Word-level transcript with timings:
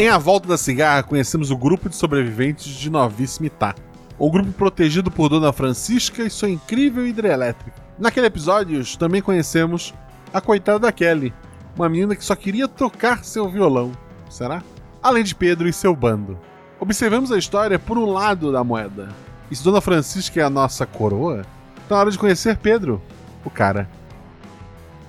Em 0.00 0.08
A 0.08 0.16
Volta 0.16 0.48
da 0.48 0.56
Cigarra, 0.56 1.02
conhecemos 1.02 1.50
o 1.50 1.56
grupo 1.58 1.90
de 1.90 1.94
sobreviventes 1.94 2.72
de 2.72 2.88
Novíssima 2.88 3.48
Itá. 3.48 3.74
O 4.18 4.30
grupo 4.30 4.50
protegido 4.50 5.10
por 5.10 5.28
Dona 5.28 5.52
Francisca 5.52 6.22
e 6.22 6.30
sua 6.30 6.48
incrível 6.48 7.06
hidrelétrica. 7.06 7.76
Naquele 7.98 8.24
episódio, 8.24 8.82
também 8.96 9.20
conhecemos 9.20 9.92
a 10.32 10.40
coitada 10.40 10.78
da 10.78 10.90
Kelly, 10.90 11.34
uma 11.76 11.86
menina 11.86 12.16
que 12.16 12.24
só 12.24 12.34
queria 12.34 12.66
tocar 12.66 13.26
seu 13.26 13.46
violão. 13.46 13.92
Será? 14.30 14.62
Além 15.02 15.22
de 15.22 15.34
Pedro 15.34 15.68
e 15.68 15.72
seu 15.72 15.94
bando. 15.94 16.40
Observamos 16.80 17.30
a 17.30 17.36
história 17.36 17.78
por 17.78 17.98
um 17.98 18.06
lado 18.06 18.50
da 18.50 18.64
moeda. 18.64 19.10
E 19.50 19.54
se 19.54 19.62
Dona 19.62 19.82
Francisca 19.82 20.40
é 20.40 20.42
a 20.42 20.48
nossa 20.48 20.86
coroa, 20.86 21.44
tá 21.86 21.96
na 21.96 22.00
hora 22.00 22.10
de 22.10 22.18
conhecer 22.18 22.56
Pedro, 22.56 23.02
o 23.44 23.50
cara. 23.50 23.86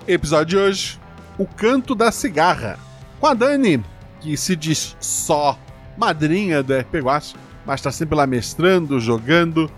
Episódio 0.05 0.47
de 0.47 0.57
hoje: 0.57 0.99
O 1.37 1.45
Canto 1.45 1.95
da 1.95 2.11
Cigarra. 2.11 2.77
Com 3.21 3.27
a 3.27 3.33
Dani, 3.33 3.81
que 4.21 4.37
se 4.37 4.55
diz 4.55 4.95
só 4.99 5.57
madrinha 5.97 6.63
do 6.63 6.73
RP 6.77 6.95
Guacha, 7.01 7.35
mas 7.65 7.79
está 7.79 7.91
sempre 7.91 8.15
lá 8.15 8.25
mestrando, 8.25 8.99
jogando, 8.99 9.69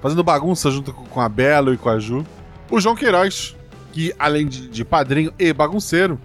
fazendo 0.00 0.24
bagunça 0.24 0.70
junto 0.70 0.92
com 0.92 1.20
a 1.20 1.28
Belo 1.28 1.72
e 1.72 1.76
com 1.76 1.88
a 1.88 1.98
Ju. 1.98 2.26
O 2.70 2.80
João 2.80 2.96
Queiroz, 2.96 3.54
que 3.92 4.12
além 4.18 4.46
de, 4.48 4.84
padrinho 4.84 5.32
e 5.38 5.52
bagunceiro, 5.52 6.18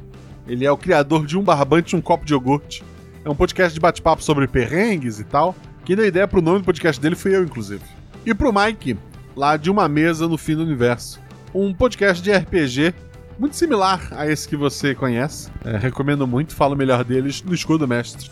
ele 0.48 0.66
é 0.66 0.72
o 0.72 0.78
criador 0.78 1.26
de 1.26 1.38
Um 1.38 1.44
Barbante 1.44 1.94
e 1.94 2.00
um 2.00 2.02
Copo 2.02 2.26
de 2.26 2.34
Iogurte. 2.34 2.84
É 3.24 3.30
um 3.30 3.36
podcast 3.36 3.74
de 3.74 3.80
bate-papo 3.80 4.24
sobre 4.24 4.48
perrengues 4.48 5.20
e 5.20 5.26
tal. 5.26 5.54
Quem 5.84 5.96
deu 5.96 6.06
ideia 6.06 6.28
pro 6.28 6.42
nome 6.42 6.60
do 6.60 6.66
podcast 6.66 7.02
dele 7.02 7.16
foi 7.16 7.36
eu, 7.36 7.44
inclusive. 7.44 7.84
E 8.26 8.34
pro 8.34 8.54
Mike, 8.54 8.98
lá 9.36 9.58
de 9.58 9.70
Uma 9.70 9.90
Mesa 9.90 10.28
no 10.28 10.38
Fim 10.38 10.56
do 10.56 10.64
Universo. 10.64 11.20
Um 11.54 11.74
podcast 11.74 12.24
de 12.24 12.32
RPG 12.32 12.94
muito 13.40 13.56
similar 13.56 14.08
a 14.12 14.28
esse 14.28 14.48
que 14.48 14.56
você 14.56 14.96
conhece. 14.96 15.50
É, 15.64 15.78
recomendo 15.78 16.26
muito, 16.28 16.56
falo 16.56 16.76
melhor 16.76 17.04
deles 17.04 17.44
no 17.44 17.54
Escudo 17.54 17.88
Mestre. 17.88 18.30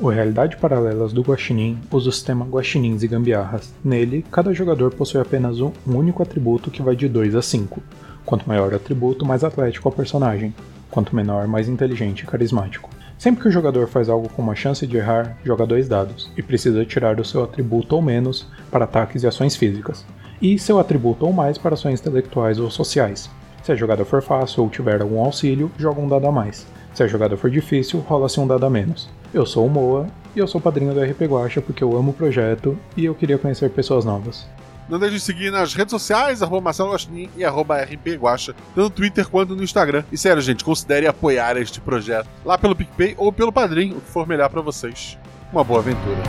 O 0.00 0.08
Realidade 0.08 0.56
Paralelas 0.56 1.12
do 1.12 1.22
Guaxinim 1.22 1.78
usa 1.90 2.08
o 2.08 2.12
sistema 2.12 2.44
Guaxinins 2.44 3.02
e 3.02 3.08
Gambiarras. 3.08 3.74
Nele, 3.84 4.24
cada 4.30 4.52
jogador 4.52 4.92
possui 4.94 5.20
apenas 5.20 5.60
um 5.60 5.72
único 5.86 6.22
atributo 6.22 6.70
que 6.70 6.82
vai 6.82 6.94
de 6.94 7.08
2 7.08 7.34
a 7.34 7.42
5. 7.42 7.82
Quanto 8.24 8.48
maior 8.48 8.72
o 8.72 8.76
atributo, 8.76 9.26
mais 9.26 9.42
atlético 9.42 9.88
é 9.88 9.90
o 9.90 9.94
personagem. 9.94 10.54
Quanto 10.90 11.16
menor, 11.16 11.48
mais 11.48 11.68
inteligente 11.68 12.20
e 12.20 12.26
carismático. 12.26 12.90
Sempre 13.18 13.42
que 13.42 13.48
o 13.48 13.52
jogador 13.52 13.88
faz 13.88 14.08
algo 14.08 14.28
com 14.28 14.40
uma 14.40 14.54
chance 14.54 14.86
de 14.86 14.96
errar, 14.96 15.36
joga 15.44 15.66
dois 15.66 15.88
dados, 15.88 16.30
e 16.36 16.42
precisa 16.42 16.84
tirar 16.84 17.18
o 17.18 17.24
seu 17.24 17.42
atributo 17.42 17.96
ou 17.96 18.00
menos 18.00 18.46
para 18.70 18.84
ataques 18.84 19.24
e 19.24 19.26
ações 19.26 19.56
físicas, 19.56 20.06
e 20.40 20.56
seu 20.60 20.78
atributo 20.78 21.26
ou 21.26 21.32
mais 21.32 21.58
para 21.58 21.74
ações 21.74 21.98
intelectuais 22.00 22.60
ou 22.60 22.70
sociais. 22.70 23.28
Se 23.62 23.72
a 23.72 23.76
jogada 23.76 24.04
for 24.04 24.22
fácil 24.22 24.62
ou 24.62 24.70
tiver 24.70 25.00
algum 25.00 25.20
auxílio, 25.20 25.70
joga 25.78 26.00
um 26.00 26.08
dado 26.08 26.26
a 26.26 26.32
mais. 26.32 26.66
Se 26.94 27.02
a 27.02 27.06
jogada 27.06 27.36
for 27.36 27.50
difícil, 27.50 28.00
rola-se 28.00 28.40
um 28.40 28.46
dado 28.46 28.64
a 28.64 28.70
menos. 28.70 29.08
Eu 29.32 29.44
sou 29.44 29.66
o 29.66 29.70
Moa 29.70 30.06
e 30.34 30.38
eu 30.38 30.46
sou 30.46 30.60
padrinho 30.60 30.94
do 30.94 31.02
RP 31.02 31.22
Guacha 31.22 31.60
porque 31.60 31.84
eu 31.84 31.96
amo 31.96 32.10
o 32.10 32.14
projeto 32.14 32.78
e 32.96 33.04
eu 33.04 33.14
queria 33.14 33.38
conhecer 33.38 33.70
pessoas 33.70 34.04
novas. 34.04 34.46
Não 34.88 34.98
deixe 34.98 35.16
de 35.16 35.20
seguir 35.20 35.52
nas 35.52 35.74
redes 35.74 35.90
sociais, 35.90 36.42
arroba 36.42 36.62
Marcelo 36.62 36.92
Guaxinim 36.92 37.28
e 37.36 37.44
arroba 37.44 37.82
RP 37.82 38.16
Guacha, 38.18 38.54
tanto 38.74 38.80
no 38.80 38.90
Twitter 38.90 39.28
quanto 39.28 39.54
no 39.54 39.62
Instagram. 39.62 40.02
E 40.10 40.16
sério, 40.16 40.40
gente, 40.40 40.64
considere 40.64 41.06
apoiar 41.06 41.58
este 41.58 41.78
projeto 41.78 42.26
lá 42.42 42.56
pelo 42.56 42.74
PicPay 42.74 43.14
ou 43.18 43.30
pelo 43.30 43.52
Padrim, 43.52 43.92
o 43.92 44.00
que 44.00 44.08
for 44.08 44.26
melhor 44.26 44.48
para 44.48 44.62
vocês. 44.62 45.18
Uma 45.52 45.62
boa 45.62 45.80
aventura. 45.80 46.22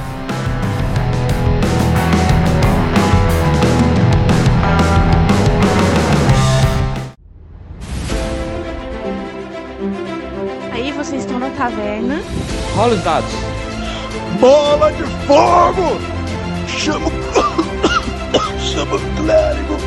Vocês 11.60 11.68
estão 11.68 11.68
na 11.68 11.70
taverna. 11.70 12.22
Rola 12.76 12.96
os 12.96 13.04
dados. 13.04 13.32
Bola 14.40 14.92
de 14.94 15.04
fogo! 15.26 16.00
Chama 16.68 17.08
o. 17.08 18.60
Chama 18.60 18.96
o 18.96 19.00
clérigo! 19.18 19.78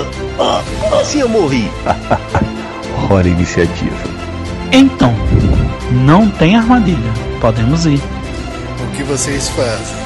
Se 1.04 1.20
eu 1.20 1.28
morri. 1.28 1.70
Hora 3.10 3.28
iniciativa. 3.28 3.96
Então, 4.72 5.14
não 5.90 6.30
tem 6.30 6.56
armadilha. 6.56 7.12
Podemos 7.40 7.84
ir. 7.84 8.00
O 8.80 8.96
que 8.96 9.02
vocês 9.02 9.48
fazem? 9.50 10.01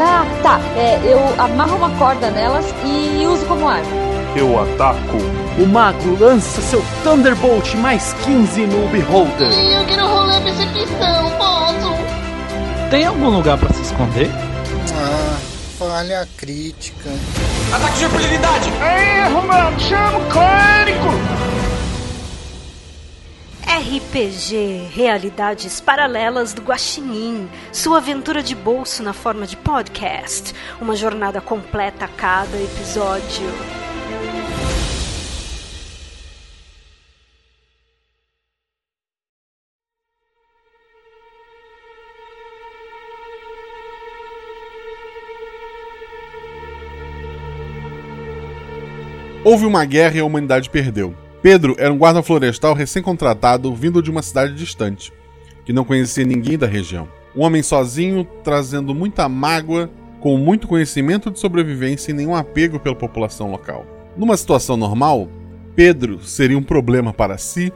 Tá, 0.00 0.24
tá. 0.42 0.60
É, 0.78 0.98
eu 1.04 1.18
amarro 1.38 1.76
uma 1.76 1.90
corda 1.98 2.30
nelas 2.30 2.64
e 2.86 3.26
uso 3.26 3.44
como 3.44 3.68
arma. 3.68 3.86
Eu 4.34 4.58
ataco. 4.58 5.18
O 5.58 5.66
mago 5.66 6.16
lança 6.18 6.62
seu 6.62 6.82
Thunderbolt 7.04 7.74
mais 7.74 8.14
15 8.24 8.62
no 8.62 8.88
Beholder. 8.88 9.52
Eu 9.52 9.84
quero 9.84 10.06
rolar 10.06 10.40
percepção, 10.40 11.30
posso? 11.36 11.94
Tem 12.88 13.04
algum 13.04 13.28
lugar 13.28 13.58
para 13.58 13.74
se 13.74 13.82
esconder? 13.82 14.30
Ah, 14.94 15.36
falha 15.78 16.26
crítica. 16.34 17.10
Ataque 17.70 17.98
de 17.98 18.04
impunidade! 18.06 18.70
Erro, 18.70 19.46
mano! 19.46 19.78
Chama 19.80 20.16
o 20.16 20.24
clérigo! 20.30 21.49
RPG 23.70 24.88
Realidades 24.92 25.80
Paralelas 25.80 26.52
do 26.52 26.60
Guaxinim, 26.60 27.48
sua 27.72 27.98
aventura 27.98 28.42
de 28.42 28.52
bolso 28.52 29.00
na 29.00 29.12
forma 29.12 29.46
de 29.46 29.56
podcast, 29.56 30.52
uma 30.80 30.96
jornada 30.96 31.40
completa 31.40 32.04
a 32.04 32.08
cada 32.08 32.60
episódio. 32.60 33.46
Houve 49.44 49.64
uma 49.64 49.84
guerra 49.84 50.16
e 50.16 50.18
a 50.20 50.24
humanidade 50.24 50.68
perdeu. 50.68 51.29
Pedro 51.42 51.74
era 51.78 51.92
um 51.92 51.96
guarda 51.96 52.22
florestal 52.22 52.74
recém-contratado 52.74 53.74
vindo 53.74 54.02
de 54.02 54.10
uma 54.10 54.20
cidade 54.20 54.54
distante, 54.54 55.10
que 55.64 55.72
não 55.72 55.84
conhecia 55.84 56.24
ninguém 56.24 56.58
da 56.58 56.66
região. 56.66 57.08
Um 57.34 57.42
homem 57.42 57.62
sozinho, 57.62 58.26
trazendo 58.44 58.94
muita 58.94 59.28
mágoa, 59.28 59.90
com 60.20 60.36
muito 60.36 60.68
conhecimento 60.68 61.30
de 61.30 61.38
sobrevivência 61.38 62.10
e 62.10 62.14
nenhum 62.14 62.34
apego 62.34 62.78
pela 62.78 62.94
população 62.94 63.50
local. 63.50 63.86
Numa 64.16 64.36
situação 64.36 64.76
normal, 64.76 65.28
Pedro 65.74 66.20
seria 66.22 66.58
um 66.58 66.62
problema 66.62 67.12
para 67.12 67.38
si 67.38 67.72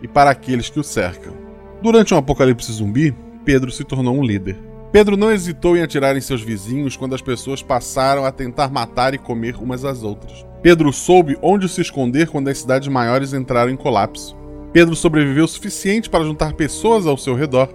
e 0.00 0.06
para 0.06 0.30
aqueles 0.30 0.70
que 0.70 0.78
o 0.78 0.84
cercam. 0.84 1.32
Durante 1.82 2.14
um 2.14 2.18
apocalipse 2.18 2.70
zumbi, 2.70 3.12
Pedro 3.44 3.72
se 3.72 3.82
tornou 3.82 4.16
um 4.16 4.22
líder. 4.22 4.67
Pedro 4.90 5.18
não 5.18 5.30
hesitou 5.30 5.76
em 5.76 5.82
atirar 5.82 6.16
em 6.16 6.20
seus 6.20 6.40
vizinhos 6.40 6.96
quando 6.96 7.14
as 7.14 7.20
pessoas 7.20 7.62
passaram 7.62 8.24
a 8.24 8.32
tentar 8.32 8.70
matar 8.70 9.12
e 9.12 9.18
comer 9.18 9.56
umas 9.56 9.84
às 9.84 10.02
outras. 10.02 10.46
Pedro 10.62 10.92
soube 10.92 11.36
onde 11.42 11.68
se 11.68 11.82
esconder 11.82 12.28
quando 12.28 12.48
as 12.48 12.58
cidades 12.58 12.88
maiores 12.88 13.34
entraram 13.34 13.70
em 13.70 13.76
colapso. 13.76 14.34
Pedro 14.72 14.96
sobreviveu 14.96 15.44
o 15.44 15.48
suficiente 15.48 16.08
para 16.08 16.24
juntar 16.24 16.54
pessoas 16.54 17.06
ao 17.06 17.18
seu 17.18 17.34
redor 17.34 17.68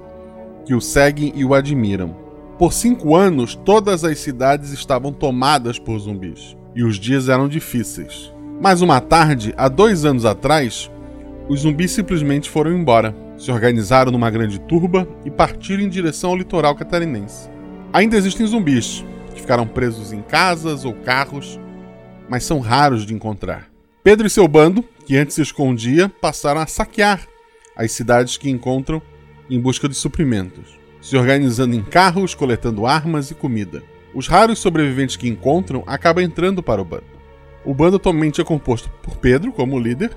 que 0.65 0.73
o 0.73 0.81
seguem 0.81 1.31
e 1.35 1.45
o 1.45 1.53
admiram. 1.53 2.15
Por 2.57 2.73
cinco 2.73 3.15
anos, 3.15 3.55
todas 3.55 4.03
as 4.03 4.19
cidades 4.19 4.71
estavam 4.71 5.11
tomadas 5.11 5.77
por 5.77 5.99
zumbis 5.99 6.55
e 6.75 6.83
os 6.83 6.97
dias 6.97 7.29
eram 7.29 7.47
difíceis. 7.47 8.33
Mas 8.59 8.81
uma 8.81 8.99
tarde, 8.99 9.53
há 9.55 9.67
dois 9.67 10.05
anos 10.05 10.25
atrás, 10.25 10.89
os 11.47 11.61
zumbis 11.61 11.91
simplesmente 11.91 12.49
foram 12.49 12.71
embora, 12.71 13.13
se 13.43 13.51
organizaram 13.51 14.11
numa 14.11 14.29
grande 14.29 14.59
turba 14.59 15.07
e 15.25 15.31
partiram 15.31 15.83
em 15.83 15.89
direção 15.89 16.29
ao 16.29 16.37
litoral 16.37 16.75
catarinense. 16.75 17.49
Ainda 17.91 18.15
existem 18.15 18.45
zumbis 18.45 19.03
que 19.33 19.41
ficaram 19.41 19.67
presos 19.67 20.13
em 20.13 20.21
casas 20.21 20.85
ou 20.85 20.93
carros 20.93 21.59
mas 22.29 22.45
são 22.45 22.59
raros 22.59 23.05
de 23.05 23.13
encontrar. 23.13 23.69
Pedro 24.03 24.27
e 24.27 24.29
seu 24.29 24.47
bando, 24.47 24.83
que 25.05 25.17
antes 25.17 25.35
se 25.35 25.41
escondia, 25.41 26.09
passaram 26.09 26.61
a 26.61 26.67
saquear 26.67 27.27
as 27.75 27.91
cidades 27.91 28.37
que 28.37 28.49
encontram 28.49 29.01
em 29.49 29.59
busca 29.59 29.89
de 29.89 29.95
suprimentos, 29.95 30.79
se 31.01 31.17
organizando 31.17 31.75
em 31.75 31.83
carros, 31.83 32.33
coletando 32.33 32.85
armas 32.85 33.29
e 33.29 33.35
comida. 33.35 33.83
Os 34.13 34.27
raros 34.27 34.59
sobreviventes 34.59 35.15
que 35.15 35.27
encontram 35.27 35.83
acabam 35.85 36.23
entrando 36.23 36.61
para 36.61 36.81
o 36.81 36.85
bando. 36.85 37.03
O 37.65 37.73
bando 37.73 37.97
atualmente 37.97 38.41
é 38.41 38.43
composto 38.43 38.89
por 39.01 39.17
Pedro 39.17 39.51
como 39.51 39.79
líder, 39.79 40.15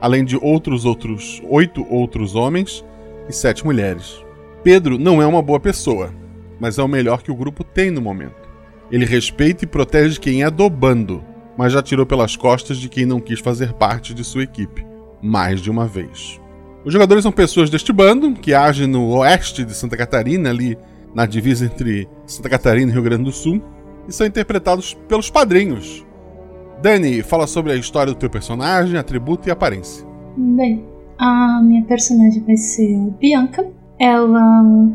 além 0.00 0.24
de 0.24 0.36
outros 0.36 0.84
outros 0.84 1.42
oito 1.48 1.86
outros 1.88 2.34
homens 2.34 2.84
e 3.28 3.32
sete 3.32 3.64
mulheres. 3.64 4.24
Pedro 4.62 4.98
não 4.98 5.20
é 5.20 5.26
uma 5.26 5.42
boa 5.42 5.60
pessoa, 5.60 6.12
mas 6.58 6.78
é 6.78 6.82
o 6.82 6.88
melhor 6.88 7.22
que 7.22 7.30
o 7.30 7.36
grupo 7.36 7.64
tem 7.64 7.90
no 7.90 8.00
momento. 8.00 8.48
Ele 8.90 9.04
respeita 9.04 9.64
e 9.64 9.68
protege 9.68 10.18
quem 10.18 10.42
é 10.42 10.50
do 10.50 10.68
bando, 10.68 11.22
mas 11.56 11.72
já 11.72 11.82
tirou 11.82 12.04
pelas 12.04 12.36
costas 12.36 12.76
de 12.76 12.88
quem 12.88 13.06
não 13.06 13.20
quis 13.20 13.40
fazer 13.40 13.72
parte 13.74 14.12
de 14.12 14.24
sua 14.24 14.42
equipe, 14.42 14.84
mais 15.22 15.60
de 15.60 15.70
uma 15.70 15.86
vez. 15.86 16.40
Os 16.84 16.92
jogadores 16.92 17.22
são 17.22 17.32
pessoas 17.32 17.68
deste 17.70 17.92
bando, 17.92 18.32
que 18.32 18.54
agem 18.54 18.86
no 18.86 19.14
oeste 19.18 19.64
de 19.64 19.74
Santa 19.74 19.96
Catarina, 19.96 20.50
ali 20.50 20.76
na 21.14 21.26
divisa 21.26 21.66
entre 21.66 22.08
Santa 22.26 22.48
Catarina 22.48 22.90
e 22.90 22.94
Rio 22.94 23.02
Grande 23.02 23.24
do 23.24 23.32
Sul, 23.32 23.62
e 24.08 24.12
são 24.12 24.26
interpretados 24.26 24.94
pelos 25.06 25.30
padrinhos. 25.30 26.04
Dani, 26.82 27.22
fala 27.22 27.46
sobre 27.46 27.72
a 27.72 27.76
história 27.76 28.12
do 28.12 28.18
teu 28.18 28.30
personagem, 28.30 28.98
atributo 28.98 29.46
e 29.46 29.50
aparência. 29.50 30.06
Bem, 30.36 30.82
a 31.18 31.60
minha 31.62 31.84
personagem 31.84 32.42
vai 32.44 32.56
ser 32.56 32.96
Bianca. 33.20 33.66
Ela, 33.98 34.40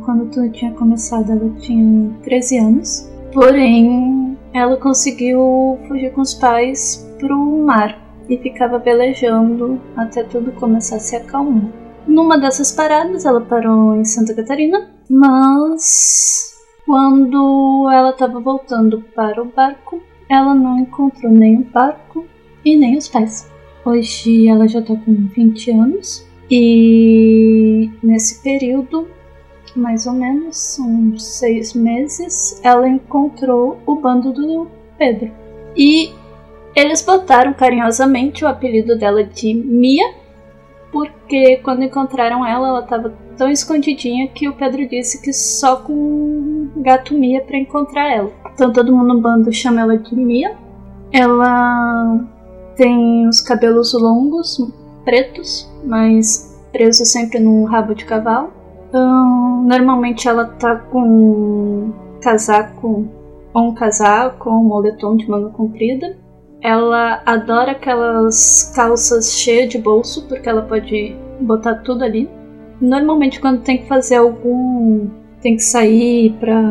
quando 0.04 0.32
tudo 0.32 0.52
tinha 0.52 0.72
começado, 0.72 1.32
ela 1.32 1.48
tinha 1.60 2.12
13 2.24 2.58
anos. 2.58 3.12
Porém, 3.32 4.36
ela 4.52 4.78
conseguiu 4.78 5.78
fugir 5.88 6.12
com 6.14 6.22
os 6.22 6.34
pais 6.34 7.08
pro 7.20 7.38
mar 7.64 8.02
e 8.28 8.36
ficava 8.38 8.80
velejando 8.80 9.80
até 9.96 10.24
tudo 10.24 10.52
começar 10.54 10.96
a 10.96 11.00
se 11.00 11.16
acalmar. 11.16 11.72
Numa 12.08 12.40
dessas 12.40 12.72
paradas, 12.72 13.26
ela 13.26 13.42
parou 13.42 13.96
em 13.96 14.06
Santa 14.06 14.34
Catarina, 14.34 14.90
mas 15.08 16.56
quando 16.86 17.90
ela 17.92 18.10
estava 18.10 18.40
voltando 18.40 19.04
para 19.16 19.42
o 19.42 19.46
barco, 19.46 20.02
ela 20.30 20.54
não 20.54 20.80
encontrou 20.80 21.32
nem 21.32 21.58
o 21.58 21.64
barco 21.64 22.26
e 22.64 22.76
nem 22.76 22.98
os 22.98 23.08
pais. 23.08 23.50
Hoje 23.86 24.48
ela 24.48 24.68
já 24.68 24.80
está 24.80 24.96
com 24.96 25.14
20 25.14 25.72
anos 25.72 26.26
e 26.50 27.90
nesse 28.04 28.42
período, 28.44 29.08
mais 29.76 30.06
ou 30.06 30.14
menos 30.14 30.78
uns 30.80 31.24
seis 31.24 31.74
meses, 31.74 32.60
ela 32.64 32.88
encontrou 32.88 33.80
o 33.86 33.96
bando 33.96 34.32
do 34.32 34.68
Pedro. 34.98 35.32
E 35.76 36.12
eles 36.76 37.02
botaram 37.02 37.54
carinhosamente 37.54 38.44
o 38.44 38.48
apelido 38.48 38.98
dela 38.98 39.24
de 39.24 39.54
Mia, 39.54 40.14
porque 40.92 41.58
quando 41.58 41.84
encontraram 41.84 42.46
ela, 42.46 42.70
ela 42.70 42.80
estava 42.82 43.14
tão 43.36 43.50
escondidinha 43.50 44.28
que 44.28 44.48
o 44.48 44.54
Pedro 44.54 44.88
disse 44.88 45.22
que 45.22 45.34
só 45.34 45.78
com 45.78 46.70
gato 46.78 47.14
Mia 47.14 47.42
para 47.42 47.58
encontrar 47.58 48.10
ela. 48.10 48.32
Então 48.56 48.72
todo 48.72 48.96
mundo 48.96 49.14
no 49.14 49.22
bando 49.22 49.54
chama 49.54 49.82
ela 49.82 49.98
de 49.98 50.16
Mia. 50.16 50.56
Ela 51.12 52.26
tem 52.78 53.28
os 53.28 53.42
cabelos 53.42 53.94
longos, 53.94 54.58
pretos, 55.04 55.70
mas 55.84 56.58
preso 56.72 57.06
sempre 57.06 57.40
no 57.40 57.66
rabo 57.66 57.94
de 57.94 58.06
cavalo. 58.06 58.52
Então, 58.88 59.64
normalmente 59.64 60.28
ela 60.28 60.46
tá 60.46 60.78
com 60.78 61.92
casaco, 62.22 63.06
ou 63.54 63.70
um 63.70 63.74
casaco, 63.74 64.50
ou 64.50 64.62
um 64.62 64.64
moletom 64.64 65.18
de 65.18 65.30
manga 65.30 65.50
comprida. 65.50 66.18
Ela 66.62 67.22
adora 67.26 67.74
aquelas 67.74 68.72
calças 68.74 69.34
cheias 69.34 69.70
de 69.70 69.78
bolso, 69.78 70.26
porque 70.28 70.48
ela 70.48 70.62
pode 70.62 71.16
botar 71.42 71.76
tudo 71.76 72.04
ali. 72.04 72.30
Normalmente 72.80 73.40
quando 73.42 73.62
tem 73.62 73.80
que 73.80 73.88
fazer 73.88 74.16
algum. 74.16 75.08
tem 75.42 75.58
que 75.58 75.64
sair 75.64 76.34
pra 76.40 76.62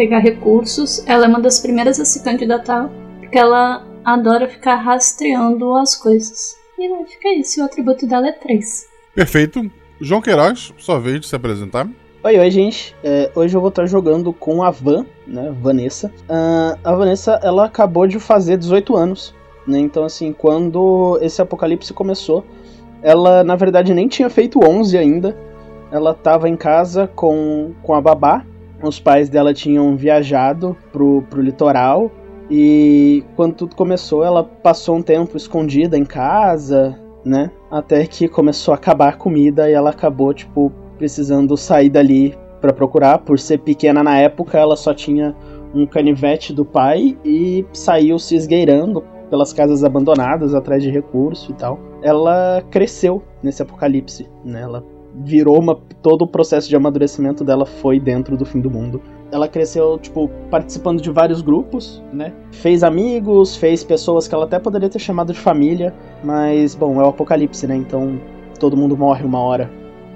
pegar 0.00 0.20
recursos, 0.20 1.06
ela 1.06 1.26
é 1.26 1.28
uma 1.28 1.42
das 1.42 1.60
primeiras 1.60 2.00
a 2.00 2.06
se 2.06 2.24
candidatar, 2.24 2.88
porque 3.18 3.38
ela 3.38 3.86
adora 4.02 4.48
ficar 4.48 4.76
rastreando 4.76 5.76
as 5.76 5.94
coisas. 5.94 6.56
E 6.78 7.28
é 7.28 7.34
isso, 7.34 7.60
o 7.60 7.64
atributo 7.66 8.06
dela 8.06 8.28
é 8.28 8.32
3. 8.32 8.88
Perfeito. 9.14 9.70
João 10.00 10.22
Queiroz, 10.22 10.72
sua 10.78 10.98
vez 10.98 11.20
de 11.20 11.26
se 11.26 11.36
apresentar. 11.36 11.86
Oi, 12.24 12.38
oi, 12.38 12.50
gente. 12.50 12.96
É, 13.04 13.30
hoje 13.34 13.54
eu 13.54 13.60
vou 13.60 13.68
estar 13.68 13.84
jogando 13.84 14.32
com 14.32 14.62
a 14.62 14.70
Van, 14.70 15.04
né, 15.26 15.54
Vanessa. 15.60 16.10
Uh, 16.20 16.80
a 16.82 16.94
Vanessa, 16.94 17.38
ela 17.42 17.66
acabou 17.66 18.06
de 18.06 18.18
fazer 18.18 18.56
18 18.56 18.96
anos, 18.96 19.34
né? 19.66 19.80
Então, 19.80 20.04
assim, 20.04 20.32
quando 20.32 21.18
esse 21.20 21.42
apocalipse 21.42 21.92
começou, 21.92 22.42
ela, 23.02 23.44
na 23.44 23.54
verdade, 23.54 23.92
nem 23.92 24.08
tinha 24.08 24.30
feito 24.30 24.66
11 24.66 24.96
ainda. 24.96 25.36
Ela 25.92 26.12
estava 26.12 26.48
em 26.48 26.56
casa 26.56 27.06
com, 27.06 27.74
com 27.82 27.92
a 27.92 28.00
babá. 28.00 28.46
Os 28.82 28.98
pais 28.98 29.28
dela 29.28 29.52
tinham 29.52 29.96
viajado 29.96 30.76
pro, 30.92 31.22
pro 31.28 31.42
litoral 31.42 32.10
e 32.50 33.22
quando 33.36 33.54
tudo 33.54 33.76
começou, 33.76 34.24
ela 34.24 34.42
passou 34.42 34.96
um 34.96 35.02
tempo 35.02 35.36
escondida 35.36 35.96
em 35.96 36.04
casa, 36.04 36.98
né? 37.24 37.50
Até 37.70 38.04
que 38.06 38.26
começou 38.26 38.72
a 38.72 38.76
acabar 38.76 39.10
a 39.10 39.16
comida 39.16 39.70
e 39.70 39.72
ela 39.72 39.90
acabou, 39.90 40.34
tipo, 40.34 40.72
precisando 40.98 41.56
sair 41.56 41.88
dali 41.88 42.34
para 42.60 42.72
procurar. 42.72 43.18
Por 43.18 43.38
ser 43.38 43.58
pequena 43.58 44.02
na 44.02 44.18
época, 44.18 44.58
ela 44.58 44.76
só 44.76 44.92
tinha 44.92 45.34
um 45.72 45.86
canivete 45.86 46.52
do 46.52 46.64
pai 46.64 47.16
e 47.24 47.64
saiu 47.72 48.18
se 48.18 48.34
esgueirando 48.34 49.04
pelas 49.30 49.52
casas 49.52 49.84
abandonadas 49.84 50.52
atrás 50.52 50.82
de 50.82 50.90
recurso 50.90 51.52
e 51.52 51.54
tal. 51.54 51.78
Ela 52.02 52.64
cresceu 52.68 53.22
nesse 53.40 53.62
apocalipse, 53.62 54.28
né? 54.44 54.62
Ela 54.62 54.84
virou 55.14 55.58
uma 55.58 55.74
todo 56.02 56.22
o 56.22 56.26
processo 56.26 56.68
de 56.68 56.76
amadurecimento 56.76 57.44
dela 57.44 57.66
foi 57.66 58.00
dentro 58.00 58.36
do 58.36 58.44
fim 58.44 58.60
do 58.60 58.70
mundo 58.70 59.00
ela 59.32 59.48
cresceu, 59.48 59.98
tipo, 59.98 60.28
participando 60.50 61.00
de 61.00 61.10
vários 61.10 61.40
grupos, 61.40 62.02
né? 62.12 62.32
Fez 62.52 62.82
amigos, 62.82 63.56
fez 63.56 63.84
pessoas 63.84 64.26
que 64.26 64.34
ela 64.34 64.44
até 64.44 64.58
poderia 64.58 64.88
ter 64.88 64.98
chamado 64.98 65.32
de 65.32 65.38
família, 65.38 65.94
mas, 66.22 66.74
bom, 66.74 67.00
é 67.00 67.04
o 67.04 67.08
apocalipse, 67.08 67.66
né? 67.66 67.76
Então 67.76 68.20
todo 68.58 68.76
mundo 68.76 68.96
morre 68.96 69.24
uma 69.24 69.40
hora. 69.40 69.70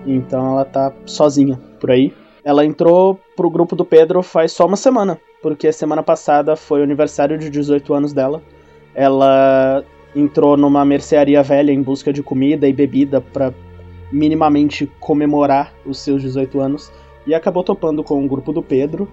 Então 0.07 0.53
ela 0.53 0.65
tá 0.65 0.93
sozinha 1.07 1.59
por 1.79 1.91
aí. 1.91 2.13
Ela 2.45 2.65
entrou 2.65 3.19
pro 3.37 3.49
grupo 3.49 3.75
do 3.75 3.85
Pedro 3.85 4.23
faz 4.23 4.53
só 4.53 4.67
uma 4.67 4.77
semana, 4.77 5.19
porque 5.41 5.73
semana 5.73 6.03
passada 6.03 6.57
foi 6.57 6.81
o 6.81 6.85
aniversário 6.85 7.39
de 7.39 7.49
18 7.49 7.95
anos 7.95 8.13
dela. 8.13 8.43
Ela 8.95 9.83
entrou 10.15 10.57
numa 10.57 10.85
mercearia 10.85 11.43
velha 11.43 11.73
em 11.73 11.83
busca 11.83 12.13
de 12.13 12.23
comida 12.23 12.69
e 12.69 12.73
bebida 12.73 13.21
para 13.21 13.53
minimamente 14.13 14.87
comemorar 15.01 15.73
os 15.85 15.99
seus 15.99 16.23
18 16.23 16.61
anos 16.61 16.93
e 17.27 17.35
acabou 17.35 17.63
topando 17.63 18.03
com 18.03 18.25
o 18.25 18.29
grupo 18.29 18.53
do 18.53 18.63
Pedro 18.63 19.09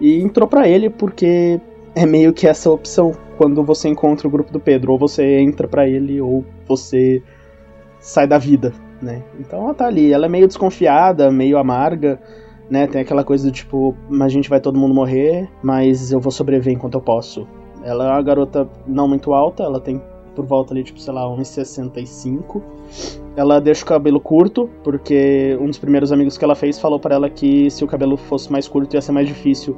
e 0.00 0.20
entrou 0.20 0.46
para 0.46 0.68
ele 0.68 0.88
porque 0.88 1.60
é 1.94 2.04
meio 2.04 2.32
que 2.32 2.46
essa 2.46 2.70
opção 2.70 3.12
quando 3.36 3.62
você 3.62 3.88
encontra 3.88 4.28
o 4.28 4.30
grupo 4.30 4.52
do 4.52 4.60
Pedro, 4.60 4.92
ou 4.92 4.98
você 4.98 5.38
entra 5.40 5.66
para 5.66 5.88
ele 5.88 6.20
ou 6.20 6.44
você 6.66 7.22
sai 7.98 8.26
da 8.26 8.38
vida, 8.38 8.72
né? 9.00 9.22
Então 9.38 9.62
ela 9.62 9.74
tá 9.74 9.86
ali, 9.86 10.12
ela 10.12 10.26
é 10.26 10.28
meio 10.28 10.46
desconfiada, 10.46 11.30
meio 11.30 11.58
amarga, 11.58 12.20
né? 12.70 12.86
Tem 12.86 13.00
aquela 13.00 13.24
coisa 13.24 13.48
do 13.48 13.52
tipo, 13.52 13.94
a 14.20 14.28
gente 14.28 14.48
vai 14.48 14.60
todo 14.60 14.78
mundo 14.78 14.94
morrer, 14.94 15.48
mas 15.62 16.12
eu 16.12 16.20
vou 16.20 16.32
sobreviver 16.32 16.74
enquanto 16.74 16.94
eu 16.94 17.00
posso. 17.00 17.46
Ela 17.82 18.04
é 18.04 18.08
uma 18.08 18.22
garota 18.22 18.68
não 18.86 19.08
muito 19.08 19.32
alta, 19.32 19.62
ela 19.62 19.80
tem 19.80 20.00
por 20.36 20.44
volta 20.44 20.72
ali, 20.72 20.84
tipo, 20.84 21.00
sei 21.00 21.12
lá, 21.12 21.22
1,65. 21.22 22.62
Ela 23.34 23.60
deixa 23.60 23.82
o 23.82 23.86
cabelo 23.86 24.20
curto, 24.20 24.68
porque 24.84 25.58
um 25.60 25.66
dos 25.66 25.78
primeiros 25.78 26.12
amigos 26.12 26.38
que 26.38 26.44
ela 26.44 26.54
fez 26.54 26.78
falou 26.78 27.00
para 27.00 27.14
ela 27.14 27.28
que 27.28 27.70
se 27.70 27.82
o 27.82 27.86
cabelo 27.86 28.16
fosse 28.16 28.52
mais 28.52 28.68
curto 28.68 28.94
ia 28.94 29.00
ser 29.00 29.12
mais 29.12 29.26
difícil 29.26 29.76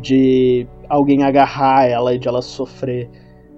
de 0.00 0.66
alguém 0.88 1.24
agarrar 1.24 1.86
ela 1.86 2.14
e 2.14 2.18
de 2.18 2.28
ela 2.28 2.40
sofrer 2.40 3.08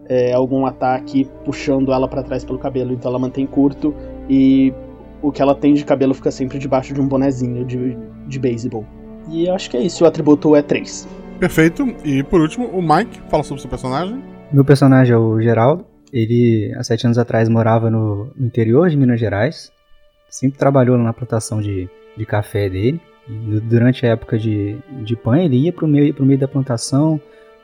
é, 0.09 0.33
algum 0.33 0.65
ataque 0.65 1.29
puxando 1.45 1.93
ela 1.93 2.09
para 2.09 2.23
trás 2.23 2.45
pelo 2.45 2.59
cabelo. 2.59 2.93
Então 2.93 3.11
ela 3.11 3.19
mantém 3.19 3.47
curto 3.47 3.95
e 4.29 4.73
o 5.21 5.31
que 5.31 5.43
ela 5.43 5.55
tem 5.55 5.75
de 5.75 5.85
cabelo 5.85 6.15
fica 6.15 6.31
sempre 6.31 6.59
debaixo 6.59 6.95
de 6.95 7.01
um 7.01 7.07
bonezinho 7.07 7.65
de, 7.65 7.97
de 8.27 8.39
beisebol. 8.39 8.85
E 9.29 9.47
eu 9.47 9.55
acho 9.55 9.69
que 9.71 9.77
é 9.77 9.81
isso, 9.81 10.05
o 10.05 10.07
atributo 10.07 10.57
é 10.57 10.63
3. 10.63 11.07
Perfeito. 11.39 11.87
E 12.05 12.23
por 12.23 12.41
último, 12.41 12.67
o 12.69 12.83
Mike 12.83 13.21
fala 13.29 13.43
sobre 13.43 13.59
o 13.59 13.61
seu 13.61 13.71
personagem. 13.71 14.23
Meu 14.53 14.65
personagem 14.65 15.15
é 15.15 15.19
o 15.19 15.41
Geraldo. 15.41 15.85
Ele, 16.13 16.75
há 16.77 16.83
sete 16.83 17.07
anos 17.07 17.19
atrás, 17.19 17.49
morava 17.49 17.91
no, 17.91 18.31
no 18.37 18.47
interior 18.47 18.89
de 18.89 18.97
Minas 18.97 19.21
Gerais. 19.21 19.73
Sempre 20.29 20.59
trabalhou 20.59 20.97
na 20.99 21.13
plantação 21.13 21.61
de, 21.61 21.89
de 22.17 22.27
café 22.27 22.69
dele. 22.69 23.01
E 23.29 23.61
durante 23.61 24.07
a 24.07 24.11
época 24.11 24.39
de, 24.39 24.79
de 25.03 25.17
pãe, 25.17 25.45
ele 25.45 25.57
ia 25.57 25.73
para 25.73 25.85
o 25.85 25.89
meio, 25.89 26.15
pro 26.15 26.25
meio 26.25 26.39
da 26.39 26.49
plantação, 26.49 27.21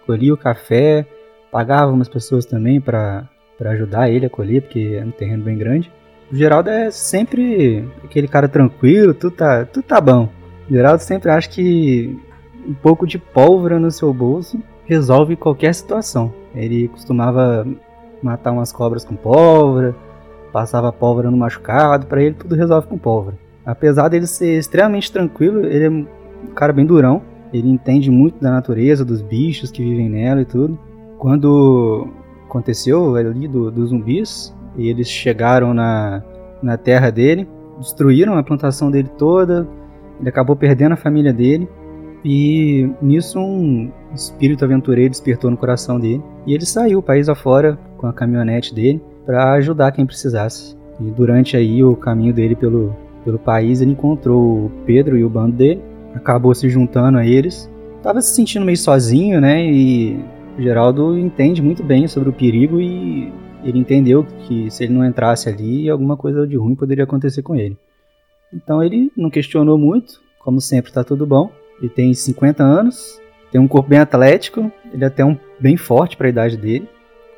colhia 0.06 0.34
o 0.34 0.36
café, 0.36 1.06
pagava 1.50 1.90
umas 1.90 2.08
pessoas 2.08 2.44
também 2.44 2.80
para 2.80 3.28
ajudar 3.60 4.10
ele 4.10 4.26
a 4.26 4.30
colher, 4.30 4.62
porque 4.62 4.98
é 5.00 5.04
um 5.04 5.10
terreno 5.10 5.42
bem 5.42 5.56
grande. 5.56 5.90
O 6.30 6.36
Geraldo 6.36 6.68
é 6.68 6.90
sempre 6.90 7.88
aquele 8.02 8.28
cara 8.28 8.48
tranquilo, 8.48 9.14
tudo 9.14 9.36
tá, 9.36 9.64
tudo 9.64 9.84
tá 9.84 10.00
bom. 10.00 10.28
O 10.68 10.72
Geraldo 10.72 11.02
sempre 11.02 11.30
acha 11.30 11.48
que 11.48 12.18
um 12.66 12.74
pouco 12.74 13.06
de 13.06 13.18
pólvora 13.18 13.78
no 13.78 13.90
seu 13.90 14.12
bolso 14.12 14.60
resolve 14.84 15.36
qualquer 15.36 15.74
situação. 15.74 16.34
Ele 16.54 16.88
costumava 16.88 17.66
matar 18.25 18.52
umas 18.52 18.73
cobras 18.73 19.04
com 19.04 19.14
pólvora, 19.14 19.95
passava 20.52 20.93
pólvora 20.93 21.31
no 21.31 21.37
machucado, 21.37 22.07
para 22.07 22.23
ele 22.23 22.35
tudo 22.35 22.54
resolve 22.54 22.87
com 22.87 22.97
pólvora. 22.97 23.37
Apesar 23.64 24.09
dele 24.09 24.26
ser 24.26 24.59
extremamente 24.59 25.12
tranquilo, 25.12 25.64
ele 25.66 25.85
é 25.85 25.90
um 25.90 26.07
cara 26.54 26.73
bem 26.73 26.87
durão, 26.87 27.23
ele 27.52 27.69
entende 27.69 28.11
muito 28.11 28.40
da 28.40 28.50
natureza, 28.50 29.04
dos 29.04 29.23
bichos 29.23 29.71
que 29.71 29.83
vivem 29.83 30.09
nela 30.09 30.43
e 30.43 30.45
tudo. 30.45 30.78
Quando 31.19 32.09
aconteceu 32.47 33.14
ali 33.16 33.49
do, 33.49 33.71
dos 33.71 33.90
zumbis, 33.90 34.54
e 34.76 34.88
eles 34.88 35.09
chegaram 35.09 35.73
na, 35.73 36.23
na 36.62 36.76
terra 36.76 37.11
dele, 37.11 37.49
destruíram 37.78 38.37
a 38.37 38.43
plantação 38.43 38.90
dele 38.90 39.09
toda, 39.16 39.66
ele 40.21 40.28
acabou 40.28 40.57
perdendo 40.57 40.93
a 40.93 40.97
família 40.97 41.33
dele, 41.33 41.69
e 42.25 42.88
nisso 43.02 43.38
um 43.38 43.90
espírito 44.14 44.64
aventureiro 44.64 45.11
despertou 45.11 45.50
no 45.50 45.57
coração 45.57 46.00
dele, 46.00 46.23
e 46.47 46.54
ele 46.54 46.64
saiu 46.64 47.02
país 47.02 47.28
afora 47.28 47.78
com 47.99 48.07
a 48.07 48.12
caminhonete 48.12 48.75
dele 48.75 49.00
para 49.26 49.52
ajudar 49.54 49.93
quem 49.93 50.07
precisasse. 50.07 50.76
E 51.00 51.11
durante 51.11 51.57
aí 51.57 51.83
o 51.83 51.97
caminho 51.97 52.33
dele 52.33 52.54
pelo, 52.54 52.95
pelo 53.25 53.38
país, 53.38 53.81
ele 53.81 53.93
encontrou 53.93 54.66
o 54.66 54.73
Pedro 54.87 55.19
e 55.19 55.25
o 55.25 55.28
bando 55.28 55.57
dele, 55.57 55.83
acabou 56.14 56.54
se 56.54 56.69
juntando 56.69 57.19
a 57.19 57.26
eles. 57.26 57.71
Tava 58.02 58.21
se 58.21 58.35
sentindo 58.35 58.64
meio 58.64 58.78
sozinho, 58.78 59.40
né? 59.40 59.64
E 59.64 60.19
o 60.57 60.62
Geraldo 60.62 61.19
entende 61.19 61.61
muito 61.61 61.83
bem 61.83 62.07
sobre 62.07 62.28
o 62.28 62.33
perigo 62.33 62.81
e 62.81 63.33
ele 63.64 63.78
entendeu 63.78 64.25
que 64.47 64.71
se 64.71 64.85
ele 64.85 64.93
não 64.93 65.04
entrasse 65.04 65.49
ali, 65.49 65.88
alguma 65.88 66.16
coisa 66.16 66.47
de 66.47 66.57
ruim 66.57 66.75
poderia 66.75 67.04
acontecer 67.04 67.43
com 67.43 67.57
ele. 67.57 67.76
Então 68.52 68.83
ele 68.83 69.11
não 69.16 69.31
questionou 69.31 69.76
muito, 69.76 70.21
como 70.38 70.61
sempre 70.61 70.93
tá 70.93 71.02
tudo 71.02 71.26
bom. 71.26 71.50
Ele 71.81 71.88
tem 71.88 72.12
50 72.14 72.62
anos, 72.62 73.21
tem 73.50 73.61
um 73.61 73.69
corpo 73.69 73.88
bem 73.88 73.99
atlético, 73.99 74.71
ele 74.93 75.04
é 75.04 75.07
até 75.07 75.25
um 75.25 75.38
bem 75.61 75.76
forte 75.76 76.16
para 76.16 76.26
a 76.26 76.31
idade 76.31 76.57
dele. 76.57 76.88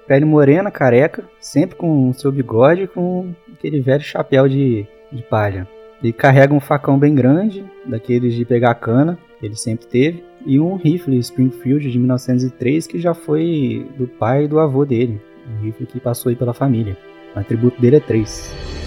Pele 0.06 0.24
morena, 0.24 0.70
careca, 0.70 1.24
sempre 1.40 1.76
com 1.76 2.12
seu 2.12 2.30
bigode 2.30 2.86
com 2.86 3.34
aquele 3.52 3.80
velho 3.80 4.02
chapéu 4.02 4.48
de, 4.48 4.86
de 5.10 5.22
palha. 5.22 5.66
Ele 6.02 6.12
carrega 6.12 6.54
um 6.54 6.60
facão 6.60 6.98
bem 6.98 7.14
grande, 7.14 7.64
daqueles 7.84 8.34
de 8.34 8.44
pegar 8.44 8.74
cana, 8.76 9.18
que 9.38 9.46
ele 9.46 9.56
sempre 9.56 9.86
teve, 9.86 10.24
e 10.44 10.60
um 10.60 10.76
rifle 10.76 11.18
Springfield 11.18 11.90
de 11.90 11.98
1903 11.98 12.86
que 12.86 12.98
já 12.98 13.14
foi 13.14 13.90
do 13.98 14.06
pai 14.06 14.44
e 14.44 14.48
do 14.48 14.60
avô 14.60 14.84
dele. 14.84 15.20
Um 15.48 15.64
rifle 15.64 15.86
que 15.86 15.98
passou 15.98 16.30
aí 16.30 16.36
pela 16.36 16.54
família. 16.54 16.96
O 17.34 17.38
atributo 17.38 17.80
dele 17.80 17.96
é 17.96 18.00
3. 18.00 18.85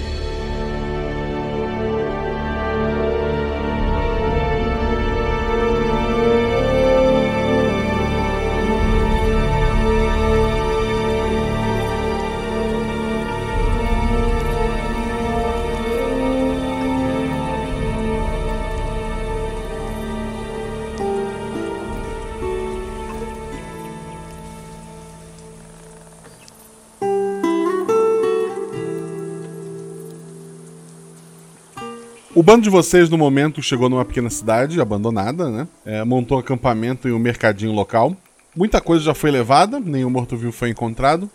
Bando 32.50 32.63
de 32.63 32.70
vocês, 32.72 33.12
no 33.12 33.18
momento, 33.18 33.62
chegou 33.62 33.88
numa 33.89 34.03
pequena 34.03 34.27
cidade 34.27 34.82
abandonada, 34.82 35.51
né? 35.51 35.68
É, 35.86 36.03
montou 36.03 36.36
um 36.36 36.39
acampamento 36.39 37.08
em 37.08 37.12
um 37.12 37.20
mercadinho 37.20 37.72
local. 37.72 38.18
Muita 38.56 38.82
coisa 38.82 39.06
já 39.06 39.13
foi 39.13 39.29
levada, 39.29 39.79
nenhum 39.79 40.10
morto-vivo 40.10 40.51
foi 40.51 40.72
encontrado. 40.72 41.29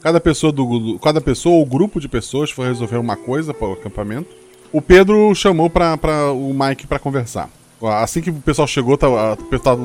Cada 0.00 0.18
pessoa, 0.18 0.50
do, 0.50 0.64
do, 0.78 0.98
cada 0.98 1.20
pessoa 1.20 1.56
ou 1.56 1.66
grupo 1.66 2.00
de 2.00 2.08
pessoas 2.08 2.50
foi 2.50 2.66
resolver 2.66 2.96
uma 2.96 3.14
coisa 3.14 3.52
para 3.52 3.68
o 3.68 3.72
acampamento. 3.74 4.34
O 4.72 4.80
Pedro 4.80 5.34
chamou 5.34 5.68
para 5.68 6.32
o 6.32 6.54
Mike 6.54 6.86
para 6.86 6.98
conversar. 6.98 7.50
Assim 7.82 8.22
que 8.22 8.30
o 8.30 8.34
pessoal 8.34 8.66
chegou, 8.66 8.96
tá, 8.96 9.36
tá, 9.36 9.58
tá, 9.58 9.76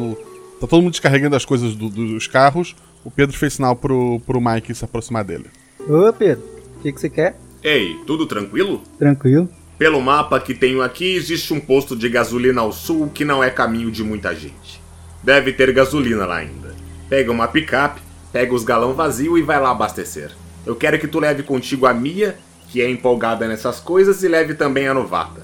todo 0.62 0.82
mundo 0.82 0.92
descarregando 0.92 1.36
as 1.36 1.44
coisas 1.44 1.76
do, 1.76 1.90
dos 1.90 2.26
carros. 2.26 2.74
O 3.04 3.12
Pedro 3.12 3.38
fez 3.38 3.56
sinal 3.56 3.76
pro, 3.76 4.22
pro 4.22 4.40
Mike 4.40 4.74
se 4.74 4.86
aproximar 4.86 5.26
dele. 5.26 5.48
Ô 5.82 6.14
Pedro, 6.14 6.46
o 6.78 6.82
que, 6.84 6.94
que 6.94 7.02
você 7.02 7.10
quer? 7.10 7.38
Ei, 7.62 7.98
tudo 8.08 8.26
tranquilo? 8.26 8.82
Tranquilo. 8.98 9.50
Pelo 9.80 10.02
mapa 10.02 10.42
que 10.42 10.54
tenho 10.54 10.82
aqui, 10.82 11.16
existe 11.16 11.54
um 11.54 11.60
posto 11.60 11.96
de 11.96 12.10
gasolina 12.10 12.60
ao 12.60 12.74
sul 12.74 13.10
que 13.10 13.24
não 13.24 13.42
é 13.42 13.50
caminho 13.50 13.90
de 13.90 14.04
muita 14.04 14.36
gente. 14.36 14.82
Deve 15.24 15.54
ter 15.54 15.72
gasolina 15.72 16.26
lá 16.26 16.36
ainda. 16.36 16.76
Pega 17.08 17.32
uma 17.32 17.48
picape, 17.48 18.02
pega 18.30 18.54
os 18.54 18.66
galão 18.66 18.94
vazio 18.94 19.38
e 19.38 19.42
vai 19.42 19.58
lá 19.58 19.72
abastecer. 19.72 20.32
Eu 20.66 20.76
quero 20.76 21.00
que 21.00 21.08
tu 21.08 21.18
leve 21.18 21.44
contigo 21.44 21.86
a 21.86 21.94
Mia, 21.94 22.36
que 22.68 22.82
é 22.82 22.90
empolgada 22.90 23.48
nessas 23.48 23.80
coisas, 23.80 24.22
e 24.22 24.28
leve 24.28 24.54
também 24.54 24.86
a 24.86 24.94
novata. 24.94 25.44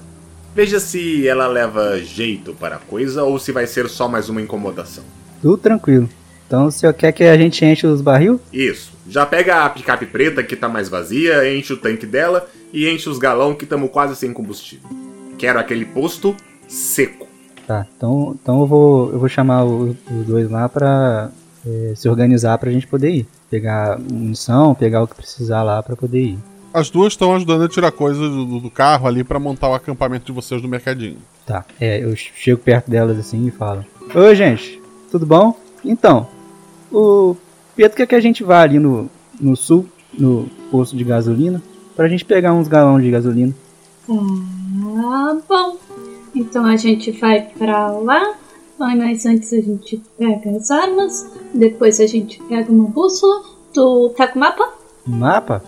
Veja 0.54 0.78
se 0.80 1.26
ela 1.26 1.46
leva 1.46 1.98
jeito 1.98 2.52
para 2.52 2.76
a 2.76 2.78
coisa 2.78 3.24
ou 3.24 3.38
se 3.38 3.52
vai 3.52 3.66
ser 3.66 3.88
só 3.88 4.06
mais 4.06 4.28
uma 4.28 4.42
incomodação. 4.42 5.04
Tudo 5.40 5.56
tranquilo. 5.56 6.10
Então 6.46 6.66
o 6.66 6.70
senhor 6.70 6.92
quer 6.92 7.12
que 7.12 7.24
a 7.24 7.36
gente 7.36 7.64
enche 7.64 7.86
os 7.86 8.00
barril? 8.00 8.40
Isso. 8.52 8.92
Já 9.08 9.24
pega 9.24 9.64
a 9.64 9.70
picape 9.70 10.06
preta 10.06 10.42
que 10.42 10.56
tá 10.56 10.68
mais 10.68 10.88
vazia, 10.88 11.52
enche 11.52 11.72
o 11.72 11.76
tanque 11.76 12.06
dela 12.06 12.48
e 12.72 12.88
enche 12.88 13.08
os 13.08 13.18
galão 13.18 13.54
que 13.54 13.64
estamos 13.64 13.90
quase 13.90 14.16
sem 14.16 14.32
combustível. 14.32 14.88
Quero 15.38 15.58
aquele 15.58 15.84
posto 15.84 16.36
seco. 16.68 17.26
Tá, 17.66 17.86
então, 17.96 18.36
então 18.40 18.60
eu, 18.60 18.66
vou, 18.66 19.12
eu 19.12 19.18
vou 19.18 19.28
chamar 19.28 19.64
os, 19.64 19.96
os 20.10 20.26
dois 20.26 20.48
lá 20.50 20.68
pra 20.68 21.30
é, 21.66 21.92
se 21.96 22.08
organizar 22.08 22.58
pra 22.58 22.70
gente 22.70 22.86
poder 22.86 23.10
ir. 23.10 23.26
Pegar 23.50 23.98
munição, 23.98 24.74
pegar 24.74 25.02
o 25.02 25.08
que 25.08 25.16
precisar 25.16 25.62
lá 25.62 25.82
pra 25.82 25.96
poder 25.96 26.20
ir. 26.20 26.38
As 26.72 26.90
duas 26.90 27.12
estão 27.12 27.34
ajudando 27.34 27.64
a 27.64 27.68
tirar 27.68 27.90
coisas 27.90 28.30
do, 28.30 28.60
do 28.60 28.70
carro 28.70 29.06
ali 29.06 29.24
para 29.24 29.38
montar 29.38 29.68
o 29.68 29.74
acampamento 29.74 30.26
de 30.26 30.32
vocês 30.32 30.60
no 30.62 30.68
mercadinho. 30.68 31.18
Tá, 31.44 31.64
é, 31.80 32.04
eu 32.04 32.14
chego 32.16 32.60
perto 32.60 32.90
delas 32.90 33.18
assim 33.18 33.46
e 33.46 33.50
falo: 33.50 33.84
Oi, 34.14 34.34
gente, 34.34 34.80
tudo 35.10 35.24
bom? 35.24 35.58
Então, 35.84 36.28
o 36.92 37.36
Pedro 37.74 37.96
quer 37.96 38.06
que 38.06 38.14
a 38.14 38.20
gente 38.20 38.42
vá 38.42 38.62
ali 38.62 38.78
no, 38.78 39.10
no 39.40 39.56
sul, 39.56 39.86
no 40.12 40.48
posto 40.70 40.96
de 40.96 41.04
gasolina, 41.04 41.62
pra 41.94 42.08
gente 42.08 42.24
pegar 42.24 42.52
uns 42.52 42.68
galões 42.68 43.04
de 43.04 43.10
gasolina. 43.10 43.54
Ah, 44.08 45.36
bom. 45.48 45.76
Então 46.34 46.64
a 46.64 46.76
gente 46.76 47.10
vai 47.12 47.42
pra 47.56 47.90
lá, 47.90 48.34
mas 48.78 49.24
antes 49.26 49.52
a 49.52 49.60
gente 49.60 50.02
pega 50.18 50.50
as 50.50 50.70
armas, 50.70 51.30
depois 51.52 51.98
a 52.00 52.06
gente 52.06 52.42
pega 52.42 52.70
uma 52.70 52.84
bússola. 52.84 53.42
Tu 53.72 54.14
tá 54.16 54.28
com 54.28 54.38
mapa? 54.38 54.72
Mapa? 55.06 55.62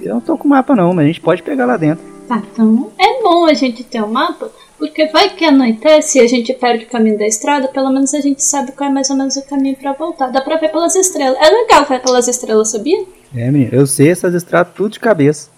Eu 0.00 0.14
não 0.14 0.20
tô 0.20 0.38
com 0.38 0.48
mapa 0.48 0.74
não, 0.74 0.94
mas 0.94 1.04
a 1.04 1.06
gente 1.08 1.20
pode 1.20 1.42
pegar 1.42 1.66
lá 1.66 1.76
dentro. 1.76 2.04
Tá, 2.28 2.42
então 2.52 2.90
é 2.98 3.22
bom 3.22 3.46
a 3.46 3.54
gente 3.54 3.84
ter 3.84 4.00
o 4.00 4.06
um 4.06 4.12
mapa, 4.12 4.50
porque 4.82 5.06
vai 5.06 5.30
que 5.30 5.44
anoitece 5.44 6.18
e 6.18 6.20
a 6.20 6.26
gente 6.26 6.52
perde 6.54 6.86
o 6.86 6.88
caminho 6.88 7.16
da 7.16 7.24
estrada, 7.24 7.68
pelo 7.68 7.92
menos 7.92 8.12
a 8.14 8.20
gente 8.20 8.42
sabe 8.42 8.72
qual 8.72 8.90
é 8.90 8.92
mais 8.92 9.08
ou 9.10 9.16
menos 9.16 9.36
o 9.36 9.46
caminho 9.46 9.76
para 9.76 9.92
voltar. 9.92 10.32
Dá 10.32 10.40
pra 10.40 10.56
ver 10.56 10.72
pelas 10.72 10.96
estrelas. 10.96 11.38
É 11.40 11.48
legal 11.50 11.86
ver 11.86 12.02
pelas 12.02 12.26
estrelas, 12.26 12.70
sabia? 12.70 13.04
É, 13.32 13.48
menino, 13.48 13.70
eu 13.72 13.86
sei 13.86 14.10
essas 14.10 14.34
estradas 14.34 14.74
tudo 14.74 14.94
de 14.94 14.98
cabeça. 14.98 15.50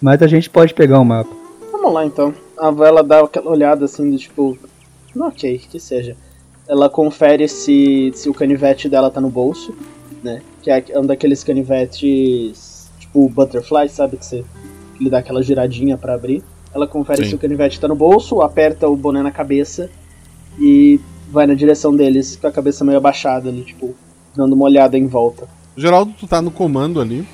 Mas 0.00 0.22
a 0.22 0.28
gente 0.28 0.48
pode 0.48 0.72
pegar 0.72 1.00
o 1.00 1.02
um 1.02 1.04
mapa. 1.04 1.28
Vamos 1.72 1.92
lá 1.92 2.06
então. 2.06 2.32
A 2.56 2.70
Vela 2.70 3.02
dá 3.02 3.18
aquela 3.18 3.50
olhada 3.50 3.86
assim, 3.86 4.08
de 4.08 4.18
tipo. 4.18 4.56
Ok, 5.18 5.62
que 5.68 5.80
seja. 5.80 6.16
Ela 6.68 6.88
confere 6.88 7.48
se, 7.48 8.12
se 8.14 8.30
o 8.30 8.34
canivete 8.34 8.88
dela 8.88 9.10
tá 9.10 9.20
no 9.20 9.30
bolso, 9.30 9.74
né? 10.22 10.42
Que 10.62 10.70
é 10.70 10.84
um 10.96 11.04
daqueles 11.04 11.42
canivetes 11.42 12.88
tipo 13.00 13.28
butterfly, 13.28 13.88
sabe? 13.88 14.16
Que 14.16 14.24
você 14.24 14.44
que 14.96 15.02
lhe 15.02 15.10
dá 15.10 15.18
aquela 15.18 15.42
giradinha 15.42 15.98
para 15.98 16.14
abrir. 16.14 16.40
Ela 16.74 16.86
confere 16.86 17.24
Sim. 17.24 17.30
se 17.30 17.34
o 17.34 17.38
canivete 17.38 17.80
tá 17.80 17.88
no 17.88 17.94
bolso, 17.94 18.42
aperta 18.42 18.88
o 18.88 18.96
boné 18.96 19.22
na 19.22 19.30
cabeça 19.30 19.90
e 20.58 21.00
vai 21.30 21.46
na 21.46 21.54
direção 21.54 21.94
deles 21.94 22.36
com 22.36 22.46
a 22.46 22.52
cabeça 22.52 22.84
meio 22.84 22.98
abaixada 22.98 23.48
ali, 23.48 23.62
tipo, 23.62 23.94
dando 24.34 24.54
uma 24.54 24.64
olhada 24.64 24.96
em 24.96 25.06
volta. 25.06 25.48
Geraldo, 25.76 26.12
tu 26.18 26.26
tá 26.26 26.42
no 26.42 26.50
comando 26.50 27.00
ali 27.00 27.26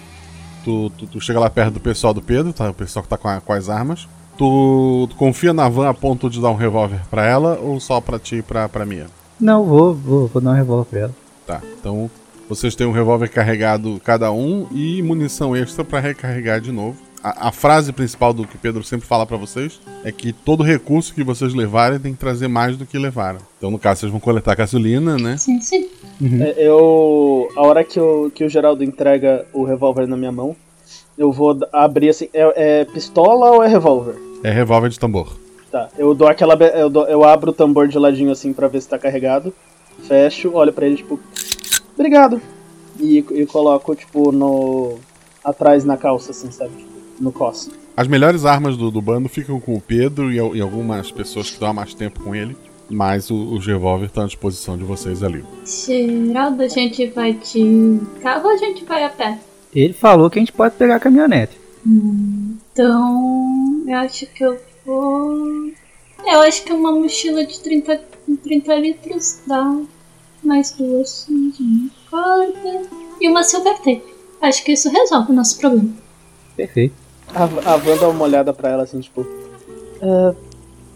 tu, 0.67 0.91
tu, 0.91 1.07
tu, 1.07 1.21
chega 1.21 1.39
lá 1.39 1.49
perto 1.49 1.75
do 1.75 1.81
pessoal 1.81 2.13
do 2.13 2.21
Pedro, 2.21 2.53
tá? 2.53 2.69
O 2.69 2.75
pessoal 2.75 3.05
que 3.05 3.09
tá 3.09 3.17
com, 3.17 3.29
a, 3.29 3.41
com 3.41 3.53
as 3.53 3.71
armas. 3.71 4.09
Tu, 4.37 5.07
tu, 5.09 5.17
confia 5.17 5.53
na 5.53 5.69
van 5.69 5.89
a 5.89 5.95
ponto 5.95 6.29
de 6.29 6.43
dar 6.43 6.51
um 6.51 6.57
revólver 6.57 7.01
pra 7.09 7.25
ela 7.25 7.59
ou 7.63 7.79
só 7.79 8.01
pra 8.01 8.19
ti 8.19 8.37
e 8.37 8.43
pra, 8.43 8.69
pra 8.69 8.85
Mia? 8.85 9.07
Não, 9.41 9.65
vou, 9.65 9.95
vou, 9.95 10.27
vou 10.27 10.43
dar 10.43 10.51
um 10.51 10.55
revólver 10.55 10.85
pra 10.91 10.99
ela. 10.99 11.15
Tá, 11.47 11.63
então 11.79 12.11
vocês 12.49 12.75
têm 12.75 12.87
um 12.87 12.93
revólver 12.93 13.29
carregado 13.29 14.01
cada 14.05 14.33
um 14.33 14.67
e 14.73 15.01
munição 15.03 15.55
extra 15.55 15.85
para 15.85 16.01
recarregar 16.01 16.61
de 16.61 16.73
novo. 16.73 16.99
A, 17.27 17.49
a, 17.49 17.51
frase 17.51 17.93
principal 17.93 18.33
do 18.33 18.47
que 18.47 18.57
Pedro 18.57 18.85
sempre 18.85 19.05
fala 19.05 19.27
para 19.27 19.37
vocês 19.37 19.81
é 20.05 20.13
que 20.13 20.33
todo 20.33 20.63
recurso 20.63 21.13
que 21.13 21.25
vocês 21.25 21.55
levarem 21.55 21.99
tem 21.99 22.13
que 22.13 22.21
trazer 22.21 22.47
mais 22.47 22.77
do 22.77 22.87
que 22.87 22.97
levaram. 22.97 23.41
Então, 23.59 23.69
no 23.69 23.81
caso, 23.81 24.03
vocês 24.03 24.13
vão 24.13 24.21
coletar 24.21 24.55
gasolina, 24.55 25.19
né? 25.19 25.37
Sim, 25.37 25.61
sim. 25.61 25.89
Uhum. 26.21 26.41
É, 26.41 26.55
eu. 26.57 27.49
A 27.57 27.63
hora 27.63 27.83
que, 27.83 27.99
eu, 27.99 28.31
que 28.33 28.45
o 28.45 28.49
Geraldo 28.49 28.85
entrega 28.85 29.45
o 29.53 29.65
revólver 29.65 30.07
na 30.07 30.17
minha 30.17 30.31
mão, 30.31 30.55
eu 31.19 31.33
vou 31.33 31.59
abrir 31.73 32.11
assim. 32.11 32.29
É, 32.33 32.81
é 32.81 32.85
pistola 32.85 33.51
ou 33.57 33.65
é 33.65 33.67
revólver? 33.67 34.15
É 34.45 34.53
revólver 34.53 34.89
de 34.89 35.01
tambor. 35.01 35.37
Tá, 35.73 35.89
eu 35.99 36.15
dou 36.15 36.29
aquela. 36.29 36.55
Eu, 36.55 36.89
dou, 36.89 37.09
eu 37.09 37.25
abro 37.25 37.51
o 37.51 37.55
tambor 37.55 37.89
de 37.89 37.99
ladinho 37.99 38.31
assim 38.31 38.53
para 38.53 38.69
ver 38.69 38.81
se 38.81 38.89
tá 38.89 39.01
carregado. 39.01 39.53
Fecho, 40.05 40.53
olho 40.55 40.73
para 40.73 40.87
ele, 40.87 40.95
tipo. 40.95 41.19
Obrigado. 41.93 42.41
E, 43.01 43.19
e 43.19 43.47
coloco, 43.47 43.97
tipo, 43.97 44.31
no. 44.31 44.97
atrás 45.43 45.85
na 45.85 45.97
calça, 45.97 46.31
assim, 46.31 46.53
sabe? 46.53 46.86
No 47.21 47.33
cos. 47.33 47.71
As 47.97 48.07
melhores 48.07 48.45
armas 48.45 48.77
do, 48.77 48.91
do 48.91 49.01
bando 49.01 49.29
ficam 49.29 49.59
com 49.59 49.75
o 49.75 49.81
Pedro 49.81 50.31
e, 50.31 50.37
e, 50.37 50.61
algumas 50.61 51.11
pessoas 51.11 51.51
que 51.51 51.59
dão 51.59 51.73
mais 51.73 51.95
tempo 51.95 52.23
com 52.23 52.35
ele. 52.35 52.57
Mas 52.89 53.31
o, 53.31 53.55
os 53.55 53.67
revólver 53.67 54.07
estão 54.07 54.25
à 54.25 54.27
disposição 54.27 54.77
de 54.77 54.85
vocês 54.85 55.23
ali. 55.23 55.45
Geraldo, 55.65 56.63
a 56.63 56.69
gente 56.69 57.07
vai 57.07 57.33
de 57.33 58.01
carro 58.23 58.45
ou 58.45 58.51
a 58.53 58.57
gente 58.57 58.85
vai 58.85 59.03
a 59.03 59.09
pé? 59.09 59.39
Ele 59.75 59.93
falou 59.93 60.31
que 60.31 60.39
a 60.39 60.43
gente 60.43 60.53
pode 60.53 60.77
pegar 60.77 60.97
a 60.97 61.01
caminhonete. 61.01 61.59
Hum, 61.87 62.57
então, 62.73 63.85
eu 63.87 63.97
acho 63.97 64.27
que 64.27 64.45
eu 64.45 64.59
vou. 64.85 65.73
Eu 66.25 66.41
acho 66.41 66.65
que 66.65 66.73
uma 66.73 66.93
mochila 66.93 67.45
de 67.45 67.59
30, 67.61 68.01
30 68.43 68.75
litros 68.77 69.41
dá 69.47 69.81
mais 70.43 70.71
duas 70.73 71.27
de 71.29 71.91
corda 72.11 72.83
e 73.21 73.29
uma 73.29 73.43
silver 73.43 73.77
tape. 73.79 74.03
Acho 74.41 74.65
que 74.65 74.73
isso 74.73 74.91
resolve 74.91 75.33
o 75.33 75.35
nosso 75.35 75.59
problema. 75.59 75.91
Perfeito. 76.57 77.06
A, 77.35 77.45
a 77.45 77.77
Van 77.77 77.97
dá 77.97 78.09
uma 78.09 78.25
olhada 78.25 78.53
pra 78.53 78.71
ela 78.71 78.83
assim, 78.83 79.01
tipo. 79.01 79.23
Uh, 79.23 80.35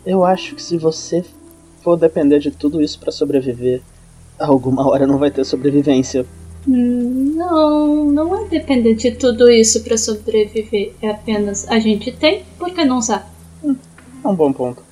eu 0.04 0.24
acho 0.24 0.54
que 0.54 0.62
se 0.62 0.76
você 0.76 1.24
for 1.82 1.96
depender 1.96 2.38
de 2.38 2.50
tudo 2.50 2.80
isso 2.82 2.98
para 2.98 3.12
sobreviver, 3.12 3.82
alguma 4.38 4.86
hora 4.88 5.06
não 5.06 5.18
vai 5.18 5.30
ter 5.30 5.44
sobrevivência. 5.44 6.24
Hum, 6.68 7.34
não, 7.36 8.04
não 8.06 8.44
é 8.44 8.48
depender 8.48 8.94
de 8.94 9.12
tudo 9.12 9.50
isso 9.50 9.82
para 9.82 9.96
sobreviver. 9.96 10.92
É 11.02 11.10
apenas 11.10 11.66
a 11.68 11.78
gente 11.78 12.12
tem, 12.12 12.44
por 12.58 12.70
que 12.70 12.84
não 12.84 12.98
usar? 12.98 13.30
Hum, 13.62 13.76
É 14.24 14.28
um 14.28 14.34
bom 14.34 14.52
ponto. 14.52 14.82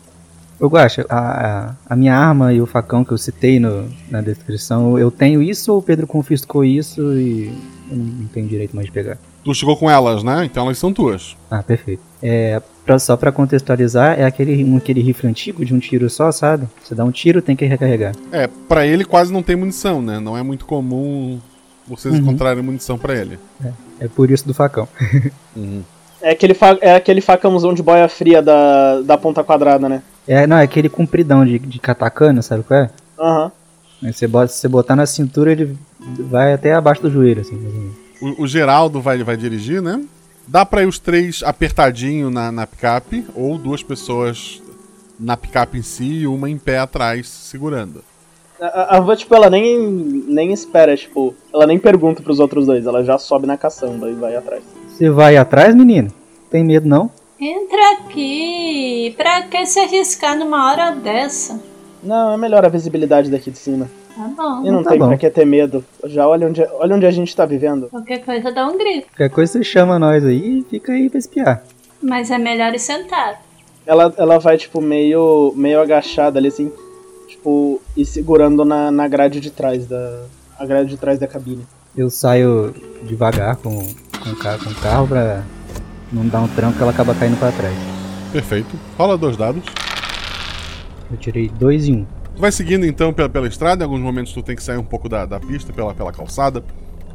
Eu 0.61 0.69
gosto, 0.69 1.07
a, 1.09 1.77
a, 1.89 1.95
minha 1.95 2.17
arma 2.17 2.53
e 2.53 2.61
o 2.61 2.67
facão 2.67 3.05
que 3.05 3.13
eu 3.13 3.19
citei 3.19 3.61
no, 3.61 3.89
na 4.11 4.21
descrição, 4.21 4.99
eu 4.99 5.09
tenho 5.09 5.41
isso 5.41 5.73
ou 5.73 5.79
o 5.79 5.83
Pedro 5.83 6.05
confiscou 6.05 6.65
isso 6.65 7.13
e 7.13 7.47
eu 7.89 7.97
não 7.97 8.27
tenho 8.27 8.49
direito 8.49 8.75
mais 8.75 8.87
de 8.87 8.93
pegar? 8.93 9.19
Tu 9.49 9.55
chegou 9.55 9.79
com 9.79 9.91
elas, 9.91 10.23
né? 10.23 10.45
Então 10.45 10.67
elas 10.67 10.77
são 10.77 10.93
tuas. 10.93 11.35
Ah, 11.51 11.63
perfeito. 11.63 12.03
É, 12.23 12.61
pra, 12.85 12.99
só 12.99 13.17
pra 13.17 13.33
contextualizar, 13.33 14.21
é 14.21 14.25
aquele, 14.27 14.63
um, 14.63 14.77
aquele 14.77 15.01
rifle 15.01 15.27
antigo 15.27 15.65
de 15.65 15.73
um 15.73 15.79
tiro 15.79 16.11
só, 16.11 16.31
sabe? 16.31 16.69
Você 16.85 16.95
dá 16.95 17.03
um 17.03 17.11
tiro, 17.11 17.41
tem 17.41 17.57
que 17.57 17.65
recarregar. 17.65 18.15
É, 18.31 18.47
pra 18.69 18.87
ele 18.87 19.07
quase 19.07 19.33
não 19.33 19.43
tem 19.43 19.57
munição, 19.57 20.03
né? 20.03 20.21
Não 20.21 20.37
é 20.37 20.43
muito 20.43 20.67
comum 20.67 21.41
vocês 21.87 22.13
Uhum. 22.13 22.21
encontrarem 22.21 22.63
munição 22.63 22.99
pra 22.99 23.15
ele. 23.15 23.39
É, 23.65 23.73
é 24.01 24.09
por 24.09 24.31
isso 24.31 24.47
do 24.47 24.53
facão. 24.53 24.87
Uhum. 25.57 25.83
É 26.21 26.33
aquele, 26.33 26.53
fa 26.53 26.77
é 26.83 26.95
aquele 26.95 27.23
facãozão 27.23 27.73
de 27.73 27.83
boia 27.83 28.07
fria 28.07 28.43
da, 28.43 29.01
da 29.01 29.17
ponta 29.17 29.43
quadrada, 29.43 29.89
né? 29.89 30.03
É, 30.27 30.47
não, 30.47 30.59
é 30.59 30.65
aquele 30.65 30.91
compridão 30.91 31.43
de, 31.43 31.59
de 31.59 31.79
katana, 31.79 32.43
sabe 32.43 32.65
qual 32.65 32.81
é? 32.81 32.91
Aham. 33.19 33.51
Aí 34.03 34.13
você 34.13 34.27
bota, 34.29 34.49
se 34.49 34.59
você 34.61 34.69
botar 34.69 34.95
na 34.95 35.07
cintura, 35.07 35.51
ele 35.51 35.75
vai 36.29 36.53
até 36.53 36.75
abaixo 36.75 37.01
do 37.01 37.11
joelho, 37.11 37.41
assim. 37.41 37.57
O, 38.21 38.43
o 38.43 38.47
Geraldo 38.47 39.01
vai, 39.01 39.23
vai 39.23 39.37
dirigir, 39.37 39.81
né? 39.81 40.03
Dá 40.47 40.65
pra 40.65 40.83
ir 40.83 40.87
os 40.87 40.99
três 40.99 41.43
apertadinho 41.43 42.31
na, 42.31 42.51
na 42.51 42.67
picape, 42.67 43.25
ou 43.35 43.59
duas 43.59 43.83
pessoas 43.83 44.63
na 45.19 45.37
picape 45.37 45.79
em 45.79 45.83
si 45.83 46.05
e 46.05 46.27
uma 46.27 46.49
em 46.49 46.57
pé 46.57 46.79
atrás, 46.79 47.29
segurando. 47.29 48.03
A, 48.61 48.97
a 48.97 49.01
Van, 49.01 49.15
tipo, 49.15 49.35
ela 49.35 49.51
nem, 49.51 49.79
nem 49.79 50.53
espera, 50.53 50.97
tipo, 50.97 51.35
ela 51.53 51.67
nem 51.67 51.79
pergunta 51.79 52.23
pros 52.23 52.41
outros 52.41 52.67
dois, 52.67 52.87
ela 52.87 53.05
já 53.05 53.19
sobe 53.19 53.47
na 53.47 53.57
caçamba 53.57 54.11
e 54.11 54.15
vai 54.15 54.35
atrás. 54.35 54.63
Você 54.89 55.11
vai 55.11 55.37
atrás, 55.37 55.75
menino? 55.75 56.13
Tem 56.51 56.65
medo 56.65 56.89
não? 56.89 57.11
Entra 57.39 57.93
aqui. 57.93 59.15
Pra 59.17 59.43
que 59.43 59.65
se 59.65 59.79
arriscar 59.79 60.37
numa 60.37 60.71
hora 60.71 60.91
dessa? 60.91 61.61
Não, 62.03 62.35
é 62.35 62.37
melhor 62.37 62.65
a 62.65 62.69
visibilidade 62.69 63.31
daqui 63.31 63.51
de 63.51 63.59
cima. 63.59 63.89
Tá 64.15 64.29
bom. 64.37 64.67
E 64.67 64.71
não 64.71 64.83
Tá 64.83 64.91
tem 64.91 64.99
bom. 64.99 65.09
pra 65.09 65.17
que 65.17 65.31
ter 65.31 65.45
medo. 65.45 65.85
Já 66.05 66.27
olha 66.29 66.49
onde, 66.49 66.63
olha 66.63 66.97
onde 66.97 67.07
a 67.07 67.11
gente 67.11 67.35
tá 67.35 67.45
vivendo. 67.47 67.89
Qualquer 67.89 68.19
coisa 68.25 68.51
dá 68.53 68.67
um 68.67 68.77
grito. 68.77 69.07
Qualquer 69.09 69.31
coisa 69.31 69.53
você 69.53 69.65
chama 69.65 69.99
nós 69.99 70.25
aí 70.25 70.61
e 70.61 70.65
fica 70.69 70.93
aí 70.93 71.09
pra 71.09 71.19
espiar. 71.19 71.63
Mas 72.03 72.31
é 72.31 72.39
melhor 72.39 72.73
ir 72.75 72.79
sentado. 72.79 73.37
Ela, 73.87 74.13
ela 74.17 74.39
vai, 74.39 74.57
tipo, 74.57 74.81
meio, 74.81 75.53
meio 75.57 75.81
agachada 75.81 76.39
ali, 76.39 76.49
assim, 76.49 76.71
tipo, 77.27 77.81
e 77.97 78.05
segurando 78.05 78.65
na, 78.65 78.91
na 78.91 79.09
grade 79.09 79.41
de 79.41 79.51
trás 79.51 79.87
da. 79.87 80.25
A 80.59 80.67
grade 80.67 80.91
de 80.91 80.97
trás 80.97 81.19
da 81.19 81.27
cabine. 81.27 81.65
Eu 81.97 82.11
saio 82.11 82.75
devagar 83.05 83.57
com, 83.57 83.71
com, 84.23 84.31
o 84.31 84.37
carro, 84.37 84.65
com 84.65 84.71
o 84.71 84.75
carro 84.75 85.09
pra 85.09 85.43
não 86.13 86.27
dar 86.29 86.41
um 86.41 86.49
tranco 86.49 86.77
que 86.77 86.83
ela 86.83 86.91
acaba 86.93 87.15
caindo 87.15 87.39
pra 87.39 87.51
trás. 87.53 87.75
Perfeito. 88.33 88.77
Rola 88.99 89.17
dois 89.17 89.37
dados. 89.37 89.63
Eu 91.11 91.17
tirei 91.17 91.49
dois 91.49 91.89
e 91.89 91.93
um. 91.93 92.07
Tu 92.35 92.41
vai 92.41 92.53
seguindo 92.53 92.87
então 92.87 93.13
pela, 93.13 93.29
pela 93.29 93.49
estrada, 93.49 93.83
em 93.83 93.87
alguns 93.87 94.01
momentos 94.01 94.33
tu 94.33 94.43
tem 94.43 94.55
que 94.55 94.63
sair 94.63 94.77
um 94.77 94.85
pouco 94.85 95.09
da, 95.09 95.25
da 95.27 95.41
pista 95.41 95.73
pela, 95.73 95.95
pela 95.95 96.13
calçada, 96.13 96.63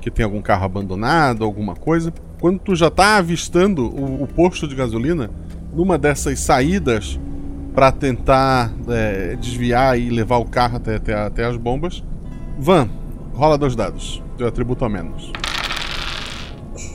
que 0.02 0.12
tem 0.12 0.26
algum 0.26 0.42
carro 0.42 0.66
abandonado, 0.66 1.44
alguma 1.44 1.76
coisa. 1.76 2.14
Quando 2.40 2.60
tu 2.60 2.76
já 2.76 2.90
tá 2.90 3.18
avistando 3.18 3.86
o, 3.88 4.24
o 4.24 4.28
posto 4.28 4.68
de 4.68 4.76
gasolina, 4.76 5.30
numa 5.74 5.98
dessas 5.98 6.40
saídas 6.40 7.20
para 7.74 7.92
tentar 7.92 8.72
é, 8.90 9.36
desviar 9.36 9.98
e 9.98 10.10
levar 10.10 10.38
o 10.38 10.46
carro 10.46 10.78
até, 10.78 10.96
até, 10.96 11.14
até 11.14 11.46
as 11.46 11.58
bombas, 11.58 12.04
Van, 12.60 12.88
rola 13.34 13.58
dois 13.58 13.76
dados, 13.76 14.22
teu 14.38 14.48
atributo 14.48 14.86
a 14.86 14.90
menos. 14.90 15.32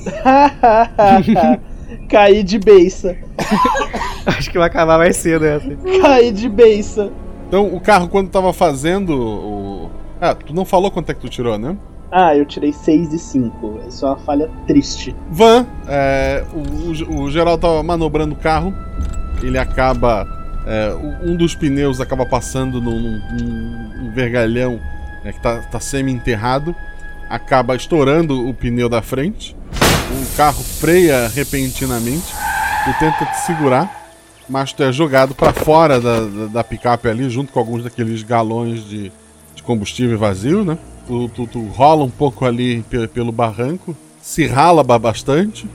Caí 2.09 2.43
de 2.43 2.59
beiça. 2.59 3.17
Acho 4.37 4.51
que 4.51 4.59
vai 4.59 4.67
acabar 4.69 4.99
mais 4.99 5.17
cedo 5.17 5.45
essa. 5.47 5.69
Caí 6.03 6.31
de 6.31 6.49
beiça. 6.49 7.11
Então, 7.49 7.67
o 7.75 7.81
carro, 7.81 8.09
quando 8.09 8.29
tava 8.31 8.53
fazendo 8.53 9.11
o. 9.17 9.91
Ah, 10.21 10.35
tu 10.35 10.55
não 10.55 10.64
falou 10.64 10.91
quanto 10.91 11.11
é 11.11 11.14
que 11.14 11.21
tu 11.21 11.29
tirou, 11.29 11.59
né? 11.59 11.77
Ah, 12.11 12.35
eu 12.37 12.45
tirei 12.45 12.73
6 12.73 13.11
de 13.11 13.19
5. 13.19 13.81
Isso 13.88 14.05
é 14.05 14.09
uma 14.09 14.19
falha 14.19 14.51
triste. 14.67 15.14
Van, 15.31 15.67
é, 15.87 16.45
o, 16.53 17.12
o, 17.14 17.23
o 17.25 17.31
Geraldo 17.31 17.61
tava 17.62 17.83
manobrando 17.83 18.35
o 18.35 18.38
carro, 18.38 18.75
ele 19.43 19.59
acaba. 19.59 20.27
é, 20.67 20.93
um 21.23 21.37
dos 21.37 21.55
pneus 21.55 22.01
acaba 22.01 22.27
passando 22.27 22.81
num, 22.81 22.99
num- 23.01 23.91
num 24.03 24.12
vergalhão 24.12 24.81
né, 25.25 25.33
que 25.33 25.41
tá, 25.41 25.59
tá 25.71 25.79
semi-enterrado, 25.81 26.75
acaba 27.31 27.77
estourando 27.77 28.49
o 28.49 28.53
pneu 28.55 28.88
da 28.88 29.01
frente, 29.03 29.55
o 30.11 30.37
carro 30.37 30.62
freia 30.62 31.29
repentinamente, 31.29 32.27
tu 32.85 32.99
tenta 32.99 33.25
te 33.27 33.37
segurar, 33.47 33.98
mas 34.49 34.73
tu 34.73 34.83
é 34.83 34.93
jogado 34.93 35.35
para 35.35 35.53
fora 35.53 36.01
da, 36.01 36.21
da, 36.21 36.47
da 36.47 36.65
picape 36.65 37.09
ali, 37.09 37.29
junto 37.29 37.53
com 37.53 37.59
alguns 37.59 37.85
daqueles 37.85 38.23
galões 38.23 38.85
de, 38.85 39.13
de 39.55 39.63
combustível 39.63 40.19
vazio, 40.19 40.65
né? 40.65 40.79
Tu, 41.07 41.29
tu, 41.31 41.47
tu 41.47 41.67
rola 41.69 42.05
um 42.05 42.11
pouco 42.11 42.45
ali 42.45 42.83
pe- 42.83 43.09
pelo 43.09 43.33
barranco, 43.33 43.97
se 44.21 44.47
rala 44.47 44.83
ba- 44.85 44.99
bastante, 44.99 45.69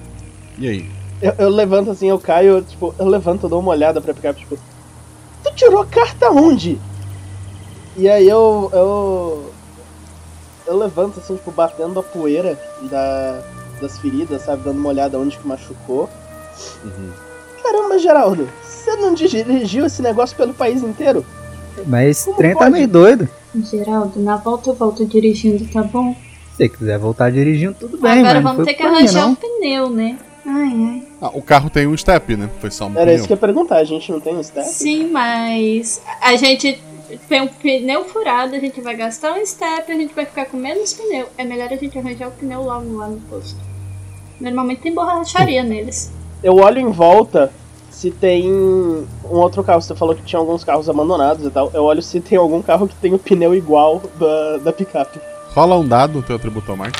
e 0.58 0.68
aí? 0.68 0.92
Eu, 1.22 1.34
eu 1.38 1.50
levanto 1.50 1.90
assim, 1.92 2.10
eu 2.10 2.20
caio, 2.20 2.62
tipo, 2.62 2.94
eu 3.00 3.08
levanto, 3.08 3.44
eu 3.44 3.50
dou 3.50 3.60
uma 3.60 3.72
olhada 3.72 4.00
pra 4.02 4.14
picape, 4.14 4.42
tipo, 4.42 4.58
tu 5.44 5.54
tirou 5.56 5.86
carta 5.86 6.30
onde? 6.32 6.80
E 7.96 8.10
aí 8.10 8.28
eu. 8.28 8.70
eu. 8.74 9.54
Eu 10.66 10.78
levanto 10.78 11.20
assim, 11.20 11.36
tipo, 11.36 11.52
batendo 11.52 12.00
a 12.00 12.04
poeira 12.04 12.58
da, 12.90 13.42
das 13.82 14.00
feridas, 14.00 14.42
sabe? 14.44 14.64
Dando 14.64 14.80
uma 14.80 14.90
olhada 14.90 15.20
onde 15.20 15.38
que 15.38 15.46
machucou. 15.48 16.10
Caramba, 17.62 17.98
Geraldo, 18.00 18.48
você 18.84 18.96
não 18.98 19.13
dirigiu 19.13 19.86
esse 19.86 20.02
negócio 20.02 20.36
pelo 20.36 20.54
país 20.54 20.84
inteiro? 20.84 21.26
Mas 21.88 22.10
esse 22.10 22.26
Como 22.26 22.38
trem 22.38 22.54
tá 22.54 22.60
pode? 22.60 22.72
meio 22.72 22.88
doido. 22.88 23.30
Geraldo, 23.56 24.19
na 24.19 24.36
volta 24.38 24.69
eu 24.69 24.76
volto 24.76 25.06
dirigindo, 25.06 25.65
tá 25.72 25.84
bom? 25.84 26.13
Se 26.13 26.58
você 26.58 26.69
quiser 26.69 27.00
voltar 27.00 27.32
dirigindo, 27.32 27.76
tudo 27.80 27.98
bem, 27.98 28.19
Agora 28.19 28.41
vamos 28.41 28.65
ter 28.65 28.74
que 28.74 28.84
arranjar 28.84 29.28
um 29.28 29.36
pneu, 29.36 29.89
né? 29.89 30.17
Ai, 30.46 30.74
ai. 30.74 31.04
Ah, 31.22 31.32
o 31.34 31.41
carro 31.41 31.69
tem 31.69 31.88
um 31.88 31.96
step, 31.98 32.36
né? 32.36 32.50
Foi 32.60 32.69
só 32.69 32.86
um 32.86 32.91
Era 32.91 33.06
pneu. 33.06 33.15
isso 33.15 33.28
que 33.28 33.34
eu 33.34 33.36
ia 33.36 33.39
perguntar, 33.41 33.78
a 33.78 33.84
gente 33.84 34.12
não 34.12 34.19
tem 34.19 34.36
um 34.36 34.43
step? 34.43 34.67
Sim, 34.67 35.10
mas 35.10 36.02
a 36.22 36.36
gente 36.36 36.80
tem 37.30 37.41
um 37.41 37.48
pneu 37.48 38.06
furado, 38.06 38.56
a 38.56 38.60
gente 38.60 38.82
vai 38.82 38.96
gastar 38.96 39.34
um 39.34 39.46
step, 39.46 39.91
a 39.91 39.96
gente 39.96 40.13
vai 40.13 40.26
ficar 40.26 40.46
com 40.46 40.58
menos 40.58 40.93
pneu. 40.93 41.28
É 41.38 41.43
melhor 41.43 41.72
a 41.72 41.76
gente 41.76 41.98
arranjar 41.98 42.28
o 42.28 42.32
pneu 42.32 42.62
logo 42.62 42.98
lá 42.98 43.08
no 43.08 43.19
posto. 43.22 43.58
Normalmente 44.39 44.82
tem 44.82 44.93
borracharia 44.93 45.63
neles. 45.63 46.12
Eu 46.43 46.58
olho 46.58 46.80
em 46.80 46.91
volta 46.91 47.52
se 48.04 48.12
tem 48.12 48.52
um 48.52 49.06
outro 49.30 49.63
carro. 49.63 49.82
Você 49.82 49.96
falou 49.96 50.13
que 50.13 50.24
tinha 50.24 50.38
alguns 50.38 50.63
carros 50.63 50.89
abandonados 50.89 51.46
e 51.46 51.50
tal. 51.50 51.72
Eu 51.74 51.84
olho 51.84 52.02
se 52.02 52.20
tem 52.20 52.38
algum 52.38 52.62
carro 52.62 52.86
que 52.86 52.96
tem 52.96 53.13
o 53.13 53.20
pneu 53.20 53.56
igual 53.56 54.02
da, 54.20 54.58
da 54.58 54.74
picape. 54.74 55.22
Rola 55.54 55.78
um 55.78 55.88
dado 55.88 56.16
no 56.16 56.22
teu 56.22 56.36
atributo 56.36 56.76
mais. 56.76 56.92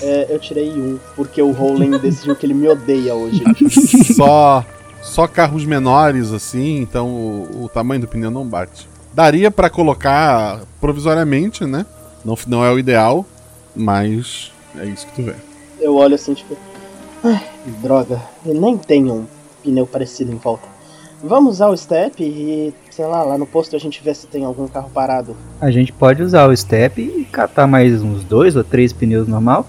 É, 0.00 0.26
eu 0.30 0.38
tirei 0.38 0.70
um, 0.70 0.98
porque 1.14 1.42
o 1.42 1.52
Rowling 1.52 1.90
decidiu 2.00 2.34
que 2.34 2.46
ele 2.46 2.54
me 2.54 2.66
odeia 2.68 3.14
hoje. 3.14 3.42
só, 4.16 4.64
só 5.02 5.26
carros 5.26 5.64
menores, 5.66 6.32
assim, 6.32 6.78
então 6.78 7.08
o, 7.08 7.64
o 7.64 7.68
tamanho 7.68 8.00
do 8.00 8.08
pneu 8.08 8.30
não 8.30 8.46
bate. 8.46 8.88
Daria 9.12 9.50
pra 9.50 9.68
colocar 9.68 10.62
provisoriamente, 10.80 11.66
né? 11.66 11.84
Não, 12.24 12.36
não 12.46 12.64
é 12.64 12.72
o 12.72 12.78
ideal, 12.78 13.26
mas 13.74 14.52
é 14.78 14.86
isso 14.86 15.06
que 15.06 15.14
tu 15.16 15.22
vê. 15.22 15.34
Eu 15.80 15.96
olho 15.96 16.14
assim, 16.14 16.32
tipo. 16.32 16.56
Ai, 17.24 17.42
droga, 17.82 18.22
eu 18.44 18.54
nem 18.54 18.76
tenho 18.76 19.14
um 19.14 19.35
pneu 19.66 19.86
parecido 19.86 20.32
em 20.32 20.36
volta. 20.36 20.68
Vamos 21.22 21.54
usar 21.54 21.68
o 21.68 21.76
step 21.76 22.22
e, 22.22 22.72
sei 22.90 23.06
lá, 23.06 23.22
lá 23.22 23.36
no 23.38 23.46
posto 23.46 23.74
a 23.74 23.78
gente 23.78 24.02
vê 24.02 24.14
se 24.14 24.26
tem 24.26 24.44
algum 24.44 24.68
carro 24.68 24.90
parado. 24.92 25.34
A 25.60 25.70
gente 25.70 25.92
pode 25.92 26.22
usar 26.22 26.46
o 26.48 26.56
step 26.56 27.00
e 27.00 27.24
catar 27.24 27.66
mais 27.66 28.02
uns 28.02 28.22
dois 28.22 28.54
ou 28.54 28.62
três 28.62 28.92
pneus 28.92 29.26
normal. 29.26 29.66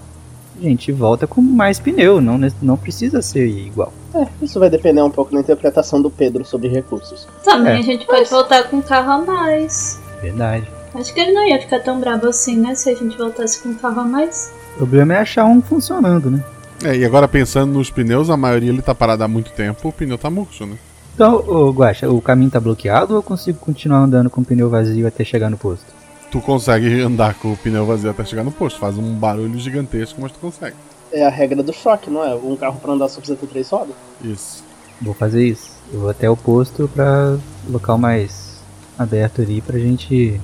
A 0.59 0.63
gente 0.63 0.91
volta 0.91 1.25
com 1.25 1.41
mais 1.41 1.79
pneu, 1.79 2.19
não, 2.19 2.37
não 2.61 2.77
precisa 2.77 3.21
ser 3.21 3.47
igual. 3.47 3.93
É, 4.13 4.27
isso 4.41 4.59
vai 4.59 4.69
depender 4.69 5.01
um 5.01 5.09
pouco 5.09 5.31
da 5.33 5.39
interpretação 5.39 6.01
do 6.01 6.09
Pedro 6.09 6.43
sobre 6.43 6.67
recursos. 6.67 7.27
Também 7.43 7.75
É. 7.75 7.79
a 7.79 7.81
gente 7.81 8.05
pode 8.05 8.29
voltar 8.29 8.63
com 8.63 8.77
um 8.77 8.81
carro 8.81 9.11
a 9.11 9.17
mais. 9.25 9.99
Verdade. 10.21 10.67
Acho 10.95 11.13
que 11.13 11.19
ele 11.19 11.31
não 11.31 11.47
ia 11.47 11.61
ficar 11.61 11.79
tão 11.79 11.99
bravo 11.99 12.27
assim, 12.27 12.57
né? 12.57 12.73
Se 12.75 12.89
a 12.89 12.95
gente 12.95 13.15
voltasse 13.17 13.61
com 13.61 13.69
um 13.69 13.75
carro 13.75 14.01
a 14.01 14.03
mais. 14.05 14.51
O 14.73 14.77
problema 14.77 15.13
é 15.13 15.17
achar 15.19 15.45
um 15.45 15.61
funcionando, 15.61 16.29
né? 16.31 16.43
É, 16.83 16.95
e 16.95 17.03
agora 17.03 17.27
pensando 17.27 17.73
nos 17.73 17.89
pneus, 17.89 18.29
a 18.29 18.37
maioria 18.37 18.69
ele 18.69 18.81
tá 18.81 18.93
parado 18.93 19.23
há 19.23 19.27
muito 19.27 19.51
tempo, 19.51 19.89
o 19.89 19.91
pneu 19.91 20.17
tá 20.17 20.29
murcho, 20.29 20.65
né? 20.65 20.77
Então, 21.15 21.43
ô 21.47 21.71
Guaxa, 21.71 22.09
o 22.09 22.21
caminho 22.21 22.51
tá 22.51 22.59
bloqueado 22.59 23.13
ou 23.13 23.19
eu 23.19 23.23
consigo 23.23 23.57
continuar 23.57 23.99
andando 23.99 24.29
com 24.29 24.41
o 24.41 24.45
pneu 24.45 24.69
vazio 24.69 25.07
até 25.07 25.23
chegar 25.23 25.49
no 25.49 25.57
posto? 25.57 25.85
Tu 26.29 26.39
consegue 26.41 27.01
andar 27.01 27.33
com 27.33 27.53
o 27.53 27.57
pneu 27.57 27.85
vazio 27.85 28.11
até 28.11 28.23
chegar 28.23 28.43
no 28.43 28.51
posto, 28.51 28.79
faz 28.79 28.97
um 28.97 29.13
barulho 29.15 29.57
gigantesco, 29.57 30.21
mas 30.21 30.31
tu 30.31 30.39
consegue. 30.39 30.75
É 31.11 31.25
a 31.25 31.29
regra 31.29 31.63
do 31.63 31.73
choque, 31.73 32.09
não 32.09 32.23
é? 32.23 32.35
Um 32.35 32.55
carro 32.55 32.79
pra 32.79 32.93
andar 32.93 33.07
só 33.09 33.19
precisa 33.19 33.39
ter 33.39 33.47
três 33.47 33.69
rodas. 33.69 33.95
Isso. 34.21 34.63
Vou 35.01 35.13
fazer 35.13 35.43
isso. 35.43 35.71
Eu 35.91 36.01
vou 36.01 36.09
até 36.09 36.29
o 36.29 36.37
posto 36.37 36.89
pra 36.93 37.37
local 37.67 37.97
mais 37.97 38.61
aberto 38.99 39.41
ali 39.41 39.61
pra 39.61 39.79
gente. 39.79 40.39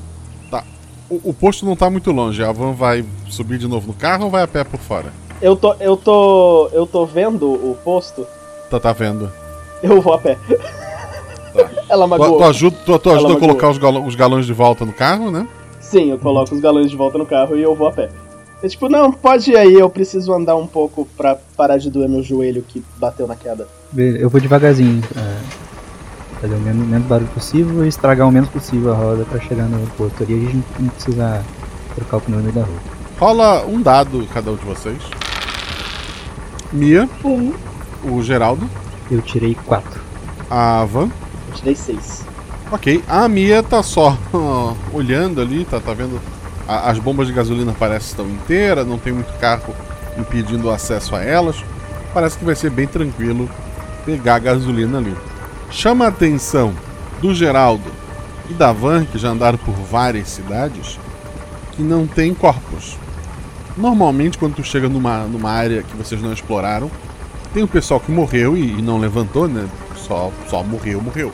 Tá. 0.50 0.64
O, 1.10 1.30
o 1.30 1.34
posto 1.34 1.66
não 1.66 1.76
tá 1.76 1.90
muito 1.90 2.12
longe, 2.12 2.44
a 2.44 2.52
van 2.52 2.72
vai 2.72 3.06
subir 3.30 3.58
de 3.58 3.68
novo 3.68 3.88
no 3.88 3.94
carro 3.94 4.26
ou 4.26 4.32
vai 4.32 4.42
a 4.42 4.48
pé 4.48 4.64
por 4.64 4.80
fora? 4.80 5.12
Eu 5.44 5.56
tô, 5.58 5.74
eu 5.80 5.98
tô, 5.98 6.70
eu 6.72 6.88
tô 6.88 7.06
vendo 7.06 7.52
o 7.52 7.78
posto, 7.84 8.26
Tá, 8.70 8.80
tá 8.80 8.94
vendo? 8.94 9.30
eu 9.84 10.02
vou 10.02 10.14
a 10.14 10.18
pé. 10.18 10.38
Ela 11.90 12.06
Tu, 12.06 12.10
magoou. 12.10 12.38
tu 12.38 12.44
ajuda, 12.46 12.78
tu, 12.86 12.98
tu 13.00 13.10
Ela 13.10 13.18
ajuda 13.20 13.34
a 13.34 13.40
colocar 13.40 13.70
os, 13.70 13.78
galão- 13.78 14.08
os 14.08 14.16
galões 14.16 14.46
de 14.46 14.54
volta 14.54 14.86
no 14.86 14.94
carro, 14.94 15.30
né? 15.30 15.46
Sim, 15.82 16.12
eu 16.12 16.18
coloco 16.18 16.56
os 16.56 16.62
galões 16.62 16.90
de 16.90 16.96
volta 16.96 17.18
no 17.18 17.26
carro 17.26 17.58
e 17.58 17.62
eu 17.62 17.76
vou 17.76 17.88
a 17.88 17.92
pé. 17.92 18.10
É 18.64 18.68
tipo, 18.70 18.88
não, 18.88 19.12
pode 19.12 19.52
ir 19.52 19.58
aí, 19.58 19.74
eu 19.74 19.90
preciso 19.90 20.34
andar 20.34 20.56
um 20.56 20.66
pouco 20.66 21.06
pra 21.18 21.38
parar 21.58 21.78
de 21.78 21.90
doer 21.92 22.08
meu 22.08 22.24
joelho 22.24 22.64
que 22.66 22.82
bateu 22.98 23.28
na 23.28 23.36
queda. 23.36 23.68
Beleza, 23.92 24.20
Eu 24.20 24.30
vou 24.30 24.40
devagarzinho. 24.40 25.04
é, 25.18 26.40
fazer 26.40 26.56
o 26.56 26.60
menos, 26.60 26.88
menos 26.88 27.06
barulho 27.06 27.30
possível 27.34 27.84
e 27.84 27.90
estragar 27.90 28.26
o 28.28 28.32
menos 28.32 28.48
possível 28.50 28.94
a 28.94 28.96
roda 28.96 29.26
pra 29.26 29.42
chegar 29.42 29.66
no 29.66 29.86
posto 29.98 30.24
ali. 30.24 30.34
A 30.36 30.40
gente 30.52 30.64
não 30.80 30.88
precisa 30.90 31.44
trocar 31.96 32.18
o 32.18 32.22
pneu 32.22 32.38
no 32.40 32.44
meio 32.46 32.56
da 32.56 32.62
rua. 32.64 32.80
Rola 33.20 33.66
um 33.66 33.82
dado 33.82 34.26
cada 34.34 34.50
um 34.52 34.56
de 34.56 34.66
vocês. 34.66 34.98
Mia, 36.74 37.08
Um. 37.24 37.54
o 38.04 38.22
Geraldo, 38.22 38.68
Eu 39.10 39.22
tirei 39.22 39.56
4. 39.66 40.02
a 40.50 40.84
Van. 40.86 41.10
Eu 41.50 41.54
tirei 41.54 41.76
seis. 41.76 42.24
Ok, 42.72 43.04
a 43.08 43.28
Mia 43.30 43.62
tá 43.62 43.84
só 43.84 44.18
ó, 44.34 44.74
olhando 44.92 45.40
ali, 45.42 45.64
tá, 45.66 45.80
tá 45.80 45.94
vendo. 45.94 46.20
a- 46.68 46.90
as 46.90 46.98
bombas 47.00 47.28
de 47.28 47.34
gasolina 47.34 47.74
parecem 47.74 48.10
estão 48.10 48.26
inteiras, 48.30 48.88
não 48.88 48.98
tem 48.98 49.14
muito 49.14 49.32
carro 49.40 49.74
impedindo 50.18 50.68
o 50.68 50.72
acesso 50.72 51.16
a 51.16 51.24
elas. 51.24 51.58
Parece 52.14 52.38
que 52.38 52.46
vai 52.46 52.56
ser 52.56 52.70
bem 52.70 52.88
tranquilo 52.88 53.50
pegar 54.06 54.36
a 54.36 54.40
gasolina 54.40 54.98
ali. 54.98 55.16
Chama 55.70 56.06
a 56.06 56.10
atenção 56.10 56.74
do 57.22 57.34
Geraldo 57.34 57.92
e 58.50 58.54
da 58.54 58.72
Van, 58.72 59.06
que 59.06 59.18
já 59.18 59.30
andaram 59.30 59.58
por 59.58 59.74
várias 59.74 60.30
cidades, 60.30 61.00
que 61.72 61.82
não 61.84 62.06
tem 62.08 62.34
corpos. 62.34 62.98
Normalmente, 63.76 64.38
quando 64.38 64.56
tu 64.56 64.64
chega 64.64 64.88
numa, 64.88 65.20
numa 65.26 65.50
área 65.50 65.82
que 65.84 65.96
vocês 65.98 66.22
não 66.22 66.32
exploraram, 66.32 66.90
tem 67.54 67.64
o 67.64 67.68
pessoal 67.68 68.00
que 68.00 68.12
morreu 68.12 68.56
e, 68.56 68.80
e 68.80 68.82
não 68.82 68.98
levantou, 69.00 69.48
né? 69.48 69.68
Só, 69.96 70.32
só 70.50 70.64
morreu, 70.64 71.02
morreu. 71.02 71.32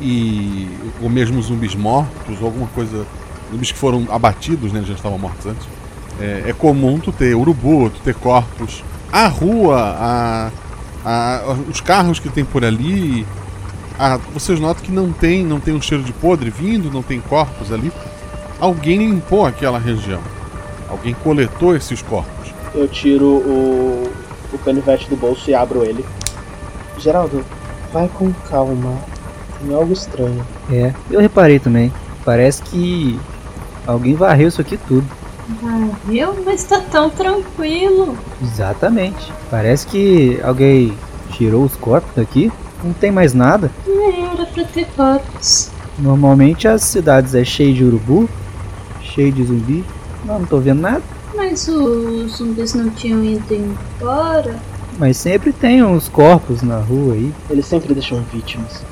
E 0.00 0.68
ou 1.02 1.08
mesmo 1.08 1.40
zumbis 1.42 1.74
mortos 1.74 2.38
ou 2.40 2.46
alguma 2.46 2.68
coisa 2.68 3.04
zumbis 3.50 3.72
que 3.72 3.78
foram 3.78 4.06
abatidos 4.10 4.72
né? 4.72 4.82
Já 4.86 4.94
estavam 4.94 5.18
mortos 5.18 5.46
antes. 5.46 5.66
É, 6.20 6.44
é 6.48 6.52
comum 6.52 6.98
tu 6.98 7.12
ter 7.12 7.34
urubu 7.34 7.90
tu 7.90 8.00
ter 8.00 8.14
corpos. 8.14 8.82
A 9.12 9.26
rua 9.26 9.96
a, 9.98 10.50
a- 11.04 11.56
os 11.68 11.80
carros 11.80 12.18
que 12.20 12.28
tem 12.28 12.44
por 12.44 12.64
ali 12.64 13.26
a- 13.98 14.18
vocês 14.32 14.60
notam 14.60 14.84
que 14.84 14.92
não 14.92 15.12
tem 15.12 15.44
não 15.44 15.58
tem 15.58 15.74
um 15.74 15.80
cheiro 15.82 16.04
de 16.04 16.12
podre 16.12 16.50
vindo 16.50 16.90
não 16.92 17.02
tem 17.02 17.20
corpos 17.20 17.72
ali. 17.72 17.92
Alguém 18.60 18.98
limpou 18.98 19.46
aquela 19.46 19.78
região 19.78 20.20
alguém 20.88 21.14
coletou 21.14 21.76
esses 21.76 22.02
corpos 22.02 22.52
Eu 22.74 22.88
tiro 22.88 23.26
o, 23.26 24.10
o 24.52 24.58
canivete 24.58 25.08
do 25.08 25.16
bolso 25.16 25.50
e 25.50 25.54
abro 25.54 25.84
ele. 25.84 26.04
Geraldo, 26.98 27.44
vai 27.92 28.08
com 28.08 28.32
calma. 28.50 28.98
Tem 29.60 29.74
algo 29.74 29.92
estranho. 29.92 30.44
É, 30.70 30.92
eu 31.10 31.20
reparei 31.20 31.58
também. 31.58 31.92
Parece 32.24 32.62
que 32.62 33.18
alguém 33.86 34.14
varreu 34.14 34.48
isso 34.48 34.60
aqui 34.60 34.76
tudo. 34.76 35.06
Varreu, 35.62 36.36
mas 36.44 36.64
tá 36.64 36.80
tão 36.80 37.08
tranquilo. 37.08 38.16
Exatamente. 38.42 39.32
Parece 39.50 39.86
que 39.86 40.38
alguém 40.42 40.92
tirou 41.32 41.64
os 41.64 41.74
corpos 41.76 42.10
daqui. 42.14 42.52
Não 42.84 42.92
tem 42.92 43.10
mais 43.10 43.32
nada. 43.34 43.70
É, 43.86 44.20
era 44.20 44.46
pra 44.46 44.64
ter 44.64 44.86
corpos. 44.94 45.70
Normalmente 45.98 46.68
as 46.68 46.82
cidades 46.82 47.34
é 47.34 47.44
cheio 47.44 47.74
de 47.74 47.84
urubu, 47.84 48.28
cheio 49.02 49.32
de 49.32 49.44
zumbi. 49.44 49.84
Não, 50.24 50.40
não 50.40 50.46
tô 50.46 50.58
vendo 50.58 50.80
nada. 50.80 51.02
Mas 51.34 51.68
os 51.68 52.36
zumbis 52.36 52.74
não 52.74 52.90
tinham 52.90 53.24
ido 53.24 53.54
embora. 53.54 54.56
Mas 54.98 55.16
sempre 55.16 55.52
tem 55.52 55.82
uns 55.82 56.08
corpos 56.08 56.62
na 56.62 56.78
rua 56.78 57.14
aí. 57.14 57.32
Eles 57.48 57.66
sempre 57.66 57.94
deixam 57.94 58.22
vítimas. 58.32 58.82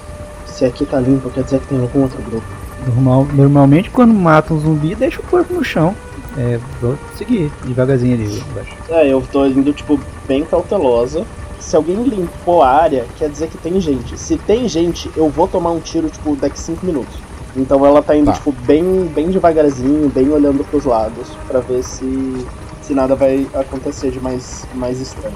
Se 0.47 0.65
aqui 0.65 0.87
tá 0.87 1.01
limpo, 1.01 1.29
quer 1.31 1.45
dizer 1.45 1.61
que 1.61 1.67
tem 1.67 1.81
algum 1.81 2.03
outro 2.03 2.23
grupo. 2.23 2.47
Normal, 2.87 3.27
normalmente 3.35 3.91
quando 3.91 4.15
mata 4.15 4.55
um 4.55 4.61
zumbi, 4.61 4.95
deixa 4.95 5.21
o 5.21 5.25
corpo 5.25 5.53
no 5.53 5.65
chão. 5.65 5.95
É, 6.39 6.61
vou 6.81 6.97
seguir 7.17 7.51
devagarzinho 7.65 8.15
ali 8.15 8.39
embaixo. 8.39 8.77
É, 8.89 9.09
eu 9.09 9.23
tô 9.33 9.47
indo, 9.47 9.73
tipo, 9.73 9.99
bem 10.29 10.45
cautelosa. 10.45 11.27
Se 11.59 11.75
alguém 11.75 12.03
limpou 12.05 12.63
a 12.63 12.71
área, 12.71 13.07
quer 13.19 13.29
dizer 13.29 13.49
que 13.49 13.59
tem 13.59 13.81
gente. 13.81 14.19
Se 14.19 14.37
tem 14.37 14.69
gente, 14.69 15.11
eu 15.17 15.29
vou 15.29 15.49
tomar 15.49 15.71
um 15.71 15.81
tiro, 15.81 16.09
tipo, 16.09 16.37
daqui 16.37 16.61
5 16.61 16.85
minutos. 16.87 17.26
Então 17.57 17.85
ela 17.87 18.03
tá 18.03 18.15
indo, 18.15 18.27
Tá. 18.27 18.33
tipo, 18.35 18.53
bem, 18.53 19.11
bem 19.15 19.31
devagarzinho, 19.31 20.09
bem 20.11 20.29
olhando 20.29 20.63
pros 20.65 20.85
lados, 20.85 21.29
pra 21.49 21.61
ver 21.61 21.83
se, 21.83 22.47
se 22.83 22.93
nada 22.93 23.17
vai 23.17 23.47
acontecer 23.55 24.11
de 24.11 24.21
mais, 24.21 24.67
mais 24.75 25.01
estranho. 25.01 25.35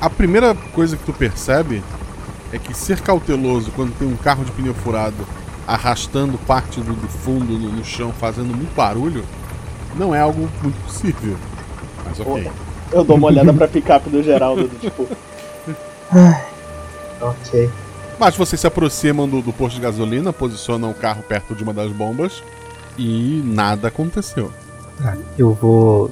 A 0.00 0.10
primeira 0.10 0.54
coisa 0.74 0.96
que 0.96 1.04
tu 1.04 1.12
percebe 1.12 1.82
é 2.52 2.58
que 2.58 2.74
ser 2.74 3.00
cauteloso 3.00 3.70
quando 3.74 3.96
tem 3.96 4.06
um 4.06 4.16
carro 4.16 4.44
de 4.44 4.52
pneu 4.52 4.74
furado 4.74 5.26
arrastando 5.66 6.36
parte 6.38 6.80
do, 6.80 6.92
do 6.92 7.08
fundo 7.08 7.52
no, 7.58 7.70
no 7.72 7.84
chão, 7.84 8.12
fazendo 8.12 8.54
muito 8.54 8.74
barulho, 8.74 9.24
não 9.96 10.14
é 10.14 10.20
algo 10.20 10.48
muito 10.62 10.76
possível. 10.84 11.36
Mas 12.04 12.20
ok. 12.20 12.50
Eu 12.92 13.04
dou 13.04 13.16
uma 13.16 13.28
olhada 13.28 13.52
pra 13.54 13.66
picape 13.66 14.10
do 14.10 14.22
Geraldo, 14.22 14.66
do 14.68 14.76
tipo. 14.78 15.08
Ok. 17.20 17.70
Mas 18.22 18.36
vocês 18.36 18.60
se 18.60 18.68
aproximam 18.68 19.28
do, 19.28 19.42
do 19.42 19.52
posto 19.52 19.74
de 19.74 19.80
gasolina, 19.80 20.32
posicionam 20.32 20.92
o 20.92 20.94
carro 20.94 21.24
perto 21.24 21.56
de 21.56 21.64
uma 21.64 21.74
das 21.74 21.90
bombas 21.90 22.40
e 22.96 23.42
nada 23.44 23.88
aconteceu. 23.88 24.52
Tá, 24.96 25.16
eu 25.36 25.52
vou 25.52 26.08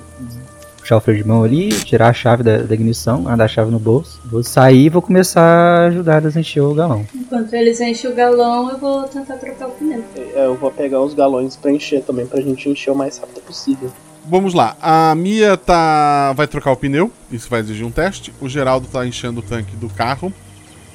puxar 0.81 0.97
o 0.97 1.01
freio 1.01 1.23
de 1.23 1.29
mão 1.29 1.45
ali, 1.45 1.69
tirar 1.69 2.09
a 2.09 2.13
chave 2.13 2.43
da, 2.43 2.63
da 2.63 2.75
ignição, 2.75 3.29
andar 3.29 3.45
a 3.45 3.49
chave 3.49 3.71
no 3.71 3.79
bolso. 3.79 4.21
Vou 4.25 4.43
sair 4.43 4.87
e 4.87 4.89
vou 4.89 5.01
começar 5.01 5.41
a 5.41 5.87
ajudar 5.87 6.21
eles 6.21 6.37
a 6.37 6.41
encher 6.41 6.63
o 6.63 6.75
galão. 6.75 7.07
Enquanto 7.15 7.55
eles 7.55 7.81
enchem 7.81 8.11
o 8.11 8.15
galão, 8.17 8.73
eu 8.73 8.79
vou 8.79 9.05
tentar 9.05 9.37
trocar 9.37 9.69
o 9.69 9.71
pneu. 9.71 10.03
É, 10.35 10.47
eu 10.47 10.57
vou 10.57 10.73
pegar 10.73 11.01
os 11.01 11.15
galões 11.15 11.55
pra 11.55 11.71
encher 11.71 12.03
também, 12.03 12.27
pra 12.27 12.41
gente 12.41 12.69
encher 12.69 12.91
o 12.91 12.97
mais 12.97 13.19
rápido 13.19 13.41
possível. 13.43 13.89
Vamos 14.27 14.53
lá, 14.53 14.77
a 14.83 15.15
Mia 15.15 15.57
tá 15.57 16.33
vai 16.33 16.49
trocar 16.49 16.73
o 16.73 16.77
pneu, 16.77 17.13
isso 17.31 17.49
vai 17.49 17.61
exigir 17.61 17.87
um 17.87 17.91
teste. 17.93 18.35
O 18.41 18.49
Geraldo 18.49 18.89
tá 18.89 19.07
enchendo 19.07 19.39
o 19.39 19.43
tanque 19.45 19.77
do 19.77 19.89
carro 19.89 20.33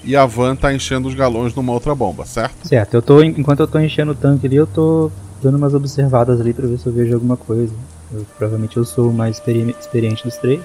e 0.05 0.15
a 0.15 0.25
Van 0.25 0.55
tá 0.55 0.73
enchendo 0.73 1.07
os 1.07 1.13
galões 1.15 1.53
numa 1.55 1.71
outra 1.73 1.93
bomba, 1.95 2.25
certo? 2.25 2.67
Certo, 2.67 2.93
eu 2.93 3.01
tô, 3.01 3.21
enquanto 3.23 3.59
eu 3.61 3.67
tô 3.67 3.79
enchendo 3.79 4.11
o 4.11 4.15
tanque 4.15 4.45
ali, 4.47 4.55
eu 4.55 4.67
tô 4.67 5.11
dando 5.41 5.57
umas 5.57 5.73
observadas 5.73 6.39
ali 6.39 6.53
pra 6.53 6.65
ver 6.67 6.77
se 6.79 6.85
eu 6.87 6.93
vejo 6.93 7.13
alguma 7.13 7.35
coisa. 7.37 7.73
Eu, 8.13 8.25
provavelmente 8.37 8.77
eu 8.77 8.85
sou 8.85 9.09
o 9.09 9.13
mais 9.13 9.37
experi- 9.37 9.75
experiente 9.79 10.23
dos 10.23 10.37
três, 10.37 10.61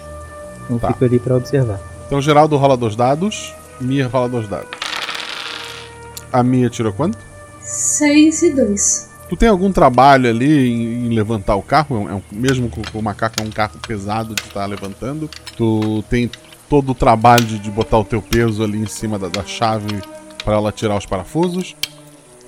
então 0.65 0.79
Tá. 0.79 0.89
fico 0.89 1.05
ali 1.05 1.19
pra 1.19 1.37
observar. 1.37 1.81
Então 2.07 2.19
o 2.19 2.23
Geraldo 2.23 2.57
rola 2.57 2.77
dois 2.77 2.95
dados, 2.95 3.55
Mia 3.81 4.07
rola 4.09 4.29
dois 4.29 4.47
dados. 4.47 4.69
A 6.33 6.43
Mia 6.43 6.69
tirou 6.71 6.93
quanto? 6.93 7.19
6 7.65 8.43
e 8.43 8.51
2. 8.55 9.09
Tu 9.29 9.37
tem 9.37 9.49
algum 9.49 9.71
trabalho 9.71 10.29
ali 10.29 10.69
em, 10.71 11.07
em 11.07 11.15
levantar 11.15 11.55
o 11.55 11.63
carro? 11.63 11.97
É 12.09 12.15
um- 12.15 12.19
é 12.19 12.23
mesmo 12.33 12.69
com, 12.69 12.83
com 12.83 12.99
o 12.99 13.03
macaco 13.03 13.37
é 13.41 13.45
um 13.45 13.51
carro 13.51 13.79
pesado 13.87 14.35
de 14.35 14.43
estar 14.43 14.67
levantando. 14.67 15.31
Tu 15.57 16.03
tem 16.11 16.29
todo 16.71 16.93
o 16.93 16.95
trabalho 16.95 17.45
de, 17.45 17.59
de 17.59 17.71
botar 17.71 17.99
o 17.99 18.05
teu 18.05 18.23
peso 18.23 18.63
ali 18.63 18.79
em 18.79 18.87
cima 18.87 19.19
da, 19.19 19.29
da 19.29 19.45
chave 19.45 20.01
para 20.45 20.55
ela 20.55 20.71
tirar 20.71 20.97
os 20.97 21.05
parafusos. 21.05 21.75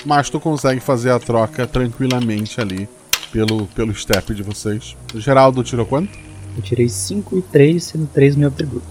Mas 0.06 0.30
tu 0.30 0.38
consegue 0.38 0.80
fazer 0.80 1.10
a 1.10 1.18
troca 1.18 1.66
tranquilamente 1.66 2.60
ali 2.60 2.88
pelo, 3.32 3.66
pelo 3.66 3.92
step 3.92 4.32
de 4.32 4.42
vocês. 4.42 4.96
O 5.12 5.20
Geraldo 5.20 5.62
tirou 5.64 5.84
quanto? 5.84 6.16
Eu 6.56 6.62
tirei 6.62 6.88
5 6.88 7.38
e 7.38 7.42
3, 7.42 7.82
sendo 7.82 8.06
3 8.06 8.36
meu 8.36 8.48
atributo. 8.48 8.86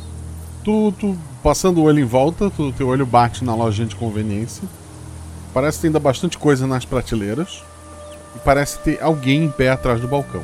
Tu, 0.64 0.92
tu 1.00 1.18
passando 1.42 1.80
o 1.80 1.84
olho 1.84 2.00
em 2.00 2.06
volta, 2.06 2.50
tu, 2.50 2.72
teu 2.74 2.88
olho 2.88 3.06
bate 3.06 3.44
na 3.44 3.56
lojinha 3.56 3.88
de 3.88 3.96
conveniência. 3.96 4.64
Parece 5.54 5.78
que 5.78 5.82
tem 5.84 5.90
ainda 5.90 6.00
bastante 6.00 6.38
coisa 6.38 6.68
nas 6.68 6.86
prateleiras. 6.86 7.64
E 8.36 8.40
parece 8.40 8.80
ter 8.80 9.02
alguém 9.02 9.46
em 9.46 9.52
pé 9.52 9.70
atrás 9.70 10.02
do 10.02 10.08
balcão. 10.08 10.42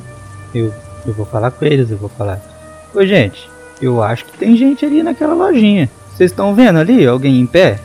Eu, 0.54 0.73
eu 1.06 1.13
vou 1.13 1.26
falar 1.26 1.52
com 1.52 1.65
eles, 1.65 1.91
eu 1.91 1.97
vou 1.97 2.10
falar. 2.10 2.41
Ô 2.93 3.06
gente, 3.06 3.50
eu 3.82 4.02
acho 4.02 4.26
que 4.26 4.38
tem 4.38 4.56
gente 4.56 4.86
ali 4.86 5.04
naquela 5.04 5.34
lojinha. 5.34 5.90
Vocês 6.16 6.32
estão 6.32 6.54
vendo 6.56 6.80
ali 6.80 7.06
alguém 7.06 7.40
em 7.40 7.46
pé? 7.46 7.80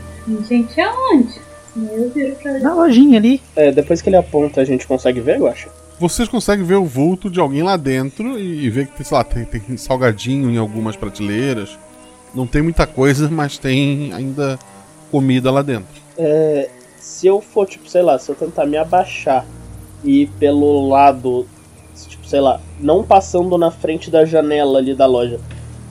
Gente, 0.48 0.80
aonde? 0.80 1.34
Eu 1.76 2.10
viro 2.10 2.34
pra 2.36 2.58
Na 2.60 2.74
lojinha 2.74 3.18
ali. 3.18 3.40
É, 3.56 3.72
depois 3.72 4.00
que 4.00 4.08
ele 4.08 4.16
aponta, 4.16 4.60
a 4.60 4.64
gente 4.64 4.86
consegue 4.86 5.20
ver, 5.20 5.38
eu 5.38 5.46
acho. 5.46 5.68
Vocês 5.98 6.28
conseguem 6.28 6.64
ver 6.64 6.76
o 6.76 6.84
vulto 6.84 7.30
de 7.30 7.40
alguém 7.40 7.62
lá 7.62 7.76
dentro 7.76 8.38
e, 8.38 8.64
e 8.64 8.70
ver 8.70 8.86
que 8.86 8.96
tem, 8.96 9.06
sei 9.06 9.16
lá, 9.16 9.24
tem, 9.24 9.44
tem 9.44 9.76
salgadinho 9.76 10.50
em 10.50 10.58
algumas 10.58 10.96
prateleiras. 10.96 11.78
Não 12.34 12.46
tem 12.46 12.62
muita 12.62 12.86
coisa, 12.86 13.28
mas 13.30 13.58
tem 13.58 14.12
ainda 14.12 14.58
comida 15.10 15.50
lá 15.50 15.62
dentro. 15.62 16.00
É, 16.16 16.68
se 16.98 17.26
eu 17.26 17.40
for, 17.40 17.66
tipo, 17.66 17.88
sei 17.88 18.02
lá, 18.02 18.18
se 18.18 18.30
eu 18.30 18.34
tentar 18.34 18.66
me 18.66 18.76
abaixar 18.76 19.44
e 20.02 20.22
ir 20.22 20.30
pelo 20.38 20.88
lado, 20.88 21.46
tipo, 22.08 22.26
sei 22.26 22.40
lá, 22.40 22.60
não 22.80 23.04
passando 23.04 23.56
na 23.58 23.70
frente 23.70 24.10
da 24.10 24.24
janela 24.24 24.78
ali 24.78 24.94
da 24.94 25.06
loja, 25.06 25.38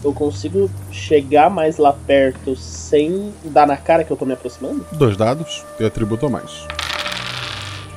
eu 0.04 0.14
consigo 0.14 0.70
chegar 0.92 1.50
mais 1.50 1.78
lá 1.78 1.94
perto 1.94 2.56
sem 2.56 3.34
dar 3.46 3.68
na 3.68 3.78
cara 3.78 4.04
que 4.04 4.12
eu 4.12 4.18
tô 4.18 4.26
me 4.26 4.34
aproximando? 4.34 4.86
Dois 4.94 5.16
dados, 5.16 5.64
teu 5.78 5.88
atributo 5.88 6.26
a 6.26 6.30
mais. 6.30 6.66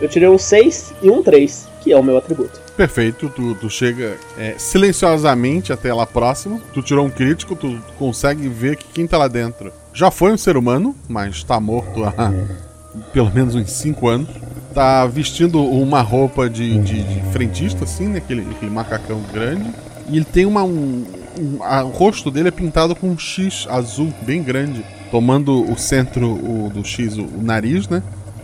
Eu 0.01 0.09
tirei 0.09 0.29
um 0.29 0.39
6 0.39 0.95
e 1.03 1.11
um 1.11 1.23
3, 1.23 1.69
que 1.81 1.93
é 1.93 1.97
o 1.97 2.03
meu 2.03 2.19
atributo. 2.19 2.61
Perfeito, 2.77 3.29
tu, 3.29 3.55
tu 3.55 3.71
chega 3.71 4.17
é, 4.37 4.57
silenciosamente 4.59 5.73
até 5.73 5.95
lá 5.95 6.05
próximo. 6.05 6.61
Tu 6.73 6.83
tirou 6.83 7.07
um 7.07 7.11
crítico, 7.11 7.55
tu 7.55 7.81
consegue 7.99 8.49
ver 8.49 8.77
que 8.77 8.87
quem 8.89 9.07
tá 9.07 9.17
lá 9.17 9.29
dentro 9.29 9.73
já 9.93 10.11
foi 10.11 10.33
um 10.33 10.37
ser 10.37 10.57
humano, 10.57 10.95
mas 11.09 11.45
tá 11.45 11.61
morto 11.61 12.05
há 12.05 12.33
pelo 13.15 13.33
menos 13.33 13.55
uns 13.55 13.71
5 13.71 14.09
anos. 14.09 14.29
Tá 14.75 15.07
vestindo 15.07 15.65
uma 15.65 16.01
roupa 16.03 16.51
de, 16.51 16.77
de, 16.81 17.03
de 17.05 17.33
frentista, 17.33 17.85
assim, 17.85 18.09
né? 18.09 18.19
Aquele, 18.19 18.43
aquele 18.51 18.73
macacão 18.73 19.23
grande. 19.33 19.71
E 20.09 20.17
ele 20.17 20.25
tem 20.25 20.47
uma. 20.47 20.63
Um, 20.63 21.05
um, 21.39 21.63
a, 21.63 21.83
o 21.85 21.91
rosto 21.91 22.31
dele 22.31 22.49
é 22.49 22.51
pintado 22.51 22.95
com 22.95 23.09
um 23.09 23.19
X 23.19 23.67
azul 23.69 24.13
bem 24.23 24.43
grande. 24.43 24.85
Tomando 25.11 25.71
o 25.71 25.79
centro 25.79 26.33
o, 26.33 26.71
do 26.71 26.85
X, 26.85 27.17
o, 27.17 27.23
o 27.23 27.43
nariz, 27.43 27.89
né? 27.89 28.03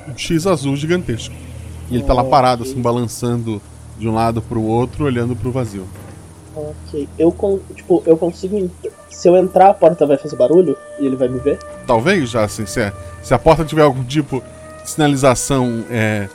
Um 0.09 0.17
X 0.17 0.47
azul 0.47 0.77
gigantesco. 0.77 1.35
E 1.91 1.97
ele 1.97 2.05
tá 2.05 2.15
lá 2.15 2.23
parado, 2.23 2.63
assim, 2.63 2.81
balançando 2.81 3.61
de 3.99 4.09
um 4.09 4.15
lado 4.15 4.41
pro 4.41 4.63
outro, 4.63 5.05
olhando 5.05 5.35
pro 5.35 5.51
vazio. 5.51 5.87
Ok. 6.55 7.09
Eu, 7.19 7.33
con 7.33 7.59
tipo, 7.75 8.03
eu 8.07 8.17
consigo. 8.17 8.71
Se 9.11 9.29
eu 9.29 9.37
entrar, 9.37 9.71
a 9.71 9.75
porta 9.75 10.07
vai 10.07 10.17
fazer 10.17 10.37
barulho 10.37 10.77
e 10.99 11.07
ele 11.07 11.17
vai 11.17 11.29
me 11.29 11.39
ver? 11.39 11.59
Talvez 11.87 12.31
já, 12.31 12.45
assim, 12.45 12.65
se, 12.65 12.81
é- 12.81 12.93
se 13.23 13.35
a 13.35 13.39
porta 13.39 13.65
tiver 13.65 13.83
algum 13.83 14.03
tipo 14.05 14.43
de 14.83 14.91
sinalização 14.91 15.85
é, 15.91 16.29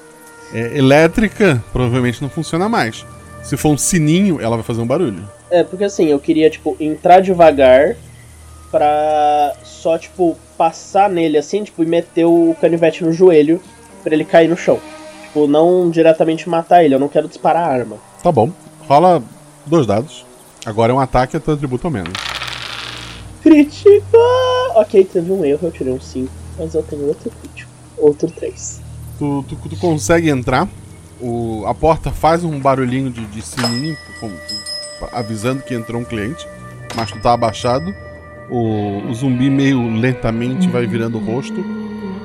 é, 0.54 0.78
elétrica, 0.78 1.64
provavelmente 1.74 2.22
não 2.22 2.30
funciona 2.30 2.70
mais. 2.70 3.06
Se 3.46 3.56
for 3.56 3.70
um 3.70 3.78
sininho, 3.78 4.42
ela 4.42 4.58
vai 4.58 4.64
fazer 4.64 4.82
um 4.82 4.88
barulho. 4.88 5.24
É, 5.52 5.64
porque 5.64 5.84
assim, 5.84 6.08
eu 6.08 6.20
queria, 6.20 6.50
tipo, 6.50 6.76
entrar 6.80 7.22
devagar 7.22 7.96
pra 8.72 9.54
só, 9.64 10.00
tipo, 10.00 10.36
passar 10.58 11.08
nele 11.10 11.38
assim, 11.38 11.64
tipo, 11.64 11.84
e 11.84 11.86
meter 11.86 12.26
o 12.26 12.56
canivete 12.60 13.04
no 13.04 13.14
joelho 13.14 13.62
pra 14.04 14.14
ele 14.16 14.26
cair 14.26 14.50
no 14.50 14.58
chão. 14.58 14.80
Tipo, 15.28 15.46
não 15.46 15.92
diretamente 15.92 16.50
matar 16.50 16.84
ele, 16.84 16.96
eu 16.96 17.00
não 17.00 17.08
quero 17.08 17.28
disparar 17.28 17.70
a 17.70 17.72
arma. 17.72 17.98
Tá 18.24 18.32
bom. 18.32 18.52
Rola 18.88 19.22
dois 19.66 19.86
dados. 19.86 20.26
Agora 20.66 20.92
é 20.92 20.96
um 20.96 21.00
ataque 21.00 21.38
a 21.38 21.40
teu 21.40 21.54
atributo 21.54 21.86
ao 21.86 21.92
menos. 21.92 22.14
Crítico! 23.44 24.18
Ok, 24.74 25.06
teve 25.06 25.32
um 25.32 25.46
erro, 25.46 25.68
eu 25.68 25.72
tirei 25.72 25.94
um 25.94 26.02
5, 26.02 26.32
mas 26.58 26.74
eu 26.74 26.82
tenho 26.82 27.08
outro 27.08 27.30
crítico. 27.30 27.72
Outro 27.96 28.32
3. 28.32 28.82
Tu, 29.20 29.46
tu, 29.48 29.56
tu 29.70 29.78
consegue 29.78 30.30
entrar, 30.30 30.68
o, 31.22 31.64
a 31.68 31.74
porta 31.74 32.12
faz 32.12 32.44
um 32.44 32.60
barulhinho 32.60 33.10
de, 33.10 33.26
de 33.26 33.42
sininho, 33.42 33.98
avisando 35.12 35.64
que 35.64 35.74
entrou 35.74 36.02
um 36.02 36.06
cliente, 36.06 36.48
mas 36.96 37.12
tu 37.12 37.20
tá 37.22 37.34
abaixado. 37.34 37.94
O, 38.50 39.10
o 39.10 39.14
zumbi 39.14 39.50
meio 39.50 39.90
lentamente 39.98 40.70
vai 40.70 40.86
virando 40.86 41.18
o 41.18 41.22
rosto, 41.26 41.64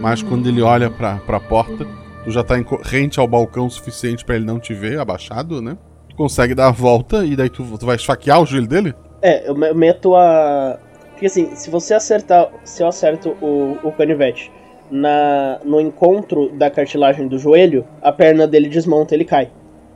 mas 0.00 0.22
quando 0.22 0.48
ele 0.48 0.60
olha 0.60 0.90
pra, 0.90 1.16
pra 1.16 1.40
porta, 1.40 1.86
tu 2.24 2.30
já 2.30 2.44
tá 2.44 2.58
em 2.58 2.66
rente 2.82 3.18
ao 3.18 3.26
balcão 3.26 3.66
o 3.66 3.70
suficiente 3.70 4.24
pra 4.24 4.36
ele 4.36 4.44
não 4.44 4.58
te 4.60 4.74
ver, 4.74 4.98
abaixado, 5.00 5.62
né? 5.62 5.78
Tu 6.10 6.16
consegue 6.16 6.54
dar 6.54 6.68
a 6.68 6.72
volta 6.72 7.24
e 7.24 7.34
daí 7.34 7.48
tu, 7.48 7.64
tu 7.78 7.86
vai 7.86 7.96
esfaquear 7.96 8.42
o 8.42 8.44
joelho 8.46 8.66
dele? 8.66 8.94
É, 9.22 9.48
eu 9.48 9.54
me- 9.54 9.72
meto 9.72 10.14
a. 10.14 10.78
Porque 11.12 11.26
assim, 11.26 11.54
se 11.54 11.70
você 11.70 11.94
acertar. 11.94 12.48
Se 12.64 12.82
eu 12.82 12.88
acerto 12.88 13.30
o, 13.40 13.78
o 13.82 13.92
canivete 13.92 14.52
na, 14.90 15.58
no 15.64 15.80
encontro 15.80 16.50
da 16.56 16.68
cartilagem 16.70 17.28
do 17.28 17.38
joelho, 17.38 17.84
a 18.02 18.10
perna 18.12 18.46
dele 18.46 18.68
desmonta 18.68 19.14
ele 19.14 19.24
cai. 19.24 19.48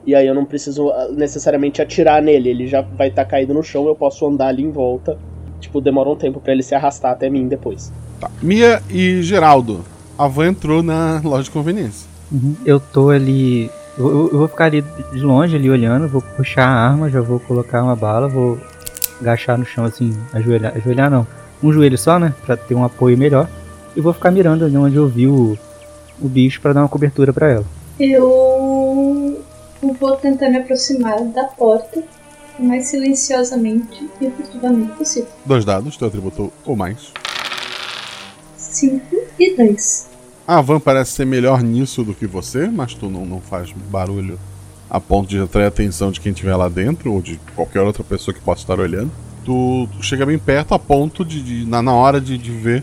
E 0.06 0.14
aí 0.14 0.26
eu 0.26 0.34
não 0.34 0.44
preciso 0.44 0.90
ah, 0.90 1.08
necessariamente 1.10 1.80
atirar 1.80 2.20
nele, 2.22 2.50
ele 2.50 2.66
já 2.66 2.80
vai 2.82 3.08
estar 3.08 3.24
caído 3.24 3.54
no 3.54 3.62
chão, 3.62 3.86
eu 3.86 3.94
posso 3.94 4.26
andar 4.26 4.48
ali 4.48 4.62
em 4.62 4.70
volta. 4.70 5.18
Tipo, 5.60 5.80
demora 5.80 6.10
um 6.10 6.16
tempo 6.16 6.40
pra 6.40 6.52
ele 6.52 6.62
se 6.62 6.74
arrastar 6.74 7.12
até 7.12 7.30
mim 7.30 7.48
depois. 7.48 7.90
Tá. 8.20 8.30
Mia 8.42 8.82
e 8.90 9.22
Geraldo. 9.22 9.82
A 10.18 10.28
van 10.28 10.48
entrou 10.48 10.82
na 10.82 11.20
loja 11.24 11.44
de 11.44 11.50
conveniência. 11.50 12.06
Uhum. 12.30 12.54
Eu 12.66 12.78
tô 12.78 13.10
ali. 13.10 13.70
Eu, 13.98 14.08
eu- 14.08 14.30
eu 14.32 14.38
vou 14.38 14.48
ficar 14.48 14.66
ali 14.66 14.82
de 15.12 15.20
longe, 15.20 15.56
ali 15.56 15.70
olhando, 15.70 16.06
vou 16.06 16.20
puxar 16.20 16.66
a 16.66 16.88
arma, 16.90 17.08
já 17.08 17.20
vou 17.20 17.40
colocar 17.40 17.82
uma 17.82 17.96
bala, 17.96 18.28
vou 18.28 18.58
agachar 19.20 19.56
no 19.56 19.64
chão 19.64 19.84
assim, 19.84 20.12
ajoelhar. 20.32 20.76
Ajoelhar 20.76 21.10
não. 21.10 21.26
Um 21.62 21.72
joelho 21.72 21.96
só, 21.96 22.18
né? 22.18 22.34
Pra 22.44 22.56
ter 22.56 22.74
um 22.74 22.84
apoio 22.84 23.16
melhor. 23.16 23.48
E 23.96 24.00
vou 24.00 24.12
ficar 24.12 24.30
mirando 24.30 24.64
ali 24.64 24.76
onde 24.76 24.96
eu 24.96 25.08
vi 25.08 25.26
o, 25.26 25.56
o 26.20 26.28
bicho 26.28 26.60
pra 26.60 26.72
dar 26.72 26.82
uma 26.82 26.88
cobertura 26.88 27.32
pra 27.32 27.50
ela. 27.50 27.64
Eu 28.00 29.42
vou 30.00 30.16
tentar 30.16 30.48
me 30.50 30.58
aproximar 30.58 31.20
da 31.26 31.44
porta 31.44 32.02
o 32.58 32.62
mais 32.64 32.86
silenciosamente 32.86 34.08
e 34.20 34.30
furtivamente 34.30 34.92
possível. 34.92 35.28
Dois 35.44 35.64
dados, 35.64 35.96
teu 35.96 36.08
atributo 36.08 36.52
ou 36.64 36.74
mais. 36.76 37.12
5 38.56 39.00
e 39.38 39.56
10. 39.56 40.10
A 40.46 40.60
van 40.60 40.78
parece 40.80 41.12
ser 41.12 41.24
melhor 41.24 41.62
nisso 41.62 42.02
do 42.04 42.14
que 42.14 42.26
você, 42.26 42.68
mas 42.68 42.94
tu 42.94 43.08
não, 43.08 43.24
não 43.24 43.40
faz 43.40 43.72
barulho 43.90 44.38
a 44.90 45.00
ponto 45.00 45.28
de 45.28 45.40
atrair 45.40 45.64
a 45.64 45.68
atenção 45.68 46.10
de 46.12 46.20
quem 46.20 46.32
estiver 46.32 46.54
lá 46.54 46.68
dentro 46.68 47.12
ou 47.12 47.22
de 47.22 47.40
qualquer 47.56 47.80
outra 47.80 48.04
pessoa 48.04 48.34
que 48.34 48.40
possa 48.40 48.62
estar 48.62 48.78
olhando. 48.78 49.10
Tu, 49.44 49.88
tu 49.92 50.02
chega 50.02 50.24
bem 50.26 50.38
perto 50.38 50.74
a 50.74 50.78
ponto 50.78 51.24
de, 51.24 51.42
de- 51.42 51.66
na, 51.66 51.82
na 51.82 51.92
hora 51.94 52.20
de, 52.20 52.36
de 52.38 52.50
ver 52.50 52.82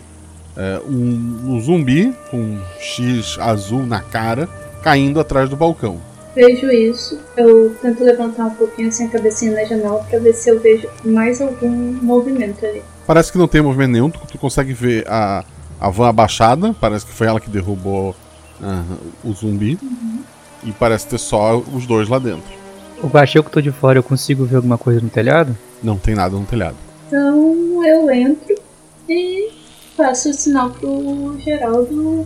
é, 0.55 0.81
um, 0.87 1.53
um 1.55 1.61
zumbi 1.61 2.13
com 2.29 2.37
um 2.37 2.61
X 2.79 3.37
azul 3.39 3.85
na 3.85 4.01
cara 4.01 4.47
caindo 4.83 5.19
atrás 5.19 5.49
do 5.49 5.55
balcão. 5.55 5.99
Vejo 6.35 6.71
isso, 6.71 7.19
eu 7.35 7.75
tento 7.81 8.03
levantar 8.03 8.45
um 8.45 8.55
pouquinho 8.55 8.87
assim 8.87 9.05
a 9.05 9.09
cabecinha 9.09 9.51
na 9.51 9.65
janela 9.65 10.03
pra 10.09 10.17
ver 10.17 10.33
se 10.33 10.49
eu 10.49 10.59
vejo 10.59 10.87
mais 11.03 11.41
algum 11.41 11.69
movimento 11.69 12.65
ali. 12.65 12.81
Parece 13.05 13.31
que 13.31 13.37
não 13.37 13.47
tem 13.47 13.61
movimento 13.61 13.91
nenhum, 13.91 14.09
tu, 14.09 14.19
tu 14.31 14.37
consegue 14.37 14.71
ver 14.71 15.05
a, 15.09 15.43
a 15.79 15.89
van 15.89 16.07
abaixada, 16.07 16.73
parece 16.79 17.05
que 17.05 17.11
foi 17.11 17.27
ela 17.27 17.39
que 17.39 17.49
derrubou 17.49 18.15
ah, 18.61 18.83
o 19.23 19.33
zumbi. 19.33 19.77
E 20.63 20.71
parece 20.71 21.07
ter 21.07 21.17
só 21.17 21.57
os 21.57 21.87
dois 21.87 22.07
lá 22.07 22.19
dentro. 22.19 22.53
O 23.01 23.07
baixinho 23.07 23.43
que 23.43 23.49
eu 23.49 23.53
tô 23.53 23.61
de 23.61 23.71
fora, 23.71 23.97
eu 23.97 24.03
consigo 24.03 24.45
ver 24.45 24.57
alguma 24.57 24.77
coisa 24.77 25.01
no 25.01 25.09
telhado? 25.09 25.57
Não 25.81 25.97
tem 25.97 26.13
nada 26.13 26.35
no 26.35 26.45
telhado. 26.45 26.75
Então 27.07 27.83
eu 27.83 28.11
entro 28.11 28.55
e 29.09 29.49
faço 30.01 30.29
o 30.31 30.33
sinal 30.33 30.71
pro 30.71 31.37
Geraldo 31.39 32.25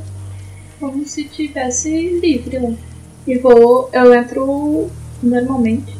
como 0.80 1.06
se 1.06 1.26
tivesse 1.26 2.20
livre 2.22 2.58
lá. 2.58 2.72
E 3.28 3.38
vou. 3.38 3.90
Eu 3.92 4.14
entro 4.14 4.90
normalmente 5.22 5.98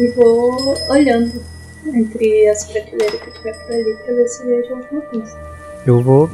e 0.00 0.08
vou 0.12 0.74
olhando 0.90 1.40
entre 1.86 2.48
as 2.48 2.64
prateleiras 2.64 3.20
que 3.20 3.30
tiver 3.30 3.52
por 3.64 3.72
ali 3.72 3.94
pra 4.04 4.14
ver 4.14 4.28
se 4.28 4.44
vejo 4.46 4.74
alguma 4.74 5.00
coisa. 5.02 5.38
Eu 5.86 6.02
vou. 6.02 6.28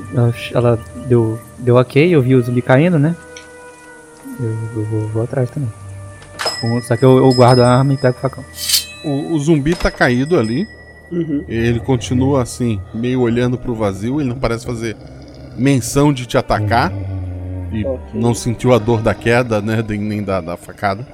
ela- 0.55 0.79
deu, 1.07 1.39
deu 1.59 1.77
ok, 1.77 2.15
eu 2.15 2.23
vi 2.23 2.35
o 2.35 2.41
zumbi 2.43 2.63
caindo, 2.63 2.99
né? 2.99 3.15
Eu, 4.41 4.81
eu 4.81 4.85
vou, 4.87 5.09
vou 5.09 5.23
atrás 5.25 5.51
também. 5.51 5.71
Só 6.83 6.97
que 6.97 7.05
eu, 7.05 7.19
eu 7.19 7.33
guardo 7.35 7.61
a 7.61 7.69
arma 7.79 7.93
e 7.93 7.97
pego 7.99 8.17
o 8.17 8.21
facão. 8.21 8.45
O, 9.05 9.35
o 9.35 9.39
zumbi 9.39 9.75
tá 9.75 9.91
caído 9.91 10.39
ali. 10.39 10.67
Uhum. 11.13 11.45
Ele 11.47 11.79
continua 11.79 12.43
assim, 12.43 12.81
meio 12.95 13.21
olhando 13.21 13.59
pro 13.59 13.75
vazio. 13.75 14.21
Ele 14.21 14.31
não 14.31 14.39
parece 14.39 14.65
fazer 14.65 14.97
menção 15.57 16.13
de 16.13 16.27
te 16.27 16.39
atacar. 16.39 16.91
E 17.71 17.85
não 18.15 18.35
sentiu 18.35 18.75
a 18.75 18.79
dor 18.79 19.01
da 19.01 19.15
queda, 19.15 19.61
né? 19.61 19.83
Nem 19.89 20.23
da, 20.23 20.41
da 20.41 20.57
facada. 20.57 21.07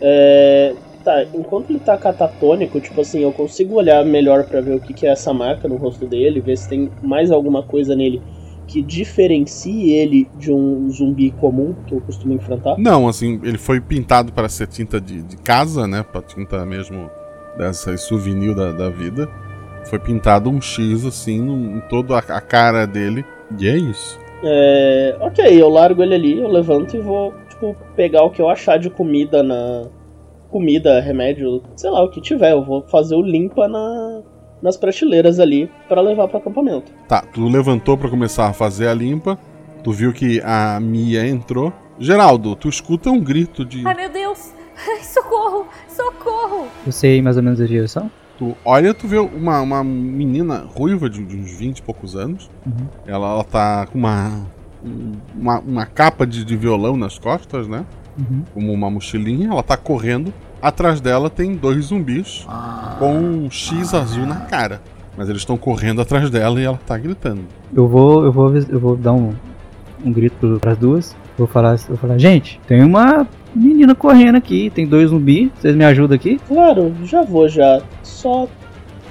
É. 0.00 0.74
Tá, 1.04 1.22
enquanto 1.34 1.68
ele 1.68 1.80
tá 1.80 1.98
catatônico, 1.98 2.80
tipo 2.80 3.02
assim, 3.02 3.20
eu 3.20 3.30
consigo 3.30 3.74
olhar 3.74 4.02
melhor 4.06 4.44
pra 4.44 4.62
ver 4.62 4.74
o 4.74 4.80
que, 4.80 4.94
que 4.94 5.06
é 5.06 5.10
essa 5.10 5.34
marca 5.34 5.68
no 5.68 5.76
rosto 5.76 6.06
dele, 6.06 6.40
ver 6.40 6.56
se 6.56 6.66
tem 6.66 6.90
mais 7.02 7.30
alguma 7.30 7.62
coisa 7.62 7.94
nele 7.94 8.22
que 8.66 8.80
diferencie 8.80 9.92
ele 9.92 10.26
de 10.38 10.50
um 10.50 10.88
zumbi 10.90 11.30
comum 11.32 11.74
que 11.86 11.94
eu 11.94 12.00
costumo 12.00 12.32
enfrentar. 12.32 12.76
Não, 12.78 13.06
assim, 13.06 13.38
ele 13.42 13.58
foi 13.58 13.82
pintado 13.82 14.32
para 14.32 14.48
ser 14.48 14.66
tinta 14.66 14.98
de, 14.98 15.22
de 15.22 15.36
casa, 15.36 15.86
né? 15.86 16.02
Pra 16.02 16.22
tinta 16.22 16.64
mesmo 16.64 17.10
dessa 17.56 17.96
souvenir 17.96 18.54
da, 18.54 18.72
da 18.72 18.88
vida. 18.88 19.28
Foi 19.84 19.98
pintado 19.98 20.48
um 20.50 20.60
X, 20.60 21.04
assim, 21.04 21.40
em 21.76 21.80
toda 21.88 22.16
a, 22.16 22.18
a 22.18 22.40
cara 22.40 22.86
dele. 22.86 23.24
E 23.58 23.68
é 23.68 23.76
isso. 23.76 24.18
É. 24.42 25.16
Ok, 25.20 25.44
eu 25.60 25.68
largo 25.68 26.02
ele 26.02 26.14
ali, 26.14 26.40
eu 26.40 26.48
levanto 26.48 26.96
e 26.96 27.00
vou, 27.00 27.34
tipo, 27.48 27.76
pegar 27.94 28.22
o 28.24 28.30
que 28.30 28.40
eu 28.40 28.48
achar 28.48 28.78
de 28.78 28.90
comida 28.90 29.42
na. 29.42 29.86
Comida, 30.50 31.00
remédio, 31.00 31.62
sei 31.74 31.90
lá, 31.90 32.02
o 32.04 32.10
que 32.10 32.20
tiver. 32.20 32.52
Eu 32.52 32.62
vou 32.62 32.82
fazer 32.82 33.16
o 33.16 33.22
limpa 33.22 33.66
na, 33.66 34.22
nas 34.62 34.76
prateleiras 34.76 35.40
ali 35.40 35.68
pra 35.88 36.00
levar 36.00 36.28
pro 36.28 36.38
acampamento. 36.38 36.92
Tá, 37.08 37.22
tu 37.22 37.48
levantou 37.48 37.98
pra 37.98 38.08
começar 38.08 38.46
a 38.46 38.52
fazer 38.52 38.86
a 38.88 38.94
limpa. 38.94 39.38
Tu 39.82 39.92
viu 39.92 40.12
que 40.12 40.40
a 40.44 40.78
Mia 40.80 41.26
entrou. 41.26 41.72
Geraldo, 41.98 42.56
tu 42.56 42.68
escuta 42.68 43.10
um 43.10 43.20
grito 43.20 43.64
de. 43.64 43.86
Ai, 43.86 43.94
meu 43.94 44.10
Deus! 44.10 44.54
Ai, 44.88 45.02
socorro! 45.02 45.66
Socorro! 46.44 46.68
Eu 46.86 46.92
sei 46.92 47.22
mais 47.22 47.36
ou 47.36 47.42
menos 47.42 47.60
a 47.60 47.66
direção? 47.66 48.10
Tu 48.38 48.54
olha, 48.64 48.92
tu 48.92 49.06
vê 49.06 49.18
uma, 49.18 49.60
uma 49.60 49.84
menina 49.84 50.64
ruiva 50.74 51.08
de, 51.08 51.24
de 51.24 51.36
uns 51.36 51.52
20 51.52 51.78
e 51.78 51.82
poucos 51.82 52.16
anos. 52.16 52.50
Uhum. 52.66 52.86
Ela, 53.06 53.30
ela 53.30 53.44
tá 53.44 53.86
com 53.86 53.98
uma, 53.98 54.42
uma, 55.34 55.58
uma 55.60 55.86
capa 55.86 56.26
de, 56.26 56.44
de 56.44 56.56
violão 56.56 56.96
nas 56.96 57.18
costas, 57.18 57.68
né? 57.68 57.84
Uhum. 58.18 58.42
Como 58.52 58.72
uma 58.72 58.90
mochilinha. 58.90 59.48
Ela 59.48 59.62
tá 59.62 59.76
correndo. 59.76 60.32
Atrás 60.60 61.00
dela 61.00 61.28
tem 61.28 61.54
dois 61.54 61.86
zumbis 61.86 62.46
com 62.98 63.18
um 63.18 63.50
X 63.50 63.92
azul 63.94 64.26
na 64.26 64.40
cara. 64.40 64.80
Mas 65.16 65.28
eles 65.28 65.42
estão 65.42 65.56
correndo 65.56 66.00
atrás 66.00 66.28
dela 66.28 66.60
e 66.60 66.64
ela 66.64 66.78
tá 66.84 66.98
gritando. 66.98 67.42
Eu 67.72 67.86
vou, 67.86 68.24
eu 68.24 68.32
vou, 68.32 68.56
eu 68.56 68.80
vou 68.80 68.96
dar 68.96 69.12
um, 69.12 69.32
um 70.04 70.12
grito 70.12 70.58
pras 70.60 70.76
duas. 70.76 71.14
Vou 71.36 71.46
falar, 71.46 71.76
vou 71.76 71.96
falar, 71.96 72.18
gente, 72.18 72.60
tem 72.66 72.82
uma 72.82 73.26
menina 73.54 73.94
correndo 73.94 74.36
aqui, 74.36 74.70
tem 74.70 74.86
dois 74.86 75.10
zumbis, 75.10 75.50
vocês 75.54 75.74
me 75.74 75.84
ajudam 75.84 76.16
aqui? 76.16 76.40
Claro, 76.48 76.94
já 77.04 77.22
vou 77.22 77.48
já. 77.48 77.80
Só. 78.02 78.48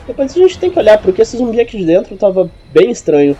Depois 0.06 0.36
a 0.36 0.40
gente 0.40 0.60
tem 0.60 0.70
que 0.70 0.78
olhar, 0.78 0.98
porque 0.98 1.22
esse 1.22 1.38
zumbi 1.38 1.62
aqui 1.62 1.78
de 1.78 1.86
dentro 1.86 2.16
tava 2.18 2.50
bem 2.74 2.92
estranho. 2.92 3.38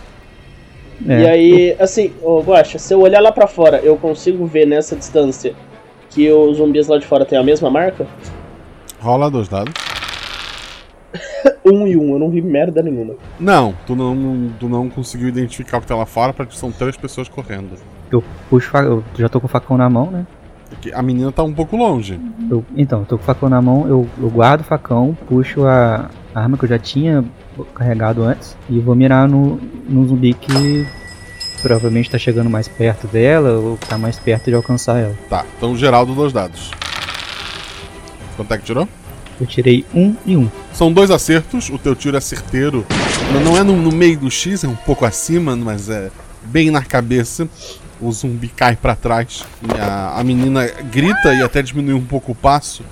É. 1.06 1.20
E 1.20 1.26
aí, 1.26 1.76
assim, 1.78 2.12
ô 2.22 2.40
Guaxa, 2.40 2.78
se 2.78 2.94
eu 2.94 3.00
olhar 3.00 3.20
lá 3.20 3.32
pra 3.32 3.46
fora, 3.46 3.78
eu 3.78 3.96
consigo 3.96 4.46
ver 4.46 4.66
nessa 4.66 4.96
distância 4.96 5.54
que 6.10 6.30
os 6.30 6.56
zumbis 6.56 6.86
lá 6.86 6.98
de 6.98 7.06
fora 7.06 7.24
têm 7.24 7.38
a 7.38 7.42
mesma 7.42 7.68
marca? 7.68 8.06
Rola 9.00 9.30
dois 9.30 9.48
dados. 9.48 9.74
Um 11.66 11.86
e 11.86 11.96
um, 11.96 12.12
eu 12.12 12.18
não 12.18 12.28
vi 12.28 12.42
merda 12.42 12.82
nenhuma. 12.82 13.14
Não, 13.40 13.74
tu 13.86 13.96
não, 13.96 14.50
tu 14.60 14.68
não 14.68 14.90
conseguiu 14.90 15.28
identificar 15.28 15.78
o 15.78 15.80
que 15.80 15.86
tá 15.86 15.96
lá 15.96 16.04
fora, 16.04 16.30
porque 16.32 16.54
são 16.54 16.70
três 16.70 16.94
pessoas 16.94 17.26
correndo. 17.26 17.78
Eu 18.10 18.22
puxo, 18.50 18.76
eu 18.76 19.02
já 19.16 19.30
tô 19.30 19.40
com 19.40 19.46
o 19.46 19.48
facão 19.48 19.78
na 19.78 19.88
mão, 19.88 20.10
né? 20.10 20.26
A 20.92 21.02
menina 21.02 21.30
tá 21.32 21.42
um 21.42 21.52
pouco 21.52 21.76
longe. 21.76 22.18
Eu- 22.50 22.64
então, 22.76 23.04
tô 23.04 23.16
com 23.16 23.22
o 23.22 23.26
facão 23.26 23.48
na 23.48 23.60
mão, 23.62 23.86
eu, 23.88 24.08
eu 24.20 24.28
guardo 24.30 24.60
o 24.60 24.64
facão, 24.64 25.16
puxo 25.28 25.64
a 25.66 26.10
arma 26.34 26.56
que 26.58 26.64
eu 26.64 26.68
já 26.68 26.78
tinha 26.78 27.24
carregado 27.74 28.22
antes 28.24 28.56
e 28.68 28.78
vou 28.80 28.94
mirar 28.94 29.28
no, 29.28 29.60
no 29.88 30.06
zumbi 30.06 30.34
que 30.34 30.86
provavelmente 31.62 32.10
tá 32.10 32.18
chegando 32.18 32.50
mais 32.50 32.66
perto 32.68 33.06
dela 33.06 33.50
ou 33.58 33.76
tá 33.78 33.96
mais 33.96 34.18
perto 34.18 34.46
de 34.50 34.54
alcançar 34.56 34.98
ela. 34.98 35.14
Tá, 35.30 35.44
então 35.56 35.76
Geraldo, 35.76 36.14
dois 36.14 36.32
dados. 36.32 36.70
Quanto 38.36 38.52
é 38.52 38.58
que 38.58 38.64
tirou? 38.64 38.88
Eu 39.40 39.46
tirei 39.46 39.84
um 39.94 40.14
e 40.26 40.36
um. 40.36 40.48
São 40.72 40.92
dois 40.92 41.10
acertos, 41.10 41.68
o 41.70 41.78
teu 41.78 41.94
tiro 41.94 42.16
é 42.16 42.20
certeiro. 42.20 42.84
Não- 43.32 43.40
Não 43.40 43.56
é 43.56 43.62
no, 43.62 43.76
no 43.76 43.90
meio 43.92 44.18
do 44.18 44.30
X, 44.30 44.64
é 44.64 44.68
um 44.68 44.74
pouco 44.76 45.04
acima, 45.04 45.56
mas 45.56 45.88
é 45.88 46.10
bem 46.44 46.70
na 46.70 46.82
cabeça. 46.82 47.48
O 48.04 48.12
zumbi 48.12 48.48
cai 48.48 48.76
pra 48.76 48.94
trás 48.94 49.44
e 49.62 49.80
a, 49.80 50.20
a 50.20 50.24
menina 50.24 50.66
grita 50.92 51.32
e 51.32 51.42
até 51.42 51.62
diminui 51.62 51.94
um 51.94 52.04
pouco 52.04 52.32
o 52.32 52.34
passo 52.34 52.84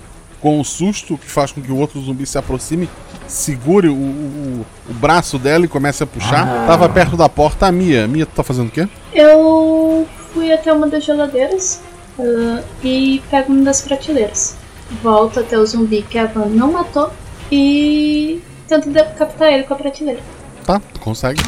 com 0.42 0.58
o 0.58 0.64
susto 0.64 1.16
que 1.16 1.30
faz 1.30 1.52
com 1.52 1.62
que 1.62 1.70
o 1.70 1.76
outro 1.76 2.00
zumbi 2.00 2.26
se 2.26 2.36
aproxime, 2.36 2.90
segure 3.28 3.88
o, 3.88 3.94
o, 3.94 4.66
o 4.90 4.94
braço 4.94 5.38
dela 5.38 5.64
e 5.64 5.68
comece 5.68 6.02
a 6.02 6.06
puxar. 6.06 6.46
Ah. 6.46 6.66
Tava 6.66 6.88
perto 6.88 7.16
da 7.16 7.28
porta 7.28 7.66
a 7.66 7.72
Mia. 7.72 8.08
Mia, 8.08 8.26
tu 8.26 8.32
tá 8.34 8.42
fazendo 8.42 8.66
o 8.66 8.70
quê? 8.70 8.88
Eu 9.14 10.06
fui 10.34 10.52
até 10.52 10.72
uma 10.72 10.88
das 10.88 11.04
geladeiras 11.04 11.80
ah, 12.18 12.62
e 12.82 13.22
pego 13.30 13.52
uma 13.52 13.62
das 13.62 13.82
prateleiras. 13.82 14.56
Volto 15.00 15.38
até 15.38 15.56
o 15.56 15.64
zumbi 15.64 16.02
que 16.02 16.18
a 16.18 16.26
Van 16.26 16.46
não 16.46 16.72
matou 16.72 17.10
e 17.50 18.42
tento 18.66 18.90
decapitar 18.90 19.52
ele 19.52 19.62
com 19.62 19.74
a 19.74 19.76
prateleira. 19.76 20.20
Tá, 20.66 20.80
tu 20.92 21.00
consegue. 21.00 21.40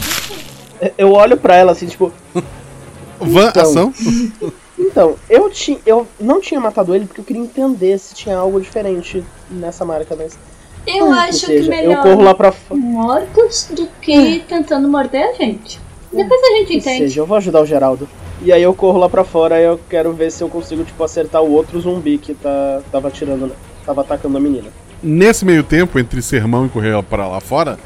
Eu 0.96 1.12
olho 1.12 1.36
pra 1.36 1.56
ela 1.56 1.72
assim, 1.72 1.86
tipo. 1.86 2.12
Van, 3.24 3.48
Então. 3.48 3.62
ação. 3.62 3.94
Então, 4.76 5.14
eu, 5.30 5.48
ti, 5.50 5.78
eu 5.86 6.04
não 6.20 6.40
tinha 6.40 6.58
matado 6.60 6.94
ele 6.96 7.06
porque 7.06 7.20
eu 7.20 7.24
queria 7.24 7.40
entender 7.42 7.96
se 7.96 8.12
tinha 8.12 8.36
algo 8.36 8.60
diferente 8.60 9.22
nessa 9.48 9.84
marca, 9.84 10.16
mas. 10.16 10.36
Eu 10.84 11.12
Ah, 11.12 11.22
acho 11.22 11.46
ou 11.46 11.52
seja, 11.52 11.62
que 11.62 11.68
melhor 11.68 11.96
Eu 11.98 12.02
corro 12.02 12.22
lá 12.22 12.34
pra 12.34 12.50
fora. 12.50 12.80
mortos 12.80 13.68
do 13.70 13.86
que 14.02 14.40
tentando 14.48 14.88
morder 14.88 15.28
a 15.28 15.32
gente. 15.32 15.80
Depois 16.12 16.40
a 16.42 16.58
gente 16.58 16.72
Ou 16.72 16.76
entende. 16.78 16.98
seja, 16.98 17.20
eu 17.20 17.26
vou 17.26 17.36
ajudar 17.36 17.62
o 17.62 17.66
Geraldo. 17.66 18.08
E 18.42 18.52
aí 18.52 18.62
eu 18.62 18.74
corro 18.74 18.98
lá 18.98 19.08
pra 19.08 19.22
fora 19.24 19.60
e 19.60 19.64
eu 19.64 19.78
quero 19.88 20.12
ver 20.12 20.30
se 20.32 20.42
eu 20.42 20.48
consigo, 20.48 20.82
tipo, 20.84 21.02
acertar 21.04 21.40
o 21.42 21.52
outro 21.52 21.80
zumbi 21.80 22.18
que 22.18 22.34
tá, 22.34 22.82
tava 22.90 23.08
atirando, 23.08 23.52
tava 23.86 24.00
atacando 24.00 24.36
a 24.36 24.40
menina. 24.40 24.68
Nesse 25.02 25.44
meio 25.44 25.62
tempo, 25.62 25.98
entre 26.00 26.20
sermão 26.20 26.66
e 26.66 26.68
correr 26.68 27.00
para 27.04 27.28
lá 27.28 27.40
fora, 27.40 27.78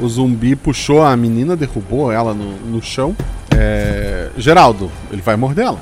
o 0.00 0.08
zumbi 0.08 0.56
puxou 0.56 1.02
a 1.02 1.14
menina, 1.16 1.54
derrubou 1.54 2.10
ela 2.10 2.32
no, 2.32 2.52
no 2.66 2.82
chão. 2.82 3.14
É... 3.62 4.30
Geraldo, 4.38 4.90
ele 5.12 5.20
vai 5.20 5.36
morder 5.36 5.66
ela. 5.66 5.78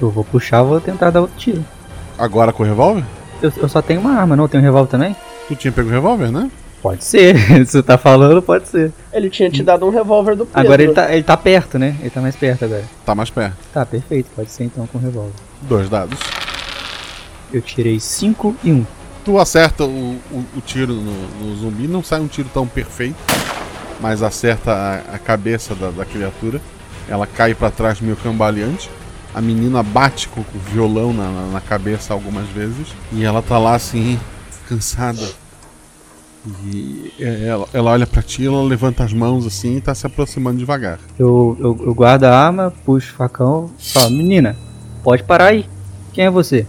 Eu 0.00 0.10
vou 0.10 0.24
puxar, 0.24 0.62
vou 0.62 0.80
tentar 0.80 1.10
dar 1.10 1.20
outro 1.20 1.36
tiro. 1.36 1.62
Agora 2.18 2.52
com 2.52 2.62
o 2.62 2.66
revólver? 2.66 3.04
Eu, 3.42 3.52
eu 3.54 3.68
só 3.68 3.82
tenho 3.82 4.00
uma 4.00 4.12
arma, 4.12 4.34
não? 4.34 4.44
Eu 4.44 4.48
tenho 4.48 4.62
um 4.62 4.66
revólver 4.66 4.90
também? 4.90 5.14
Tu 5.46 5.56
tinha 5.56 5.72
pego 5.72 5.88
o 5.88 5.92
revólver, 5.92 6.32
né? 6.32 6.50
Pode 6.80 7.04
ser. 7.04 7.36
Se 7.66 7.72
você 7.72 7.82
tá 7.82 7.98
falando, 7.98 8.40
pode 8.40 8.66
ser. 8.68 8.92
Ele 9.12 9.28
tinha 9.28 9.50
te 9.50 9.62
dado 9.62 9.84
um 9.86 9.90
revólver 9.90 10.36
do 10.36 10.46
Pedro. 10.46 10.60
Agora 10.60 10.82
ele 10.82 10.92
tá, 10.92 11.12
ele 11.12 11.22
tá 11.22 11.36
perto, 11.36 11.78
né? 11.78 11.96
Ele 12.00 12.10
tá 12.10 12.20
mais 12.20 12.34
perto 12.34 12.64
agora. 12.64 12.84
Tá 13.04 13.14
mais 13.14 13.28
perto. 13.28 13.56
Tá, 13.72 13.84
perfeito. 13.84 14.30
Pode 14.34 14.50
ser 14.50 14.64
então 14.64 14.86
com 14.86 14.96
o 14.96 15.00
revólver. 15.00 15.32
Dois 15.62 15.88
dados. 15.90 16.18
Eu 17.52 17.60
tirei 17.60 18.00
5 18.00 18.56
e 18.64 18.72
1. 18.72 18.76
Um. 18.76 18.86
Tu 19.24 19.38
acerta 19.38 19.84
o, 19.84 20.16
o, 20.30 20.44
o 20.56 20.60
tiro 20.64 20.94
no, 20.94 21.28
no 21.40 21.56
zumbi, 21.56 21.86
não 21.86 22.02
sai 22.02 22.20
um 22.20 22.26
tiro 22.26 22.48
tão 22.54 22.66
perfeito, 22.66 23.16
mas 24.00 24.22
acerta 24.22 24.72
a, 24.72 25.16
a 25.16 25.18
cabeça 25.18 25.74
da, 25.74 25.90
da 25.90 26.04
criatura. 26.04 26.60
Ela 27.08 27.26
cai 27.26 27.54
pra 27.54 27.70
trás 27.70 28.00
meio 28.00 28.16
cambaleante. 28.16 28.90
A 29.34 29.40
menina 29.40 29.82
bate 29.82 30.28
com 30.28 30.40
o 30.40 30.58
violão 30.72 31.12
na, 31.12 31.30
na, 31.30 31.46
na 31.52 31.60
cabeça 31.60 32.12
algumas 32.12 32.48
vezes. 32.48 32.88
E 33.12 33.24
ela 33.24 33.42
tá 33.42 33.58
lá 33.58 33.74
assim, 33.74 34.18
cansada. 34.68 35.26
E 36.64 37.12
é, 37.18 37.46
ela, 37.48 37.68
ela 37.72 37.90
olha 37.90 38.06
pra 38.06 38.22
ti, 38.22 38.46
ela 38.46 38.62
levanta 38.62 39.04
as 39.04 39.12
mãos 39.12 39.46
assim 39.46 39.76
e 39.76 39.80
tá 39.80 39.94
se 39.94 40.06
aproximando 40.06 40.58
devagar. 40.58 40.98
Eu, 41.18 41.56
eu, 41.60 41.78
eu 41.86 41.94
guardo 41.94 42.24
a 42.24 42.34
arma, 42.34 42.72
puxo 42.84 43.12
o 43.12 43.16
facão 43.16 43.70
falo, 43.78 44.10
menina, 44.10 44.56
pode 45.02 45.24
parar 45.24 45.46
aí. 45.46 45.66
Quem 46.12 46.26
é 46.26 46.30
você? 46.30 46.66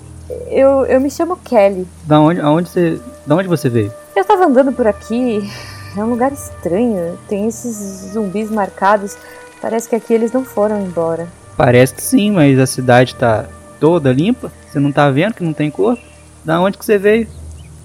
Eu, 0.50 0.86
eu 0.86 1.00
me 1.00 1.10
chamo 1.10 1.38
Kelly. 1.38 1.88
Da 2.06 2.20
onde, 2.20 2.40
aonde 2.42 2.70
você, 2.70 3.00
da 3.26 3.36
onde 3.36 3.48
você 3.48 3.70
veio? 3.70 3.92
Eu 4.16 4.26
tava 4.26 4.46
andando 4.46 4.72
por 4.72 4.86
aqui. 4.86 5.50
É 5.98 6.04
um 6.04 6.10
lugar 6.10 6.32
estranho. 6.32 7.18
Tem 7.28 7.48
esses 7.48 8.12
zumbis 8.14 8.52
marcados. 8.52 9.18
Parece 9.62 9.90
que 9.90 9.96
aqui 9.96 10.14
eles 10.14 10.32
não 10.32 10.46
foram 10.46 10.82
embora. 10.82 11.28
Parece 11.58 11.94
que 11.94 12.02
sim, 12.02 12.32
mas 12.32 12.58
a 12.58 12.66
cidade 12.66 13.16
tá 13.16 13.46
toda 13.80 14.14
limpa. 14.14 14.52
Você 14.68 14.80
não 14.80 14.92
tá 14.92 15.10
vendo 15.10 15.34
que 15.34 15.44
não 15.44 15.54
tem 15.54 15.70
corpo? 15.70 16.02
Da 16.44 16.62
onde 16.62 16.78
que 16.78 16.86
você 16.86 16.98
veio? 16.98 17.28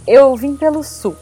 Eu 0.06 0.36
vim 0.36 0.54
pelo 0.54 0.82
sul, 0.84 1.16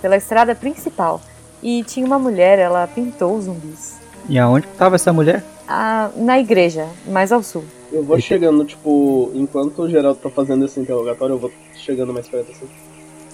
pela 0.00 0.16
estrada 0.16 0.54
principal. 0.54 1.20
E 1.62 1.84
tinha 1.84 2.04
uma 2.04 2.18
mulher, 2.18 2.58
ela 2.58 2.86
pintou 2.86 3.36
os 3.36 3.44
zumbis. 3.44 4.00
E 4.28 4.38
aonde 4.38 4.66
que 4.66 4.74
tava 4.74 4.96
essa 4.96 5.12
mulher? 5.12 5.44
Ah, 5.68 6.10
na 6.16 6.40
igreja, 6.40 6.88
mais 7.06 7.30
ao 7.30 7.42
sul. 7.42 7.64
Eu 7.92 8.02
vou 8.02 8.18
chegando, 8.20 8.64
tipo, 8.64 9.30
enquanto 9.34 9.82
o 9.82 9.88
Geraldo 9.88 10.18
tá 10.18 10.30
fazendo 10.30 10.64
esse 10.64 10.80
interrogatório, 10.80 11.34
eu 11.34 11.38
vou 11.38 11.52
chegando 11.74 12.12
mais 12.12 12.26
perto 12.26 12.50
assim. 12.50 12.66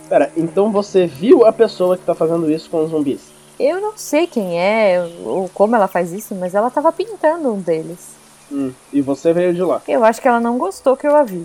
Pera, 0.09 0.31
então 0.37 0.70
você 0.70 1.07
viu 1.07 1.46
a 1.46 1.52
pessoa 1.52 1.96
que 1.96 2.04
tá 2.04 2.14
fazendo 2.14 2.50
isso 2.50 2.68
com 2.68 2.85
os 2.85 2.90
zumbis? 2.90 3.38
Eu 3.59 3.81
não 3.81 3.92
sei 3.97 4.27
quem 4.27 4.59
é 4.61 5.05
ou 5.25 5.49
como 5.53 5.75
ela 5.75 5.88
faz 5.88 6.12
isso, 6.12 6.35
mas 6.35 6.55
ela 6.55 6.71
tava 6.71 6.92
pintando 6.92 7.53
um 7.53 7.61
deles. 7.61 8.16
Hum, 8.51 8.73
e 8.92 9.03
você 9.03 9.33
veio 9.33 9.53
de 9.53 9.62
lá. 9.62 9.83
Eu 9.87 10.05
acho 10.05 10.23
que 10.23 10.29
ela 10.29 10.40
não 10.40 10.57
gostou 10.57 10.97
que 10.97 11.07
eu 11.07 11.16
a 11.16 11.25
vi. 11.25 11.44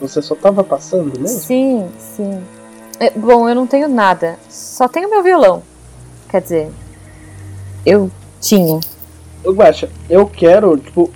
Você 0.00 0.22
só 0.22 0.34
tava 0.34 0.62
passando 0.62 1.18
mesmo? 1.18 1.40
Sim, 1.40 1.88
sim. 1.98 2.40
É, 3.00 3.10
bom, 3.10 3.48
eu 3.48 3.54
não 3.54 3.66
tenho 3.66 3.88
nada. 3.88 4.38
Só 4.48 4.88
tenho 4.88 5.10
meu 5.10 5.22
violão. 5.22 5.62
Quer 6.28 6.42
dizer, 6.42 6.70
eu 7.84 8.10
tinha. 8.40 8.80
Guacha, 9.44 9.90
eu 10.08 10.26
quero, 10.26 10.76
tipo. 10.76 11.10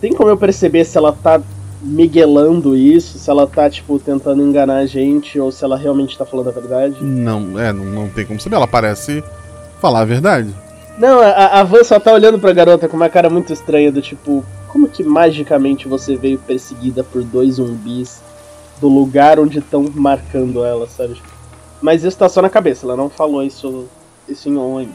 Tem 0.00 0.12
como 0.12 0.28
eu 0.28 0.36
perceber 0.36 0.84
se 0.84 0.98
ela 0.98 1.12
tá 1.12 1.40
miguelando 1.80 2.76
isso, 2.76 3.18
se 3.18 3.30
ela 3.30 3.46
tá, 3.46 3.68
tipo, 3.70 3.98
tentando 3.98 4.42
enganar 4.42 4.78
a 4.78 4.86
gente, 4.86 5.38
ou 5.38 5.52
se 5.52 5.64
ela 5.64 5.76
realmente 5.76 6.16
tá 6.16 6.24
falando 6.24 6.48
a 6.48 6.52
verdade? 6.52 7.02
Não, 7.02 7.58
é, 7.58 7.72
não, 7.72 7.84
não 7.84 8.08
tem 8.08 8.26
como 8.26 8.40
saber. 8.40 8.56
Ela 8.56 8.66
parece 8.66 9.22
falar 9.80 10.00
a 10.00 10.04
verdade. 10.04 10.54
Não, 10.98 11.20
a, 11.20 11.60
a 11.60 11.62
Van 11.64 11.82
só 11.82 11.98
tá 11.98 12.12
olhando 12.12 12.38
pra 12.38 12.52
garota 12.52 12.88
com 12.88 12.96
uma 12.96 13.08
cara 13.08 13.28
muito 13.28 13.52
estranha, 13.52 13.90
do 13.90 14.00
tipo, 14.00 14.44
como 14.68 14.88
que 14.88 15.02
magicamente 15.02 15.88
você 15.88 16.16
veio 16.16 16.38
perseguida 16.38 17.02
por 17.02 17.22
dois 17.24 17.54
zumbis 17.54 18.22
do 18.80 18.88
lugar 18.88 19.38
onde 19.40 19.58
estão 19.58 19.84
marcando 19.94 20.64
ela, 20.64 20.86
sabe? 20.88 21.20
Mas 21.82 22.04
isso 22.04 22.16
tá 22.16 22.28
só 22.28 22.40
na 22.40 22.48
cabeça, 22.48 22.86
ela 22.86 22.96
não 22.96 23.08
falou 23.10 23.42
isso, 23.42 23.86
isso 24.28 24.48
em 24.48 24.56
on 24.56 24.78
ainda. 24.78 24.92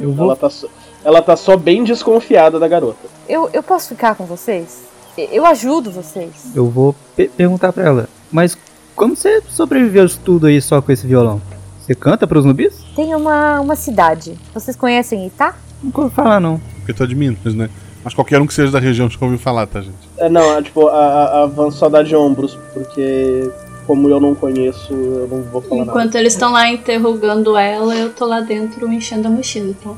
Eu 0.00 0.12
vou- 0.12 0.26
Ela 0.26 0.36
tá, 0.36 0.50
só, 0.50 0.66
ela 1.04 1.22
tá 1.22 1.36
só 1.36 1.56
bem 1.56 1.82
desconfiada 1.82 2.58
da 2.60 2.68
garota. 2.68 3.08
Eu, 3.28 3.48
eu 3.52 3.62
posso 3.62 3.88
ficar 3.88 4.14
com 4.14 4.24
vocês? 4.24 4.82
Eu 5.16 5.44
ajudo 5.44 5.90
vocês. 5.90 6.30
Eu 6.54 6.68
vou 6.70 6.94
pe- 7.16 7.28
perguntar 7.28 7.72
pra 7.72 7.84
ela. 7.84 8.08
Mas 8.30 8.56
como 8.94 9.14
você 9.16 9.42
sobreviveu 9.48 10.04
isso 10.06 10.20
tudo 10.24 10.46
aí 10.46 10.60
só 10.60 10.80
com 10.80 10.90
esse 10.92 11.06
violão? 11.06 11.40
Você 11.84 11.94
canta 11.94 12.26
pros 12.26 12.44
zumbis? 12.44 12.74
Tem 12.94 13.14
uma, 13.14 13.60
uma 13.60 13.74
cidade. 13.76 14.38
Vocês 14.54 14.76
conhecem 14.76 15.26
Itá? 15.26 15.54
Nunca 15.82 16.02
ouvi 16.02 16.14
falar, 16.14 16.38
não. 16.40 16.60
Porque 16.78 16.92
tu 16.92 17.02
é 17.02 17.06
de 17.06 17.14
Minas, 17.14 17.54
né? 17.54 17.68
Mas 18.04 18.14
qualquer 18.14 18.40
um 18.40 18.46
que 18.46 18.54
seja 18.54 18.70
da 18.72 18.78
região 18.80 19.08
já 19.08 19.18
ouviu 19.20 19.38
falar, 19.38 19.66
tá, 19.66 19.80
gente? 19.80 19.94
É, 20.16 20.28
não, 20.28 20.56
é, 20.58 20.62
tipo, 20.62 20.86
a, 20.88 20.92
a- 20.96 21.42
a 21.42 21.46
Van 21.46 21.70
só 21.70 21.88
dá 21.88 22.02
de 22.02 22.14
ombros, 22.16 22.58
porque 22.72 23.50
como 23.86 24.08
eu 24.08 24.20
não 24.20 24.34
conheço, 24.34 24.92
eu 24.92 25.28
não 25.28 25.42
vou 25.42 25.60
falar 25.60 25.80
nada. 25.84 25.90
Enquanto 25.90 26.14
eles 26.16 26.32
estão 26.32 26.52
lá 26.52 26.68
interrogando 26.68 27.56
ela, 27.56 27.94
eu 27.94 28.12
tô 28.12 28.26
lá 28.26 28.40
dentro 28.40 28.90
enchendo 28.92 29.28
a 29.28 29.30
mochila, 29.30 29.74
tá? 29.82 29.90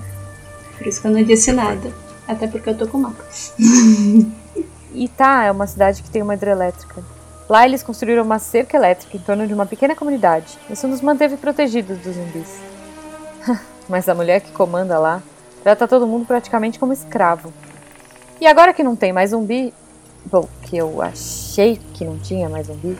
Por 0.79 0.87
isso 0.87 1.01
que 1.01 1.07
eu 1.07 1.13
não 1.13 1.23
disse 1.23 1.53
nada. 1.53 1.91
Até 2.27 2.47
porque 2.47 2.71
eu 2.71 2.75
tô 2.77 2.87
com 2.87 2.99
mapa. 2.99 3.23
Itá 4.95 5.45
é 5.45 5.51
uma 5.51 5.67
cidade 5.67 6.03
que 6.03 6.11
tem 6.11 6.23
uma 6.23 6.35
hidrelétrica. 6.35 7.03
Lá 7.49 7.65
eles 7.67 7.83
construíram 7.83 8.23
uma 8.23 8.39
cerca 8.39 8.77
elétrica 8.77 9.17
em 9.17 9.21
torno 9.21 9.47
de 9.47 9.53
uma 9.55 9.67
pequena 9.67 9.95
comunidade. 9.95 10.59
Isso 10.71 10.89
nos 10.89 11.01
manteve 11.01 11.37
protegidos 11.37 11.99
dos 11.99 12.15
zumbis. 12.15 12.59
Mas 13.89 14.09
a 14.09 14.15
mulher 14.15 14.41
que 14.41 14.51
comanda 14.53 14.99
lá 14.99 15.23
trata 15.63 15.87
todo 15.87 16.07
mundo 16.07 16.25
praticamente 16.27 16.79
como 16.79 16.93
escravo. 16.93 17.53
E 18.41 18.47
agora 18.47 18.73
que 18.73 18.83
não 18.83 18.97
tem 18.97 19.13
mais 19.13 19.31
zumbi, 19.31 19.73
bom, 20.25 20.49
que 20.63 20.77
eu 20.77 21.01
achei 21.03 21.79
que 21.95 22.05
não 22.05 22.19
tinha 22.19 22.49
mais 22.49 22.67
zumbi, 22.67 22.99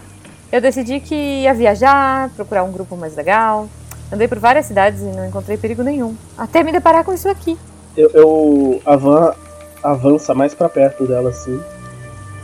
eu 0.53 0.61
decidi 0.61 1.01
que 1.01 1.15
ia 1.15 1.53
viajar, 1.55 2.31
procurar 2.37 2.63
um 2.65 2.71
grupo 2.73 2.97
mais 2.97 3.17
legal. 3.17 3.69
Andei 4.13 4.29
por 4.29 4.39
várias 4.39 4.67
cidades 4.67 5.01
e 5.01 5.05
não 5.07 5.27
encontrei 5.27 5.57
perigo 5.57 5.83
nenhum. 5.83 6.15
Até 6.37 6.63
me 6.63 6.71
deparar 6.71 7.03
com 7.05 7.13
isso 7.13 7.29
aqui. 7.29 7.59
Eu, 7.97 8.11
eu- 8.11 8.83
a 8.85 8.95
Van 8.97 9.35
avança 9.83 10.35
mais 10.35 10.55
para 10.55 10.69
perto 10.69 11.07
dela 11.07 11.31
assim. 11.31 11.61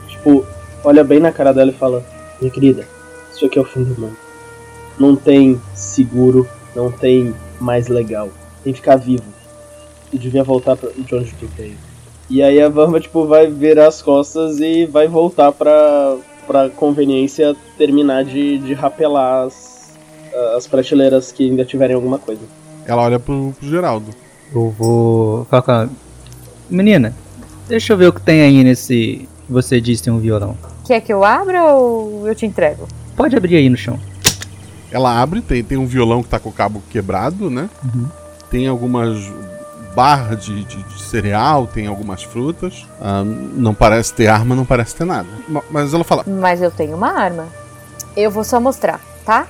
Tipo, 0.08 0.44
olha 0.84 1.04
bem 1.04 1.20
na 1.20 1.32
cara 1.32 1.52
dela 1.52 1.70
e 1.70 1.74
fala: 1.74 2.04
Minha 2.40 2.52
querida, 2.52 2.86
isso 3.32 3.44
aqui 3.46 3.58
é 3.58 3.62
o 3.62 3.64
fim 3.64 3.82
do 3.82 4.00
mundo. 4.00 4.16
Não 4.98 5.16
tem 5.16 5.60
seguro, 5.74 6.48
não 6.74 6.90
tem 6.90 7.34
mais 7.60 7.88
legal. 7.88 8.28
Tem 8.62 8.72
que 8.72 8.80
ficar 8.80 8.96
vivo. 8.96 9.24
E 10.12 10.18
devia 10.18 10.44
voltar 10.44 10.76
pra, 10.76 10.90
de 10.90 11.14
onde 11.14 11.32
tu 11.34 11.46
veio. 11.56 11.76
E 12.28 12.42
aí 12.42 12.60
a 12.62 12.68
Vamba, 12.68 13.00
tipo, 13.00 13.26
vai 13.26 13.48
virar 13.48 13.88
as 13.88 14.00
costas 14.02 14.60
e 14.60 14.86
vai 14.86 15.08
voltar 15.08 15.50
pra, 15.52 16.16
pra 16.46 16.68
conveniência 16.68 17.56
terminar 17.76 18.24
de, 18.24 18.58
de 18.58 18.72
rapelar 18.72 19.46
as, 19.46 19.92
as 20.56 20.66
prateleiras 20.66 21.32
que 21.32 21.48
ainda 21.48 21.64
tiverem 21.64 21.96
alguma 21.96 22.18
coisa. 22.18 22.42
Ela 22.86 23.02
olha 23.02 23.18
pro, 23.18 23.54
pro 23.58 23.68
Geraldo. 23.68 24.10
Eu 24.54 24.70
vou 24.70 25.44
falar 25.46 25.62
com 25.62 25.72
ela. 25.72 25.90
Menina, 26.68 27.14
deixa 27.68 27.92
eu 27.92 27.96
ver 27.96 28.06
o 28.06 28.12
que 28.12 28.20
tem 28.20 28.42
aí 28.42 28.62
nesse. 28.62 29.28
Você 29.50 29.80
disse 29.80 30.04
tem 30.04 30.12
um 30.12 30.18
violão. 30.20 30.56
Quer 30.86 31.00
que 31.00 31.12
eu 31.12 31.24
abra 31.24 31.64
ou 31.64 32.26
eu 32.26 32.34
te 32.34 32.46
entrego? 32.46 32.86
Pode 33.16 33.36
abrir 33.36 33.56
aí 33.56 33.68
no 33.68 33.76
chão. 33.76 33.98
Ela 34.90 35.20
abre, 35.20 35.40
tem, 35.40 35.62
tem 35.62 35.76
um 35.78 35.86
violão 35.86 36.22
que 36.22 36.28
tá 36.28 36.38
com 36.38 36.48
o 36.48 36.52
cabo 36.52 36.82
quebrado, 36.90 37.50
né? 37.50 37.68
Uhum. 37.84 38.06
Tem 38.50 38.66
algumas 38.66 39.18
barras 39.94 40.44
de, 40.44 40.64
de, 40.64 40.82
de 40.82 41.02
cereal, 41.02 41.66
tem 41.66 41.86
algumas 41.86 42.22
frutas. 42.22 42.86
Ah, 43.00 43.22
não 43.24 43.74
parece 43.74 44.12
ter 44.14 44.28
arma, 44.28 44.54
não 44.56 44.64
parece 44.64 44.94
ter 44.96 45.04
nada. 45.04 45.28
Ma- 45.48 45.62
Mas 45.70 45.92
ela 45.94 46.04
fala: 46.04 46.24
Mas 46.26 46.62
eu 46.62 46.70
tenho 46.70 46.96
uma 46.96 47.12
arma. 47.12 47.46
Eu 48.16 48.30
vou 48.30 48.42
só 48.44 48.60
mostrar, 48.60 49.00
tá? 49.24 49.46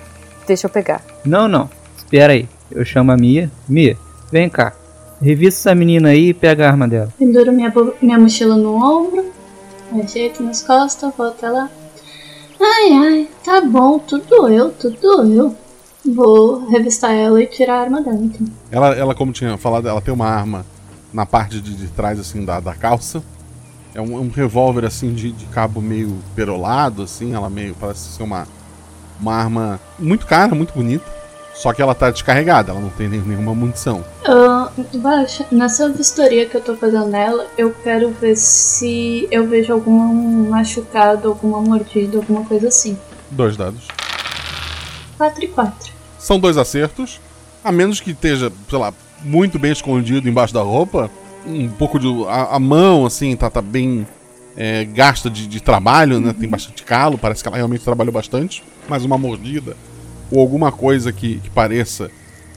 Deixa 0.47 0.67
eu 0.67 0.71
pegar. 0.71 1.01
Não, 1.25 1.47
não. 1.49 1.71
Espera 1.97 2.33
aí. 2.33 2.49
Eu 2.71 2.85
chamo 2.85 3.11
a 3.13 3.17
Mia. 3.17 3.51
Mia, 3.69 3.97
vem 4.31 4.49
cá. 4.49 4.73
Revista 5.23 5.61
essa 5.71 5.75
menina 5.75 6.11
aí 6.11 6.29
e 6.31 6.35
pega 6.35 6.67
a 6.67 6.71
arma 6.71 6.87
dela. 6.89 7.09
Penduro 7.19 7.53
minha, 7.53 7.73
minha 8.01 8.19
mochila 8.19 8.57
no 8.57 8.75
ombro, 8.75 9.27
ajeito 9.99 10.43
nas 10.43 10.63
costas, 10.63 11.13
vou 11.17 11.29
até 11.29 11.49
lá. 11.49 11.71
Ai, 12.61 12.93
ai, 12.93 13.29
tá 13.43 13.61
bom, 13.63 13.99
tudo 13.99 14.25
doeu, 14.27 14.71
tudo 14.71 14.97
doeu. 15.01 15.57
Vou 16.05 16.67
revistar 16.69 17.13
ela 17.13 17.43
e 17.43 17.47
tirar 17.47 17.75
a 17.75 17.81
arma 17.81 18.03
dela, 18.03 18.21
então. 18.23 18.47
Ela, 18.71 18.89
ela, 18.95 19.15
como 19.15 19.33
tinha 19.33 19.57
falado, 19.57 19.89
ela 19.89 20.01
tem 20.01 20.13
uma 20.13 20.27
arma 20.27 20.65
na 21.13 21.27
parte 21.27 21.61
de, 21.61 21.75
de 21.75 21.89
trás, 21.89 22.19
assim, 22.19 22.45
da, 22.45 22.61
da 22.61 22.75
calça. 22.75 23.23
É 23.95 24.01
um, 24.01 24.19
um 24.19 24.29
revólver, 24.29 24.85
assim, 24.85 25.13
de, 25.13 25.33
de 25.33 25.47
cabo 25.47 25.81
meio 25.81 26.19
perolado, 26.35 27.03
assim. 27.03 27.35
Ela 27.35 27.51
meio, 27.51 27.75
parece 27.75 28.13
ser 28.13 28.23
uma, 28.23 28.47
uma 29.21 29.35
arma 29.35 29.81
muito 29.99 30.27
cara, 30.27 30.55
muito 30.55 30.73
bonita. 30.73 31.20
Só 31.61 31.75
que 31.75 31.83
ela 31.83 31.95
tá 31.95 32.11
descarregada, 32.11 32.73
ela 32.73 32.81
não 32.81 32.89
tem 32.89 33.07
nenhuma 33.07 33.55
munição. 33.55 34.03
Ah, 34.25 34.71
Baixa, 34.95 35.45
nessa 35.53 35.91
vistoria 35.91 36.47
que 36.47 36.57
eu 36.57 36.61
tô 36.63 36.75
fazendo 36.75 37.05
nela, 37.09 37.47
eu 37.59 37.71
quero 37.85 38.09
ver 38.13 38.35
se 38.35 39.29
eu 39.31 39.47
vejo 39.47 39.71
algum 39.71 40.49
machucado, 40.49 41.29
alguma 41.29 41.61
mordida, 41.61 42.17
alguma 42.17 42.47
coisa 42.47 42.69
assim. 42.69 42.97
Dois 43.31 43.59
dados. 43.59 43.89
4 45.19 45.45
e 45.45 45.49
4. 45.49 45.93
São 46.19 46.41
dois 46.41 46.57
acertos. 46.57 47.21
A 47.63 47.71
menos 47.71 48.01
que 48.01 48.13
esteja, 48.13 48.51
sei 48.71 48.79
lá, 48.79 48.95
muito 49.23 49.59
bem 49.59 49.73
escondido 49.73 50.31
embaixo 50.31 50.55
da 50.55 50.63
roupa. 50.63 51.11
Um 51.47 51.69
pouco 51.69 51.99
de. 51.99 52.09
A, 52.27 52.57
a 52.57 52.59
mão, 52.59 53.05
assim, 53.05 53.37
tá, 53.37 53.51
tá 53.51 53.61
bem 53.61 54.07
é, 54.57 54.87
gasta 54.87 55.29
de, 55.29 55.47
de 55.47 55.61
trabalho, 55.61 56.21
né? 56.21 56.33
Tem 56.33 56.49
bastante 56.49 56.83
calo, 56.85 57.19
parece 57.19 57.43
que 57.43 57.49
ela 57.51 57.59
realmente 57.59 57.85
trabalhou 57.85 58.15
bastante. 58.15 58.65
Mas 58.89 59.05
uma 59.05 59.19
mordida 59.19 59.77
ou 60.31 60.41
alguma 60.41 60.71
coisa 60.71 61.13
que, 61.13 61.39
que 61.39 61.51
pareça 61.51 62.11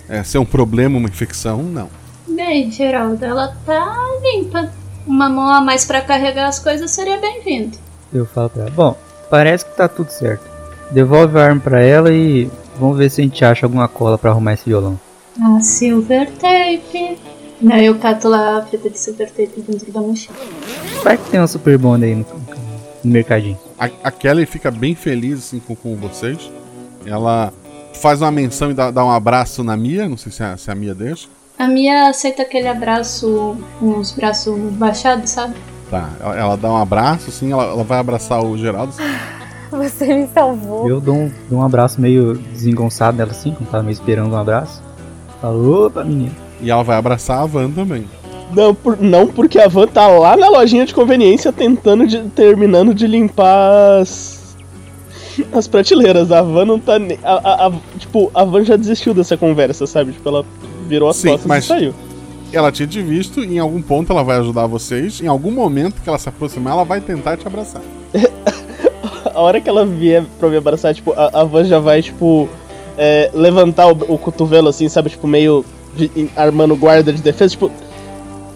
é, 0.07 0.23
ser 0.23 0.37
um 0.37 0.45
problema, 0.45 0.97
uma 0.97 1.09
infecção, 1.09 1.63
não. 1.63 1.89
Bem, 2.27 2.69
Geraldo, 2.71 3.23
ela 3.23 3.55
tá 3.65 3.95
limpa. 4.21 4.71
Uma 5.05 5.29
mão 5.29 5.49
a 5.49 5.61
mais 5.61 5.85
pra 5.85 6.01
carregar 6.01 6.47
as 6.47 6.59
coisas 6.59 6.91
seria 6.91 7.17
bem-vindo. 7.17 7.77
Eu 8.13 8.25
falo 8.25 8.49
pra 8.49 8.63
ela. 8.63 8.71
Bom, 8.71 8.97
parece 9.29 9.65
que 9.65 9.75
tá 9.75 9.87
tudo 9.87 10.09
certo. 10.09 10.43
Devolve 10.91 11.37
a 11.37 11.45
arma 11.45 11.61
pra 11.61 11.81
ela 11.81 12.11
e 12.11 12.49
vamos 12.79 12.97
ver 12.97 13.09
se 13.09 13.21
a 13.21 13.23
gente 13.23 13.43
acha 13.43 13.65
alguma 13.65 13.87
cola 13.87 14.17
pra 14.17 14.31
arrumar 14.31 14.53
esse 14.53 14.65
violão. 14.65 14.99
A 15.41 15.59
silver 15.59 16.29
tape. 16.33 17.17
Daí 17.59 17.85
eu 17.85 17.95
cato 17.95 18.27
lá 18.27 18.59
a 18.59 18.61
fita 18.63 18.89
de 18.89 18.97
silver 18.97 19.29
tape 19.29 19.61
dentro 19.61 19.91
da 19.91 20.01
mochila. 20.01 20.37
Vai 21.03 21.17
que 21.17 21.29
tem 21.29 21.39
uma 21.39 21.47
super 21.47 21.77
bonda 21.77 22.05
aí 22.05 22.15
no, 22.15 22.25
no 23.03 23.11
mercadinho. 23.11 23.57
A, 23.79 23.89
a 24.03 24.11
Kelly 24.11 24.45
fica 24.45 24.69
bem 24.69 24.95
feliz 24.95 25.39
assim, 25.39 25.59
com, 25.59 25.75
com 25.75 25.95
vocês. 25.95 26.51
Ela 27.05 27.51
faz 27.93 28.21
uma 28.21 28.31
menção 28.31 28.71
e 28.71 28.73
dá, 28.73 28.91
dá 28.91 29.03
um 29.03 29.11
abraço 29.11 29.63
na 29.63 29.75
Mia. 29.77 30.07
Não 30.07 30.17
sei 30.17 30.31
se 30.31 30.43
a, 30.43 30.57
se 30.57 30.69
a 30.71 30.75
Mia 30.75 30.93
deixa. 30.95 31.27
A 31.57 31.67
minha 31.67 32.09
aceita 32.09 32.41
aquele 32.41 32.67
abraço 32.67 33.55
com 33.79 33.97
os 33.99 34.11
braços 34.11 34.57
baixados, 34.73 35.29
sabe? 35.29 35.53
Tá, 35.89 36.09
ela, 36.19 36.35
ela 36.37 36.57
dá 36.57 36.71
um 36.71 36.77
abraço, 36.77 37.29
assim, 37.29 37.51
ela, 37.51 37.63
ela 37.65 37.83
vai 37.83 37.99
abraçar 37.99 38.43
o 38.43 38.57
Geraldo. 38.57 38.91
assim, 38.97 39.03
Você 39.71 40.13
me 40.13 40.27
salvou. 40.33 40.89
Eu 40.89 40.99
dou 40.99 41.13
um, 41.15 41.31
dou 41.49 41.59
um 41.59 41.63
abraço 41.63 42.01
meio 42.01 42.33
desengonçado 42.35 43.17
nela 43.17 43.31
assim, 43.31 43.51
quando 43.53 43.69
tava 43.69 43.83
meio 43.83 43.93
esperando 43.93 44.33
um 44.33 44.37
abraço. 44.37 44.81
Falo, 45.41 45.85
opa, 45.87 46.03
menina. 46.03 46.31
E 46.61 46.71
ela 46.71 46.83
vai 46.83 46.97
abraçar 46.97 47.39
a 47.41 47.45
Van 47.45 47.69
também. 47.69 48.05
Não, 48.55 48.73
por- 48.73 48.99
não 48.99 49.27
porque 49.27 49.59
a 49.59 49.67
Van 49.67 49.87
tá 49.87 50.07
lá 50.07 50.35
na 50.37 50.47
lojinha 50.49 50.85
de 50.85 50.93
conveniência 50.93 51.51
tentando 51.51 52.07
de, 52.07 52.19
terminando 52.29 52.93
de 52.93 53.05
limpar 53.07 53.99
as, 54.01 54.39
as 55.51 55.67
prateleiras. 55.67 56.31
A 56.31 56.41
Van 56.41 56.65
não 56.65 56.79
tá 56.79 56.97
nem. 56.99 57.17
A, 57.23 57.33
a- 57.33 57.67
a- 57.67 57.71
tipo, 57.97 58.29
a 58.33 58.43
Van 58.43 58.63
já 58.63 58.75
desistiu 58.75 59.13
dessa 59.13 59.35
conversa, 59.37 59.85
sabe? 59.87 60.11
Tipo, 60.11 60.29
ela 60.29 60.45
virou 60.87 61.09
as 61.09 61.15
Sim, 61.17 61.29
costas 61.29 61.45
mas- 61.47 61.63
e 61.63 61.67
saiu. 61.67 61.93
Ela 62.51 62.71
tinha 62.71 62.87
te 62.87 63.01
visto, 63.01 63.43
e 63.43 63.55
em 63.55 63.59
algum 63.59 63.81
ponto 63.81 64.11
ela 64.11 64.23
vai 64.23 64.37
ajudar 64.37 64.67
vocês. 64.67 65.19
Em 65.21 65.27
algum 65.27 65.49
momento 65.51 65.99
que 66.03 66.07
ela 66.07 66.19
se 66.19 66.29
aproximar, 66.29 66.73
ela 66.73 66.83
vai 66.85 67.01
tentar 67.01 67.35
te 67.35 67.47
abraçar. 67.47 67.81
A 69.33 69.41
hora 69.41 69.59
que 69.59 69.67
ela 69.67 69.83
vier 69.83 70.23
pra 70.39 70.47
me 70.49 70.55
abraçar, 70.57 70.93
tipo, 70.93 71.11
a, 71.13 71.41
a 71.41 71.43
Van 71.43 71.63
já 71.65 71.79
vai, 71.79 72.03
tipo, 72.03 72.47
é, 72.95 73.31
levantar 73.33 73.87
o, 73.87 74.13
o 74.13 74.17
cotovelo 74.19 74.69
assim, 74.69 74.87
sabe? 74.87 75.09
Tipo, 75.09 75.25
meio 75.27 75.65
de- 75.95 76.11
em- 76.15 76.29
armando 76.35 76.75
guarda 76.75 77.11
de 77.11 77.19
defesa. 77.21 77.49
Tipo, 77.49 77.65
o 77.65 77.71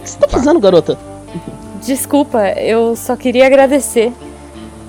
que 0.04 0.10
você 0.12 0.20
tá 0.20 0.28
fazendo, 0.28 0.60
garota? 0.60 0.96
Desculpa, 1.84 2.50
eu 2.60 2.96
só 2.96 3.16
queria 3.16 3.48
agradecer. 3.48 4.12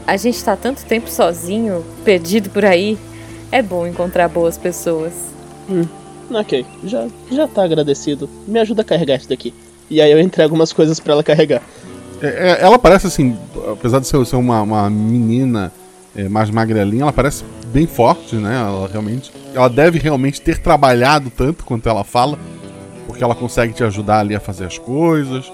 A 0.09 0.17
gente 0.17 0.43
tá 0.43 0.57
tanto 0.57 0.87
tempo 0.87 1.11
sozinho, 1.11 1.85
perdido 2.03 2.49
por 2.49 2.65
aí. 2.65 2.97
É 3.53 3.61
bom 3.61 3.87
encontrar 3.87 4.27
boas 4.27 4.57
pessoas. 4.57 5.13
Hum, 5.69 5.85
ok, 6.31 6.65
já, 6.83 7.07
já 7.31 7.47
tá 7.47 7.63
agradecido. 7.63 8.27
Me 8.47 8.59
ajuda 8.59 8.81
a 8.81 8.85
carregar 8.87 9.17
isso 9.17 9.29
daqui. 9.29 9.53
E 9.91 10.01
aí 10.01 10.11
eu 10.11 10.19
entrego 10.19 10.55
umas 10.55 10.73
coisas 10.73 10.99
pra 10.99 11.13
ela 11.13 11.23
carregar. 11.23 11.61
É, 12.23 12.27
é, 12.27 12.59
ela 12.63 12.79
parece 12.79 13.07
assim, 13.07 13.37
apesar 13.71 14.01
de 14.01 14.07
ser, 14.07 14.25
ser 14.25 14.37
uma, 14.37 14.63
uma 14.63 14.89
menina 14.89 15.71
é, 16.17 16.27
mais 16.27 16.49
magrelinha, 16.49 17.03
ela 17.03 17.13
parece 17.13 17.45
bem 17.67 17.87
forte, 17.87 18.37
né? 18.37 18.57
Ela 18.57 18.89
realmente. 18.89 19.31
Ela 19.55 19.69
deve 19.69 19.99
realmente 19.99 20.41
ter 20.41 20.57
trabalhado 20.57 21.29
tanto 21.29 21.67
quanto 21.67 21.87
ela 21.87 22.03
fala, 22.03 22.39
porque 23.07 23.23
ela 23.23 23.35
consegue 23.35 23.75
te 23.75 23.85
ajudar 23.85 24.21
ali 24.21 24.35
a 24.35 24.41
fazer 24.41 24.65
as 24.65 24.79
coisas. 24.79 25.53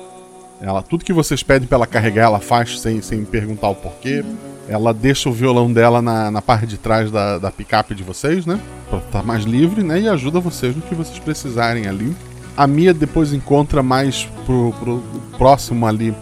Ela, 0.65 0.83
tudo 0.83 1.05
que 1.05 1.13
vocês 1.13 1.43
pedem 1.43 1.69
pra 1.69 1.77
ela 1.77 1.87
carregar, 1.87 2.25
ela 2.25 2.41
faz 2.41 2.81
sem, 2.81 3.03
sem 3.03 3.23
perguntar 3.23 3.69
o 3.69 3.75
porquê. 3.75 4.25
Ela 4.67 4.95
deixa 4.95 5.29
o 5.29 5.33
violão 5.33 5.71
dela 5.71 6.01
na, 6.01 6.31
na 6.31 6.41
parte 6.41 6.67
de 6.67 6.79
trás 6.79 7.11
da, 7.11 7.39
da 7.39 7.51
picape 7.51 7.95
de 7.95 8.03
vocês, 8.03 8.47
né? 8.47 8.59
Pra 8.89 8.99
estar 8.99 9.23
mais 9.23 9.45
livre, 9.45 9.83
né? 9.83 10.01
E 10.01 10.09
ajuda 10.09 10.41
vocês 10.41 10.75
no 10.75 10.81
que 10.81 10.95
vocês 10.95 11.19
precisarem 11.19 11.87
ali. 11.87 12.17
A 12.57 12.67
Mia 12.67 12.95
depois 12.95 13.35
encontra 13.35 13.83
mais 13.83 14.27
pro, 14.47 14.73
pro 14.81 15.03
próximo 15.37 15.87
ali 15.87 16.15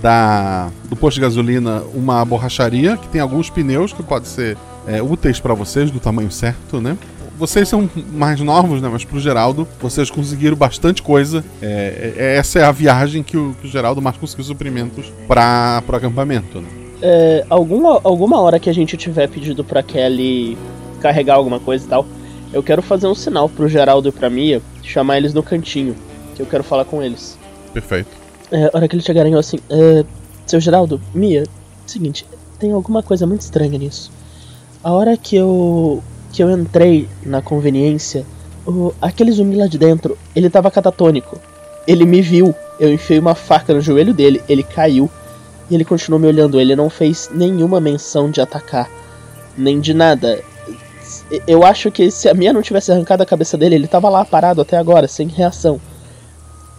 da 0.00 0.70
do 0.88 0.94
posto 0.94 1.16
de 1.16 1.22
gasolina 1.22 1.82
uma 1.92 2.24
borracharia 2.24 2.96
que 2.96 3.08
tem 3.08 3.20
alguns 3.20 3.50
pneus 3.50 3.92
que 3.92 4.02
podem 4.02 4.28
ser 4.28 4.56
é, 4.86 5.02
úteis 5.02 5.40
para 5.40 5.54
vocês 5.54 5.90
do 5.90 5.98
tamanho 5.98 6.30
certo, 6.30 6.80
né? 6.80 6.96
Vocês 7.38 7.68
são 7.68 7.88
mais 8.12 8.40
novos, 8.40 8.82
né? 8.82 8.88
Mas 8.88 9.04
pro 9.04 9.20
Geraldo, 9.20 9.66
vocês 9.80 10.10
conseguiram 10.10 10.56
bastante 10.56 11.00
coisa. 11.00 11.44
É, 11.62 12.12
é- 12.16 12.36
essa 12.36 12.58
é 12.58 12.64
a 12.64 12.72
viagem 12.72 13.22
que 13.22 13.36
o, 13.36 13.54
que 13.60 13.68
o 13.68 13.70
Geraldo 13.70 14.02
mais 14.02 14.16
conseguiu 14.16 14.44
suprimentos 14.44 15.12
para 15.28 15.82
o 15.88 15.94
acampamento. 15.94 16.60
Né? 16.60 16.68
É, 17.00 17.46
alguma, 17.48 18.00
alguma 18.02 18.40
hora 18.40 18.58
que 18.58 18.68
a 18.68 18.72
gente 18.72 18.96
tiver 18.96 19.28
pedido 19.28 19.62
pra 19.62 19.84
Kelly 19.84 20.58
carregar 21.00 21.34
alguma 21.36 21.60
coisa 21.60 21.84
e 21.84 21.88
tal, 21.88 22.04
eu 22.52 22.60
quero 22.60 22.82
fazer 22.82 23.06
um 23.06 23.14
sinal 23.14 23.48
pro 23.48 23.68
Geraldo 23.68 24.08
e 24.08 24.12
pra 24.12 24.28
Mia, 24.28 24.60
chamar 24.82 25.18
eles 25.18 25.32
no 25.32 25.42
cantinho, 25.42 25.94
que 26.34 26.42
eu 26.42 26.46
quero 26.46 26.64
falar 26.64 26.84
com 26.86 27.00
eles. 27.00 27.38
Perfeito. 27.72 28.08
É, 28.50 28.64
a 28.64 28.70
hora 28.74 28.88
que 28.88 28.96
eles 28.96 29.04
chegarem, 29.04 29.32
eu 29.34 29.38
assim, 29.38 29.58
é, 29.70 30.04
seu 30.44 30.58
Geraldo, 30.58 31.00
Mia, 31.14 31.44
seguinte, 31.86 32.26
tem 32.58 32.72
alguma 32.72 33.00
coisa 33.00 33.28
muito 33.28 33.42
estranha 33.42 33.78
nisso. 33.78 34.10
A 34.82 34.90
hora 34.90 35.16
que 35.16 35.36
eu 35.36 36.02
que 36.32 36.42
eu 36.42 36.50
entrei 36.50 37.08
na 37.24 37.40
conveniência, 37.40 38.24
o, 38.66 38.92
aquele 39.00 39.32
zumbi 39.32 39.56
lá 39.56 39.66
de 39.66 39.78
dentro, 39.78 40.16
ele 40.34 40.50
tava 40.50 40.70
catatônico. 40.70 41.38
Ele 41.86 42.04
me 42.04 42.20
viu, 42.20 42.54
eu 42.78 42.92
enfiei 42.92 43.18
uma 43.18 43.34
faca 43.34 43.72
no 43.72 43.80
joelho 43.80 44.12
dele, 44.12 44.42
ele 44.48 44.62
caiu 44.62 45.10
e 45.70 45.74
ele 45.74 45.84
continuou 45.84 46.20
me 46.20 46.26
olhando. 46.26 46.60
Ele 46.60 46.76
não 46.76 46.90
fez 46.90 47.30
nenhuma 47.32 47.80
menção 47.80 48.30
de 48.30 48.40
atacar, 48.40 48.90
nem 49.56 49.80
de 49.80 49.94
nada. 49.94 50.42
Eu 51.46 51.64
acho 51.64 51.90
que 51.90 52.10
se 52.10 52.28
a 52.28 52.34
minha 52.34 52.52
não 52.52 52.62
tivesse 52.62 52.92
arrancado 52.92 53.22
a 53.22 53.26
cabeça 53.26 53.56
dele, 53.56 53.74
ele 53.74 53.88
tava 53.88 54.08
lá 54.08 54.24
parado 54.24 54.60
até 54.60 54.76
agora, 54.76 55.08
sem 55.08 55.28
reação. 55.28 55.80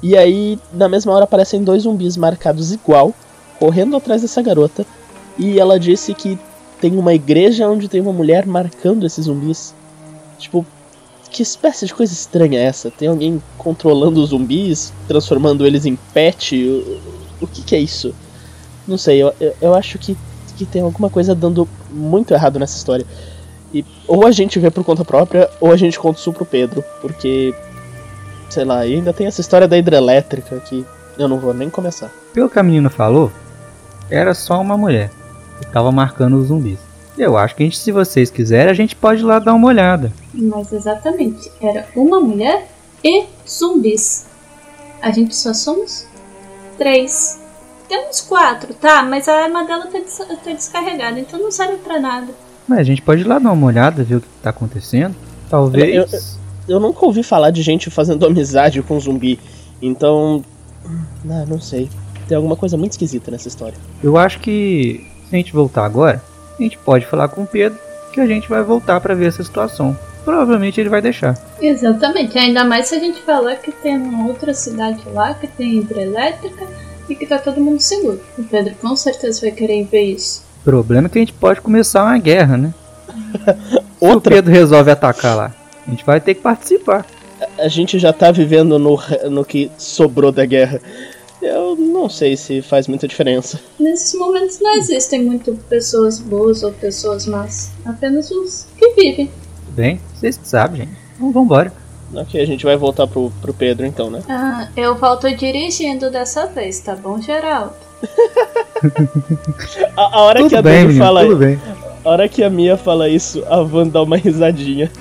E 0.02 0.16
aí, 0.16 0.58
na 0.72 0.88
mesma 0.88 1.12
hora, 1.14 1.26
aparecem 1.26 1.64
dois 1.64 1.84
zumbis 1.84 2.16
marcados 2.16 2.72
igual, 2.72 3.14
correndo 3.60 3.98
atrás 3.98 4.22
dessa 4.22 4.42
garota. 4.42 4.86
E 5.38 5.60
ela 5.60 5.80
disse 5.80 6.14
que 6.14 6.38
tem 6.80 6.98
uma 6.98 7.14
igreja 7.14 7.68
onde 7.68 7.88
tem 7.88 8.02
uma 8.02 8.14
mulher 8.14 8.46
marcando 8.46 9.06
esses 9.06 9.26
zumbis. 9.26 9.74
Tipo, 10.38 10.66
que 11.30 11.44
espécie 11.44 11.86
de 11.86 11.94
coisa 11.94 12.12
estranha 12.12 12.60
é 12.60 12.64
essa? 12.64 12.90
Tem 12.90 13.08
alguém 13.08 13.42
controlando 13.58 14.22
os 14.22 14.30
zumbis, 14.30 14.94
transformando 15.08 15.66
eles 15.66 15.86
em 15.86 15.98
pet? 16.14 16.56
O, 16.56 17.44
o 17.44 17.48
que, 17.48 17.62
que 17.62 17.76
é 17.76 17.80
isso? 17.80 18.14
Não 18.88 18.98
sei, 18.98 19.22
eu, 19.22 19.34
eu, 19.40 19.56
eu 19.62 19.76
acho 19.76 20.00
que, 20.00 20.18
que 20.58 20.66
tem 20.66 20.82
alguma 20.82 21.10
coisa 21.10 21.36
dando 21.36 21.68
muito 21.92 22.34
errado 22.34 22.58
nessa 22.58 22.78
história. 22.78 23.06
E 23.74 23.86
ou 24.08 24.26
a 24.26 24.32
gente 24.32 24.58
vê 24.58 24.72
por 24.72 24.84
conta 24.84 25.06
própria, 25.06 25.50
ou 25.60 25.72
a 25.72 25.78
gente 25.78 26.00
conta 26.00 26.20
isso 26.20 26.34
pro 26.34 26.46
Pedro, 26.46 26.84
porque. 27.02 27.54
Sei 28.50 28.66
lá, 28.66 28.84
e 28.84 28.96
ainda 28.96 29.14
tem 29.14 29.28
essa 29.28 29.42
história 29.42 29.68
da 29.68 29.78
hidrelétrica 29.78 30.60
que 30.62 30.84
eu 31.20 31.28
não 31.28 31.38
vou 31.38 31.54
nem 31.54 31.70
começar. 31.70 32.10
Pelo 32.34 32.50
que 32.50 32.58
a 32.58 32.64
menina 32.64 32.90
falou, 32.90 33.32
era 34.10 34.34
só 34.34 34.60
uma 34.60 34.76
mulher 34.76 35.12
tava 35.68 35.92
marcando 35.92 36.38
os 36.38 36.48
zumbis. 36.48 36.80
Eu 37.18 37.38
acho 37.38 37.56
que 37.56 37.64
a 37.64 37.66
gente, 37.66 37.78
se 37.78 37.92
vocês 37.92 38.32
quiserem, 38.32 38.72
a 38.72 38.74
gente 38.74 38.96
pode 38.96 39.22
ir 39.22 39.26
lá 39.26 39.40
dar 39.40 39.54
uma 39.54 39.68
olhada. 39.68 40.12
Mas 40.34 40.72
exatamente, 40.72 41.52
era 41.62 41.86
uma 41.96 42.20
mulher 42.20 42.70
e 43.04 43.26
zumbis. 43.48 44.28
A 45.02 45.12
gente 45.12 45.36
só 45.36 45.54
somos 45.54 46.08
três. 46.78 47.42
Temos 47.90 48.22
quatro, 48.22 48.74
tá? 48.74 49.04
Mas 49.04 49.28
a 49.28 49.34
arma 49.34 49.66
dela 49.66 49.88
tá, 49.88 50.00
des 50.00 50.18
tá 50.18 50.54
descarregada, 50.54 51.20
então 51.20 51.40
não 51.40 51.52
serve 51.52 51.78
pra 51.78 52.00
nada. 52.00 52.28
Mas 52.68 52.80
a 52.80 52.84
gente 52.84 53.02
pode 53.02 53.22
ir 53.22 53.28
lá 53.28 53.40
dar 53.40 53.52
uma 53.52 53.68
olhada, 53.68 54.04
ver 54.04 54.16
o 54.16 54.22
que 54.22 54.28
tá 54.42 54.52
acontecendo. 54.52 55.16
Talvez. 55.50 55.96
Eu, 55.96 56.04
eu, 56.04 56.76
eu 56.76 56.80
nunca 56.80 57.06
ouvi 57.06 57.24
falar 57.24 57.50
de 57.50 57.62
gente 57.62 57.90
fazendo 57.90 58.24
amizade 58.28 58.82
com 58.82 59.00
zumbi, 59.00 59.40
então. 59.82 60.44
Não, 61.26 61.46
não 61.46 61.60
sei. 61.60 61.90
Tem 62.28 62.36
alguma 62.38 62.56
coisa 62.56 62.78
muito 62.78 62.92
esquisita 62.92 63.32
nessa 63.32 63.48
história. 63.48 63.74
Eu 64.04 64.16
acho 64.16 64.40
que 64.40 65.09
se 65.30 65.36
a 65.36 65.38
gente 65.38 65.54
voltar 65.54 65.86
agora, 65.86 66.22
a 66.60 66.62
gente 66.62 66.78
pode 66.78 67.06
falar 67.06 67.28
com 67.28 67.44
o 67.44 67.48
Pedro 67.48 67.78
que 68.12 68.20
a 68.20 68.26
gente 68.26 68.50
vai 68.50 68.64
voltar 68.64 69.00
para 69.00 69.14
ver 69.14 69.28
essa 69.28 69.44
situação. 69.44 69.98
Provavelmente 70.26 70.80
ele 70.82 70.90
vai 70.90 71.02
deixar. 71.02 71.38
Exatamente, 71.62 72.38
ainda 72.38 72.64
mais 72.64 72.88
se 72.88 72.96
a 72.96 73.00
gente 73.00 73.22
falar 73.22 73.56
que 73.58 73.72
tem 73.72 73.98
uma 73.98 74.28
outra 74.28 74.54
cidade 74.54 75.02
lá 75.14 75.34
que 75.34 75.48
tem 75.48 75.78
hidrelétrica 75.78 76.66
e 77.08 77.16
que 77.16 77.26
tá 77.26 77.38
todo 77.38 77.62
mundo 77.62 77.80
seguro. 77.80 78.20
O 78.38 78.44
Pedro 78.44 78.74
com 78.82 78.96
certeza 78.96 79.42
vai 79.42 79.52
querer 79.52 79.84
ver 79.86 80.02
isso. 80.02 80.44
O 80.62 80.64
problema 80.64 81.08
é 81.08 81.10
que 81.10 81.18
a 81.18 81.22
gente 81.22 81.34
pode 81.34 81.62
começar 81.62 82.04
uma 82.04 82.18
guerra, 82.18 82.58
né? 82.58 82.74
Se 84.00 84.06
o 84.06 84.22
Pedro 84.22 84.52
resolve 84.52 84.92
atacar 84.92 85.36
lá, 85.36 85.54
a 85.88 85.90
gente 85.90 86.06
vai 86.06 86.20
ter 86.20 86.34
que 86.34 86.42
participar. 86.42 87.06
A 87.58 87.68
gente 87.68 88.00
já 88.00 88.12
tá 88.12 88.32
vivendo 88.32 88.78
no, 88.78 89.00
no 89.30 89.46
que 89.46 89.72
sobrou 89.78 90.32
da 90.32 90.46
guerra. 90.46 90.82
Eu 91.42 91.76
não 91.76 92.10
sei 92.10 92.36
se 92.36 92.62
faz 92.62 92.88
muita 92.88 93.08
diferença. 93.08 93.60
Nesses 93.80 94.14
momentos 94.14 94.60
não 94.60 94.76
existem 94.76 95.24
muito 95.24 95.56
pessoas 95.70 96.20
boas 96.20 96.64
ou 96.64 96.72
pessoas 96.72 97.26
más. 97.26 97.72
Apenas 97.86 98.30
os 98.30 98.68
que 98.78 98.90
vivem. 98.92 99.32
Bem, 99.70 100.00
vocês 100.14 100.40
sabem, 100.44 100.82
gente. 100.82 100.98
Então 101.16 101.32
vambora. 101.32 101.72
Ok, 102.14 102.42
a 102.42 102.46
gente 102.46 102.66
vai 102.66 102.76
voltar 102.76 103.08
pro, 103.08 103.32
pro 103.42 103.54
Pedro 103.54 103.86
então, 103.86 104.10
né? 104.10 104.22
Ah, 104.28 104.68
eu 104.76 104.96
volto 104.96 105.30
dirigindo 105.36 106.10
dessa 106.10 106.48
vez, 106.48 106.80
tá 106.80 106.96
bom, 106.96 107.22
Geraldo? 107.22 107.74
a, 109.96 110.18
a, 110.18 110.22
hora 110.22 110.40
tudo 110.40 110.50
que 110.50 110.56
a 110.56 110.62
bem, 110.62 110.74
Dani 110.74 110.88
menino, 110.88 111.06
fala 111.06 111.22
tudo 111.24 111.38
bem. 111.38 111.60
A 112.04 112.10
hora 112.10 112.28
que 112.28 112.44
a 112.44 112.50
Mia 112.50 112.78
fala 112.78 113.08
isso, 113.08 113.44
a 113.48 113.62
Van 113.62 113.88
dá 113.88 114.02
uma 114.02 114.18
risadinha. 114.18 114.92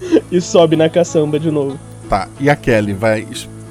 e 0.30 0.40
sobe 0.40 0.76
na 0.76 0.88
caçamba 0.88 1.38
de 1.38 1.50
novo. 1.50 1.78
Tá, 2.08 2.28
e 2.40 2.48
a 2.48 2.56
Kelly 2.56 2.92
vai 2.92 3.26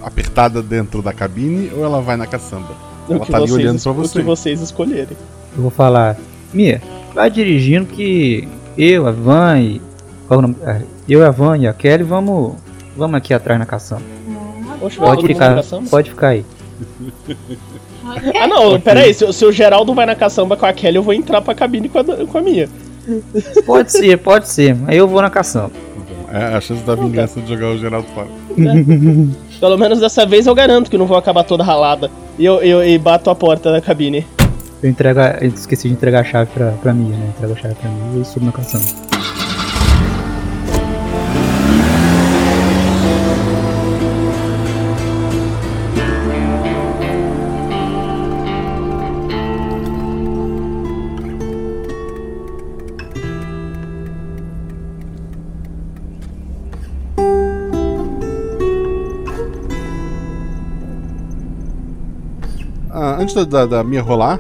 apertada 0.06 0.62
dentro 0.62 1.02
da 1.02 1.12
cabine 1.12 1.72
ou 1.76 1.84
ela 1.84 2.00
vai 2.02 2.16
na 2.16 2.28
caçamba? 2.28 2.70
O 3.10 3.14
ela 3.16 3.26
tá 3.26 3.38
ali 3.38 3.52
olhando 3.52 3.82
pra 3.82 3.92
es- 3.92 3.98
o 3.98 4.02
você. 4.02 4.20
que 4.20 4.26
vocês 4.26 4.62
escolherem. 4.62 5.18
Eu 5.56 5.62
vou 5.64 5.72
falar, 5.72 6.16
Mia, 6.54 6.82
vai 7.14 7.30
dirigindo 7.30 7.86
que 7.88 8.48
eu, 8.78 9.08
a 9.08 9.12
Van 9.12 9.60
e. 9.60 9.82
Qual 10.28 10.40
o 10.40 10.42
nome? 10.42 10.56
Ah, 10.66 10.82
Eu, 11.08 11.26
a 11.26 11.30
Van 11.32 11.58
e 11.58 11.68
a 11.68 11.74
Kelly 11.74 12.04
vamos. 12.04 12.54
Vamos 12.98 13.16
aqui 13.18 13.34
atrás 13.34 13.60
na 13.60 13.66
caçamba. 13.66 14.02
Todo 14.80 14.96
Pode 14.98 15.28
ficar, 15.28 15.56
caçamba? 15.56 15.90
pode 15.90 16.10
ficar 16.10 16.28
aí. 16.30 16.46
Ah 18.40 18.48
não, 18.48 18.80
peraí, 18.80 19.14
se, 19.14 19.32
se 19.34 19.46
o 19.46 19.52
Geraldo 19.52 19.94
vai 19.94 20.06
na 20.06 20.16
caçamba 20.16 20.56
com 20.58 20.66
a 20.66 20.74
Kelly, 20.74 20.96
eu 20.98 21.04
vou 21.04 21.14
entrar 21.14 21.42
pra 21.42 21.56
cabine 21.56 21.90
com 21.90 22.00
a, 22.00 22.04
com 22.04 22.38
a 22.38 22.42
Mia. 22.42 22.70
Pode 23.66 23.92
ser, 23.92 24.18
pode 24.18 24.48
ser. 24.48 24.76
Aí 24.88 24.98
eu 24.98 25.08
vou 25.08 25.22
na 25.22 25.30
caçamba. 25.30 25.72
É 26.32 26.56
a 26.56 26.62
chance 26.62 26.84
da 26.84 26.96
vingança 26.96 27.40
de 27.40 27.48
jogar 27.48 27.68
o 27.72 27.78
Geraldo 27.78 28.08
fora. 28.14 28.28
Pelo 29.60 29.78
menos 29.78 30.00
dessa 30.00 30.26
vez 30.26 30.48
eu 30.48 30.56
garanto 30.56 30.90
que 30.90 30.98
não 30.98 31.06
vou 31.06 31.18
acabar 31.18 31.44
toda 31.44 31.64
ralada. 31.64 32.10
E 32.38 32.46
eu, 32.46 32.62
eu, 32.62 32.84
e 32.86 32.98
bato 32.98 33.30
a 33.30 33.36
porta 33.36 33.72
da 33.72 33.82
cabine. 33.82 34.26
Eu 34.84 34.90
entrego 34.90 35.20
a, 35.20 35.38
eu 35.42 35.48
esqueci 35.48 35.88
de 35.88 35.94
entregar 35.94 36.22
a 36.22 36.24
chave 36.24 36.52
pra, 36.54 36.72
pra 36.72 36.94
Mia, 36.94 37.16
né? 37.16 37.30
Entrego 37.36 37.54
a 37.54 37.56
chave 37.56 37.76
pra 37.76 37.90
Mia 37.90 38.22
e 38.22 38.26
subo 38.26 38.46
na 38.46 38.52
caçamba. 38.52 39.15
Antes 63.26 63.34
da, 63.34 63.44
da, 63.44 63.66
da 63.66 63.84
Mia 63.84 64.02
rolar, 64.04 64.40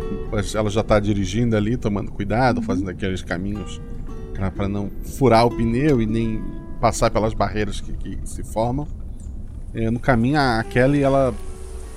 ela 0.54 0.70
já 0.70 0.84
tá 0.84 1.00
dirigindo 1.00 1.58
ali, 1.58 1.76
tomando 1.76 2.12
cuidado, 2.12 2.62
fazendo 2.62 2.90
aqueles 2.90 3.24
caminhos 3.24 3.82
pra, 4.34 4.52
pra 4.52 4.68
não 4.68 4.92
furar 5.18 5.46
o 5.46 5.50
pneu 5.52 6.00
e 6.00 6.06
nem 6.06 6.42
passar 6.80 7.10
pelas 7.10 7.34
barreiras 7.34 7.82
que, 7.82 7.92
que 7.94 8.18
se 8.26 8.44
formam. 8.44 8.88
É, 9.74 9.90
no 9.90 10.00
caminho, 10.00 10.40
a 10.40 10.64
Kelly, 10.64 11.02
ela 11.02 11.34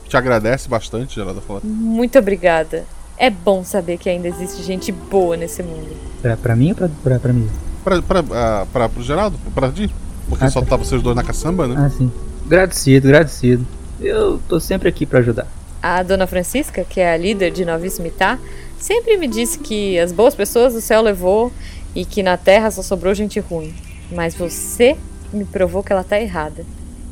te 0.08 0.16
agradece 0.16 0.66
bastante, 0.68 1.20
ela 1.20 1.34
tá 1.34 1.40
falando. 1.42 1.64
Muito 1.64 2.18
obrigada. 2.18 2.84
É 3.18 3.28
bom 3.28 3.62
saber 3.64 3.98
que 3.98 4.08
ainda 4.08 4.26
existe 4.26 4.62
gente 4.62 4.90
boa 4.90 5.36
nesse 5.36 5.62
mundo. 5.62 5.88
Pra, 6.22 6.36
pra 6.36 6.56
mim 6.56 6.70
ou 6.70 6.74
pra, 6.74 6.88
pra, 7.02 7.18
pra 7.18 7.32
Mia? 7.32 7.48
Pra, 7.84 8.00
pra, 8.02 8.24
ah, 8.32 8.66
pra, 8.72 8.88
pro 8.88 9.02
Geraldo? 9.02 9.36
Pra 9.54 9.70
ti? 9.70 9.94
Porque 10.28 10.44
Ah, 10.44 10.50
só 10.50 10.62
tá. 10.62 10.76
vocês 10.76 11.02
dois 11.02 11.14
na 11.14 11.22
caçamba, 11.22 11.66
né? 11.66 11.74
Ah, 11.78 11.90
sim. 11.90 12.10
Agradecido, 12.46 13.08
agradecido. 13.08 13.66
Eu 14.00 14.40
tô 14.48 14.58
sempre 14.58 14.88
aqui 14.88 15.04
pra 15.04 15.18
ajudar. 15.18 15.46
A 15.90 16.02
dona 16.02 16.26
Francisca, 16.26 16.84
que 16.84 17.00
é 17.00 17.14
a 17.14 17.16
líder 17.16 17.50
de 17.50 17.64
Novíssimo 17.64 18.08
Itá, 18.08 18.38
sempre 18.78 19.16
me 19.16 19.26
disse 19.26 19.58
que 19.58 19.98
as 19.98 20.12
boas 20.12 20.34
pessoas 20.34 20.74
o 20.74 20.82
céu 20.82 21.00
levou 21.00 21.50
e 21.96 22.04
que 22.04 22.22
na 22.22 22.36
terra 22.36 22.70
só 22.70 22.82
sobrou 22.82 23.14
gente 23.14 23.40
ruim. 23.40 23.72
Mas 24.12 24.34
você 24.34 24.98
me 25.32 25.46
provou 25.46 25.82
que 25.82 25.90
ela 25.90 26.04
tá 26.04 26.20
errada. 26.20 26.62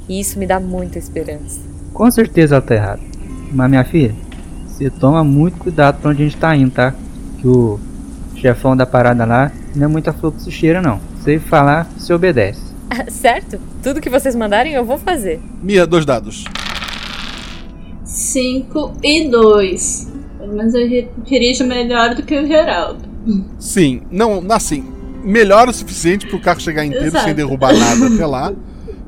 E 0.07 0.21
isso 0.21 0.39
me 0.39 0.47
dá 0.47 0.61
muita 0.61 0.99
esperança. 0.99 1.59
Com 1.95 2.11
certeza 2.11 2.57
ela 2.57 2.63
tá 2.63 2.75
errada. 2.75 3.01
Mas 3.51 3.71
minha 3.71 3.83
filha, 3.83 4.15
você 4.69 4.91
toma 4.91 5.25
muito 5.25 5.57
cuidado 5.57 5.99
pra 6.03 6.11
onde 6.11 6.23
a 6.23 6.27
gente 6.27 6.37
tá 6.37 6.55
indo, 6.55 6.73
tá? 6.73 6.95
Que 7.41 7.49
o 7.49 7.81
chefão 8.37 8.77
da 8.77 8.85
parada 8.85 9.25
lá 9.25 9.51
não 9.75 9.87
é 9.87 9.89
muita 9.89 10.13
flor 10.13 10.35
que 10.35 10.43
se 10.43 10.53
cheira, 10.53 10.83
não. 10.83 11.01
Se 11.25 11.39
falar, 11.39 11.89
você 11.97 12.13
obedece. 12.13 12.61
certo? 13.09 13.59
Tudo 13.83 14.03
que 14.03 14.11
vocês 14.11 14.37
mandarem 14.37 14.75
eu 14.75 14.85
vou 14.85 14.99
fazer. 14.99 15.41
Mia, 15.63 15.87
dois 15.87 16.05
dados. 16.05 16.45
5 18.37 18.93
e 19.03 19.29
2. 19.31 20.13
Pelo 20.39 20.53
menos 20.53 20.75
eu 20.75 21.09
dirijo 21.25 21.65
melhor 21.65 22.15
do 22.15 22.23
que 22.23 22.39
o 22.39 22.47
Geraldo. 22.47 23.01
Sim, 23.59 24.03
não, 24.11 24.45
assim, 24.51 24.85
melhor 25.25 25.71
o 25.71 25.73
suficiente 25.73 26.27
pro 26.27 26.39
carro 26.39 26.61
chegar 26.61 26.85
inteiro 26.85 27.07
Exato. 27.07 27.25
sem 27.25 27.35
derrubar 27.35 27.75
nada 27.75 28.07
até 28.15 28.27
lá. 28.27 28.53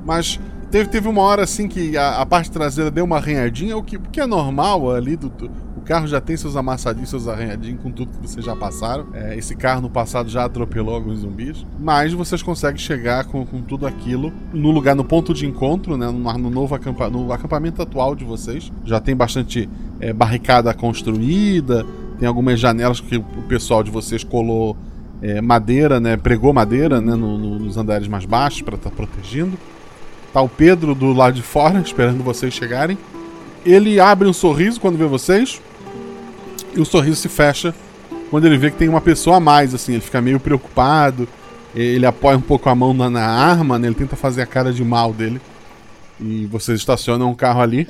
Mas 0.02 0.40
teve, 0.70 0.88
teve 0.88 1.06
uma 1.08 1.20
hora 1.20 1.42
assim 1.42 1.68
que 1.68 1.94
a, 1.94 2.22
a 2.22 2.24
parte 2.26 2.50
traseira 2.50 2.90
deu 2.90 3.04
uma 3.04 3.16
arranhadinha, 3.16 3.76
o 3.76 3.82
que, 3.82 3.96
o 3.98 4.00
que 4.00 4.18
é 4.18 4.26
normal 4.26 4.90
ali. 4.94 5.14
Do, 5.14 5.28
do- 5.28 5.50
carro 5.88 6.06
já 6.06 6.20
tem 6.20 6.36
seus 6.36 6.54
amassadinhos, 6.54 7.08
seus 7.08 7.26
arranhadinhos 7.26 7.80
com 7.82 7.90
tudo 7.90 8.12
que 8.12 8.28
vocês 8.28 8.44
já 8.44 8.54
passaram. 8.54 9.06
É, 9.14 9.36
esse 9.36 9.56
carro 9.56 9.80
no 9.80 9.88
passado 9.88 10.28
já 10.28 10.44
atropelou 10.44 10.94
alguns 10.94 11.20
zumbis. 11.20 11.64
Mas 11.80 12.12
vocês 12.12 12.42
conseguem 12.42 12.78
chegar 12.78 13.24
com, 13.24 13.46
com 13.46 13.62
tudo 13.62 13.86
aquilo 13.86 14.32
no 14.52 14.70
lugar, 14.70 14.94
no 14.94 15.02
ponto 15.04 15.32
de 15.32 15.46
encontro, 15.46 15.96
né? 15.96 16.06
No, 16.10 16.38
no 16.38 16.50
novo 16.50 16.74
acampa, 16.74 17.08
no 17.08 17.32
acampamento 17.32 17.80
atual 17.80 18.14
de 18.14 18.24
vocês. 18.24 18.70
Já 18.84 19.00
tem 19.00 19.16
bastante 19.16 19.68
é, 19.98 20.12
barricada 20.12 20.72
construída, 20.74 21.86
tem 22.18 22.28
algumas 22.28 22.60
janelas 22.60 23.00
que 23.00 23.16
o 23.16 23.22
pessoal 23.48 23.82
de 23.82 23.90
vocês 23.90 24.22
colou 24.22 24.76
é, 25.22 25.40
madeira, 25.40 25.98
né? 25.98 26.16
Pregou 26.16 26.52
madeira 26.52 27.00
né? 27.00 27.14
no- 27.14 27.38
no- 27.38 27.58
nos 27.58 27.76
andares 27.76 28.06
mais 28.06 28.24
baixos 28.24 28.62
para 28.62 28.74
estar 28.76 28.90
protegendo. 28.90 29.58
Tá 30.32 30.42
o 30.42 30.48
Pedro 30.48 30.94
do 30.94 31.12
lado 31.14 31.34
de 31.34 31.42
fora, 31.42 31.80
esperando 31.84 32.22
vocês 32.22 32.52
chegarem. 32.52 32.98
Ele 33.64 33.98
abre 33.98 34.28
um 34.28 34.32
sorriso 34.32 34.80
quando 34.80 34.96
vê 34.98 35.06
vocês. 35.06 35.60
E 36.74 36.80
o 36.80 36.84
sorriso 36.84 37.16
se 37.16 37.28
fecha 37.28 37.74
quando 38.30 38.46
ele 38.46 38.58
vê 38.58 38.70
que 38.70 38.76
tem 38.76 38.88
uma 38.88 39.00
pessoa 39.00 39.36
a 39.36 39.40
mais, 39.40 39.74
assim. 39.74 39.92
Ele 39.92 40.00
fica 40.00 40.20
meio 40.20 40.38
preocupado. 40.38 41.28
Ele 41.74 42.06
apoia 42.06 42.36
um 42.36 42.42
pouco 42.42 42.68
a 42.68 42.74
mão 42.74 42.92
na, 42.94 43.08
na 43.10 43.26
arma, 43.26 43.78
né? 43.78 43.88
Ele 43.88 43.94
tenta 43.94 44.16
fazer 44.16 44.42
a 44.42 44.46
cara 44.46 44.72
de 44.72 44.84
mal 44.84 45.12
dele. 45.12 45.40
E 46.20 46.46
vocês 46.46 46.78
estacionam 46.78 47.30
um 47.30 47.34
carro 47.34 47.60
ali. 47.60 47.86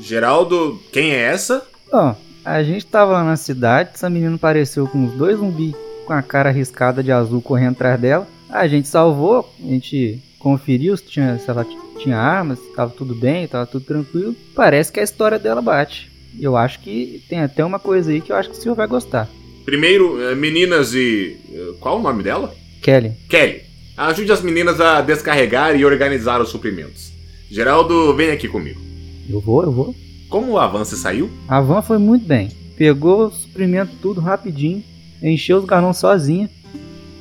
Geraldo, 0.00 0.80
quem 0.92 1.10
é 1.10 1.22
essa? 1.22 1.66
Ó, 1.92 2.14
a 2.44 2.62
gente 2.62 2.86
tava 2.86 3.12
lá 3.12 3.24
na 3.24 3.36
cidade, 3.36 3.90
essa 3.94 4.08
menina 4.08 4.36
apareceu 4.36 4.86
com 4.86 5.04
os 5.04 5.12
dois 5.12 5.36
zumbis 5.36 5.74
com 6.06 6.14
a 6.14 6.22
cara 6.22 6.50
riscada 6.50 7.02
de 7.02 7.12
azul 7.12 7.42
correndo 7.42 7.72
atrás 7.72 8.00
dela. 8.00 8.26
A 8.48 8.66
gente 8.66 8.88
salvou, 8.88 9.52
a 9.62 9.66
gente 9.66 10.22
conferiu 10.38 10.96
se, 10.96 11.04
tinha, 11.04 11.38
se 11.38 11.50
ela 11.50 11.66
tinha 11.98 12.16
armas, 12.16 12.58
se 12.58 12.72
tava 12.74 12.90
tudo 12.90 13.14
bem, 13.14 13.46
tava 13.46 13.66
tudo 13.66 13.84
tranquilo. 13.84 14.34
Parece 14.54 14.90
que 14.90 15.00
a 15.00 15.02
história 15.02 15.38
dela 15.38 15.60
bate. 15.60 16.07
Eu 16.40 16.56
acho 16.56 16.80
que 16.80 17.22
tem 17.28 17.40
até 17.40 17.64
uma 17.64 17.78
coisa 17.78 18.10
aí 18.10 18.20
que 18.20 18.32
eu 18.32 18.36
acho 18.36 18.50
que 18.50 18.56
o 18.56 18.60
senhor 18.60 18.74
vai 18.74 18.86
gostar. 18.86 19.28
Primeiro, 19.64 20.20
eh, 20.22 20.34
meninas 20.34 20.94
e. 20.94 21.36
eh, 21.52 21.72
Qual 21.80 21.98
o 21.98 22.02
nome 22.02 22.22
dela? 22.22 22.54
Kelly. 22.80 23.12
Kelly. 23.28 23.62
Ajude 23.96 24.30
as 24.32 24.40
meninas 24.42 24.80
a 24.80 25.00
descarregar 25.00 25.76
e 25.76 25.84
organizar 25.84 26.40
os 26.40 26.48
suprimentos. 26.50 27.12
Geraldo, 27.50 28.14
vem 28.14 28.30
aqui 28.30 28.46
comigo. 28.48 28.80
Eu 29.28 29.40
vou, 29.40 29.62
eu 29.62 29.72
vou. 29.72 29.94
Como 30.28 30.52
o 30.52 30.58
avanço 30.58 30.96
saiu? 30.96 31.28
A 31.48 31.60
van 31.60 31.82
foi 31.82 31.98
muito 31.98 32.24
bem. 32.26 32.50
Pegou 32.76 33.26
o 33.26 33.30
suprimento 33.32 33.92
tudo 34.00 34.20
rapidinho, 34.20 34.84
encheu 35.22 35.58
os 35.58 35.64
galões 35.64 35.96
sozinha. 35.96 36.48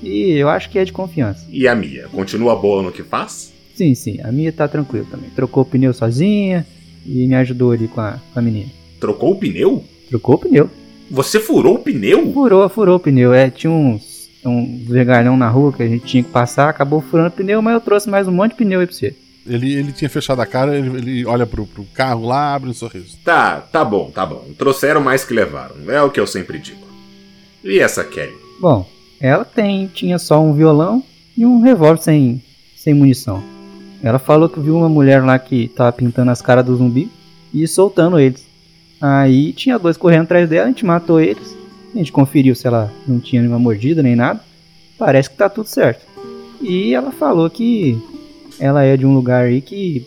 E 0.04 0.32
eu 0.34 0.48
acho 0.50 0.70
que 0.70 0.78
é 0.78 0.86
de 0.86 0.92
confiança. 0.92 1.46
E 1.50 1.68
a 1.68 1.74
Mia? 1.74 2.08
Continua 2.10 2.56
boa 2.56 2.84
no 2.84 2.92
que 2.92 3.02
faz? 3.02 3.52
Sim, 3.74 3.96
sim, 3.96 4.20
a 4.24 4.32
minha 4.32 4.52
tá 4.52 4.68
tranquila 4.68 5.06
também. 5.10 5.30
Trocou 5.32 5.64
o 5.64 5.66
pneu 5.66 5.94
sozinha 5.94 6.66
e 7.06 7.26
me 7.28 7.36
ajudou 7.36 7.72
ali 7.72 7.88
com 7.88 8.02
a, 8.02 8.20
com 8.34 8.40
a 8.40 8.42
menina. 8.42 8.70
Trocou 9.00 9.32
o 9.32 9.36
pneu? 9.36 9.84
Trocou 10.10 10.36
o 10.36 10.40
pneu. 10.40 10.70
Você 11.10 11.40
furou 11.40 11.76
o 11.76 11.80
pneu? 11.80 12.32
Furou, 12.34 12.68
furou 12.70 12.98
o 12.98 13.00
pneu. 13.00 13.34
É, 13.34 13.50
tinha 13.50 13.72
uns, 13.72 14.30
uns 14.46 14.88
vergalhão 14.88 15.38
na 15.38 15.50
rua 15.50 15.72
que 15.72 15.84
a 15.84 15.88
gente 15.88 16.06
tinha 16.06 16.24
que 16.24 16.30
passar, 16.30 16.70
acabou 16.70 17.02
furando 17.02 17.30
o 17.30 17.32
pneu, 17.32 17.62
mas 17.62 17.74
eu 17.74 17.82
trouxe 17.82 18.10
mais 18.10 18.28
um 18.28 18.32
monte 18.32 18.52
de 18.52 18.58
pneu 18.58 18.80
aí 18.80 18.88
pra 18.88 18.96
você. 18.96 19.16
Ele, 19.46 19.74
ele 19.74 19.92
tinha 19.94 20.10
fechado 20.10 20.42
a 20.42 20.46
cara, 20.46 20.78
ele, 20.78 20.98
ele 20.98 21.26
olha 21.26 21.46
pro, 21.46 21.66
pro 21.66 21.86
carro 21.94 22.26
lá, 22.26 22.54
abre 22.54 22.70
um 22.70 22.74
sorriso. 22.74 23.18
Tá, 23.24 23.62
tá 23.62 23.86
bom, 23.86 24.12
tá 24.12 24.26
bom. 24.26 24.46
Trouxeram 24.58 25.02
mais 25.02 25.24
que 25.24 25.34
levaram. 25.34 25.76
É 25.88 26.02
o 26.02 26.10
que 26.10 26.20
eu 26.20 26.28
sempre 26.28 26.60
digo. 26.60 26.86
E 27.64 27.80
essa 27.80 28.04
Kelly? 28.04 28.36
Bom, 28.60 28.86
ela 29.20 29.46
tem, 29.46 29.88
tinha 29.88 30.20
só 30.20 30.42
um 30.42 30.54
violão 30.54 31.02
e 31.38 31.46
um 31.46 31.62
revólver 31.62 32.02
sem, 32.02 32.42
sem 32.76 32.94
munição. 32.94 33.42
Ela 34.04 34.20
falou 34.20 34.50
que 34.50 34.60
viu 34.60 34.78
uma 34.78 34.90
mulher 34.90 35.24
lá 35.24 35.40
que 35.40 35.70
tava 35.70 35.92
pintando 35.92 36.32
as 36.32 36.42
caras 36.42 36.66
do 36.66 36.76
zumbi 36.76 37.10
e 37.54 37.68
soltando 37.68 38.20
eles. 38.20 38.47
Aí 39.00 39.54
tinha 39.54 39.78
dois 39.78 39.98
correndo 39.98 40.24
atrás 40.24 40.50
dela, 40.50 40.66
a 40.66 40.70
gente 40.70 40.86
matou 40.86 41.20
eles. 41.20 41.56
A 41.94 41.98
gente 41.98 42.12
conferiu 42.12 42.56
se 42.56 42.68
ela 42.68 42.92
não 43.08 43.20
tinha 43.20 43.42
nenhuma 43.42 43.60
mordida 43.60 44.04
nem 44.04 44.16
nada. 44.16 44.42
Parece 44.98 45.30
que 45.30 45.38
tá 45.38 45.48
tudo 45.50 45.68
certo. 45.68 46.06
E 46.62 46.94
ela 46.94 47.12
falou 47.12 47.50
que 47.50 47.98
ela 48.60 48.84
é 48.84 48.98
de 48.98 49.06
um 49.06 49.14
lugar 49.14 49.46
aí 49.46 49.62
que 49.62 50.06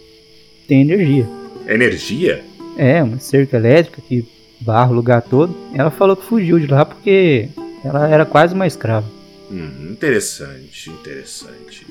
tem 0.66 0.82
energia. 0.82 1.28
Energia? 1.66 2.44
É, 2.76 3.02
uma 3.02 3.18
cerca 3.18 3.56
elétrica 3.56 4.02
que 4.06 4.26
barra 4.60 4.90
o 4.90 4.94
lugar 4.94 5.22
todo. 5.22 5.54
Ela 5.74 5.90
falou 5.90 6.16
que 6.16 6.24
fugiu 6.24 6.58
de 6.58 6.66
lá 6.66 6.84
porque 6.84 7.48
ela 7.84 8.08
era 8.08 8.26
quase 8.26 8.54
uma 8.54 8.66
escrava. 8.66 9.06
Hum, 9.50 9.90
interessante, 9.92 10.90
interessante. 10.90 11.86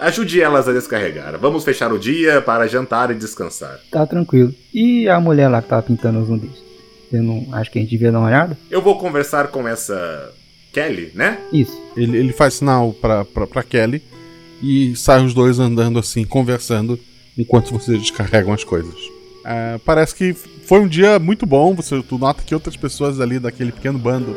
Ajude 0.00 0.40
elas 0.40 0.66
a 0.66 0.72
descarregar. 0.72 1.38
Vamos 1.38 1.62
fechar 1.62 1.92
o 1.92 1.98
dia 1.98 2.40
para 2.40 2.66
jantar 2.66 3.10
e 3.10 3.14
descansar. 3.14 3.78
Tá 3.90 4.06
tranquilo. 4.06 4.54
E 4.72 5.06
a 5.08 5.20
mulher 5.20 5.48
lá 5.48 5.60
que 5.60 5.68
tava 5.68 5.82
pintando 5.82 6.20
os 6.20 6.28
zumbis? 6.28 6.70
Você 7.10 7.20
não 7.20 7.46
acha 7.52 7.70
que 7.70 7.78
a 7.78 7.82
gente 7.82 7.90
devia 7.90 8.10
dar 8.10 8.18
uma 8.18 8.28
olhada? 8.28 8.56
Eu 8.70 8.80
vou 8.80 8.98
conversar 8.98 9.48
com 9.48 9.68
essa 9.68 10.32
Kelly, 10.72 11.12
né? 11.14 11.38
Isso. 11.52 11.78
Ele, 11.96 12.16
ele 12.16 12.32
faz 12.32 12.54
sinal 12.54 12.94
pra, 12.94 13.24
pra, 13.26 13.46
pra 13.46 13.62
Kelly 13.62 14.02
e 14.62 14.96
saem 14.96 15.26
os 15.26 15.34
dois 15.34 15.58
andando 15.58 15.98
assim, 15.98 16.24
conversando, 16.24 16.98
enquanto 17.36 17.72
vocês 17.72 18.00
descarregam 18.00 18.54
as 18.54 18.64
coisas. 18.64 18.94
É, 19.44 19.78
parece 19.84 20.14
que 20.14 20.32
foi 20.32 20.80
um 20.80 20.88
dia 20.88 21.18
muito 21.18 21.44
bom. 21.44 21.74
Você, 21.74 22.02
tu 22.02 22.16
nota 22.16 22.42
que 22.42 22.54
outras 22.54 22.76
pessoas 22.76 23.20
ali 23.20 23.38
daquele 23.38 23.72
pequeno 23.72 23.98
bando 23.98 24.36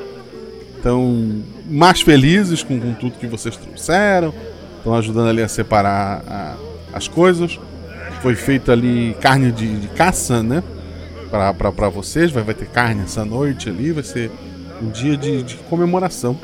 estão 0.76 1.41
mais 1.70 2.01
felizes 2.01 2.64
com, 2.64 2.80
com 2.80 2.93
tudo 2.95 3.18
que 3.18 3.28
vocês 3.28 3.55
trouxeram. 3.55 4.34
Estão 4.84 4.94
ajudando 4.96 5.30
ali 5.30 5.42
a 5.42 5.48
separar 5.48 6.22
a- 6.28 6.56
as 6.94 7.08
coisas. 7.08 7.58
Foi 8.22 8.36
feita 8.36 8.74
ali 8.74 9.16
carne 9.22 9.50
de, 9.52 9.80
de 9.80 9.88
caça, 9.88 10.44
né? 10.44 10.62
Pra 11.76 11.90
vocês. 11.90 12.32
Vai, 12.32 12.44
vai 12.44 12.54
ter 12.54 12.68
carne 12.68 13.04
essa 13.04 13.24
noite 13.24 13.70
ali. 13.70 13.92
Vai 13.94 14.04
ser 14.04 14.30
um 14.82 14.90
dia 14.90 15.16
de, 15.16 15.42
de 15.44 15.56
comemoração. 15.70 16.38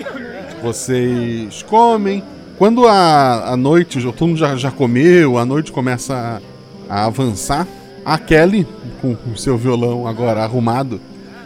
Vocês 0.64 1.64
comem. 1.64 2.24
Quando 2.58 2.88
a, 2.88 3.52
a 3.54 3.58
noite, 3.58 4.02
todo 4.02 4.28
mundo 4.28 4.38
já, 4.38 4.56
já 4.56 4.70
comeu, 4.72 5.38
a 5.38 5.46
noite 5.46 5.72
começa 5.72 6.42
a, 6.90 6.94
a 7.02 7.06
avançar. 7.06 7.66
A 8.06 8.18
Kelly, 8.18 8.66
com 9.02 9.16
o 9.32 9.38
seu 9.38 9.58
violão 9.58 10.08
agora 10.08 10.44
arrumado, 10.44 11.00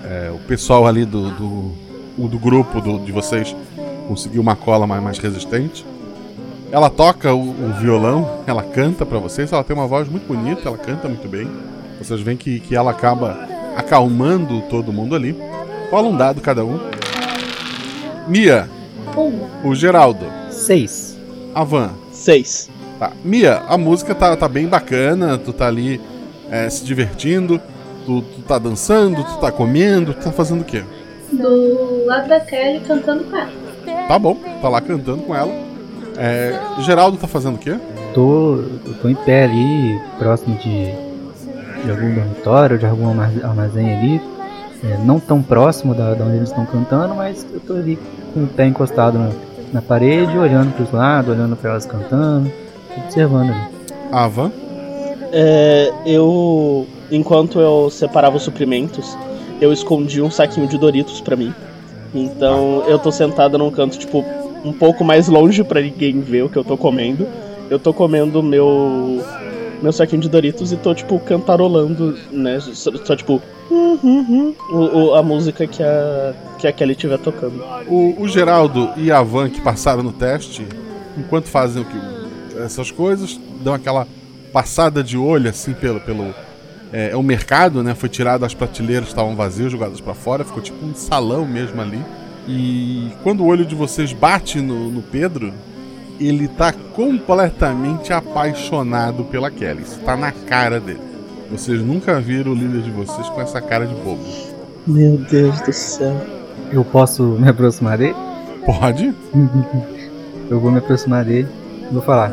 é, 0.06 0.32
o 0.34 0.38
pessoal 0.40 0.88
ali 0.88 1.06
do, 1.06 1.30
do, 1.32 2.28
do 2.28 2.40
grupo 2.40 2.80
do- 2.82 3.00
de 3.00 3.12
vocês 3.12 3.56
conseguiu 4.08 4.42
uma 4.42 4.56
cola 4.56 4.86
mais, 4.88 5.04
mais 5.04 5.18
resistente. 5.20 5.86
Ela 6.74 6.90
toca 6.90 7.32
o, 7.36 7.52
o 7.52 7.74
violão, 7.80 8.40
ela 8.48 8.64
canta 8.64 9.06
pra 9.06 9.20
vocês, 9.20 9.54
ela 9.54 9.64
tem 9.64 9.76
uma 9.76 9.86
voz 9.86 10.10
muito 10.10 10.26
bonita, 10.26 10.68
ela 10.68 10.78
canta 10.78 11.08
muito 11.08 11.28
bem. 11.28 11.48
Vocês 12.00 12.20
veem 12.20 12.36
que, 12.36 12.60
que 12.62 12.76
ela 12.76 12.90
acaba 12.90 13.48
acalmando 13.78 14.60
todo 14.62 14.92
mundo 14.92 15.16
ali. 15.16 15.38
Rola 15.92 16.08
um 16.08 16.18
dado 16.18 16.42
cada 16.42 16.66
um. 16.66 16.80
Mia, 18.28 18.68
o 19.64 19.76
Geraldo. 19.76 20.26
Seis. 20.50 21.16
A 21.54 21.64
Van. 21.64 21.92
Seis. 22.12 22.72
Tá. 22.98 23.12
Mia, 23.24 23.62
a 23.68 23.78
música 23.78 24.16
tá, 24.16 24.36
tá 24.36 24.48
bem 24.48 24.66
bacana, 24.66 25.38
tu 25.38 25.54
tá 25.54 25.68
ali 25.68 26.02
é, 26.50 26.68
se 26.72 26.84
divertindo, 26.84 27.62
tu, 28.04 28.24
tu 28.24 28.42
tá 28.48 28.58
dançando, 28.58 29.24
tu 29.24 29.38
tá 29.38 29.52
comendo, 29.52 30.16
tu 30.16 30.24
tá 30.24 30.32
fazendo 30.32 30.62
o 30.62 30.66
quê? 30.66 30.84
Do 31.32 32.08
lado 32.08 32.28
da 32.28 32.40
Kelly 32.40 32.80
cantando 32.80 33.26
com 33.26 33.38
ela. 33.38 33.52
Tá 34.08 34.18
bom, 34.18 34.36
tá 34.60 34.70
lá 34.70 34.82
cantando 34.82 35.22
com 35.22 35.36
ela. 35.36 35.73
É, 36.18 36.60
Geraldo 36.80 37.18
tá 37.18 37.28
fazendo 37.28 37.56
o 37.56 37.60
quê? 37.60 37.78
Tô, 38.14 38.56
eu 38.86 38.94
tô 39.02 39.10
em 39.10 39.16
pé 39.16 39.46
ali, 39.46 40.00
próximo 40.20 40.56
de, 40.58 40.86
de 41.84 41.92
algum 41.92 42.14
dormitório, 42.14 42.78
de 42.78 42.86
algum 42.86 43.10
armaz- 43.10 43.44
armazém 43.44 43.94
ali. 43.98 44.22
É, 44.84 44.98
não 45.06 45.20
tão 45.20 45.42
próximo 45.42 45.96
da, 45.96 46.14
da 46.14 46.26
onde 46.26 46.36
eles 46.38 46.50
estão 46.50 46.66
cantando, 46.66 47.16
mas 47.16 47.46
eu 47.54 47.60
tô 47.62 47.74
ali 47.74 47.98
com 48.34 48.44
o 48.44 48.48
pé 48.48 48.68
encostado 48.68 49.18
na, 49.18 49.30
na 49.72 49.82
parede, 49.82 50.38
olhando 50.38 50.74
pros 50.76 50.92
lados, 50.92 51.32
olhando 51.34 51.56
pra 51.56 51.72
elas 51.72 51.86
cantando, 51.86 52.52
observando 52.98 53.50
ali. 53.52 53.62
Ava? 54.12 54.52
É, 55.32 55.92
eu, 56.06 56.86
enquanto 57.10 57.60
eu 57.60 57.90
separava 57.90 58.36
os 58.36 58.44
suprimentos, 58.44 59.18
eu 59.62 59.72
escondi 59.72 60.22
um 60.22 60.30
saquinho 60.30 60.68
de 60.68 60.78
Doritos 60.78 61.22
pra 61.22 61.36
mim. 61.36 61.54
Então 62.14 62.84
eu 62.86 63.00
tô 63.00 63.12
sentada 63.12 63.58
num 63.58 63.72
canto, 63.72 63.98
tipo, 63.98 64.24
um 64.64 64.72
pouco 64.74 65.04
mais 65.04 65.28
longe 65.28 65.64
pra 65.64 65.82
ninguém 65.82 66.20
ver 66.22 66.44
o 66.44 66.50
que 66.50 66.58
eu 66.58 66.64
tô 66.64 66.78
comendo. 66.78 67.28
Eu 67.70 67.80
tô 67.80 67.94
comendo 67.94 68.42
meu 68.44 69.24
meu 69.82 69.92
saquinho 69.92 70.22
de 70.22 70.30
Doritos 70.30 70.72
e 70.72 70.78
tô, 70.78 70.94
tipo, 70.96 71.20
cantarolando, 71.20 72.18
né? 72.32 72.58
Só, 72.62 73.16
tipo, 73.18 73.42
o- 74.72 74.98
o- 75.10 75.16
a 75.16 75.22
música 75.24 75.68
que 75.68 75.84
a, 75.84 76.34
que 76.58 76.68
a 76.68 76.72
Kelly 76.72 76.94
estiver 76.94 77.18
tocando. 77.20 77.62
O, 77.88 78.16
o 78.22 78.28
Geraldo 78.28 78.92
e 78.96 79.12
a 79.12 79.22
Van 79.22 79.50
que 79.50 79.60
passaram 79.62 80.02
no 80.04 80.12
teste, 80.14 80.66
enquanto 81.18 81.48
fazem 81.48 81.82
o 81.82 81.86
que, 81.86 81.98
essas 82.62 82.92
coisas, 82.92 83.40
dão 83.62 83.74
aquela 83.74 84.08
passada 84.54 85.04
de 85.04 85.18
olho 85.18 85.50
assim 85.50 85.74
pelo. 85.74 86.00
pelo 86.00 86.34
é, 86.92 87.10
é 87.12 87.16
o 87.18 87.24
mercado, 87.24 87.82
né? 87.84 87.94
Foi 87.96 88.08
tirado 88.08 88.46
as 88.46 88.54
prateleiras 88.54 89.08
estavam 89.10 89.36
vazias, 89.36 89.72
jogadas 89.72 90.00
pra 90.00 90.14
fora, 90.14 90.44
ficou 90.46 90.62
tipo 90.62 90.86
um 90.86 90.94
salão 90.96 91.46
mesmo 91.46 91.82
ali. 91.82 92.00
E 92.48 93.12
quando 93.24 93.42
o 93.42 93.48
olho 93.48 93.66
de 93.66 93.76
vocês 93.76 94.12
bate 94.12 94.60
no, 94.60 94.90
no 94.90 95.02
Pedro, 95.02 95.54
ele 96.20 96.48
tá 96.48 96.74
completamente 96.96 98.12
apaixonado 98.12 99.24
pela 99.26 99.50
Kelly. 99.50 99.84
Isso 99.84 100.00
tá 100.00 100.16
na 100.16 100.32
cara 100.32 100.80
dele. 100.80 101.00
Vocês 101.52 101.82
nunca 101.82 102.20
viram 102.20 102.52
o 102.52 102.56
líder 102.56 102.82
de 102.82 102.92
vocês 102.92 103.30
com 103.30 103.42
essa 103.42 103.62
cara 103.62 103.86
de 103.86 103.94
bobo. 103.96 104.24
Meu 104.86 105.18
Deus 105.18 105.62
do 105.62 105.72
céu. 105.72 106.20
Eu 106.72 106.84
posso 106.84 107.24
me 107.24 107.48
aproximar 107.48 107.98
dele? 107.98 108.16
Pode. 108.66 109.14
eu 110.50 110.60
vou 110.60 110.72
me 110.72 110.80
aproximar 110.80 111.24
dele 111.24 111.48
e 111.90 111.94
vou 111.94 112.02
falar. 112.02 112.32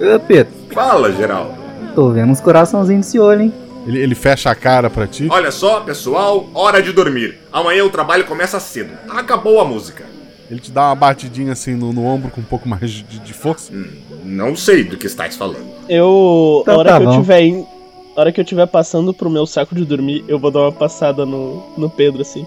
Ô 0.00 0.18
Pedro, 0.20 0.52
Fala, 0.72 1.12
Geraldo. 1.12 1.52
tô 1.94 2.10
vendo 2.10 2.30
uns 2.30 2.40
coraçãozinhos 2.40 3.06
nesse 3.06 3.18
olho, 3.18 3.42
hein? 3.42 3.52
Ele, 3.86 3.98
ele 4.00 4.14
fecha 4.14 4.50
a 4.50 4.54
cara 4.54 4.90
pra 4.90 5.06
ti. 5.06 5.26
Olha 5.30 5.50
só, 5.50 5.80
pessoal, 5.80 6.46
hora 6.54 6.82
de 6.82 6.92
dormir. 6.92 7.38
Amanhã 7.52 7.84
o 7.84 7.90
trabalho 7.90 8.24
começa 8.24 8.60
cedo. 8.60 8.90
Acabou 9.08 9.60
a 9.60 9.64
música. 9.64 10.04
Ele 10.50 10.60
te 10.60 10.70
dá 10.70 10.88
uma 10.88 10.94
batidinha 10.94 11.52
assim 11.52 11.74
no, 11.74 11.92
no 11.92 12.04
ombro 12.04 12.30
com 12.30 12.40
um 12.40 12.44
pouco 12.44 12.68
mais 12.68 12.90
de, 12.90 13.02
de 13.02 13.32
força. 13.32 13.72
Não 14.24 14.56
sei 14.56 14.84
do 14.84 14.96
que 14.96 15.06
estás 15.06 15.36
falando. 15.36 15.66
Eu. 15.88 16.60
Então 16.62 16.74
a 16.74 16.78
hora 16.78 16.90
tá 16.90 16.98
que 17.00 17.04
eu 17.06 17.12
tiver 17.12 17.42
in- 17.42 17.66
a 18.16 18.20
hora 18.20 18.32
que 18.32 18.40
eu 18.40 18.44
tiver 18.44 18.66
passando 18.66 19.14
pro 19.14 19.30
meu 19.30 19.46
saco 19.46 19.74
de 19.74 19.84
dormir, 19.84 20.24
eu 20.26 20.38
vou 20.38 20.50
dar 20.50 20.60
uma 20.60 20.72
passada 20.72 21.24
no, 21.24 21.62
no 21.76 21.88
Pedro, 21.88 22.22
assim. 22.22 22.46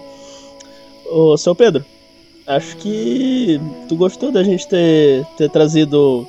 Ô, 1.10 1.36
seu 1.36 1.54
Pedro, 1.54 1.84
acho 2.46 2.76
que 2.76 3.60
tu 3.88 3.96
gostou 3.96 4.30
da 4.32 4.42
gente 4.44 4.68
ter, 4.68 5.24
ter 5.38 5.48
trazido 5.50 6.26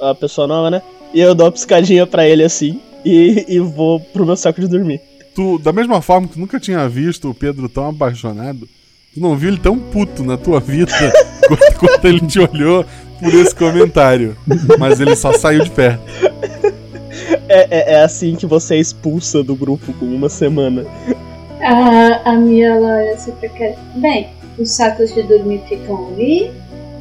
a 0.00 0.14
pessoa 0.14 0.46
nova, 0.46 0.70
né? 0.70 0.82
E 1.14 1.20
eu 1.20 1.34
dou 1.34 1.46
uma 1.46 1.52
piscadinha 1.52 2.06
pra 2.06 2.26
ele 2.28 2.42
assim 2.42 2.80
e, 3.06 3.44
e 3.46 3.60
vou 3.60 4.00
pro 4.00 4.26
meu 4.26 4.36
saco 4.36 4.60
de 4.60 4.66
dormir. 4.66 5.00
Tu, 5.32 5.58
da 5.60 5.72
mesma 5.72 6.02
forma 6.02 6.26
que 6.26 6.34
tu 6.34 6.40
nunca 6.40 6.58
tinha 6.58 6.88
visto 6.88 7.30
o 7.30 7.34
Pedro 7.34 7.68
tão 7.68 7.88
apaixonado, 7.88 8.68
tu 9.14 9.20
não 9.20 9.36
viu 9.36 9.50
ele 9.50 9.58
tão 9.58 9.78
puto 9.78 10.24
na 10.24 10.36
tua 10.36 10.58
vida 10.58 10.92
quanto, 11.46 11.78
quanto 11.78 12.04
ele 12.04 12.26
te 12.26 12.40
olhou 12.40 12.84
por 13.20 13.32
esse 13.32 13.54
comentário. 13.54 14.36
Mas 14.76 14.98
ele 14.98 15.14
só 15.14 15.32
saiu 15.32 15.62
de 15.62 15.70
perto. 15.70 16.02
É, 17.48 17.68
é, 17.70 17.92
é 17.92 18.02
assim 18.02 18.34
que 18.34 18.44
você 18.44 18.74
é 18.74 18.78
expulsa 18.78 19.40
do 19.42 19.54
grupo 19.54 19.92
com 19.94 20.06
uma 20.06 20.28
semana. 20.28 20.84
A, 21.60 22.30
a 22.30 22.34
ela 22.34 22.98
olha 22.98 23.14
assim 23.14 23.30
pra 23.32 23.48
cara. 23.50 23.76
Bem, 23.94 24.28
os 24.58 24.72
sacos 24.72 25.14
de 25.14 25.22
dormir 25.22 25.62
ficam 25.68 26.08
ali. 26.08 26.50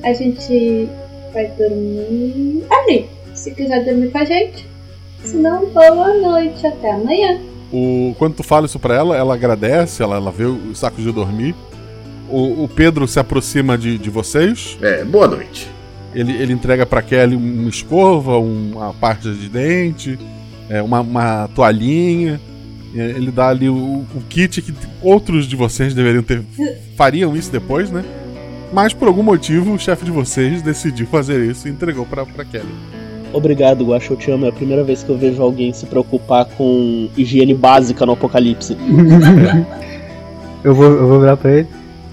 A 0.04 0.14
gente 0.14 0.88
vai 1.34 1.48
dormir 1.58 2.64
ali. 2.70 3.10
Se 3.34 3.52
quiser 3.52 3.84
dormir 3.84 4.12
com 4.12 4.20
a 4.20 4.26
gente. 4.26 4.75
Se 5.26 5.36
não, 5.38 5.66
boa 5.68 6.14
noite. 6.14 6.66
Até 6.66 6.92
amanhã. 6.92 7.40
O, 7.72 8.16
quando 8.18 8.36
tu 8.36 8.44
fala 8.44 8.66
isso 8.66 8.80
pra 8.80 8.96
ela, 8.96 9.18
ela 9.18 9.34
agradece, 9.34 10.02
ela, 10.02 10.16
ela 10.16 10.32
vê 10.32 10.46
os 10.46 10.78
sacos 10.78 11.04
de 11.04 11.12
dormir. 11.12 11.56
O, 12.30 12.64
o 12.64 12.70
Pedro 12.70 13.08
se 13.08 13.20
aproxima 13.20 13.78
de, 13.78 13.98
de 13.98 14.10
vocês. 14.10 14.78
É, 14.82 15.04
boa 15.04 15.28
noite. 15.28 15.70
Ele, 16.14 16.32
ele 16.32 16.54
entrega 16.54 16.86
pra 16.86 17.02
Kelly 17.02 17.36
uma 17.36 17.70
escova, 17.70 18.38
uma 18.38 18.94
parte 18.94 19.30
de 19.34 19.50
dente, 19.50 20.18
é, 20.70 20.82
uma, 20.82 21.02
uma 21.02 21.50
toalhinha. 21.54 22.40
Ele 22.94 23.30
dá 23.30 23.50
ali 23.50 23.68
o, 23.68 24.06
o 24.16 24.22
kit 24.30 24.62
que 24.62 24.74
outros 25.02 25.46
de 25.48 25.56
vocês 25.56 25.94
deveriam 25.94 26.24
ter. 26.24 26.42
fariam 26.96 27.36
isso 27.36 27.52
depois, 27.52 27.92
né? 27.92 28.06
Mas 28.72 28.94
por 28.94 29.08
algum 29.08 29.24
motivo 29.24 29.74
o 29.74 29.80
chefe 29.80 30.06
de 30.06 30.12
vocês 30.12 30.62
decidiu 30.62 31.06
fazer 31.08 31.44
isso 31.50 31.68
e 31.68 31.72
entregou 31.72 32.06
pra, 32.06 32.26
pra 32.26 32.46
Kelly. 32.46 32.74
Obrigado, 33.36 33.84
Guaxa, 33.86 34.14
eu 34.14 34.18
te 34.18 34.32
amo. 34.32 34.46
É 34.46 34.50
a 34.50 34.54
primeira 34.54 34.84
vez 34.84 35.04
que 35.04 35.10
eu 35.10 35.18
vejo 35.18 35.42
alguém 35.44 35.74
se 35.74 35.86
preocupar 35.86 36.46
com 36.46 37.10
higiene 37.18 37.54
básica 37.54 38.06
no 38.06 38.14
apocalipse. 38.14 38.78
Eu 40.64 40.74
vou, 40.74 40.86
eu 40.86 41.08
vou 41.08 41.20
virar 41.20 41.38
pra 41.38 41.52
ele 41.52 41.68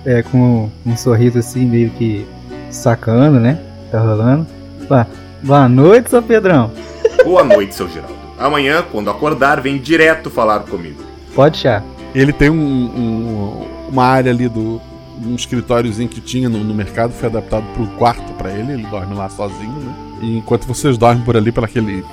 é, 0.04 0.22
com 0.22 0.68
um 0.84 0.94
sorriso 0.94 1.38
assim, 1.38 1.64
meio 1.64 1.88
que 1.88 2.26
sacando, 2.70 3.40
né? 3.40 3.58
Tá 3.90 3.98
rolando. 3.98 4.46
Boa, 4.86 5.06
boa 5.42 5.68
noite, 5.70 6.10
seu 6.10 6.22
Pedrão. 6.22 6.70
Boa 7.24 7.42
noite, 7.44 7.74
seu 7.74 7.88
Geraldo. 7.88 8.12
Amanhã, 8.38 8.84
quando 8.92 9.08
acordar, 9.08 9.58
vem 9.62 9.78
direto 9.78 10.28
falar 10.28 10.60
comigo. 10.60 11.00
Pode 11.34 11.56
chá. 11.58 11.82
Ele 12.14 12.30
tem 12.32 12.50
um, 12.50 12.54
um- 12.56 13.66
uma 13.90 14.04
área 14.04 14.30
ali 14.30 14.48
do. 14.50 14.78
Um 15.24 15.34
escritóriozinho 15.34 16.08
que 16.10 16.20
tinha 16.20 16.48
no, 16.50 16.58
no 16.58 16.74
mercado, 16.74 17.12
foi 17.12 17.28
adaptado 17.30 17.64
pro 17.74 17.86
quarto 17.96 18.32
pra 18.34 18.50
ele, 18.50 18.72
ele 18.72 18.86
dorme 18.88 19.14
lá 19.14 19.28
sozinho, 19.30 19.72
né? 19.78 19.94
E 20.22 20.38
enquanto 20.38 20.66
vocês 20.66 20.96
dormem 20.96 21.24
por 21.24 21.36
ali, 21.36 21.50
pela 21.52 21.66
aquele 21.66 22.04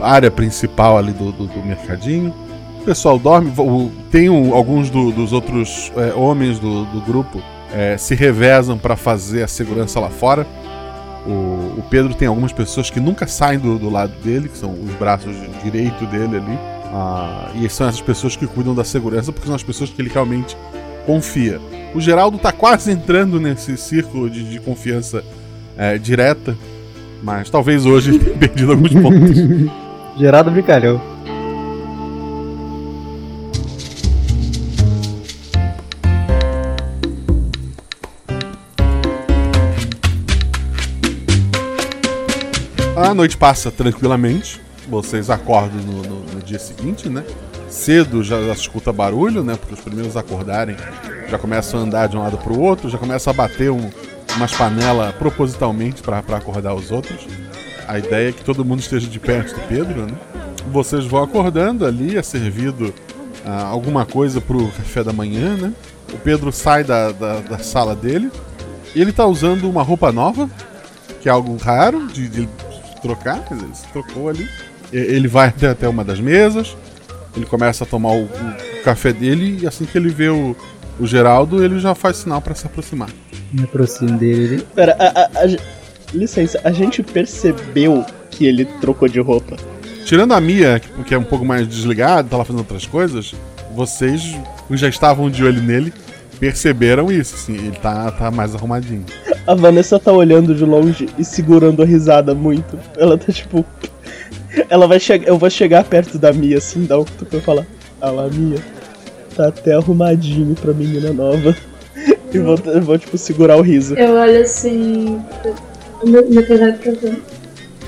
área 0.00 0.30
principal 0.30 0.96
ali 0.98 1.12
do, 1.12 1.30
do, 1.32 1.46
do 1.46 1.62
mercadinho, 1.64 2.34
o 2.80 2.84
pessoal 2.84 3.18
dorme. 3.18 3.52
tem 4.10 4.28
um- 4.30 4.54
alguns 4.54 4.88
do- 4.90 5.12
dos 5.12 5.32
outros 5.32 5.92
é, 5.96 6.14
homens 6.14 6.58
do, 6.58 6.84
do 6.86 7.00
grupo 7.02 7.42
é, 7.74 7.96
se 7.98 8.14
revezam 8.14 8.78
pra 8.78 8.96
fazer 8.96 9.42
a 9.42 9.48
segurança 9.48 10.00
lá 10.00 10.08
fora. 10.08 10.46
O, 11.26 11.30
o 11.78 11.84
Pedro 11.90 12.14
tem 12.14 12.26
algumas 12.26 12.52
pessoas 12.52 12.88
que 12.88 12.98
nunca 13.00 13.26
saem 13.26 13.58
do, 13.58 13.78
do 13.78 13.90
lado 13.90 14.12
dele, 14.24 14.48
que 14.48 14.56
são 14.56 14.72
os 14.72 14.94
braços 14.94 15.36
direito 15.62 16.06
dele 16.06 16.36
ali. 16.38 16.58
Ah, 16.90 17.50
e 17.54 17.68
são 17.68 17.86
essas 17.86 18.00
pessoas 18.00 18.34
que 18.34 18.46
cuidam 18.46 18.74
da 18.74 18.82
segurança, 18.84 19.30
porque 19.30 19.46
são 19.46 19.54
as 19.56 19.62
pessoas 19.62 19.90
que 19.90 20.00
ele 20.00 20.08
realmente 20.08 20.56
confia. 21.04 21.60
O 21.94 22.00
Geraldo 22.00 22.38
tá 22.38 22.50
quase 22.50 22.90
entrando 22.92 23.38
nesse 23.38 23.76
círculo 23.76 24.30
de, 24.30 24.48
de 24.48 24.58
confiança 24.60 25.22
é, 25.76 25.98
direta, 25.98 26.56
mas 27.22 27.50
talvez 27.50 27.84
hoje 27.86 28.18
tenha 28.18 28.36
perdido 28.38 28.72
alguns 28.72 28.92
pontos. 28.92 29.38
Geraldo 30.18 30.50
brincalhão. 30.50 31.00
A 42.96 43.14
noite 43.14 43.36
passa 43.36 43.70
tranquilamente. 43.70 44.60
Vocês 44.88 45.28
acordam 45.30 45.80
no, 45.82 46.02
no- 46.02 46.24
no 46.34 46.40
dia 46.42 46.58
seguinte, 46.58 47.08
né? 47.08 47.22
Cedo 47.68 48.22
já, 48.22 48.40
já 48.42 48.52
escuta 48.52 48.92
barulho, 48.92 49.44
né? 49.44 49.54
Porque 49.56 49.74
os 49.74 49.80
primeiros 49.80 50.16
acordarem 50.16 50.76
já 51.28 51.38
começam 51.38 51.78
a 51.78 51.82
andar 51.82 52.06
de 52.08 52.16
um 52.16 52.20
lado 52.20 52.38
pro 52.38 52.58
outro, 52.58 52.88
já 52.88 52.96
começa 52.96 53.30
a 53.30 53.32
bater 53.32 53.70
um- 53.70 53.90
umas 54.38 54.52
panelas 54.52 55.14
propositalmente 55.16 56.00
para 56.02 56.18
acordar 56.18 56.74
os 56.74 56.90
outros. 56.90 57.26
A 57.86 57.98
ideia 57.98 58.30
é 58.30 58.32
que 58.32 58.44
todo 58.44 58.64
mundo 58.64 58.80
esteja 58.80 59.06
de 59.06 59.18
perto 59.18 59.54
do 59.54 59.60
Pedro, 59.66 60.06
né? 60.06 60.14
Vocês 60.70 61.04
vão 61.04 61.22
acordando 61.22 61.84
ali, 61.84 62.16
é 62.16 62.22
servido 62.22 62.94
ah, 63.44 63.64
alguma 63.64 64.06
coisa 64.06 64.40
pro 64.40 64.68
café 64.68 65.02
da 65.02 65.12
manhã, 65.12 65.56
né? 65.56 65.72
O 66.12 66.18
Pedro 66.18 66.52
sai 66.52 66.84
da, 66.84 67.12
da, 67.12 67.40
da 67.40 67.58
sala 67.58 67.94
dele 67.94 68.30
ele 68.94 69.12
tá 69.12 69.26
usando 69.26 69.68
uma 69.68 69.82
roupa 69.82 70.10
nova, 70.12 70.48
que 71.20 71.28
é 71.28 71.32
algo 71.32 71.56
raro 71.56 72.06
de, 72.06 72.28
de 72.28 72.48
trocar, 73.02 73.44
quer 73.44 73.54
dizer, 73.54 73.66
ele 73.66 73.74
se 73.74 73.86
trocou 73.88 74.28
ali. 74.28 74.48
Ele 74.92 75.28
vai 75.28 75.48
até, 75.48 75.68
até 75.68 75.88
uma 75.88 76.04
das 76.04 76.18
mesas, 76.18 76.76
ele 77.36 77.44
começa 77.44 77.84
a 77.84 77.86
tomar 77.86 78.12
o, 78.12 78.24
o 78.24 78.82
café 78.82 79.12
dele 79.12 79.58
e 79.62 79.66
assim 79.66 79.84
que 79.84 79.98
ele 79.98 80.08
vê 80.08 80.28
o, 80.30 80.56
o 80.98 81.06
Geraldo, 81.06 81.62
ele 81.64 81.78
já 81.78 81.94
faz 81.94 82.16
sinal 82.18 82.40
para 82.40 82.54
se 82.54 82.66
aproximar. 82.66 83.08
Me 83.52 83.64
aproximo 83.64 84.18
dele. 84.18 84.54
Ele... 84.54 84.62
Pera, 84.74 84.96
a, 84.98 85.20
a- 85.22 85.44
a 85.44 85.56
licença, 86.16 86.60
a 86.64 86.72
gente 86.72 87.02
percebeu 87.02 88.04
que 88.30 88.46
ele 88.46 88.64
trocou 88.64 89.08
de 89.08 89.20
roupa. 89.20 89.56
Tirando 90.04 90.32
a 90.32 90.40
Mia, 90.40 90.80
que- 90.80 91.04
que 91.04 91.14
é 91.14 91.18
um 91.18 91.24
pouco 91.24 91.44
mais 91.44 91.66
desligada, 91.66 92.28
tá 92.28 92.36
lá 92.36 92.44
fazendo 92.44 92.60
outras 92.60 92.86
coisas, 92.86 93.34
vocês 93.74 94.36
os 94.68 94.80
já 94.80 94.88
estavam 94.88 95.30
de 95.30 95.44
olho 95.44 95.62
nele, 95.62 95.92
perceberam 96.40 97.10
isso, 97.12 97.34
assim, 97.34 97.54
ele 97.54 97.76
tá, 97.82 98.10
tá 98.12 98.30
mais 98.30 98.54
arrumadinho. 98.54 99.04
A 99.46 99.54
Vanessa 99.54 99.98
tá 99.98 100.12
olhando 100.12 100.54
de 100.54 100.64
longe 100.64 101.08
e 101.18 101.24
segurando 101.24 101.82
a 101.82 101.86
risada 101.86 102.34
muito. 102.34 102.78
Ela 102.98 103.16
tá 103.16 103.32
tipo. 103.32 103.64
Ela 104.68 104.86
vai 104.86 105.00
chegar. 105.00 105.26
Eu 105.28 105.38
vou 105.38 105.48
chegar 105.48 105.84
perto 105.84 106.18
da 106.18 106.32
Mia 106.32 106.58
assim, 106.58 106.84
dar 106.84 106.98
um 106.98 107.04
cutuco 107.04 107.36
e 107.36 107.40
falar. 107.40 107.66
Ah 108.00 108.10
lá, 108.10 108.28
Mia. 108.28 108.58
Tá 109.38 109.46
até 109.46 109.74
arrumadinho 109.74 110.52
pra 110.56 110.74
menina 110.74 111.12
nova. 111.12 111.56
E 112.34 112.38
vou, 112.40 112.56
vou 112.82 112.98
tipo, 112.98 113.16
segurar 113.16 113.56
o 113.56 113.62
riso. 113.62 113.94
Eu 113.94 114.16
olho 114.16 114.40
assim. 114.40 115.22
Meu 116.04 116.44
pesado 116.44 116.76
pra 116.78 116.90
ver. 116.90 117.22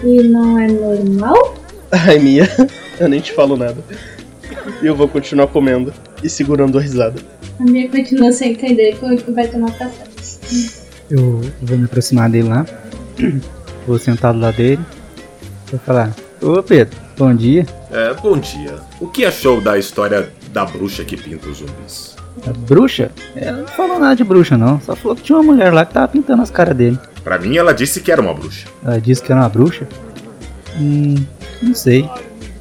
E 0.04 0.22
não 0.28 0.56
é 0.56 0.68
normal? 0.68 1.56
Ai, 1.90 2.20
Mia, 2.20 2.48
eu 3.00 3.08
nem 3.08 3.20
te 3.20 3.32
falo 3.32 3.56
nada. 3.56 3.78
E 4.80 4.86
eu 4.86 4.94
vou 4.94 5.08
continuar 5.08 5.48
comendo 5.48 5.92
e 6.22 6.28
segurando 6.28 6.78
a 6.78 6.80
risada. 6.80 7.20
A 7.58 7.64
minha 7.64 7.88
continua 7.88 8.30
sem 8.30 8.52
entender 8.52 8.96
como 9.00 9.16
que 9.16 9.32
vai 9.32 9.48
tomar 9.48 9.76
café. 9.76 10.04
Eu 11.10 11.40
vou 11.62 11.76
me 11.76 11.86
aproximar 11.86 12.30
dele 12.30 12.48
lá. 12.48 12.64
Vou 13.88 13.98
sentar 13.98 14.32
do 14.32 14.38
lado 14.38 14.56
dele. 14.56 14.80
Vou 15.68 15.80
falar: 15.80 16.14
Ô 16.40 16.62
Pedro, 16.62 16.96
bom 17.18 17.34
dia. 17.34 17.66
É, 17.90 18.14
bom 18.14 18.38
dia. 18.38 18.76
O 19.00 19.08
que 19.08 19.24
achou 19.24 19.60
da 19.60 19.76
história 19.76 20.30
da 20.52 20.64
bruxa 20.64 21.04
que 21.04 21.16
pinta 21.16 21.48
os 21.48 21.58
zumbis? 21.58 22.16
A 22.46 22.52
bruxa? 22.52 23.10
Ela 23.36 23.58
não 23.58 23.66
falou 23.68 23.98
nada 23.98 24.16
de 24.16 24.24
bruxa, 24.24 24.56
não. 24.56 24.80
Só 24.80 24.96
falou 24.96 25.16
que 25.16 25.22
tinha 25.22 25.38
uma 25.38 25.52
mulher 25.52 25.72
lá 25.72 25.84
que 25.84 25.94
tava 25.94 26.08
pintando 26.08 26.42
as 26.42 26.50
caras 26.50 26.76
dele. 26.76 26.98
Pra 27.22 27.38
mim, 27.38 27.56
ela 27.56 27.72
disse 27.72 28.00
que 28.00 28.10
era 28.10 28.20
uma 28.20 28.32
bruxa. 28.34 28.68
Ela 28.84 29.00
disse 29.00 29.22
que 29.22 29.30
era 29.30 29.40
uma 29.40 29.48
bruxa? 29.48 29.86
Hum, 30.78 31.16
não 31.62 31.74
sei. 31.74 32.08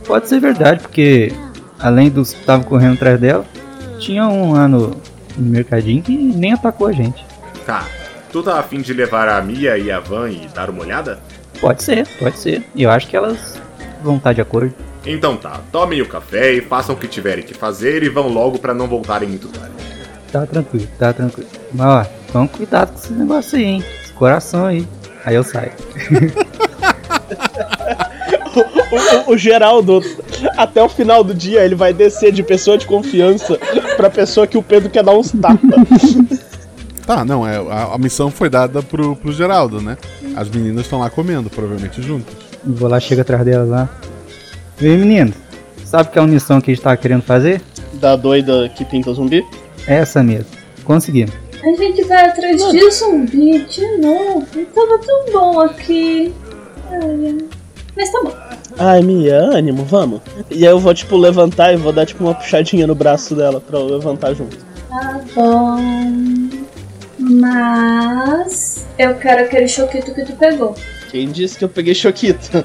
Pode 0.05 0.27
ser 0.27 0.39
verdade, 0.39 0.81
porque 0.81 1.31
além 1.79 2.09
dos 2.09 2.33
que 2.33 2.39
estavam 2.39 2.65
correndo 2.65 2.95
atrás 2.95 3.19
dela, 3.19 3.45
tinha 3.99 4.27
um 4.27 4.53
lá 4.53 4.67
no, 4.67 4.89
no 5.37 5.49
mercadinho 5.49 6.01
que 6.01 6.15
nem 6.17 6.53
atacou 6.53 6.87
a 6.87 6.91
gente. 6.91 7.23
Tá. 7.65 7.85
Tu 8.31 8.43
tá 8.43 8.59
afim 8.59 8.81
de 8.81 8.93
levar 8.93 9.27
a 9.27 9.41
Mia 9.41 9.77
e 9.77 9.91
a 9.91 9.99
Van 9.99 10.29
e 10.29 10.47
dar 10.53 10.69
uma 10.69 10.81
olhada? 10.81 11.19
Pode 11.59 11.83
ser, 11.83 12.07
pode 12.19 12.37
ser. 12.37 12.63
E 12.75 12.83
eu 12.83 12.91
acho 12.91 13.07
que 13.07 13.17
elas 13.17 13.59
vão 14.03 14.17
estar 14.17 14.33
de 14.33 14.41
acordo. 14.41 14.73
Então 15.05 15.37
tá, 15.37 15.61
tomem 15.71 16.01
o 16.01 16.07
café 16.07 16.53
e 16.53 16.61
façam 16.61 16.93
o 16.93 16.97
que 16.97 17.07
tiverem 17.07 17.43
que 17.43 17.53
fazer 17.53 18.03
e 18.03 18.09
vão 18.09 18.27
logo 18.27 18.59
pra 18.59 18.73
não 18.73 18.87
voltarem 18.87 19.29
muito 19.29 19.47
tarde. 19.47 19.73
Tá 20.31 20.45
tranquilo, 20.45 20.87
tá 20.99 21.13
tranquilo. 21.13 21.49
Mas 21.73 21.87
ó, 21.87 22.05
toma 22.31 22.47
cuidado 22.47 22.91
com 22.91 22.99
esse 22.99 23.13
negócio 23.13 23.57
aí, 23.57 23.63
hein? 23.65 23.83
Esse 24.03 24.13
coração 24.13 24.65
aí. 24.65 24.87
Aí 25.25 25.35
eu 25.35 25.43
saio. 25.43 25.71
O, 28.91 29.29
o- 29.29 29.33
o 29.33 29.37
Geraldo, 29.37 30.01
até 30.57 30.81
o 30.81 30.89
final 30.89 31.23
do 31.23 31.33
dia, 31.33 31.63
ele 31.63 31.75
vai 31.75 31.93
descer 31.93 32.31
de 32.31 32.41
pessoa 32.41 32.77
de 32.77 32.87
confiança 32.87 33.57
pra 33.95 34.09
pessoa 34.09 34.47
que 34.47 34.57
o 34.57 34.63
Pedro 34.63 34.89
quer 34.89 35.03
dar 35.03 35.13
uns 35.15 35.31
tapas. 35.31 35.59
Tá, 37.05 37.23
não, 37.23 37.47
é, 37.47 37.57
a, 37.57 37.93
a 37.93 37.97
missão 37.99 38.31
foi 38.31 38.49
dada 38.49 38.81
pro, 38.81 39.15
pro 39.15 39.31
Geraldo, 39.31 39.79
né? 39.81 39.95
As 40.35 40.49
meninas 40.49 40.85
estão 40.85 40.99
lá 40.99 41.09
comendo, 41.09 41.49
provavelmente 41.49 42.01
juntas. 42.01 42.33
Vou 42.63 42.89
lá, 42.89 42.99
chego 42.99 43.21
atrás 43.21 43.45
delas 43.45 43.69
lá. 43.69 43.89
Vem, 44.79 44.97
menino. 44.97 45.33
Sabe 45.83 46.09
que 46.09 46.17
é 46.17 46.21
uma 46.21 46.27
missão 46.27 46.61
que 46.61 46.71
a 46.71 46.73
gente 46.73 46.83
tava 46.83 46.97
querendo 46.97 47.23
fazer? 47.23 47.61
Da 47.93 48.15
doida 48.15 48.69
que 48.69 48.85
pinta 48.85 49.11
zumbi? 49.13 49.45
É 49.87 49.95
essa 49.95 50.23
mesmo. 50.23 50.45
Conseguimos. 50.83 51.33
A 51.61 51.75
gente 51.75 52.03
vai 52.05 52.25
atrás 52.25 52.61
de 52.71 52.91
zumbi 52.91 53.65
de 53.65 53.97
novo. 53.97 54.45
Tava 54.73 54.99
tão 54.99 55.25
bom 55.33 55.59
aqui. 55.59 56.33
Ai, 56.91 57.37
Mas 57.95 58.11
tá 58.11 58.21
bom. 58.23 58.33
Ai, 58.77 59.01
Mia, 59.01 59.35
ânimo, 59.35 59.83
vamos. 59.83 60.21
E 60.49 60.65
aí 60.65 60.71
eu 60.71 60.79
vou, 60.79 60.93
tipo, 60.93 61.17
levantar 61.17 61.73
e 61.73 61.77
vou 61.77 61.91
dar, 61.91 62.05
tipo, 62.05 62.23
uma 62.23 62.33
puxadinha 62.33 62.87
no 62.87 62.95
braço 62.95 63.35
dela 63.35 63.59
pra 63.59 63.77
eu 63.77 63.85
levantar 63.87 64.33
junto. 64.33 64.57
Tá 64.89 65.19
bom. 65.35 65.77
Mas. 67.19 68.85
Eu 68.97 69.15
quero 69.15 69.43
aquele 69.43 69.67
choquito 69.67 70.13
que 70.13 70.23
tu 70.23 70.33
pegou. 70.33 70.73
Quem 71.09 71.29
disse 71.31 71.57
que 71.57 71.63
eu 71.65 71.69
peguei 71.69 71.95
choquito? 71.95 72.63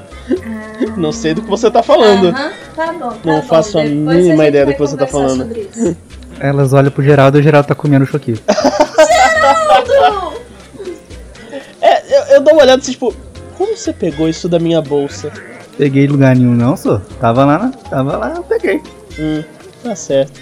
Não 0.96 1.12
sei 1.12 1.32
do 1.34 1.42
que 1.42 1.48
você 1.48 1.70
tá 1.70 1.82
falando. 1.82 2.28
Aham, 2.28 2.52
tá 2.76 2.92
bom. 2.92 2.98
Tá 3.10 3.18
Não 3.24 3.40
bom. 3.40 3.42
faço 3.42 3.78
a 3.78 3.82
Depois 3.82 4.16
mínima 4.16 4.36
gente 4.44 4.48
ideia 4.48 4.66
do 4.66 4.72
que 4.74 4.78
você 4.78 4.96
tá 4.96 5.06
falando. 5.06 5.38
sobre 5.46 5.68
isso. 5.74 5.96
Elas 6.40 6.72
olham 6.72 6.90
pro 6.90 7.02
Geraldo 7.02 7.38
e 7.38 7.40
o 7.40 7.42
Geraldo 7.42 7.68
tá 7.68 7.74
comendo 7.74 8.04
o 8.04 8.08
choquito. 8.08 8.42
Geraldo! 9.06 10.34
É, 11.80 12.18
eu, 12.18 12.22
eu 12.36 12.40
dou 12.40 12.52
uma 12.54 12.62
olhada 12.62 12.80
assim, 12.82 12.92
tipo, 12.92 13.14
como 13.56 13.76
você 13.76 13.92
pegou 13.92 14.28
isso 14.28 14.48
da 14.48 14.58
minha 14.58 14.80
bolsa? 14.82 15.32
Peguei 15.78 16.06
lugar 16.06 16.34
nenhum 16.36 16.54
não, 16.54 16.76
só. 16.76 17.00
Tava 17.20 17.44
lá, 17.44 17.58
na- 17.58 17.70
tava 17.70 18.16
lá, 18.16 18.32
eu 18.36 18.42
peguei. 18.42 18.80
Hum, 19.18 19.42
tá 19.82 19.94
certo. 19.94 20.40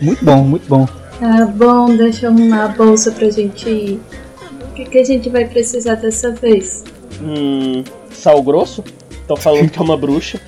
Muito 0.00 0.24
bom, 0.24 0.42
muito 0.42 0.66
bom. 0.68 0.86
Tá 1.20 1.46
bom, 1.46 1.94
deixa 1.96 2.26
eu 2.26 2.30
arrumar 2.30 2.64
a 2.64 2.68
bolsa 2.68 3.10
pra 3.12 3.30
gente 3.30 3.68
ir. 3.68 4.00
O 4.62 4.74
que, 4.74 4.84
que 4.84 4.98
a 4.98 5.04
gente 5.04 5.28
vai 5.30 5.44
precisar 5.46 5.94
dessa 5.94 6.30
vez? 6.32 6.84
Hum, 7.20 7.84
sal 8.10 8.42
grosso? 8.42 8.84
Tô 9.26 9.36
falando 9.36 9.68
que 9.70 9.78
é 9.78 9.82
uma 9.82 9.96
bruxa. 9.96 10.40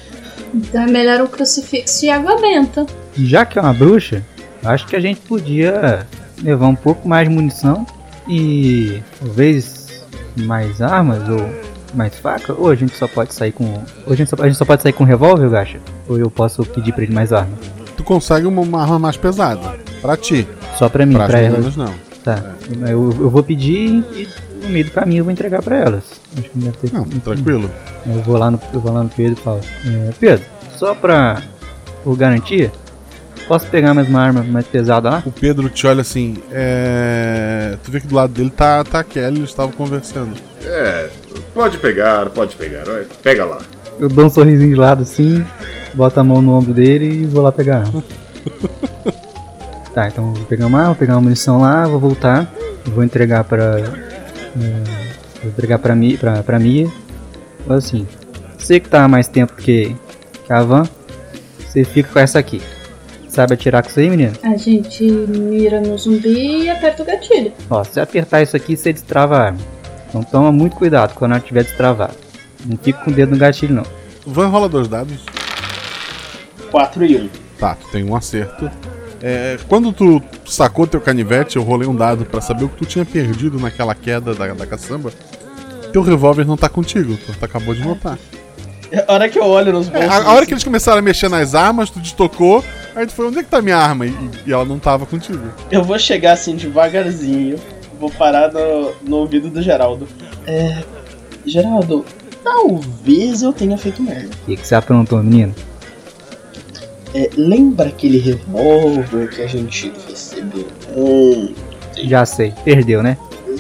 Então 0.55 0.83
é 0.83 0.87
melhor 0.87 1.21
um 1.21 1.27
crucifixo 1.27 2.05
e 2.07 2.11
água 2.11 2.41
benta. 2.41 2.87
Já 3.17 3.45
que 3.45 3.59
é 3.59 3.63
uma 3.63 3.75
bruxa, 3.75 4.23
acho 4.65 4.87
que 4.87 4.97
a 4.97 5.01
gente 5.01 5.21
podia 5.21 6.07
levar 6.43 6.69
um 6.69 6.75
pouco 6.75 7.09
mais 7.09 7.29
de 7.29 7.35
munição 7.35 7.87
e 8.29 9.03
talvez 9.19 10.05
mais 10.37 10.81
armas 10.81 11.29
ou 11.29 11.49
mais 11.95 12.17
faca. 12.17 12.55
Ou 12.57 12.71
a 12.71 12.75
gente 12.75 12.97
só 12.97 13.09
pode 13.09 13.35
sair 13.35 13.53
com. 13.53 13.65
Ou 14.07 14.13
a 14.13 14.17
gente 14.17 14.31
só, 14.31 14.37
a 14.41 14.47
gente 14.47 14.57
só 14.57 14.65
pode 14.65 14.83
sair 14.83 14.93
com 14.93 15.05
revólver, 15.05 15.49
Gacha? 15.51 15.79
Ou 16.09 16.19
eu 16.19 16.31
posso 16.31 16.65
pedir 16.65 16.93
pra 16.93 17.03
ele 17.03 17.13
mais 17.13 17.33
armas? 17.33 17.59
Tu 17.97 18.05
consegue 18.05 18.47
uma, 18.47 18.63
uma 18.63 18.83
arma 18.83 18.99
mais 18.99 19.17
pesada. 19.17 19.79
Pra 20.01 20.17
ti. 20.17 20.47
Só 20.79 20.89
pra 20.89 21.05
mim, 21.05 21.15
Pra 21.15 21.27
pra, 21.27 21.41
meninas, 21.41 21.77
não. 21.77 21.93
Tá. 22.23 22.55
Eu, 22.83 23.11
eu 23.21 23.31
vou 23.31 23.43
pedir 23.43 24.05
e 24.15 24.29
no 24.69 24.73
meio 24.75 24.85
do 24.85 24.91
caminho 24.91 25.21
eu 25.21 25.25
vou 25.25 25.33
entregar 25.33 25.63
pra 25.63 25.77
elas. 25.77 26.05
Acho 26.37 26.49
que 26.51 26.59
não 26.59 26.65
deve 26.67 26.77
ter. 26.77 26.93
Não, 26.93 27.05
tranquilo. 27.05 27.71
Eu 28.07 28.23
vou 28.23 28.37
lá 28.37 28.51
no, 28.51 28.61
eu 28.73 28.81
vou 28.81 28.93
lá 28.93 29.03
no 29.03 29.09
Pedro 29.09 29.33
e 29.33 29.43
falo: 29.43 29.61
é, 29.87 30.11
Pedro, 30.21 30.45
só 30.77 30.95
pra 30.95 31.43
por 32.05 32.17
garantia, 32.17 32.71
posso 33.47 33.67
pegar 33.67 33.93
mais 33.93 34.09
uma 34.09 34.21
arma 34.21 34.43
mais 34.43 34.67
pesada 34.67 35.11
lá? 35.11 35.23
O 35.27 35.33
Pedro 35.33 35.69
te 35.69 35.87
olha 35.87 36.03
assim, 36.03 36.37
é. 36.53 37.77
Tu 37.83 37.91
vê 37.91 38.01
que 38.01 38.07
do 38.07 38.15
lado 38.15 38.33
dele 38.33 38.51
tá, 38.51 38.85
tá 38.85 39.01
a 39.01 39.05
Kelly, 39.05 39.39
eles 39.39 39.51
estavam 39.51 39.73
conversando. 39.73 40.35
É, 40.65 41.09
pode 41.55 41.79
pegar, 41.79 42.31
pode 42.31 42.57
pegar. 42.57 42.85
Pega 43.23 43.45
lá. 43.45 43.59
Eu 43.99 44.09
dou 44.09 44.27
um 44.27 44.31
sorrisinho 44.31 44.71
de 44.71 44.77
lado 44.77 45.03
assim, 45.03 45.45
boto 45.95 46.21
a 46.21 46.25
mão 46.25 46.41
no 46.41 46.53
ombro 46.53 46.73
dele 46.73 47.23
e 47.23 47.27
vou 47.27 47.43
lá 47.43 47.51
pegar 47.51 47.79
a 47.79 47.81
arma. 47.81 48.05
tá, 49.93 50.09
então 50.09 50.33
vou 50.33 50.45
pegar 50.45 50.67
uma 50.67 50.79
arma, 50.79 50.91
vou 50.91 50.97
pegar 50.97 51.15
uma 51.15 51.23
munição 51.23 51.61
lá, 51.61 51.87
vou 51.87 51.99
voltar, 51.99 52.53
vou 52.87 53.03
entregar 53.03 53.45
pra. 53.45 54.08
Vou 54.55 55.51
entregar 55.51 55.79
pra, 55.79 55.95
Mi, 55.95 56.17
pra, 56.17 56.43
pra 56.43 56.59
Mia. 56.59 56.91
Assim, 57.69 58.07
você 58.57 58.81
que 58.81 58.89
tá 58.89 59.05
há 59.05 59.09
mais 59.09 59.29
tempo 59.29 59.55
que, 59.55 59.97
que 60.47 60.53
a 60.53 60.63
Van, 60.63 60.89
você 61.59 61.85
fica 61.85 62.11
com 62.13 62.19
essa 62.19 62.39
aqui. 62.39 62.61
Sabe 63.29 63.55
atirar 63.55 63.83
com 63.83 63.91
isso 63.91 64.01
aí, 64.01 64.11
menino? 64.11 64.33
A 64.43 64.57
gente 64.57 65.05
mira 65.05 65.81
no 65.81 65.97
zumbi 65.97 66.63
e 66.63 66.71
aperta 66.71 67.03
o 67.03 67.07
gatilho. 67.07 67.53
Ó, 67.71 67.85
se 67.85 68.01
apertar 68.01 68.43
isso 68.43 68.57
aqui, 68.57 68.77
você 68.77 68.93
destrava 68.93 69.37
a 69.37 69.43
arma. 69.45 69.59
Então 70.09 70.23
toma 70.23 70.51
muito 70.51 70.77
cuidado 70.77 71.15
quando 71.15 71.33
ela 71.33 71.41
estiver 71.41 71.63
destravada. 71.63 72.15
Não 72.65 72.77
fica 72.77 72.99
com 73.05 73.11
o 73.11 73.15
dedo 73.15 73.33
no 73.33 73.39
gatilho, 73.39 73.75
não. 73.75 73.85
Van 74.27 74.49
rola 74.49 74.69
dois 74.69 74.89
dados. 74.89 75.25
4 76.71 77.05
e 77.05 77.17
1. 77.17 77.25
Um. 77.25 77.29
Tá, 77.59 77.75
tu 77.75 77.89
tem 77.91 78.05
um 78.05 78.17
acerto. 78.17 78.71
É, 79.23 79.59
quando 79.69 79.93
tu 79.93 80.23
sacou 80.47 80.87
teu 80.87 81.01
canivete, 81.01 81.57
eu 81.57 81.63
rolei 81.63 81.89
um 81.89 81.95
dado 81.97 82.25
pra 82.25 82.41
saber 82.41 82.65
o 82.65 82.69
que 82.69 82.77
tu 82.77 82.87
tinha 82.87 83.05
perdido 83.05 83.59
naquela 83.59 83.95
queda 83.95 84.35
da, 84.35 84.47
da 84.55 84.67
caçamba. 84.67 85.11
Teu 85.93 86.03
revólver 86.03 86.45
não 86.47 86.57
tá 86.57 86.69
contigo, 86.69 87.17
tu, 87.17 87.33
tu 87.37 87.45
acabou 87.45 87.75
de 87.75 87.83
notar. 87.85 88.19
A 89.07 89.13
hora 89.13 89.29
que 89.29 89.39
eu 89.39 89.45
olho 89.45 89.73
nos 89.73 89.89
É, 89.89 89.91
bolsos. 89.91 90.11
a, 90.11 90.31
a 90.31 90.33
hora 90.35 90.47
que 90.47 90.53
eles 90.53 90.65
começaram 90.65 90.99
a 90.99 91.03
mexer 91.03 91.29
nas 91.29 91.55
armas, 91.55 91.91
tu 91.91 91.99
destocou, 91.99 92.65
aí 92.95 93.07
tu 93.07 93.13
foi, 93.13 93.27
onde 93.27 93.39
é 93.39 93.43
que 93.43 93.51
tá 93.51 93.61
minha 93.61 93.77
arma? 93.77 94.07
E, 94.07 94.15
e 94.47 94.53
ela 94.53 94.65
não 94.65 94.79
tava 94.79 95.05
contigo. 95.05 95.41
Eu 95.71 95.83
vou 95.83 95.99
chegar 95.99 96.33
assim 96.33 96.57
devagarzinho, 96.57 97.59
vou 98.01 98.11
parar 98.11 98.53
no, 98.53 98.93
no 99.03 99.17
ouvido 99.17 99.51
do 99.51 99.61
Geraldo. 99.61 100.07
É. 100.47 100.83
Geraldo, 101.45 102.05
talvez 102.45 103.43
eu 103.43 103.53
tenha 103.53 103.77
feito 103.77 104.03
merda. 104.03 104.29
O 104.43 104.47
que, 104.47 104.57
que 104.57 104.67
você 104.67 104.75
aprontou, 104.75 105.23
menino? 105.23 105.55
É, 107.15 107.31
lembra 107.37 107.89
aquele 107.89 108.19
revólver 108.19 109.31
que 109.31 109.43
a 109.43 109.47
gente 109.47 109.93
recebeu? 110.09 110.67
Hum, 110.97 111.55
Já 111.97 112.25
sei, 112.27 112.53
perdeu, 112.65 113.03
né? 113.03 113.17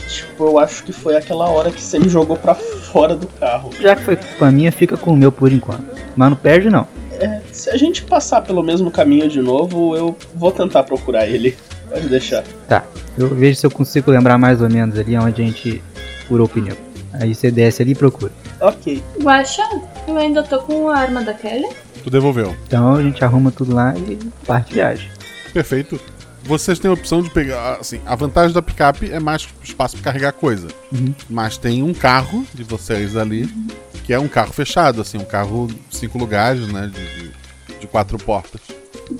tipo, 0.06 0.44
eu 0.44 0.58
acho 0.58 0.84
que 0.84 0.92
foi 0.92 1.16
aquela 1.16 1.48
hora 1.48 1.70
que 1.70 1.80
você 1.80 1.98
me 1.98 2.08
jogou 2.08 2.36
pra 2.36 2.54
fora 2.54 3.14
do 3.16 3.26
carro. 3.26 3.70
Já 3.80 3.96
que 3.96 4.02
foi 4.04 4.16
culpa 4.16 4.50
minha, 4.50 4.70
fica 4.72 4.96
com 4.96 5.12
o 5.12 5.16
meu 5.16 5.32
por 5.32 5.52
enquanto. 5.52 5.84
Mas 6.16 6.30
não 6.30 6.36
perde 6.36 6.70
não. 6.70 6.86
É, 7.20 7.40
se 7.52 7.68
a 7.70 7.76
gente 7.76 8.04
passar 8.04 8.42
pelo 8.42 8.62
mesmo 8.62 8.90
caminho 8.90 9.28
de 9.28 9.40
novo, 9.40 9.96
eu 9.96 10.16
vou 10.34 10.52
tentar 10.52 10.84
procurar 10.84 11.26
ele. 11.26 11.56
Pode 11.88 12.08
deixar. 12.08 12.44
Tá, 12.68 12.84
eu 13.16 13.28
vejo 13.28 13.58
se 13.58 13.66
eu 13.66 13.70
consigo 13.70 14.10
lembrar 14.10 14.38
mais 14.38 14.62
ou 14.62 14.68
menos 14.70 14.98
ali 14.98 15.16
onde 15.16 15.42
a 15.42 15.44
gente 15.44 15.82
furou 16.26 16.46
o 16.46 16.48
pneu. 16.48 16.76
Aí 17.14 17.34
você 17.34 17.50
desce 17.50 17.82
ali 17.82 17.92
e 17.92 17.94
procura. 17.94 18.30
Ok. 18.60 19.02
Guaxa, 19.20 19.62
eu 20.06 20.16
ainda 20.16 20.42
tô 20.42 20.60
com 20.60 20.88
a 20.88 20.96
arma 20.96 21.22
da 21.22 21.32
Kelly. 21.34 21.68
Tu 22.08 22.10
devolveu. 22.10 22.56
Então 22.66 22.94
a 22.94 23.02
gente 23.02 23.22
arruma 23.22 23.50
tudo 23.50 23.74
lá 23.74 23.94
e 23.94 24.16
parte 24.46 24.72
viagem. 24.72 25.10
Perfeito. 25.52 26.00
Vocês 26.42 26.78
têm 26.78 26.90
a 26.90 26.94
opção 26.94 27.20
de 27.20 27.28
pegar. 27.28 27.76
Assim, 27.78 28.00
a 28.06 28.16
vantagem 28.16 28.54
da 28.54 28.62
picape 28.62 29.12
é 29.12 29.20
mais 29.20 29.46
espaço 29.62 29.94
para 29.96 30.04
carregar 30.04 30.32
coisa. 30.32 30.68
Uhum. 30.90 31.14
Mas 31.28 31.58
tem 31.58 31.82
um 31.82 31.92
carro 31.92 32.46
de 32.54 32.64
vocês 32.64 33.14
ali, 33.14 33.46
que 34.04 34.14
é 34.14 34.18
um 34.18 34.26
carro 34.26 34.54
fechado, 34.54 35.02
assim, 35.02 35.18
um 35.18 35.24
carro 35.24 35.68
cinco 35.90 36.16
lugares, 36.16 36.66
né? 36.68 36.90
De, 36.90 37.24
de, 37.74 37.80
de 37.80 37.86
quatro 37.86 38.16
portas. 38.16 38.62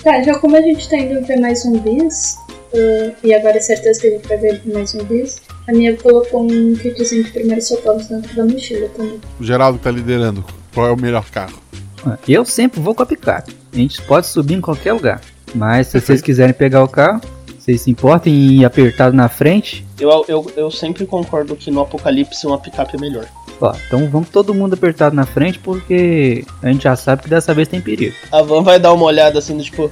Tá, 0.03 0.23
já 0.23 0.39
como 0.39 0.57
a 0.57 0.63
gente 0.63 0.89
tá 0.89 0.97
indo 0.97 1.23
ver 1.27 1.39
mais 1.39 1.65
zumbis, 1.65 2.39
uh, 2.73 3.15
e 3.23 3.35
agora 3.35 3.59
é 3.59 3.61
certeza 3.61 4.01
que 4.01 4.07
a 4.07 4.11
gente 4.13 4.29
vai 4.29 4.39
ver 4.39 4.63
mais 4.65 4.91
zumbis, 4.93 5.43
a 5.69 5.73
minha 5.73 5.95
colocou 5.95 6.51
um 6.51 6.75
kitzinho 6.75 7.25
de 7.25 7.33
primeiros 7.33 7.69
socorros 7.69 8.07
dentro 8.07 8.35
da 8.35 8.47
mochila 8.47 8.89
também. 8.97 9.21
O 9.39 9.45
Geraldo 9.45 9.79
tá 9.79 9.91
liderando. 9.91 10.43
Qual 10.73 10.87
é 10.87 10.91
o 10.91 10.97
melhor 10.97 11.29
carro? 11.31 11.69
Ah, 12.15 12.19
Eu 12.29 12.45
sempre 12.45 12.81
vou 12.81 12.95
com 12.95 13.03
a 13.03 13.07
picape. 13.07 13.55
A 13.73 13.77
gente 13.77 14.01
pode 14.03 14.27
subir 14.27 14.55
em 14.55 14.61
qualquer 14.61 14.93
lugar. 14.93 15.21
Mas 15.55 15.89
se 15.89 16.01
vocês 16.01 16.21
quiserem 16.21 16.55
pegar 16.55 16.83
o 16.85 16.89
carro, 16.89 17.21
vocês 17.59 17.83
se 17.83 17.91
importem 17.91 18.33
em 18.33 18.61
ir 18.61 18.65
apertado 18.65 19.17
na 19.17 19.29
frente. 19.29 19.87
Eu, 19.99 20.25
eu, 20.29 20.53
eu 20.57 20.71
sempre 20.71 21.07
concordo 21.07 21.57
que 21.57 21.71
no 21.71 21.81
apocalipse 21.81 22.47
uma 22.47 22.59
picape 22.59 22.97
é 22.97 23.01
melhor. 23.01 23.27
Ó, 23.61 23.75
então 23.87 24.09
vamos 24.09 24.29
todo 24.29 24.55
mundo 24.55 24.75
apertado 24.75 25.17
na 25.17 25.27
frente 25.27 25.59
porque 25.59 26.45
a 26.63 26.69
gente 26.69 26.85
já 26.85 26.95
sabe 26.95 27.23
que 27.23 27.29
dessa 27.29 27.53
vez 27.53 27.67
tem 27.67 27.81
perigo. 27.81 28.15
A 28.31 28.41
van 28.43 28.63
vai 28.63 28.79
dar 28.79 28.93
uma 28.93 29.05
olhada 29.05 29.39
assim, 29.39 29.57
do 29.57 29.63
tipo. 29.63 29.91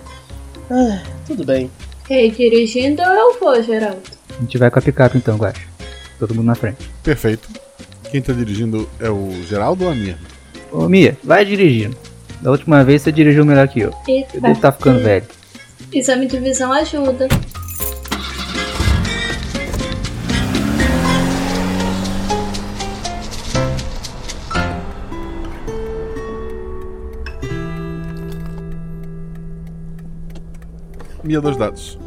Ah, 0.70 1.02
tudo 1.26 1.44
bem. 1.44 1.70
Ei, 2.08 2.30
dirigindo 2.30 3.02
eu 3.02 3.38
vou, 3.40 3.60
Geraldo. 3.62 4.00
A 4.38 4.40
gente 4.40 4.56
vai 4.58 4.70
com 4.70 4.78
a 4.78 4.82
picape 4.82 5.18
então, 5.18 5.36
Guacha. 5.36 5.62
Todo 6.18 6.34
mundo 6.34 6.46
na 6.46 6.54
frente. 6.54 6.88
Perfeito. 7.02 7.48
Quem 8.10 8.22
tá 8.22 8.32
dirigindo 8.32 8.88
é 9.00 9.10
o 9.10 9.30
Geraldo 9.48 9.84
ou 9.84 9.90
a 9.90 9.94
Mia? 9.94 10.16
Ô 10.76 10.90
Mia, 10.90 11.16
vai 11.24 11.42
dirigindo. 11.42 11.96
Da 12.42 12.50
última 12.50 12.84
vez 12.84 13.00
você 13.00 13.10
dirigiu 13.10 13.46
melhor 13.46 13.66
que 13.66 13.80
eu. 13.80 13.94
Eita. 14.06 14.36
Eu 14.36 14.42
devo 14.42 14.60
tá 14.60 14.70
ficando 14.70 15.00
velho. 15.00 15.24
Exame 15.90 16.26
de 16.26 16.38
visão 16.38 16.70
ajuda. 16.70 17.28
Mia, 31.24 31.40
dois 31.40 31.56
dados. 31.56 31.98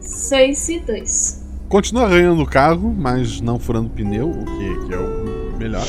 6 0.00 0.68
e 0.68 0.78
2. 0.78 1.44
Continua 1.68 2.04
arranhando 2.04 2.40
o 2.42 2.46
carro, 2.46 2.94
mas 2.96 3.40
não 3.40 3.58
furando 3.58 3.90
pneu, 3.90 4.30
o 4.30 4.44
que, 4.44 4.86
que 4.86 4.94
é 4.94 4.98
o 4.98 5.56
melhor. 5.58 5.84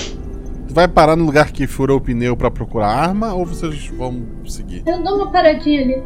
Vai 0.76 0.90
parar 0.90 1.16
no 1.16 1.24
lugar 1.26 1.54
que 1.54 1.66
furou 1.68 2.00
o 2.00 2.02
pneu 2.02 2.36
pra 2.36 2.52
procurar 2.52 2.88
arma 2.90 3.34
ou 3.34 3.46
vocês 3.46 3.88
vão 3.98 4.22
seguir? 4.46 4.84
Eu 4.86 5.02
dou 5.02 5.16
uma 5.16 5.32
paradinha 5.32 5.82
ali. 5.82 6.04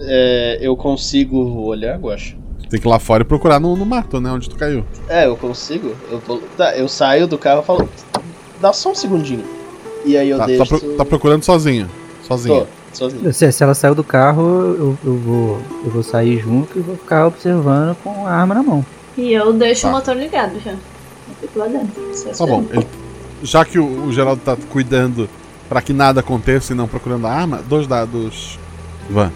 É, 0.00 0.58
eu 0.62 0.74
consigo 0.74 1.36
olhar, 1.66 1.98
Guacha? 1.98 2.34
Tem 2.70 2.80
que 2.80 2.86
ir 2.86 2.90
lá 2.90 2.98
fora 2.98 3.22
e 3.22 3.26
procurar 3.26 3.60
no, 3.60 3.76
no 3.76 3.84
mato, 3.84 4.18
né? 4.18 4.30
Onde 4.32 4.48
tu 4.48 4.56
caiu. 4.56 4.82
É, 5.10 5.26
eu 5.26 5.36
consigo. 5.36 5.92
Eu, 6.10 6.20
vou, 6.20 6.40
tá, 6.56 6.74
eu 6.74 6.88
saio 6.88 7.26
do 7.26 7.36
carro 7.36 7.60
e 7.60 7.64
falo. 7.66 7.86
Dá 8.62 8.72
só 8.72 8.92
um 8.92 8.94
segundinho. 8.94 9.44
E 10.06 10.16
aí 10.16 10.30
eu 10.30 10.38
Tá, 10.38 10.44
tá 10.44 10.46
deixo. 10.46 10.78
pro- 10.78 10.96
tá 10.96 11.04
procurando 11.04 11.42
sozinho. 11.44 11.86
Sozinho. 12.26 12.60
Tô, 12.62 12.66
sozinho. 12.96 13.30
Se, 13.34 13.52
se 13.52 13.62
ela 13.62 13.74
saiu 13.74 13.94
do 13.94 14.02
carro, 14.04 14.42
eu, 14.42 14.98
eu 15.04 15.16
vou, 15.18 15.58
eu 15.84 15.90
vou 15.90 16.02
sair 16.02 16.38
junto 16.38 16.78
e 16.78 16.80
vou 16.80 16.96
ficar 16.96 17.26
observando 17.26 17.94
com 18.02 18.26
a 18.26 18.30
arma 18.32 18.54
na 18.54 18.62
mão. 18.62 18.82
E 19.18 19.34
eu 19.34 19.52
deixo 19.52 19.82
Tá. 19.82 19.88
o 19.88 19.92
motor 19.92 20.16
ligado 20.16 20.58
já. 20.64 20.70
Eu 20.72 20.78
fico 21.42 21.58
lá 21.58 21.66
dentro. 21.66 21.92
só 22.14 22.46
Tá 22.46 22.50
bom. 22.50 22.64
ele- 22.72 22.86
já 23.42 23.64
que 23.64 23.78
o, 23.78 24.06
o 24.06 24.12
Geraldo 24.12 24.42
tá 24.44 24.56
cuidando 24.70 25.28
Pra 25.68 25.82
que 25.82 25.92
nada 25.92 26.20
aconteça 26.20 26.72
e 26.72 26.76
não 26.76 26.88
procurando 26.88 27.26
a 27.26 27.32
arma, 27.32 27.62
dois 27.68 27.86
dados. 27.86 28.58
Van. 29.10 29.30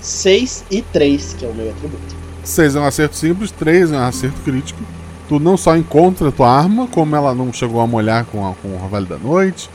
6 0.00 0.64
e 0.70 0.82
3, 0.82 1.36
que 1.38 1.44
é 1.44 1.48
o 1.48 1.54
meu 1.54 1.70
atributo. 1.70 2.16
6 2.42 2.76
é 2.76 2.80
um 2.80 2.84
acerto 2.84 3.16
simples, 3.16 3.50
3 3.52 3.92
é 3.92 3.96
um 3.96 4.04
acerto 4.04 4.40
crítico. 4.42 4.80
Tu 5.28 5.38
não 5.38 5.56
só 5.56 5.76
encontra 5.76 6.28
a 6.28 6.32
tua 6.32 6.50
arma, 6.50 6.88
como 6.88 7.14
ela 7.14 7.34
não 7.34 7.52
chegou 7.52 7.80
a 7.80 7.86
molhar 7.86 8.24
com, 8.26 8.46
a, 8.46 8.54
com 8.54 8.68
o 8.68 8.74
Orvalho 8.74 9.06
da 9.06 9.16
Noite. 9.16 9.70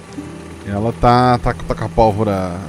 Ela 0.68 0.94
tá, 0.94 1.40
tá, 1.40 1.54
tá 1.54 1.74
com 1.76 1.86
a 1.86 1.90
pólvora. 1.90 2.60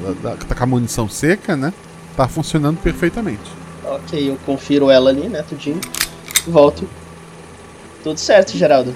Tá 0.48 0.54
com 0.54 0.64
a 0.64 0.66
munição 0.66 1.08
seca, 1.08 1.56
né? 1.56 1.72
Tá 2.16 2.28
funcionando 2.28 2.78
perfeitamente. 2.78 3.42
Ok, 3.84 4.30
eu 4.30 4.38
confiro 4.46 4.88
ela 4.88 5.10
ali, 5.10 5.28
né, 5.28 5.42
tudinho. 5.42 5.80
Volto. 6.46 6.88
Tudo 8.02 8.18
certo, 8.18 8.56
Geraldo. 8.56 8.94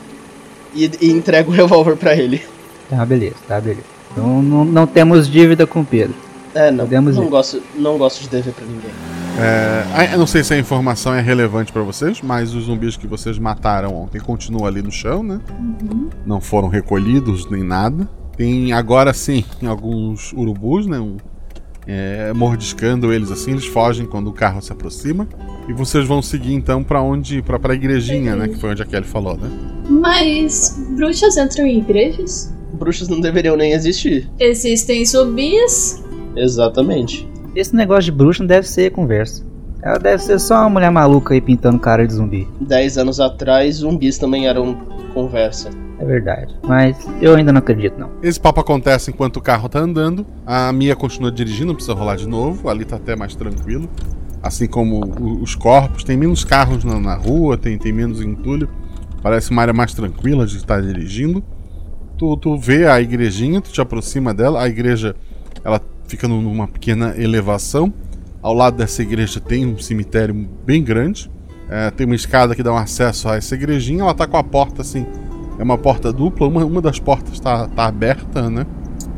E, 0.75 0.91
e 1.01 1.11
entrego 1.11 1.51
o 1.51 1.55
revólver 1.55 1.97
pra 1.97 2.15
ele. 2.15 2.43
Tá, 2.91 3.05
beleza, 3.05 3.37
tá, 3.47 3.61
beleza. 3.61 3.87
Então 4.13 4.43
não, 4.43 4.65
não 4.65 4.87
temos 4.87 5.29
dívida 5.29 5.67
com 5.67 5.81
o 5.81 5.85
Pedro. 5.85 6.15
É, 6.55 6.71
não. 6.71 6.85
Podemos 6.85 7.17
não 7.17 7.25
ir. 7.25 7.29
gosto, 7.29 7.63
não 7.75 7.99
gosto 7.99 8.23
de 8.23 8.29
dever 8.29 8.55
pra 8.55 8.65
ninguém. 8.65 8.91
É, 9.37 10.15
eu 10.15 10.19
não 10.19 10.27
sei 10.27 10.45
se 10.45 10.55
a 10.55 10.59
informação 10.59 11.13
é 11.13 11.21
relevante 11.21 11.73
pra 11.73 11.83
vocês, 11.83 12.21
mas 12.23 12.55
os 12.55 12.65
zumbis 12.65 12.97
que 12.97 13.07
vocês 13.07 13.37
mataram 13.37 13.93
ontem 13.95 14.21
continuam 14.21 14.65
ali 14.65 14.81
no 14.81 14.93
chão, 14.93 15.25
né? 15.25 15.41
Não 16.25 16.41
foram 16.41 16.69
recolhidos 16.69 17.51
nem 17.51 17.65
nada. 17.65 18.09
Tem 18.37 18.73
agora 18.73 19.13
sim 19.13 19.45
alguns 19.67 20.33
urubus, 20.33 20.87
né? 20.87 21.01
Um, 21.01 21.17
é, 21.87 22.33
mordiscando 22.33 23.13
eles 23.13 23.31
assim, 23.31 23.53
eles 23.53 23.67
fogem 23.67 24.07
quando 24.07 24.29
o 24.29 24.33
carro 24.33 24.63
se 24.63 24.73
aproxima. 24.73 25.27
E 25.69 25.73
vocês 25.73 26.07
vão 26.07 26.23
seguir 26.23 26.55
então 26.55 26.85
pra 26.85 27.03
onde? 27.03 27.43
Pra, 27.43 27.59
pra 27.59 27.75
igrejinha, 27.75 28.37
né? 28.37 28.47
Que 28.47 28.57
foi 28.57 28.71
onde 28.71 28.83
a 28.83 28.87
Kelly 28.87 29.07
falou, 29.07 29.37
né? 29.37 29.51
Mas 29.89 30.77
bruxas 30.97 31.37
entram 31.37 31.67
em 31.67 31.79
igrejas? 31.79 32.53
Bruxas 32.73 33.09
não 33.09 33.21
deveriam 33.21 33.57
nem 33.57 33.73
existir. 33.73 34.29
Existem 34.39 35.05
zumbis? 35.05 36.03
Exatamente. 36.37 37.29
Esse 37.55 37.75
negócio 37.75 38.05
de 38.05 38.13
bruxa 38.13 38.43
não 38.43 38.49
deve 38.49 38.69
ser 38.69 38.91
conversa. 38.91 39.45
Ela 39.83 39.99
deve 39.99 40.23
ser 40.23 40.41
só 40.41 40.61
uma 40.61 40.71
mulher 40.71 40.91
maluca 40.91 41.35
aí 41.35 41.41
pintando 41.41 41.79
cara 41.79 42.07
de 42.07 42.15
zumbi. 42.15 42.49
Dez 42.61 42.97
anos 42.97 43.21
atrás, 43.21 43.77
zumbis 43.77 44.17
também 44.17 44.49
eram 44.49 44.75
conversa. 45.13 45.69
É 45.99 46.05
verdade. 46.05 46.55
Mas 46.67 46.97
eu 47.21 47.35
ainda 47.35 47.53
não 47.53 47.59
acredito, 47.59 47.99
não. 47.99 48.11
Esse 48.23 48.41
papo 48.41 48.61
acontece 48.61 49.11
enquanto 49.11 49.37
o 49.37 49.43
carro 49.43 49.69
tá 49.69 49.79
andando. 49.79 50.27
A 50.47 50.73
Mia 50.73 50.97
continua 50.97 51.31
dirigindo, 51.31 51.67
não 51.67 51.75
precisa 51.75 51.95
rolar 51.95 52.17
de 52.17 52.27
novo. 52.27 52.69
Ali 52.69 52.85
tá 52.85 52.97
até 52.97 53.15
mais 53.15 53.35
tranquilo. 53.37 53.89
Assim 54.43 54.67
como 54.67 55.05
os 55.43 55.55
corpos. 55.55 56.03
Tem 56.03 56.17
menos 56.17 56.45
carros 56.45 56.83
na, 56.83 56.99
na 56.99 57.15
rua, 57.15 57.57
tem, 57.57 57.79
tem 57.79 57.93
menos 57.93 58.21
entulho. 58.21 58.69
Parece 59.25 59.51
uma 59.51 59.63
área 59.63 59.73
mais 59.73 59.95
tranquila 59.95 60.47
de 60.47 60.59
estar 60.59 60.83
dirigindo. 60.83 61.43
Tu, 62.19 62.37
tu 62.37 62.59
vê 62.59 62.87
a 62.87 63.01
igrejinha, 63.01 63.59
tu 63.63 63.73
te 63.73 63.81
aproxima 63.81 64.35
dela. 64.35 64.63
A 64.63 64.69
igreja 64.69 65.17
ela 65.65 65.81
fica 66.07 66.29
num- 66.29 66.43
numa 66.43 66.69
pequena 66.69 67.15
elevação. 67.17 67.91
Ao 68.43 68.53
lado 68.53 68.77
dessa 68.77 69.01
igreja 69.01 69.41
tem 69.41 69.65
um 69.65 69.79
cemitério 69.79 70.35
bem 70.67 70.85
grande. 70.85 71.31
É, 71.71 71.91
tem 71.91 72.05
uma 72.05 72.15
escada 72.15 72.55
que 72.55 72.63
dá 72.63 72.71
um 72.71 72.77
acesso 72.77 73.27
a 73.27 73.37
essa 73.37 73.55
igrejinha. 73.55 74.03
Ela 74.03 74.13
tá 74.13 74.27
com 74.27 74.37
a 74.37 74.45
porta 74.45 74.83
assim. 74.83 75.07
É 75.59 75.63
uma 75.63 75.79
porta 75.79 76.13
dupla. 76.13 76.47
Uma, 76.47 76.63
uma 76.63 76.83
das 76.83 76.99
portas 76.99 77.41
tá, 77.41 77.67
tá 77.67 77.87
aberta, 77.87 78.51
né? 78.51 78.67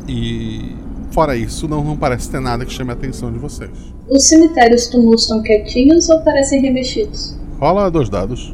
E 0.07 0.73
fora 1.11 1.35
isso, 1.35 1.67
não, 1.67 1.83
não 1.83 1.97
parece 1.97 2.29
ter 2.31 2.39
nada 2.39 2.63
que 2.65 2.71
chame 2.71 2.91
a 2.91 2.93
atenção 2.93 3.29
de 3.29 3.39
vocês. 3.39 3.71
Os 4.09 4.23
cemitérios 4.25 4.87
túmulos 4.87 5.23
estão 5.23 5.43
quietinhos 5.43 6.07
ou 6.07 6.21
parecem 6.21 6.61
remexidos? 6.61 7.37
Rola 7.59 7.91
dois 7.91 8.07
dados. 8.07 8.53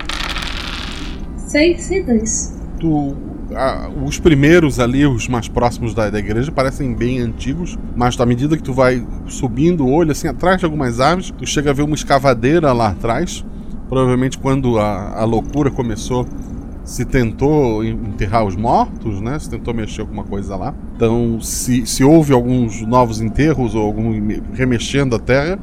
6 1.53 1.91
e 1.91 2.01
2. 2.01 2.53
Tu, 2.79 3.15
os 4.03 4.19
primeiros 4.19 4.79
ali, 4.79 5.05
os 5.05 5.27
mais 5.27 5.47
próximos 5.47 5.93
da, 5.93 6.09
da 6.09 6.17
igreja, 6.17 6.51
parecem 6.51 6.95
bem 6.95 7.19
antigos, 7.19 7.77
mas 7.95 8.19
à 8.19 8.25
medida 8.25 8.57
que 8.57 8.63
tu 8.63 8.73
vai 8.73 9.05
subindo 9.27 9.85
o 9.85 9.91
olho, 9.91 10.11
assim, 10.11 10.27
atrás 10.27 10.57
de 10.57 10.65
algumas 10.65 10.99
árvores, 10.99 11.29
tu 11.29 11.45
chega 11.45 11.69
a 11.69 11.73
ver 11.73 11.83
uma 11.83 11.93
escavadeira 11.93 12.73
lá 12.73 12.89
atrás. 12.89 13.45
Provavelmente 13.87 14.39
quando 14.39 14.79
a, 14.79 15.19
a 15.21 15.25
loucura 15.25 15.69
começou, 15.69 16.25
se 16.83 17.05
tentou 17.05 17.83
enterrar 17.83 18.43
os 18.43 18.55
mortos, 18.55 19.21
né? 19.21 19.37
Se 19.37 19.47
tentou 19.47 19.75
mexer 19.75 20.01
alguma 20.01 20.23
coisa 20.23 20.55
lá. 20.55 20.73
Então, 20.95 21.39
se, 21.39 21.85
se 21.85 22.03
houve 22.03 22.33
alguns 22.33 22.81
novos 22.81 23.21
enterros 23.21 23.75
ou 23.75 23.85
algum 23.85 24.11
remexendo 24.53 25.15
a 25.15 25.19
terra, 25.19 25.59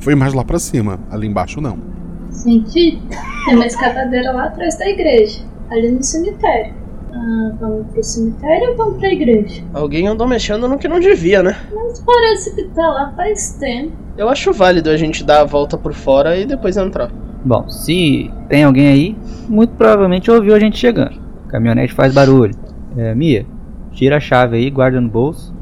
foi 0.00 0.14
mais 0.14 0.34
lá 0.34 0.44
pra 0.44 0.58
cima. 0.58 1.00
Ali 1.10 1.26
embaixo 1.26 1.62
não. 1.62 1.99
Senti? 2.40 2.98
Tem 3.44 3.54
uma 3.54 3.66
escavadeira 3.66 4.32
lá 4.32 4.44
atrás 4.44 4.78
da 4.78 4.88
igreja, 4.88 5.40
ali 5.70 5.90
no 5.90 6.02
cemitério. 6.02 6.74
Ah, 7.12 7.52
vamos 7.60 7.86
pro 7.88 8.02
cemitério 8.02 8.70
ou 8.70 8.76
vamos 8.76 8.98
pra 8.98 9.12
igreja? 9.12 9.62
Alguém 9.74 10.06
andou 10.06 10.26
mexendo 10.26 10.66
no 10.66 10.78
que 10.78 10.88
não 10.88 10.98
devia, 10.98 11.42
né? 11.42 11.56
Mas 11.74 12.00
parece 12.00 12.54
que 12.54 12.64
tá 12.68 12.86
lá 12.86 13.12
faz 13.14 13.58
tempo. 13.60 13.92
Eu 14.16 14.28
acho 14.28 14.52
válido 14.52 14.88
a 14.88 14.96
gente 14.96 15.22
dar 15.22 15.40
a 15.40 15.44
volta 15.44 15.76
por 15.76 15.92
fora 15.92 16.36
e 16.36 16.46
depois 16.46 16.76
entrar. 16.76 17.10
Bom, 17.44 17.68
se 17.68 18.30
tem 18.48 18.64
alguém 18.64 18.88
aí, 18.88 19.16
muito 19.48 19.74
provavelmente 19.74 20.30
ouviu 20.30 20.54
a 20.54 20.58
gente 20.60 20.78
chegando. 20.78 21.20
Caminhonete 21.48 21.92
faz 21.92 22.14
barulho. 22.14 22.54
É, 22.96 23.14
Mia, 23.14 23.44
tira 23.92 24.16
a 24.16 24.20
chave 24.20 24.56
aí, 24.56 24.70
guarda 24.70 25.00
no 25.00 25.08
bolso, 25.08 25.54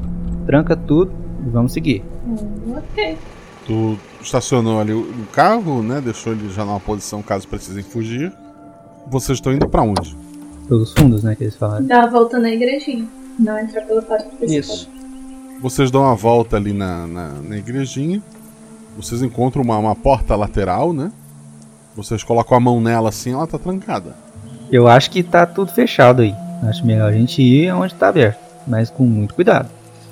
tranca 0.45 0.75
tudo 0.77 1.11
e 1.45 1.49
vamos 1.49 1.73
seguir. 1.73 2.03
Hum, 2.25 2.75
ok. 2.77 3.17
Tu 3.65 3.97
estacionou 4.29 4.79
ali 4.79 4.93
o 4.93 5.01
o 5.01 5.25
carro, 5.31 5.83
né? 5.83 6.01
Deixou 6.01 6.33
ele 6.33 6.49
já 6.49 6.63
numa 6.63 6.79
posição 6.79 7.21
caso 7.21 7.47
precisem 7.47 7.83
fugir. 7.83 8.31
Vocês 9.07 9.37
estão 9.37 9.53
indo 9.53 9.67
pra 9.67 9.81
onde? 9.81 10.15
Pelos 10.67 10.93
fundos, 10.93 11.23
né, 11.23 11.35
que 11.35 11.43
eles 11.43 11.55
falaram. 11.55 11.85
Dá 11.85 12.03
a 12.03 12.07
volta 12.07 12.37
na 12.37 12.51
igrejinha. 12.51 13.07
Não 13.39 13.57
entrar 13.57 13.81
pela 13.81 14.01
porta 14.01 14.25
principal. 14.25 14.59
Isso. 14.59 14.89
Vocês 15.61 15.89
dão 15.89 16.03
uma 16.03 16.15
volta 16.15 16.57
ali 16.57 16.73
na, 16.73 17.07
na, 17.07 17.29
na 17.41 17.57
igrejinha. 17.57 18.21
Vocês 18.95 19.21
encontram 19.21 19.63
uma, 19.63 19.77
uma 19.77 19.95
porta 19.95 20.35
lateral, 20.35 20.93
né? 20.93 21.11
Vocês 21.95 22.23
colocam 22.23 22.55
a 22.55 22.59
mão 22.59 22.79
nela 22.79 23.09
assim, 23.09 23.33
ela 23.33 23.47
tá 23.47 23.57
trancada. 23.57 24.15
Eu 24.71 24.87
acho 24.87 25.09
que 25.09 25.23
tá 25.23 25.45
tudo 25.45 25.71
fechado 25.71 26.21
aí. 26.21 26.35
Acho 26.63 26.85
melhor 26.85 27.09
a 27.09 27.13
gente 27.13 27.41
ir 27.41 27.73
onde 27.73 27.93
tá 27.95 28.09
aberto, 28.09 28.39
mas 28.67 28.89
com 28.89 29.03
muito 29.03 29.33
cuidado. 29.33 29.69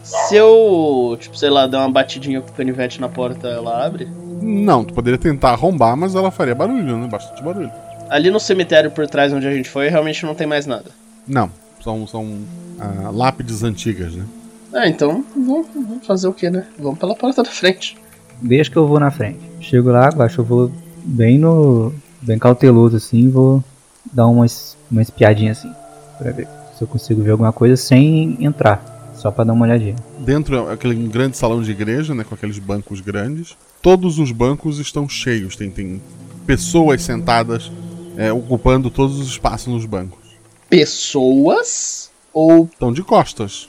Se 0.07 0.35
eu, 0.35 1.17
tipo, 1.19 1.37
sei 1.37 1.49
lá, 1.49 1.67
der 1.67 1.77
uma 1.77 1.89
batidinha 1.91 2.39
com 2.41 2.49
o 2.49 2.53
canivete 2.53 3.01
na 3.01 3.09
porta, 3.09 3.47
ela 3.47 3.85
abre? 3.85 4.07
Não, 4.41 4.83
tu 4.85 4.93
poderia 4.93 5.17
tentar 5.17 5.49
arrombar, 5.51 5.97
mas 5.97 6.15
ela 6.15 6.31
faria 6.31 6.55
barulho, 6.55 6.97
né? 6.97 7.07
Bastante 7.07 7.43
barulho. 7.43 7.71
Ali 8.09 8.31
no 8.31 8.39
cemitério 8.39 8.89
por 8.91 9.05
trás 9.07 9.33
onde 9.33 9.45
a 9.47 9.51
gente 9.51 9.69
foi, 9.69 9.89
realmente 9.89 10.25
não 10.25 10.33
tem 10.33 10.47
mais 10.47 10.65
nada. 10.65 10.91
Não, 11.27 11.49
são, 11.83 12.07
são 12.07 12.37
ah, 12.79 13.09
lápides 13.11 13.63
antigas, 13.63 14.13
né? 14.13 14.23
Ah, 14.73 14.87
então 14.87 15.25
vamos, 15.35 15.67
vamos 15.73 16.05
fazer 16.05 16.27
o 16.27 16.33
que, 16.33 16.49
né? 16.49 16.65
Vamos 16.79 16.99
pela 16.99 17.15
porta 17.15 17.43
da 17.43 17.49
frente. 17.49 17.97
Deixa 18.41 18.71
que 18.71 18.77
eu 18.77 18.87
vou 18.87 18.99
na 18.99 19.11
frente. 19.11 19.39
Chego 19.59 19.89
lá, 19.91 20.07
acho 20.19 20.35
que 20.35 20.39
eu 20.41 20.45
vou 20.45 20.71
bem 21.03 21.37
no. 21.37 21.91
bem 22.21 22.37
cauteloso 22.39 22.95
assim, 22.95 23.29
vou 23.29 23.61
dar 24.13 24.27
uma, 24.27 24.45
es- 24.45 24.77
uma 24.89 25.01
espiadinha 25.01 25.51
assim. 25.51 25.71
Pra 26.17 26.31
ver 26.31 26.47
se 26.77 26.81
eu 26.83 26.87
consigo 26.87 27.21
ver 27.21 27.31
alguma 27.31 27.51
coisa 27.51 27.75
sem 27.75 28.37
entrar. 28.39 28.81
Só 29.27 29.31
pra 29.31 29.43
dar 29.43 29.51
uma 29.51 29.65
olhadinha. 29.65 29.95
Dentro 30.19 30.55
é 30.69 30.73
aquele 30.73 30.95
grande 30.95 31.35
salão 31.35 31.61
de 31.61 31.69
igreja, 31.69 32.15
né? 32.15 32.23
Com 32.23 32.33
aqueles 32.33 32.57
bancos 32.59 33.01
grandes. 33.01 33.57
Todos 33.81 34.19
os 34.19 34.31
bancos 34.31 34.79
estão 34.79 35.09
cheios. 35.09 35.57
Tem, 35.57 35.69
tem 35.69 36.01
pessoas 36.45 37.01
sentadas 37.01 37.69
é, 38.15 38.31
ocupando 38.31 38.89
todos 38.89 39.19
os 39.19 39.27
espaços 39.27 39.67
nos 39.67 39.85
bancos. 39.85 40.17
Pessoas? 40.69 42.09
Ou 42.33 42.69
Estão 42.71 42.93
de 42.93 43.03
costas. 43.03 43.67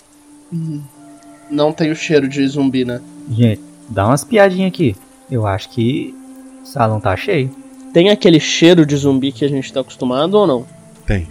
não 1.51 1.73
tem 1.73 1.91
o 1.91 1.97
cheiro 1.97 2.29
de 2.29 2.47
zumbi, 2.47 2.85
né? 2.85 3.01
Gente, 3.29 3.61
dá 3.89 4.07
umas 4.07 4.23
piadinhas 4.23 4.69
aqui. 4.69 4.95
Eu 5.29 5.45
acho 5.45 5.71
que 5.71 6.15
o 6.63 6.67
salão 6.67 7.01
tá 7.01 7.17
cheio. 7.17 7.51
Tem 7.93 8.11
aquele 8.11 8.39
cheiro 8.39 8.87
de 8.87 8.97
zumbi 8.97 9.33
que 9.33 9.45
a 9.45 9.49
gente 9.49 9.73
tá 9.73 9.81
acostumado 9.81 10.35
ou 10.35 10.47
não? 10.47 10.65
Tem. 11.05 11.27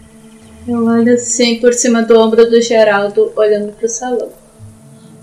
Eu 0.68 0.86
olho 0.86 1.14
assim 1.14 1.60
por 1.60 1.74
cima 1.74 2.04
do 2.04 2.20
ombro 2.20 2.50
do 2.50 2.62
Geraldo, 2.62 3.32
olhando 3.36 3.72
pro 3.74 3.88
salão. 3.88 4.30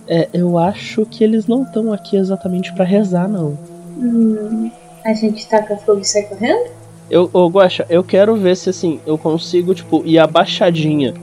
É, 0.08 0.28
eu 0.32 0.58
acho 0.58 1.04
que 1.06 1.22
eles 1.22 1.46
não 1.46 1.62
estão 1.62 1.92
aqui 1.92 2.16
exatamente 2.16 2.72
pra 2.74 2.84
rezar, 2.84 3.28
não. 3.28 3.58
Hum, 3.98 4.70
a 5.04 5.12
gente 5.12 5.46
taca 5.46 5.76
fogo 5.76 6.00
e 6.00 6.04
sai 6.04 6.22
correndo? 6.22 6.70
Eu, 7.10 7.28
ô 7.32 7.48
Guaxa, 7.48 7.84
eu 7.90 8.02
quero 8.02 8.34
ver 8.36 8.56
se 8.56 8.70
assim, 8.70 9.00
eu 9.06 9.18
consigo, 9.18 9.74
tipo, 9.74 10.02
ir 10.06 10.18
abaixadinha 10.18 11.14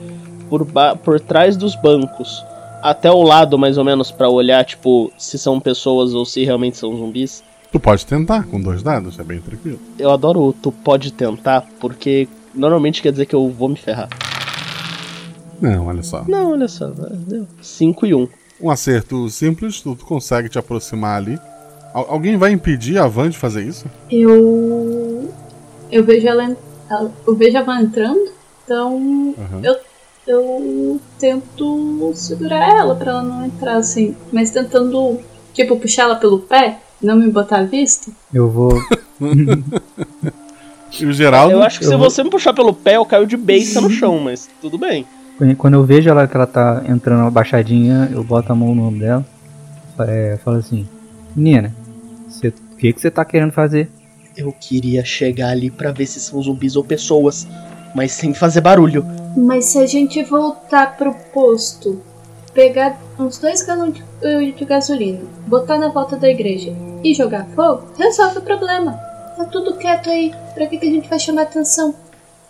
por, 0.50 0.64
ba 0.64 0.96
por 0.96 1.20
trás 1.20 1.58
dos 1.58 1.76
bancos 1.76 2.44
até 2.82 3.12
o 3.12 3.22
lado, 3.22 3.58
mais 3.58 3.78
ou 3.78 3.84
menos, 3.84 4.12
pra 4.12 4.30
olhar, 4.30 4.64
tipo, 4.66 5.12
se 5.18 5.38
são 5.38 5.60
pessoas 5.60 6.14
ou 6.14 6.26
se 6.26 6.44
realmente 6.44 6.78
são 6.78 6.96
zumbis. 6.96 7.44
Tu 7.72 7.80
pode 7.80 8.06
tentar 8.06 8.46
com 8.48 8.60
dois 8.60 8.84
dados, 8.84 9.18
é 9.20 9.24
bem 9.24 9.40
tranquilo. 9.40 9.80
Eu 9.98 10.12
adoro 10.12 10.42
o 10.42 10.54
tu 10.54 10.72
pode 10.72 11.14
tentar, 11.14 11.66
porque 11.80 12.28
normalmente 12.54 13.02
quer 13.02 13.12
dizer 13.12 13.26
que 13.26 13.36
eu 13.36 13.50
vou 13.50 13.70
me 13.70 13.76
ferrar. 13.78 14.10
Não, 15.62 15.88
olha 15.88 16.02
só. 16.04 16.24
Não, 16.28 16.52
olha 16.52 16.68
só, 16.68 16.92
5 17.62 18.06
e 18.06 18.14
1. 18.16 18.20
Um. 18.22 18.28
Um 18.64 18.70
acerto 18.70 19.28
simples, 19.30 19.82
tu, 19.82 19.96
consegue 19.96 20.48
te 20.50 20.58
aproximar 20.60 21.18
ali. 21.18 21.40
Al- 21.94 22.08
alguém 22.10 22.38
vai 22.38 22.52
impedir 22.52 22.98
a 23.00 23.08
Van 23.08 23.30
de 23.30 23.38
fazer 23.38 23.64
isso? 23.64 23.86
Eu. 24.10 25.32
Eu 25.92 26.04
vejo 26.04 26.28
ela. 26.28 26.56
Eu 27.26 27.36
vejo 27.36 27.58
a 27.58 27.64
Van 27.64 27.80
entrando, 27.82 28.20
então. 28.64 29.36
Aham. 29.38 29.62
Eu 29.64 29.76
eu 30.28 31.02
tento 31.20 32.12
segurar 32.14 32.78
ela 32.78 32.96
pra 32.96 33.12
ela 33.12 33.24
não 33.24 33.46
entrar 33.46 33.78
assim. 33.78 34.16
Mas 34.32 34.52
tentando, 34.52 35.20
tipo, 35.54 35.76
puxar 35.78 36.04
ela 36.04 36.16
pelo 36.16 36.40
pé, 36.40 36.80
não 37.02 37.16
me 37.16 37.30
botar 37.32 37.60
à 37.60 37.64
vista. 37.64 38.12
Eu 38.34 38.48
vou. 38.50 38.74
E 41.00 41.06
o 41.06 41.14
Geraldo. 41.14 41.54
Eu 41.54 41.62
acho 41.64 41.80
que 41.80 41.86
Eu 41.86 41.90
se 41.90 41.96
vou- 41.96 42.10
você 42.10 42.24
me 42.24 42.30
puxar 42.30 42.54
pelo 42.54 42.74
pé, 42.74 42.98
eu 42.98 43.06
caio 43.06 43.26
de 43.26 43.38
beiça 43.38 43.80
no 43.80 43.90
chão, 43.90 44.20
mas 44.20 44.50
tudo 44.62 44.78
bem. 44.78 45.06
Quando 45.58 45.74
eu 45.74 45.84
vejo 45.84 46.08
ela 46.10 46.28
que 46.28 46.36
ela 46.38 46.46
tá 46.46 46.84
entrando 46.88 47.26
abaixadinha, 47.26 48.10
eu 48.14 48.24
boto 48.24 48.52
a 48.52 48.56
mão 48.56 48.76
no 48.76 48.88
ombro 48.88 49.00
dela. 49.00 49.26
É, 50.00 50.38
falo 50.44 50.58
assim: 50.58 50.88
Menina, 51.36 51.74
o 52.74 52.76
que, 52.78 52.94
que 52.94 53.02
você 53.02 53.10
tá 53.10 53.26
querendo 53.26 53.52
fazer? 53.52 53.90
Eu 54.38 54.52
queria 54.54 55.04
chegar 55.04 55.50
ali 55.50 55.70
pra 55.72 55.92
ver 55.92 56.06
se 56.06 56.20
são 56.20 56.42
zumbis 56.42 56.76
ou 56.76 56.84
pessoas, 56.84 57.48
mas 57.96 58.12
sem 58.12 58.34
fazer 58.34 58.62
barulho. 58.62 59.06
Mas 59.36 59.66
se 59.66 59.80
a 59.80 59.88
gente 59.88 60.24
voltar 60.24 60.96
pro 60.96 61.14
posto, 61.34 62.02
pegar 62.54 63.00
uns 63.18 63.38
dois 63.40 63.62
galões 63.64 63.96
de, 63.96 64.52
de 64.52 64.66
gasolina, 64.66 65.20
botar 65.48 65.78
na 65.78 65.90
volta 65.90 66.16
da 66.18 66.30
igreja 66.30 66.74
e 67.04 67.14
jogar 67.14 67.46
fogo, 67.56 67.88
resolve 67.98 68.40
o 68.40 68.42
problema. 68.42 68.98
Tá 69.42 69.48
tudo 69.48 69.74
quieto 69.74 70.08
aí. 70.08 70.32
Pra 70.54 70.68
que, 70.68 70.78
que 70.78 70.86
a 70.86 70.92
gente 70.92 71.10
vai 71.10 71.20
chamar 71.20 71.44
atenção? 71.44 71.96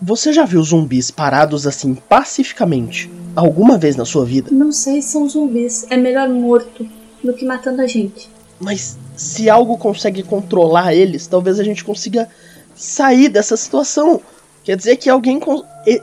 Você 0.02 0.34
já 0.34 0.44
viu 0.44 0.62
zumbis 0.62 1.10
parados 1.10 1.66
assim 1.66 1.96
pacificamente 1.96 3.10
alguma 3.34 3.78
vez 3.78 3.96
na 3.96 4.04
sua 4.04 4.26
vida? 4.26 4.50
Não 4.52 4.74
sei, 4.74 5.02
são 5.02 5.30
zumbis. 5.30 5.86
É 5.90 5.96
melhor 5.96 6.28
morto 6.28 6.86
do 7.24 7.34
que 7.34 7.46
matando 7.46 7.82
a 7.82 7.88
gente. 7.88 8.30
Mas 8.60 8.98
se 9.16 9.50
algo 9.50 9.78
consegue 9.78 10.22
controlar 10.22 10.94
eles, 10.94 11.28
talvez 11.28 11.62
a 11.62 11.64
gente 11.64 11.82
consiga 11.86 12.28
sair 12.76 13.30
dessa 13.30 13.56
situação. 13.56 14.20
Quer 14.66 14.76
dizer 14.76 14.98
que 14.98 15.10
alguém 15.10 15.40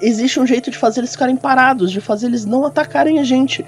existe 0.00 0.40
um 0.40 0.46
jeito 0.46 0.70
de 0.70 0.78
fazer 0.78 1.00
eles 1.00 1.12
ficarem 1.12 1.36
parados, 1.36 1.92
de 1.92 2.00
fazer 2.00 2.28
eles 2.28 2.46
não 2.46 2.64
atacarem 2.64 3.18
a 3.18 3.24
gente. 3.24 3.62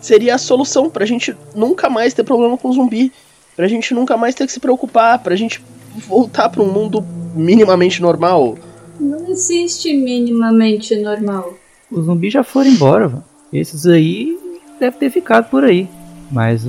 Seria 0.00 0.36
a 0.36 0.38
solução 0.38 0.88
pra 0.88 1.04
gente 1.04 1.36
nunca 1.54 1.90
mais 1.90 2.14
ter 2.14 2.24
problema 2.24 2.56
com 2.56 2.72
zumbi, 2.72 3.12
pra 3.54 3.68
gente 3.68 3.92
nunca 3.92 4.16
mais 4.16 4.34
ter 4.34 4.46
que 4.46 4.52
se 4.52 4.60
preocupar, 4.60 5.18
pra 5.18 5.36
gente 5.36 5.60
voltar 5.96 6.48
pra 6.48 6.62
um 6.62 6.72
mundo 6.72 7.04
minimamente 7.34 8.00
normal. 8.00 8.56
Não 8.98 9.28
existe 9.28 9.94
minimamente 9.94 10.96
normal. 10.96 11.54
Os 11.90 12.06
zumbis 12.06 12.32
já 12.32 12.42
foram 12.42 12.70
embora. 12.70 13.12
Esses 13.52 13.86
aí 13.86 14.38
devem 14.80 14.98
ter 14.98 15.10
ficado 15.10 15.48
por 15.50 15.64
aí. 15.64 15.88
Mas 16.30 16.66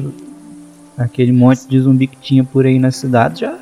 aquele 0.98 1.32
monte 1.32 1.68
de 1.68 1.80
zumbi 1.80 2.08
que 2.08 2.18
tinha 2.18 2.44
por 2.44 2.66
aí 2.66 2.78
na 2.78 2.92
cidade 2.92 3.42
já 3.42 3.58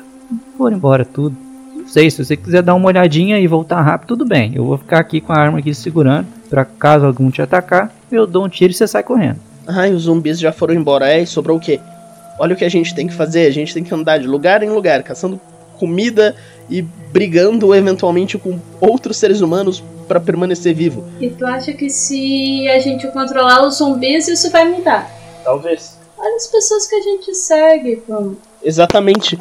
foram 0.56 0.76
embora 0.76 1.04
tudo. 1.04 1.36
Não 1.74 1.88
sei, 1.88 2.10
se 2.10 2.24
você 2.24 2.36
quiser 2.36 2.62
dar 2.62 2.74
uma 2.74 2.88
olhadinha 2.88 3.38
e 3.38 3.46
voltar 3.46 3.80
rápido, 3.80 4.08
tudo 4.08 4.24
bem. 4.24 4.52
Eu 4.54 4.64
vou 4.64 4.76
ficar 4.76 4.98
aqui 4.98 5.20
com 5.20 5.32
a 5.32 5.36
arma 5.36 5.58
aqui 5.58 5.72
segurando. 5.72 6.26
Pra 6.50 6.64
caso 6.64 7.06
algum 7.06 7.30
te 7.30 7.40
atacar, 7.42 7.92
eu 8.10 8.26
dou 8.26 8.44
um 8.44 8.48
tiro 8.48 8.72
e 8.72 8.74
você 8.74 8.86
sai 8.86 9.02
correndo. 9.02 9.38
Ai, 9.66 9.92
os 9.92 10.02
zumbis 10.02 10.38
já 10.38 10.52
foram 10.52 10.74
embora. 10.74 11.08
É, 11.08 11.22
e 11.22 11.26
sobrou 11.26 11.56
o 11.56 11.60
quê? 11.60 11.80
Olha 12.38 12.54
o 12.54 12.56
que 12.56 12.64
a 12.64 12.68
gente 12.68 12.94
tem 12.94 13.06
que 13.06 13.14
fazer. 13.14 13.46
A 13.46 13.50
gente 13.50 13.72
tem 13.72 13.82
que 13.82 13.94
andar 13.94 14.18
de 14.18 14.26
lugar 14.26 14.62
em 14.62 14.68
lugar, 14.68 15.02
caçando 15.02 15.40
comida 15.78 16.34
e 16.68 16.82
brigando 16.82 17.74
eventualmente 17.74 18.36
com 18.38 18.58
outros 18.80 19.16
seres 19.16 19.40
humanos 19.40 19.82
pra 20.06 20.20
permanecer 20.20 20.74
vivo. 20.74 21.04
E 21.20 21.30
tu 21.30 21.46
acha 21.46 21.72
que 21.72 21.88
se 21.90 22.68
a 22.68 22.78
gente 22.78 23.06
controlar 23.08 23.66
os 23.66 23.76
zumbis, 23.76 24.28
isso 24.28 24.50
vai 24.50 24.68
mudar? 24.68 25.10
Talvez. 25.44 25.96
Olha 26.18 26.36
as 26.36 26.46
pessoas 26.46 26.86
que 26.86 26.94
a 26.94 27.02
gente 27.02 27.34
segue, 27.34 27.96
como. 28.06 28.36
Exatamente. 28.62 29.36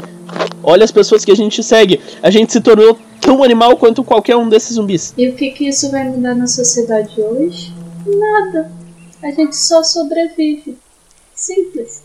Olha 0.62 0.84
as 0.84 0.92
pessoas 0.92 1.24
que 1.24 1.32
a 1.32 1.36
gente 1.36 1.64
segue. 1.64 2.00
A 2.22 2.30
gente 2.30 2.52
se 2.52 2.62
tornou 2.62 2.98
tão 3.22 3.44
animal 3.44 3.78
quanto 3.78 4.04
qualquer 4.04 4.36
um 4.36 4.50
desses 4.50 4.76
zumbis. 4.76 5.14
E 5.18 5.30
o 5.30 5.34
que, 5.34 5.52
que 5.52 5.68
isso 5.68 5.90
vai 5.90 6.04
mudar 6.04 6.36
na 6.36 6.48
sociedade 6.48 7.20
hoje? 7.20 7.74
Nada. 8.06 8.72
A 9.24 9.32
gente 9.32 9.56
só 9.56 9.84
sobrevive. 9.84 10.78
Simples. 11.34 12.04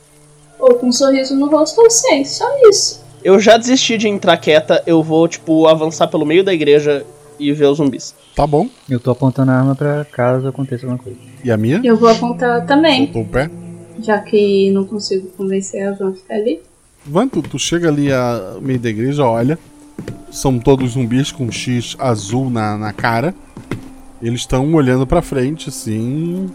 Ou 0.59 0.75
com 0.75 0.89
um 0.89 0.93
sorriso 0.93 1.37
no 1.37 1.49
rosto 1.49 1.81
ou 1.81 1.91
sem, 1.91 2.25
só 2.25 2.47
isso. 2.69 3.03
Eu 3.23 3.39
já 3.39 3.57
desisti 3.57 3.99
de 3.99 4.09
entrar 4.09 4.37
quieta, 4.39 4.83
eu 4.87 5.03
vou, 5.03 5.29
tipo, 5.29 5.67
avançar 5.67 6.09
pelo 6.09 6.25
meio 6.25 6.43
da 6.43 6.55
igreja 6.55 7.05
e 7.39 7.53
ver 7.53 7.67
os 7.67 7.79
zumbis. 7.79 8.15
Tá 8.35 8.47
bom. 8.47 8.69
Eu 8.89 9.01
tô 9.01 9.11
apontando 9.11 9.51
a 9.51 9.55
arma 9.55 9.75
pra 9.75 10.05
caso 10.05 10.47
aconteça 10.49 10.87
alguma 10.87 11.03
coisa. 11.03 11.19
E 11.43 11.51
a 11.51 11.57
minha? 11.57 11.81
Eu 11.83 11.97
vou 11.97 12.09
apontar 12.09 12.65
também, 12.67 13.11
o 13.15 13.25
pé. 13.25 13.51
já 14.01 14.19
que 14.19 14.71
não 14.71 14.85
consigo 14.85 15.29
convencer 15.37 15.87
a 15.87 15.93
Van 15.93 16.11
a 16.11 16.13
ficar 16.13 16.35
ali. 16.35 16.61
Van, 17.05 17.29
tu, 17.29 17.43
tu 17.43 17.59
chega 17.59 17.89
ali 17.89 18.13
ao 18.13 18.61
meio 18.61 18.79
da 18.79 18.89
igreja, 18.89 19.25
olha. 19.25 19.59
São 20.31 20.59
todos 20.59 20.93
zumbis 20.93 21.33
com 21.33 21.45
um 21.45 21.53
X 21.53 21.97
azul 21.99 22.49
na, 22.49 22.77
na 22.79 22.93
cara. 22.93 23.35
Eles 24.23 24.41
estão 24.41 24.73
olhando 24.75 25.07
pra 25.07 25.23
frente, 25.23 25.69
assim, 25.71 26.49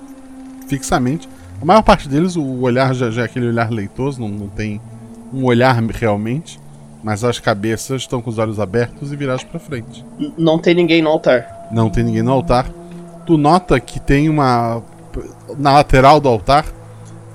fixamente. 0.67 1.27
A 1.61 1.65
maior 1.65 1.81
parte 1.81 2.07
deles, 2.07 2.35
o 2.35 2.61
olhar 2.61 2.93
já, 2.93 3.09
já 3.09 3.23
é 3.23 3.25
aquele 3.25 3.47
olhar 3.47 3.71
leitoso, 3.71 4.21
não, 4.21 4.29
não 4.29 4.47
tem 4.47 4.79
um 5.35 5.45
olhar 5.45 5.75
realmente. 5.75 6.59
Mas 7.03 7.23
as 7.23 7.37
cabeças 7.37 8.01
estão 8.01 8.19
com 8.19 8.31
os 8.31 8.39
olhos 8.39 8.59
abertos 8.59 9.11
e 9.11 9.15
virados 9.15 9.43
pra 9.43 9.59
frente. 9.59 10.03
Não 10.35 10.57
tem 10.57 10.73
ninguém 10.73 11.03
no 11.03 11.09
altar. 11.09 11.67
Não 11.71 11.87
tem 11.87 12.03
ninguém 12.03 12.23
no 12.23 12.31
altar. 12.31 12.67
Tu 13.27 13.37
nota 13.37 13.79
que 13.79 13.99
tem 13.99 14.27
uma. 14.27 14.81
Na 15.57 15.73
lateral 15.73 16.19
do 16.19 16.27
altar, 16.27 16.65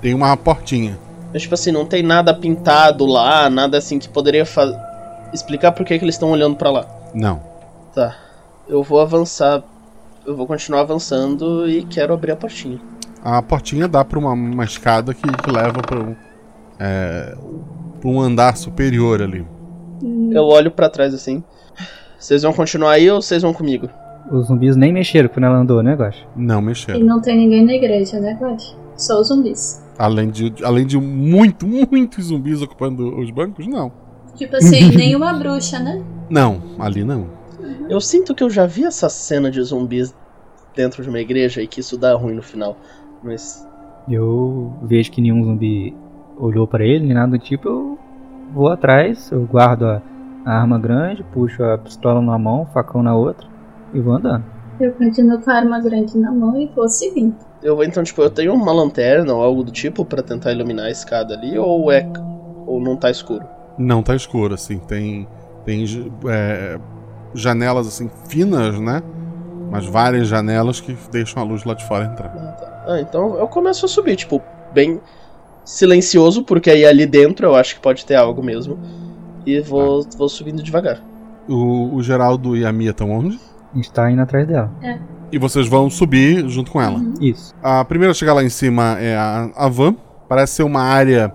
tem 0.01 0.13
uma 0.13 0.35
portinha. 0.35 0.99
Mas, 1.31 1.43
tipo 1.43 1.53
assim, 1.53 1.71
não 1.71 1.85
tem 1.85 2.03
nada 2.03 2.33
pintado 2.33 3.05
lá, 3.05 3.49
nada 3.49 3.77
assim 3.77 3.97
que 3.97 4.09
poderia 4.09 4.43
explicar 5.31 5.71
por 5.71 5.85
que, 5.85 5.97
que 5.97 6.03
eles 6.03 6.15
estão 6.15 6.31
olhando 6.31 6.57
pra 6.57 6.69
lá. 6.69 6.85
Não. 7.13 7.41
Tá. 7.95 8.17
Eu 8.67 8.83
vou 8.83 8.99
avançar. 8.99 9.63
Eu 10.25 10.35
vou 10.35 10.45
continuar 10.45 10.81
avançando 10.81 11.67
e 11.69 11.83
quero 11.83 12.13
abrir 12.13 12.31
a 12.31 12.35
portinha. 12.35 12.79
A 13.23 13.41
portinha 13.41 13.87
dá 13.87 14.03
pra 14.03 14.19
uma, 14.19 14.33
uma 14.33 14.65
escada 14.65 15.13
que, 15.13 15.21
que 15.21 15.51
leva 15.51 15.81
pra 15.81 15.99
um, 15.99 16.15
é, 16.81 17.37
um 18.03 18.19
andar 18.19 18.57
superior 18.57 19.21
ali. 19.21 19.45
Eu 20.31 20.45
olho 20.45 20.71
pra 20.71 20.89
trás 20.89 21.13
assim. 21.13 21.43
Vocês 22.17 22.41
vão 22.41 22.51
continuar 22.53 22.91
aí 22.93 23.09
ou 23.09 23.21
vocês 23.21 23.41
vão 23.43 23.53
comigo? 23.53 23.87
Os 24.31 24.47
zumbis 24.47 24.75
nem 24.75 24.91
mexeram 24.91 25.29
quando 25.29 25.45
ela 25.45 25.57
andou, 25.57 25.83
né, 25.83 25.93
Guax? 25.93 26.17
Não 26.35 26.59
E 26.59 26.63
mexeram. 26.63 26.99
não 27.01 27.21
tem 27.21 27.37
ninguém 27.37 27.65
na 27.65 27.73
igreja, 27.73 28.19
né, 28.19 28.37
Guache? 28.39 28.75
Só 28.95 29.19
os 29.19 29.27
zumbis. 29.27 29.83
Além 29.97 30.29
de, 30.29 30.53
além 30.63 30.85
de 30.85 30.97
muito, 30.97 31.67
muitos 31.67 32.25
zumbis 32.25 32.61
ocupando 32.61 33.19
os 33.19 33.29
bancos, 33.29 33.67
não. 33.67 33.91
Tipo 34.35 34.55
assim, 34.55 34.89
nenhuma 34.95 35.33
bruxa, 35.33 35.79
né? 35.79 36.03
Não, 36.29 36.61
ali 36.79 37.03
não. 37.03 37.27
Eu 37.89 37.99
sinto 37.99 38.33
que 38.33 38.43
eu 38.43 38.49
já 38.49 38.65
vi 38.65 38.85
essa 38.85 39.09
cena 39.09 39.51
de 39.51 39.61
zumbis 39.61 40.15
dentro 40.75 41.03
de 41.03 41.09
uma 41.09 41.19
igreja 41.19 41.61
e 41.61 41.67
que 41.67 41.79
isso 41.81 41.97
dá 41.97 42.13
ruim 42.15 42.33
no 42.35 42.41
final. 42.41 42.77
Mas. 43.23 43.67
Eu 44.09 44.73
vejo 44.83 45.11
que 45.11 45.21
nenhum 45.21 45.43
zumbi 45.43 45.95
olhou 46.41 46.67
pra 46.67 46.83
ele, 46.83 47.05
nem 47.05 47.13
nada 47.13 47.31
do 47.31 47.39
tipo, 47.39 47.67
eu 47.67 47.99
vou 48.53 48.67
atrás, 48.67 49.31
eu 49.31 49.45
guardo 49.45 49.85
a, 49.85 50.01
a 50.45 50.59
arma 50.59 50.79
grande, 50.79 51.23
puxo 51.31 51.63
a 51.63 51.77
pistola 51.77 52.19
numa 52.19 52.37
mão, 52.37 52.63
o 52.63 52.65
facão 52.65 53.03
na 53.03 53.15
outra 53.15 53.47
e 53.93 53.99
vou 53.99 54.13
andando. 54.13 54.43
Eu 54.79 54.91
continuo 54.93 55.39
com 55.39 55.51
a 55.51 55.55
arma 55.55 55.79
grande 55.79 56.17
na 56.17 56.31
mão 56.31 56.59
e 56.59 56.65
vou 56.75 56.89
seguindo. 56.89 57.35
Eu 57.61 57.75
vou 57.75 57.85
então, 57.85 58.03
tipo, 58.03 58.21
eu 58.21 58.29
tenho 58.29 58.53
uma 58.53 58.73
lanterna 58.73 59.31
ou 59.33 59.43
algo 59.43 59.63
do 59.63 59.71
tipo 59.71 60.03
pra 60.03 60.23
tentar 60.23 60.51
iluminar 60.51 60.87
a 60.87 60.89
escada 60.89 61.35
ali, 61.35 61.57
ou 61.57 61.91
é. 61.91 62.09
ou 62.65 62.81
não 62.81 62.97
tá 62.97 63.11
escuro? 63.11 63.45
Não 63.77 64.01
tá 64.01 64.15
escuro, 64.15 64.55
assim. 64.55 64.79
Tem, 64.79 65.27
tem 65.63 65.85
é, 66.27 66.79
janelas 67.35 67.87
assim 67.87 68.09
finas, 68.27 68.79
né? 68.79 69.03
Mas 69.69 69.85
várias 69.85 70.27
janelas 70.27 70.81
que 70.81 70.97
deixam 71.11 71.43
a 71.43 71.45
luz 71.45 71.63
lá 71.63 71.75
de 71.75 71.85
fora 71.87 72.05
entrar. 72.05 72.33
Ah, 72.87 72.99
então 72.99 73.35
eu 73.35 73.47
começo 73.47 73.85
a 73.85 73.87
subir, 73.87 74.15
tipo, 74.15 74.41
bem 74.73 74.99
silencioso, 75.63 76.43
porque 76.43 76.69
aí 76.69 76.85
ali 76.85 77.05
dentro 77.05 77.45
eu 77.47 77.55
acho 77.55 77.75
que 77.75 77.81
pode 77.81 78.05
ter 78.05 78.15
algo 78.15 78.43
mesmo. 78.43 78.77
E 79.45 79.59
vou, 79.59 80.05
vou 80.17 80.29
subindo 80.29 80.61
devagar. 80.61 81.01
O, 81.47 81.95
o 81.95 82.03
Geraldo 82.03 82.55
e 82.55 82.65
a 82.65 82.71
Mia 82.71 82.91
estão 82.91 83.09
onde? 83.09 83.39
A 83.73 83.75
gente 83.75 83.91
tá 83.91 84.09
indo 84.11 84.21
atrás 84.21 84.47
dela. 84.47 84.71
É. 84.81 84.99
E 85.31 85.37
vocês 85.39 85.67
vão 85.67 85.89
subir 85.89 86.47
junto 86.49 86.71
com 86.71 86.81
ela. 86.81 87.01
Isso. 87.19 87.55
A 87.63 87.83
primeira 87.85 88.11
a 88.11 88.13
chegar 88.13 88.33
lá 88.33 88.43
em 88.43 88.49
cima 88.49 88.97
é 88.99 89.15
a, 89.15 89.49
a 89.55 89.67
van. 89.69 89.95
Parece 90.27 90.55
ser 90.55 90.63
uma 90.63 90.81
área 90.81 91.33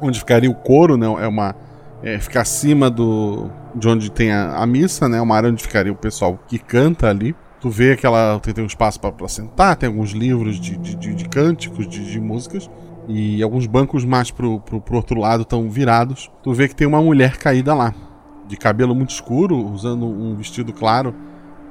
onde 0.00 0.18
ficaria 0.18 0.50
o 0.50 0.54
coro, 0.54 0.96
né? 0.96 1.06
É 1.06 1.26
uma. 1.28 1.54
É, 2.02 2.18
fica 2.18 2.40
acima 2.40 2.90
do. 2.90 3.48
de 3.74 3.88
onde 3.88 4.10
tem 4.10 4.32
a, 4.32 4.56
a 4.56 4.66
missa, 4.66 5.08
né? 5.08 5.20
Uma 5.20 5.36
área 5.36 5.48
onde 5.48 5.62
ficaria 5.62 5.92
o 5.92 5.96
pessoal 5.96 6.38
que 6.48 6.58
canta 6.58 7.08
ali. 7.08 7.34
Tu 7.60 7.70
vê 7.70 7.96
que 7.96 8.04
ela 8.04 8.38
tem, 8.40 8.52
tem 8.52 8.62
um 8.64 8.66
espaço 8.66 9.00
pra 9.00 9.10
pra 9.10 9.28
sentar, 9.28 9.76
tem 9.76 9.88
alguns 9.88 10.10
livros 10.10 10.60
de, 10.60 10.76
de, 10.76 10.94
de- 10.94 11.14
de 11.14 11.28
cânticos, 11.28 11.88
de, 11.88 12.04
de 12.04 12.20
músicas. 12.20 12.68
E 13.08 13.42
alguns 13.42 13.66
bancos 13.66 14.04
mais 14.04 14.30
pro, 14.30 14.60
pro, 14.60 14.80
pro 14.80 14.96
outro 14.96 15.20
lado 15.20 15.42
estão 15.42 15.70
virados. 15.70 16.30
Tu 16.42 16.52
vê 16.52 16.68
que 16.68 16.74
tem 16.74 16.86
uma 16.86 17.00
mulher 17.00 17.36
caída 17.36 17.74
lá. 17.74 17.94
De 18.48 18.56
cabelo 18.56 18.94
muito 18.94 19.10
escuro, 19.10 19.56
usando 19.56 20.06
um 20.06 20.34
vestido 20.36 20.72
claro, 20.72 21.14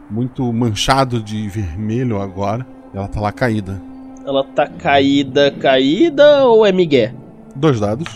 muito 0.09 0.51
manchado 0.53 1.21
de 1.21 1.47
vermelho 1.49 2.21
agora. 2.21 2.65
Ela 2.93 3.07
tá 3.07 3.19
lá 3.19 3.31
caída. 3.31 3.81
Ela 4.25 4.43
tá 4.43 4.67
caída, 4.67 5.51
caída 5.51 6.45
ou 6.45 6.65
é 6.65 6.71
migué? 6.71 7.13
Dois 7.55 7.79
dados. 7.79 8.07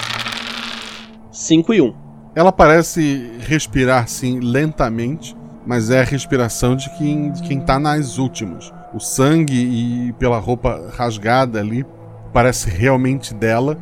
5 1.31 1.73
e 1.73 1.81
1. 1.81 1.85
Um. 1.85 1.93
Ela 2.35 2.51
parece 2.51 3.31
respirar 3.39 4.07
sim 4.07 4.39
lentamente, 4.39 5.35
mas 5.65 5.89
é 5.89 6.01
a 6.01 6.03
respiração 6.03 6.75
de 6.75 6.89
quem, 6.97 7.31
de 7.31 7.43
quem 7.43 7.59
tá 7.59 7.79
nas 7.79 8.17
últimas. 8.17 8.71
o 8.93 8.99
sangue 8.99 9.53
e 9.53 10.13
pela 10.13 10.39
roupa 10.39 10.91
rasgada 10.95 11.59
ali, 11.59 11.85
parece 12.33 12.69
realmente 12.69 13.33
dela. 13.33 13.77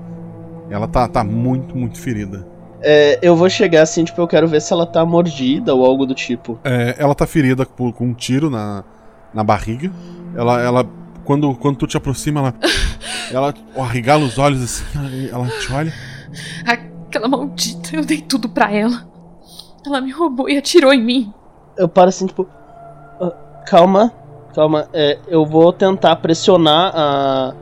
Ela 0.69 0.87
tá, 0.87 1.07
tá 1.07 1.23
muito, 1.23 1.75
muito 1.75 1.99
ferida. 1.99 2.45
É, 2.81 3.17
eu 3.21 3.35
vou 3.35 3.49
chegar 3.49 3.81
assim, 3.81 4.03
tipo, 4.03 4.21
eu 4.21 4.27
quero 4.27 4.47
ver 4.47 4.61
se 4.61 4.71
ela 4.71 4.85
tá 4.85 5.03
mordida 5.05 5.73
ou 5.73 5.85
algo 5.85 6.05
do 6.05 6.13
tipo. 6.13 6.59
É, 6.63 6.95
ela 6.97 7.15
tá 7.15 7.25
ferida 7.25 7.65
por, 7.65 7.93
com 7.93 8.05
um 8.07 8.13
tiro 8.13 8.49
na, 8.49 8.83
na 9.33 9.43
barriga. 9.43 9.91
Ela, 10.35 10.61
ela 10.61 10.89
quando, 11.23 11.53
quando 11.55 11.77
tu 11.77 11.87
te 11.87 11.97
aproxima, 11.97 12.39
ela, 12.39 12.53
ela 13.31 13.53
ó, 13.75 13.83
arregala 13.83 14.23
os 14.23 14.37
olhos 14.37 14.61
assim, 14.63 14.83
ela, 15.31 15.45
ela 15.45 15.59
te 15.59 15.73
olha. 15.73 15.93
Aquela 16.65 17.27
maldita, 17.27 17.95
eu 17.95 18.05
dei 18.05 18.21
tudo 18.21 18.47
pra 18.47 18.71
ela. 18.71 19.07
Ela 19.85 20.01
me 20.01 20.11
roubou 20.11 20.49
e 20.49 20.57
atirou 20.57 20.93
em 20.93 21.03
mim. 21.03 21.33
Eu 21.77 21.87
paro 21.87 22.09
assim, 22.09 22.27
tipo, 22.27 22.47
"Ah, 23.21 23.31
calma, 23.65 24.11
calma, 24.53 24.87
é, 24.93 25.17
eu 25.27 25.45
vou 25.45 25.71
tentar 25.71 26.15
pressionar 26.17 26.91
a, 26.95 27.53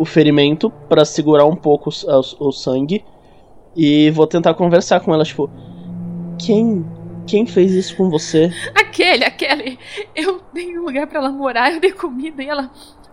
o 0.00 0.04
ferimento 0.04 0.70
pra 0.88 1.04
segurar 1.04 1.44
um 1.46 1.54
pouco 1.56 1.90
o, 1.90 2.10
o- 2.44 2.48
o 2.48 2.52
sangue 2.52 3.04
e 3.76 4.10
vou 4.10 4.26
tentar 4.26 4.54
conversar 4.54 5.00
com 5.00 5.12
ela, 5.14 5.24
tipo, 5.24 5.50
quem, 6.38 6.84
quem 7.26 7.46
fez 7.46 7.72
isso 7.72 7.96
com 7.96 8.08
você? 8.10 8.50
Aquele, 8.74 9.24
aquele. 9.24 9.78
Eu 10.16 10.40
dei 10.52 10.76
um 10.78 10.82
lugar 10.84 11.06
pra 11.06 11.18
ela 11.20 11.30
morar, 11.30 11.72
eu 11.72 11.80
dei 11.80 11.92
comida 11.92 12.42
e 12.42 12.48
ela 12.48 12.70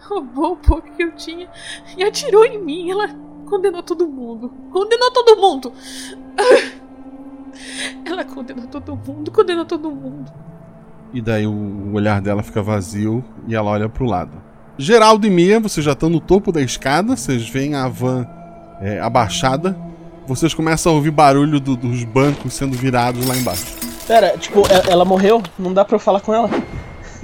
roubou 0.07 0.53
o 0.53 0.57
pouco 0.57 0.89
que 0.95 1.03
eu 1.03 1.11
tinha 1.15 1.49
e 1.97 2.03
atirou 2.03 2.45
em 2.45 2.57
mim. 2.57 2.89
Ela 2.89 3.09
condenou 3.49 3.83
todo 3.83 4.07
mundo. 4.07 4.49
Condenou 4.71 5.11
todo 5.11 5.37
mundo. 5.41 5.73
Ela 8.05 8.23
condenou 8.23 8.67
todo 8.67 8.95
mundo, 8.95 9.31
condenou 9.31 9.65
todo 9.65 9.89
mundo. 9.91 10.31
E 11.13 11.21
daí 11.21 11.47
o, 11.47 11.51
o 11.51 11.93
olhar 11.93 12.21
dela 12.21 12.43
fica 12.43 12.61
vazio 12.61 13.23
e 13.47 13.55
ela 13.55 13.71
olha 13.71 13.89
pro 13.89 14.05
lado. 14.05 14.41
Geraldo 14.77 15.25
e 15.25 15.29
Mia, 15.29 15.59
vocês 15.59 15.83
já 15.85 15.93
estão 15.93 16.09
no 16.09 16.19
topo 16.19 16.51
da 16.51 16.61
escada, 16.61 17.15
vocês 17.15 17.47
veem 17.49 17.73
a 17.75 17.87
van 17.87 18.27
é, 18.81 18.99
abaixada. 18.99 19.75
Vocês 20.27 20.53
começam 20.53 20.91
a 20.91 20.95
ouvir 20.95 21.09
barulho 21.11 21.59
do- 21.59 21.75
dos 21.75 22.03
bancos 22.03 22.53
sendo 22.53 22.77
virados 22.77 23.25
lá 23.25 23.35
embaixo. 23.35 23.65
Pera, 24.05 24.37
tipo, 24.37 24.61
e- 24.61 24.89
ela 24.91 25.03
morreu? 25.05 25.41
Não 25.57 25.73
dá 25.73 25.83
pra 25.83 25.95
eu 25.95 25.99
falar 25.99 26.19
com 26.19 26.33
ela? 26.33 26.49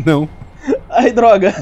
Não. 0.03 0.27
Ai, 0.89 1.11
droga. 1.11 1.53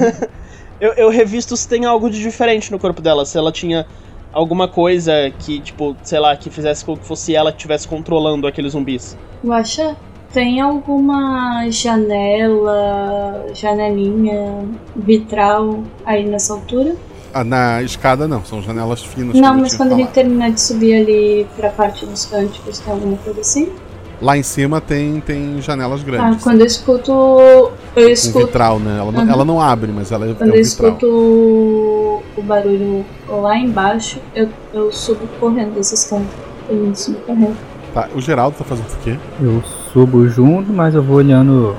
Eu, 0.80 0.94
eu 0.94 1.10
revisto 1.10 1.58
se 1.58 1.68
tem 1.68 1.84
algo 1.86 2.10
de 2.10 2.20
diferente 2.22 2.72
no 2.72 2.80
corpo 2.80 3.02
dela. 3.02 3.26
Se 3.26 3.38
ela 3.38 3.52
tinha 3.52 3.86
alguma 4.32 4.68
coisa 4.68 5.12
que, 5.40 5.60
tipo, 5.60 5.96
sei 6.04 6.20
lá, 6.20 6.36
que 6.38 6.50
fizesse 6.50 6.86
com 6.86 6.96
que 6.96 7.06
fosse 7.06 7.36
ela 7.36 7.52
que 7.52 7.58
estivesse 7.58 7.88
controlando 7.88 8.48
aqueles 8.48 8.72
zumbis. 8.74 9.18
Guaxa, 9.44 9.96
tem 10.34 10.62
alguma 10.62 11.66
janela, 11.70 13.46
janelinha, 13.54 14.66
vitral 14.96 15.84
aí 16.06 16.26
nessa 16.26 16.54
altura? 16.54 16.96
Ah, 17.34 17.44
na 17.44 17.82
escada 17.82 18.28
não, 18.28 18.44
são 18.44 18.62
janelas 18.62 19.04
finas. 19.04 19.36
Não, 19.40 19.58
mas 19.58 19.76
quando 19.76 19.90
a 19.94 19.96
falado. 19.96 20.06
gente 20.06 20.14
terminar 20.14 20.52
de 20.52 20.62
subir 20.62 20.94
ali 20.96 21.48
pra 21.56 21.70
parte 21.70 22.06
dos 22.06 22.26
cânticos, 22.26 22.80
tem 22.80 22.94
alguma 22.94 23.18
coisa 23.18 23.40
assim? 23.40 23.70
Lá 24.22 24.38
em 24.38 24.44
cima 24.44 24.80
tem, 24.80 25.20
tem 25.22 25.60
janelas 25.62 26.02
Ah, 26.02 26.04
grandes. 26.04 26.44
quando 26.44 26.60
eu 26.60 26.68
escuto. 26.68 27.12
Eu 27.96 28.10
escuto. 28.10 28.46
vitral, 28.46 28.80
né? 28.80 29.00
Ela, 29.00 29.12
não- 29.12 29.24
Uhum. 29.24 29.30
ela 29.32 29.46
não 29.46 29.62
abre, 29.62 29.92
mas 29.92 30.12
ela 30.12 30.28
é, 30.28 30.32
é 30.32 30.34
Quando 30.36 30.52
um 30.52 30.56
eu 30.56 30.64
vitral. 30.64 30.90
escuto 30.92 31.08
o, 31.08 32.22
o 32.38 32.42
barulho 32.44 33.06
lá 33.28 33.58
embaixo, 33.58 34.20
eu, 34.36 34.48
eu 34.74 34.92
subo 34.92 35.26
correndo 35.40 35.74
desses 35.74 36.04
cantos. 36.06 36.28
Eu 36.70 36.94
subo 36.94 37.18
correndo. 37.22 37.58
Tá, 37.94 38.10
o 38.14 38.22
Geraldo 38.22 38.58
tá 38.58 38.64
fazendo 38.64 38.86
o 38.88 38.98
quê? 39.04 39.18
Eu 39.42 39.64
subo 39.92 40.28
junto, 40.28 40.72
mas 40.72 40.96
eu 40.96 41.04
vou 41.04 41.18
olhando 41.18 41.76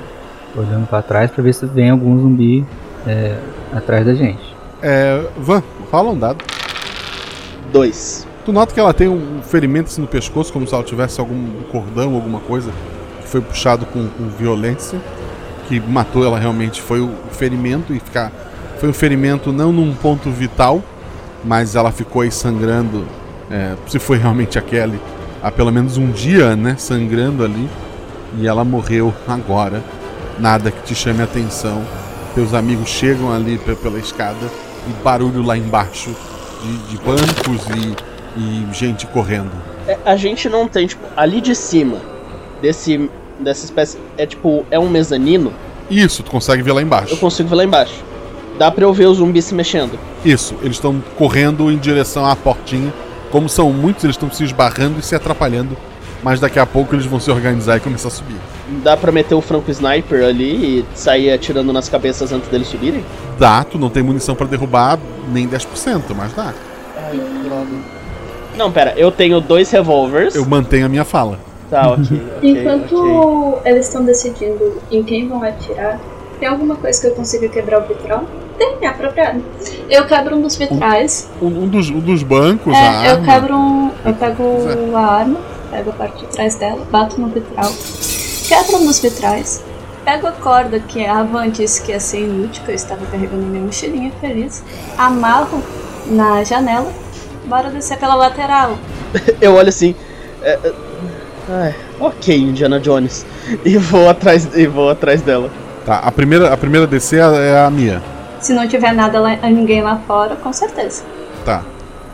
olhando 0.56 0.86
para 0.86 1.02
trás 1.02 1.30
pra 1.30 1.42
ver 1.42 1.54
se 1.54 1.64
vem 1.66 1.90
algum 1.90 2.18
zumbi 2.20 2.64
é, 3.06 3.38
atrás 3.72 4.04
da 4.04 4.14
gente. 4.14 4.54
É. 4.82 5.24
Van, 5.38 5.62
fala 5.90 6.10
um 6.10 6.18
dado. 6.18 6.44
Dois. 7.72 8.26
Tu 8.44 8.52
nota 8.52 8.74
que 8.74 8.80
ela 8.80 8.92
tem 8.92 9.08
um 9.08 9.40
ferimento 9.42 9.86
assim 9.86 10.00
no 10.00 10.08
pescoço, 10.08 10.52
como 10.52 10.66
se 10.66 10.74
ela 10.74 10.82
tivesse 10.82 11.20
algum 11.20 11.62
cordão, 11.70 12.14
alguma 12.14 12.40
coisa 12.40 12.70
que 13.22 13.28
foi 13.28 13.40
puxado 13.40 13.86
com, 13.86 14.08
com 14.08 14.28
violência, 14.28 15.00
que 15.68 15.80
matou 15.80 16.24
ela 16.24 16.38
realmente. 16.38 16.82
Foi 16.82 17.00
o 17.00 17.10
ferimento 17.30 17.94
e 17.94 18.00
ficar. 18.00 18.32
Foi 18.78 18.88
um 18.88 18.92
ferimento 18.92 19.52
não 19.52 19.72
num 19.72 19.94
ponto 19.94 20.28
vital, 20.30 20.82
mas 21.44 21.76
ela 21.76 21.92
ficou 21.92 22.22
aí 22.22 22.30
sangrando. 22.32 23.06
é, 23.50 23.74
se 23.86 23.98
foi 23.98 24.18
realmente 24.18 24.58
a 24.58 24.62
Kelly, 24.62 25.00
há 25.42 25.50
pelo 25.50 25.70
menos 25.70 25.96
um 25.96 26.10
dia, 26.10 26.56
né? 26.56 26.74
Sangrando 26.76 27.44
ali. 27.44 27.68
E 28.38 28.46
ela 28.46 28.64
morreu 28.64 29.12
agora. 29.26 29.82
Nada 30.38 30.70
que 30.70 30.82
te 30.82 30.94
chame 30.94 31.20
a 31.20 31.24
atenção. 31.24 31.82
Teus 32.34 32.54
amigos 32.54 32.88
chegam 32.88 33.32
ali 33.32 33.58
pe- 33.58 33.74
pela 33.76 33.98
escada 33.98 34.46
e 34.88 34.90
barulho 35.04 35.42
lá 35.42 35.56
embaixo 35.56 36.10
de, 36.62 36.76
de 36.88 36.96
bancos 36.98 37.66
e, 38.36 38.40
e 38.40 38.66
gente 38.72 39.06
correndo. 39.06 39.50
É, 39.86 39.98
a 40.04 40.16
gente 40.16 40.48
não 40.48 40.66
tem, 40.66 40.86
tipo, 40.86 41.04
ali 41.16 41.40
de 41.40 41.54
cima 41.54 41.98
desse 42.62 43.10
dessa 43.40 43.64
espécie 43.64 43.98
é 44.16 44.24
tipo 44.24 44.64
é 44.70 44.78
um 44.78 44.88
mezanino. 44.88 45.52
Isso, 45.90 46.22
tu 46.22 46.30
consegue 46.30 46.62
ver 46.62 46.72
lá 46.72 46.80
embaixo. 46.80 47.12
Eu 47.12 47.18
consigo 47.18 47.48
ver 47.48 47.56
lá 47.56 47.64
embaixo. 47.64 48.02
Dá 48.58 48.70
pra 48.70 48.84
eu 48.84 48.92
ver 48.92 49.06
os 49.08 49.18
zumbis 49.18 49.44
se 49.46 49.54
mexendo. 49.54 49.98
Isso, 50.24 50.54
eles 50.62 50.76
estão 50.76 51.02
correndo 51.18 51.70
em 51.70 51.76
direção 51.76 52.24
à 52.24 52.34
portinha. 52.36 52.92
Como 53.30 53.48
são 53.48 53.72
muitos, 53.72 54.04
eles 54.04 54.14
estão 54.16 54.30
se 54.30 54.44
esbarrando 54.44 55.00
e 55.00 55.02
se 55.02 55.14
atrapalhando. 55.14 55.76
Mas 56.22 56.38
daqui 56.38 56.58
a 56.58 56.64
pouco 56.66 56.94
eles 56.94 57.04
vão 57.04 57.18
se 57.18 57.30
organizar 57.30 57.76
e 57.76 57.80
começar 57.80 58.08
a 58.08 58.10
subir. 58.12 58.36
Dá 58.82 58.96
pra 58.96 59.10
meter 59.10 59.34
o 59.34 59.40
franco 59.40 59.70
sniper 59.70 60.24
ali 60.24 60.78
e 60.80 60.84
sair 60.94 61.32
atirando 61.32 61.72
nas 61.72 61.88
cabeças 61.88 62.32
antes 62.32 62.48
deles 62.48 62.68
subirem? 62.68 63.04
Dá, 63.38 63.64
tu 63.64 63.76
não 63.78 63.90
tem 63.90 64.02
munição 64.02 64.34
pra 64.36 64.46
derrubar 64.46 64.98
nem 65.32 65.48
10%, 65.48 66.02
mas 66.16 66.32
dá. 66.32 66.52
Ai, 66.96 67.20
droga. 67.44 67.66
Não, 68.56 68.70
pera, 68.70 68.94
eu 68.96 69.10
tenho 69.10 69.40
dois 69.40 69.70
revólveres. 69.70 70.34
Eu 70.34 70.44
mantenho 70.46 70.86
a 70.86 70.88
minha 70.88 71.04
fala. 71.04 71.38
Tá, 71.68 71.90
ok. 71.92 72.22
ok, 72.36 72.50
Enquanto 72.50 72.94
ok. 73.56 73.72
eles 73.72 73.86
estão 73.86 74.04
decidindo 74.04 74.74
em 74.90 75.02
quem 75.02 75.26
vão 75.26 75.42
atirar, 75.42 75.98
tem 76.38 76.48
alguma 76.48 76.76
coisa 76.76 77.00
que 77.00 77.06
eu 77.08 77.12
consiga 77.14 77.48
quebrar 77.48 77.80
o 77.82 77.86
vitral? 77.88 78.24
Tem, 78.58 78.76
é 78.82 78.86
apropriado. 78.86 79.42
Eu 79.88 80.04
quebro 80.06 80.36
um 80.36 80.42
dos 80.42 80.54
vitrais. 80.54 81.28
Um, 81.40 81.46
um 81.46 81.66
dos, 81.66 81.88
um 81.88 81.98
dos 81.98 82.22
bancos, 82.22 82.74
a 82.74 82.78
É, 82.78 83.06
eu 83.08 83.12
arma. 83.14 83.24
quebro 83.24 83.56
um. 83.56 83.90
Eu 84.04 84.14
pego 84.14 84.42
a 84.94 85.00
arma, 85.00 85.36
pego 85.72 85.90
a 85.90 85.92
parte 85.94 86.18
de 86.18 86.26
trás 86.26 86.54
dela, 86.56 86.86
bato 86.90 87.18
no 87.18 87.28
vitral, 87.28 87.72
quebro 88.46 88.78
dos 88.84 89.00
vitrais, 89.00 89.64
pego 90.04 90.26
a 90.26 90.32
corda 90.32 90.78
que 90.78 91.04
a 91.04 91.22
Van 91.22 91.48
disse 91.48 91.82
que 91.82 91.92
ia 91.92 91.98
ser 91.98 92.20
inútil, 92.20 92.62
que 92.62 92.70
eu 92.70 92.74
estava 92.74 93.04
carregando 93.06 93.46
minha 93.46 93.62
mochilinha 93.62 94.12
feliz, 94.20 94.62
amarro 94.98 95.62
na 96.06 96.44
janela, 96.44 96.92
bora 97.46 97.70
descer 97.70 97.98
pela 97.98 98.14
lateral. 98.14 98.76
Eu 99.40 99.54
olho 99.54 99.70
assim. 99.70 99.94
é, 100.42 100.58
é, 100.62 100.72
ai, 101.48 101.74
ok, 101.98 102.36
Indiana 102.36 102.78
Jones. 102.78 103.24
E 103.64 103.76
vou 103.76 104.08
atrás, 104.08 104.48
e 104.54 104.66
vou 104.66 104.88
atrás 104.90 105.20
dela. 105.22 105.50
Tá, 105.84 105.98
a 105.98 106.12
primeira, 106.12 106.52
a 106.52 106.56
primeira 106.56 106.86
a 106.86 106.88
descer 106.88 107.20
é 107.20 107.58
a 107.58 107.68
Mia. 107.70 108.00
Se 108.40 108.52
não 108.52 108.68
tiver 108.68 108.92
nada 108.92 109.18
lá, 109.20 109.36
ninguém 109.48 109.82
lá 109.82 110.00
fora, 110.06 110.36
com 110.36 110.52
certeza. 110.52 111.02
Tá. 111.44 111.64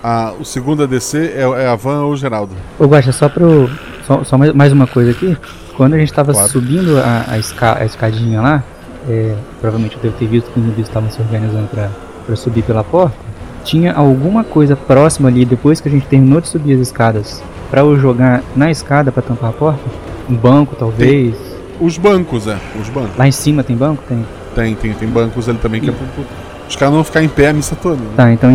A, 0.03 0.33
o 0.39 0.45
segundo 0.45 0.83
a 0.83 0.87
descer 0.87 1.33
é, 1.37 1.43
é 1.65 1.69
a 1.69 1.75
Van 1.75 2.03
ou 2.05 2.13
o 2.13 2.17
Geraldo. 2.17 2.55
Ô 2.79 2.87
Guaxa, 2.87 3.13
só 3.13 3.29
pro. 3.29 3.69
Só, 4.07 4.23
só 4.25 4.39
mais, 4.39 4.73
uma 4.73 4.87
coisa 4.87 5.11
aqui. 5.11 5.37
Quando 5.77 5.95
a 5.95 5.99
gente 5.99 6.13
tava 6.13 6.33
Claro. 6.33 6.49
subindo 6.49 6.99
a, 6.99 7.25
a, 7.29 7.39
esca, 7.39 7.79
a 7.79 7.85
escadinha 7.85 8.41
lá, 8.41 8.63
é, 9.09 9.35
provavelmente 9.61 9.97
eu 9.97 10.03
devo 10.03 10.17
ter 10.17 10.27
visto 10.27 10.51
que 10.51 10.59
os 10.59 10.65
zumbis 10.67 10.87
estavam 10.89 11.11
se 11.11 11.21
organizando 11.21 11.69
pra, 11.69 11.89
pra 12.27 12.37
subir 12.37 12.63
pela 12.63 12.83
porta. 12.83 13.17
Tinha 13.65 13.93
alguma 13.93 14.45
coisa 14.45 14.75
próxima 14.77 15.29
ali, 15.29 15.45
depois 15.45 15.81
que 15.81 15.89
a 15.89 15.91
gente 15.91 16.07
terminou 16.07 16.41
de 16.41 16.49
subir 16.49 16.75
as 16.75 16.81
escadas, 16.81 17.43
pra 17.71 17.81
eu 17.83 17.99
jogar 17.99 18.43
na 18.57 18.71
escada 18.71 19.13
pra 19.13 19.23
tampar 19.23 19.51
a 19.51 19.53
porta? 19.53 19.81
Um 20.29 20.35
banco, 20.35 20.75
talvez? 20.77 21.35
Os 21.81 21.99
bancos, 21.99 22.47
é. 22.47 22.57
Os 22.81 22.89
bancos. 22.89 23.17
Lá 23.19 23.29
em 23.29 23.33
cima 23.33 23.63
tem 23.63 23.77
banco? 23.77 24.03
Tem. 24.09 24.25
Tem, 24.55 24.75
tem, 24.75 24.93
tem 24.95 25.09
bancos 25.09 25.49
ali 25.49 25.59
também 25.59 25.81
que 25.81 25.91
é 25.91 25.93
pro, 25.93 26.07
pro- 26.07 26.25
Os 26.69 26.77
caras 26.77 26.91
não 26.93 26.99
vão 26.99 27.05
ficar 27.05 27.23
em 27.23 27.29
pé 27.29 27.49
a 27.49 27.53
missa 27.53 27.75
toda. 27.75 27.97
né? 27.97 28.11
Tá, 28.17 28.31
então 28.33 28.51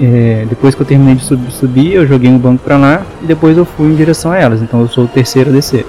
é, 0.00 0.46
depois 0.48 0.74
que 0.74 0.80
eu 0.82 0.86
terminei 0.86 1.16
de 1.16 1.24
sub- 1.24 1.50
subir, 1.50 1.92
eu 1.94 2.06
joguei 2.06 2.30
um 2.30 2.38
banco 2.38 2.62
pra 2.62 2.76
lá 2.76 3.02
e 3.22 3.26
depois 3.26 3.56
eu 3.58 3.64
fui 3.64 3.86
em 3.88 3.96
direção 3.96 4.30
a 4.30 4.38
elas. 4.38 4.62
Então 4.62 4.80
eu 4.80 4.88
sou 4.88 5.04
o 5.04 5.08
terceiro 5.08 5.50
a 5.50 5.52
descer. 5.52 5.84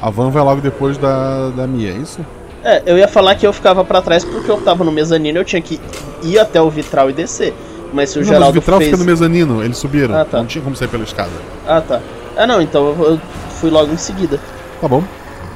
A 0.00 0.10
van 0.10 0.30
vai 0.30 0.42
logo 0.42 0.60
depois 0.60 0.98
da, 0.98 1.48
da 1.50 1.66
Mia, 1.66 1.90
é 1.90 1.94
isso? 1.96 2.20
É, 2.62 2.82
eu 2.84 2.98
ia 2.98 3.08
falar 3.08 3.34
que 3.34 3.46
eu 3.46 3.52
ficava 3.52 3.84
pra 3.84 4.02
trás 4.02 4.24
porque 4.24 4.50
eu 4.50 4.56
tava 4.60 4.84
no 4.84 4.92
mezanino 4.92 5.38
eu 5.38 5.44
tinha 5.44 5.62
que 5.62 5.80
ir 6.22 6.38
até 6.38 6.60
o 6.60 6.68
vitral 6.68 7.08
e 7.08 7.12
descer. 7.12 7.54
Mas 7.92 8.10
se 8.10 8.18
o 8.18 8.20
não, 8.20 8.26
mas 8.26 8.30
o 8.30 8.34
Geraldo 8.34 8.60
vitral 8.60 8.78
fez... 8.78 8.90
fica 8.90 8.98
no 9.02 9.04
mezanino, 9.08 9.64
eles 9.64 9.78
subiram. 9.78 10.14
Ah, 10.16 10.24
tá. 10.24 10.38
Não 10.38 10.46
tinha 10.46 10.62
como 10.62 10.76
sair 10.76 10.88
pela 10.88 11.04
escada. 11.04 11.30
Ah, 11.66 11.80
tá. 11.80 12.00
Ah, 12.36 12.46
não, 12.46 12.60
então 12.60 12.86
eu, 12.98 13.04
eu 13.12 13.20
fui 13.60 13.70
logo 13.70 13.92
em 13.92 13.96
seguida. 13.96 14.38
Tá 14.80 14.86
bom. 14.88 15.02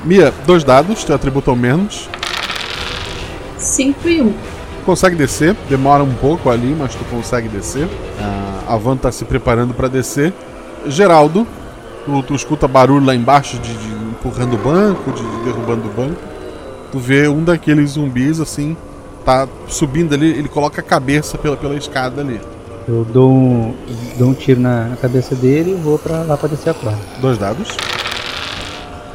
Mia, 0.05 0.33
dois 0.47 0.65
dados, 0.65 1.05
teu 1.05 1.15
atributo 1.15 1.51
ao 1.51 1.57
menos. 1.57 2.09
5 3.59 4.09
e 4.09 4.23
1. 4.23 4.27
Um. 4.27 4.35
Consegue 4.85 5.17
descer, 5.17 5.55
demora 5.69 6.03
um 6.03 6.15
pouco 6.15 6.51
ali, 6.51 6.75
mas 6.79 6.95
tu 6.95 7.05
consegue 7.05 7.49
descer. 7.49 7.89
Ah, 8.19 8.75
a 8.75 8.77
van 8.77 8.97
tá 8.97 9.13
se 9.13 9.25
preparando 9.25 9.75
pra 9.75 9.89
descer. 9.89 10.33
Geraldo, 10.87 11.47
tu, 12.05 12.23
tu 12.23 12.35
escuta 12.35 12.67
barulho 12.67 13.05
lá 13.05 13.15
embaixo 13.15 13.59
de, 13.59 13.73
de 13.75 14.01
empurrando 14.11 14.55
o 14.55 14.59
banco, 14.59 15.11
de, 15.13 15.23
de 15.23 15.45
derrubando 15.45 15.89
o 15.89 15.93
banco. 15.93 16.21
Tu 16.93 16.99
vê 16.99 17.29
um 17.29 17.45
daqueles 17.45 17.93
zumbis 17.93 18.41
assim, 18.41 18.77
tá 19.25 19.47
subindo 19.69 20.15
ali, 20.15 20.31
ele 20.31 20.49
coloca 20.49 20.81
a 20.81 20.85
cabeça 20.85 21.39
pela, 21.39 21.57
pela 21.57 21.75
escada 21.75 22.21
ali. 22.21 22.41
Eu 22.89 23.05
dou 23.05 23.31
um, 23.31 23.75
dou 24.19 24.31
um 24.31 24.35
tiro 24.35 24.61
na, 24.61 24.97
cabeça 25.01 25.35
dele 25.35 25.73
e 25.73 25.75
vou 25.75 25.99
pra 25.99 26.23
lá 26.23 26.37
pra 26.37 26.49
descer 26.49 26.71
a 26.71 26.75
corda. 26.75 26.99
Dois 27.21 27.39
dados. 27.39 27.77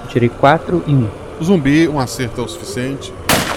Eu 0.04 0.10
tirei 0.10 0.30
4 0.30 0.84
e 0.88 0.94
1. 0.94 0.98
Um. 0.98 1.10
Zumbi, 1.44 1.88
um 1.90 2.00
acerto 2.00 2.40
é 2.40 2.44
o 2.44 2.48
suficiente. 2.48 3.14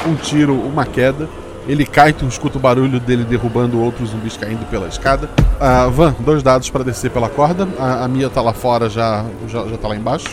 Um 0.07 0.17
tiro, 0.17 0.55
uma 0.55 0.85
queda. 0.85 1.29
Ele 1.69 1.85
cai, 1.85 2.15
tu 2.15 2.27
escuta 2.27 2.57
o 2.57 2.61
barulho 2.61 2.99
dele 2.99 3.25
derrubando 3.25 3.79
outros 3.79 4.09
zumbis 4.11 4.39
caindo 4.39 4.65
pela 4.71 4.89
escada. 4.89 5.29
Ah, 5.61 5.87
Van, 5.87 6.17
dois 6.19 6.43
dados 6.43 6.71
para 6.71 6.83
descer 6.83 7.11
pela 7.11 7.29
corda. 7.29 7.69
A, 7.79 8.05
a 8.05 8.09
Mia 8.09 8.31
tá 8.31 8.41
lá 8.41 8.55
fora, 8.55 8.89
já, 8.89 9.27
já, 9.47 9.67
já 9.67 9.77
tá 9.77 9.87
lá 9.87 9.95
embaixo. 9.95 10.29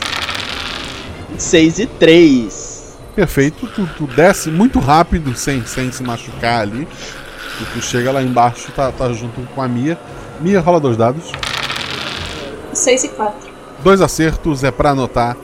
6 1.38 1.80
e 1.80 1.86
3. 1.86 2.98
Perfeito, 3.16 3.68
tu, 3.68 3.86
tu 3.98 4.08
desce 4.08 4.50
muito 4.50 4.80
rápido, 4.80 5.36
sem, 5.36 5.66
sem 5.66 5.92
se 5.92 6.02
machucar 6.02 6.62
ali. 6.62 6.88
E 7.62 7.66
tu 7.66 7.82
chega 7.82 8.12
lá 8.12 8.24
embaixo, 8.24 8.72
tá, 8.72 8.92
tá 8.92 9.12
junto 9.12 9.42
com 9.54 9.62
a 9.62 9.68
Mia. 9.68 9.98
Mia, 10.40 10.62
rola 10.62 10.80
dois 10.80 10.96
dados. 10.96 11.32
6 12.74 13.04
e 13.04 13.10
4. 13.10 13.50
Dois 13.84 14.00
acertos 14.02 14.64
é 14.64 14.72
pra 14.72 14.92
anotar 14.92 15.36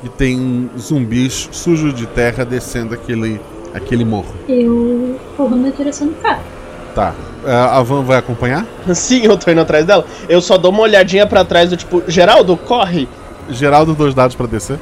que 0.00 0.08
tem 0.08 0.70
zumbis 0.78 1.48
sujos 1.52 1.92
de 1.92 2.06
terra 2.06 2.44
descendo 2.44 2.94
aquele, 2.94 3.40
aquele 3.74 4.04
morro. 4.04 4.34
Eu 4.48 5.16
corro 5.36 5.56
na 5.56 5.70
direção 5.70 6.08
do 6.08 6.14
carro. 6.14 6.42
Tá. 6.94 7.14
É, 7.46 7.52
A 7.54 7.80
Van 7.82 8.02
vai 8.02 8.18
acompanhar? 8.18 8.66
Sim, 8.94 9.22
eu 9.24 9.36
tô 9.38 9.50
indo 9.50 9.60
atrás 9.60 9.84
dela. 9.86 10.04
Eu 10.28 10.40
só 10.40 10.58
dou 10.58 10.70
uma 10.70 10.82
olhadinha 10.82 11.26
pra 11.26 11.44
trás 11.44 11.70
do 11.70 11.76
tipo, 11.76 12.02
Geraldo, 12.08 12.56
corre. 12.56 13.08
Geraldo, 13.48 13.94
dois 13.94 14.12
dados 14.14 14.36
pra 14.36 14.46
descer. 14.46 14.78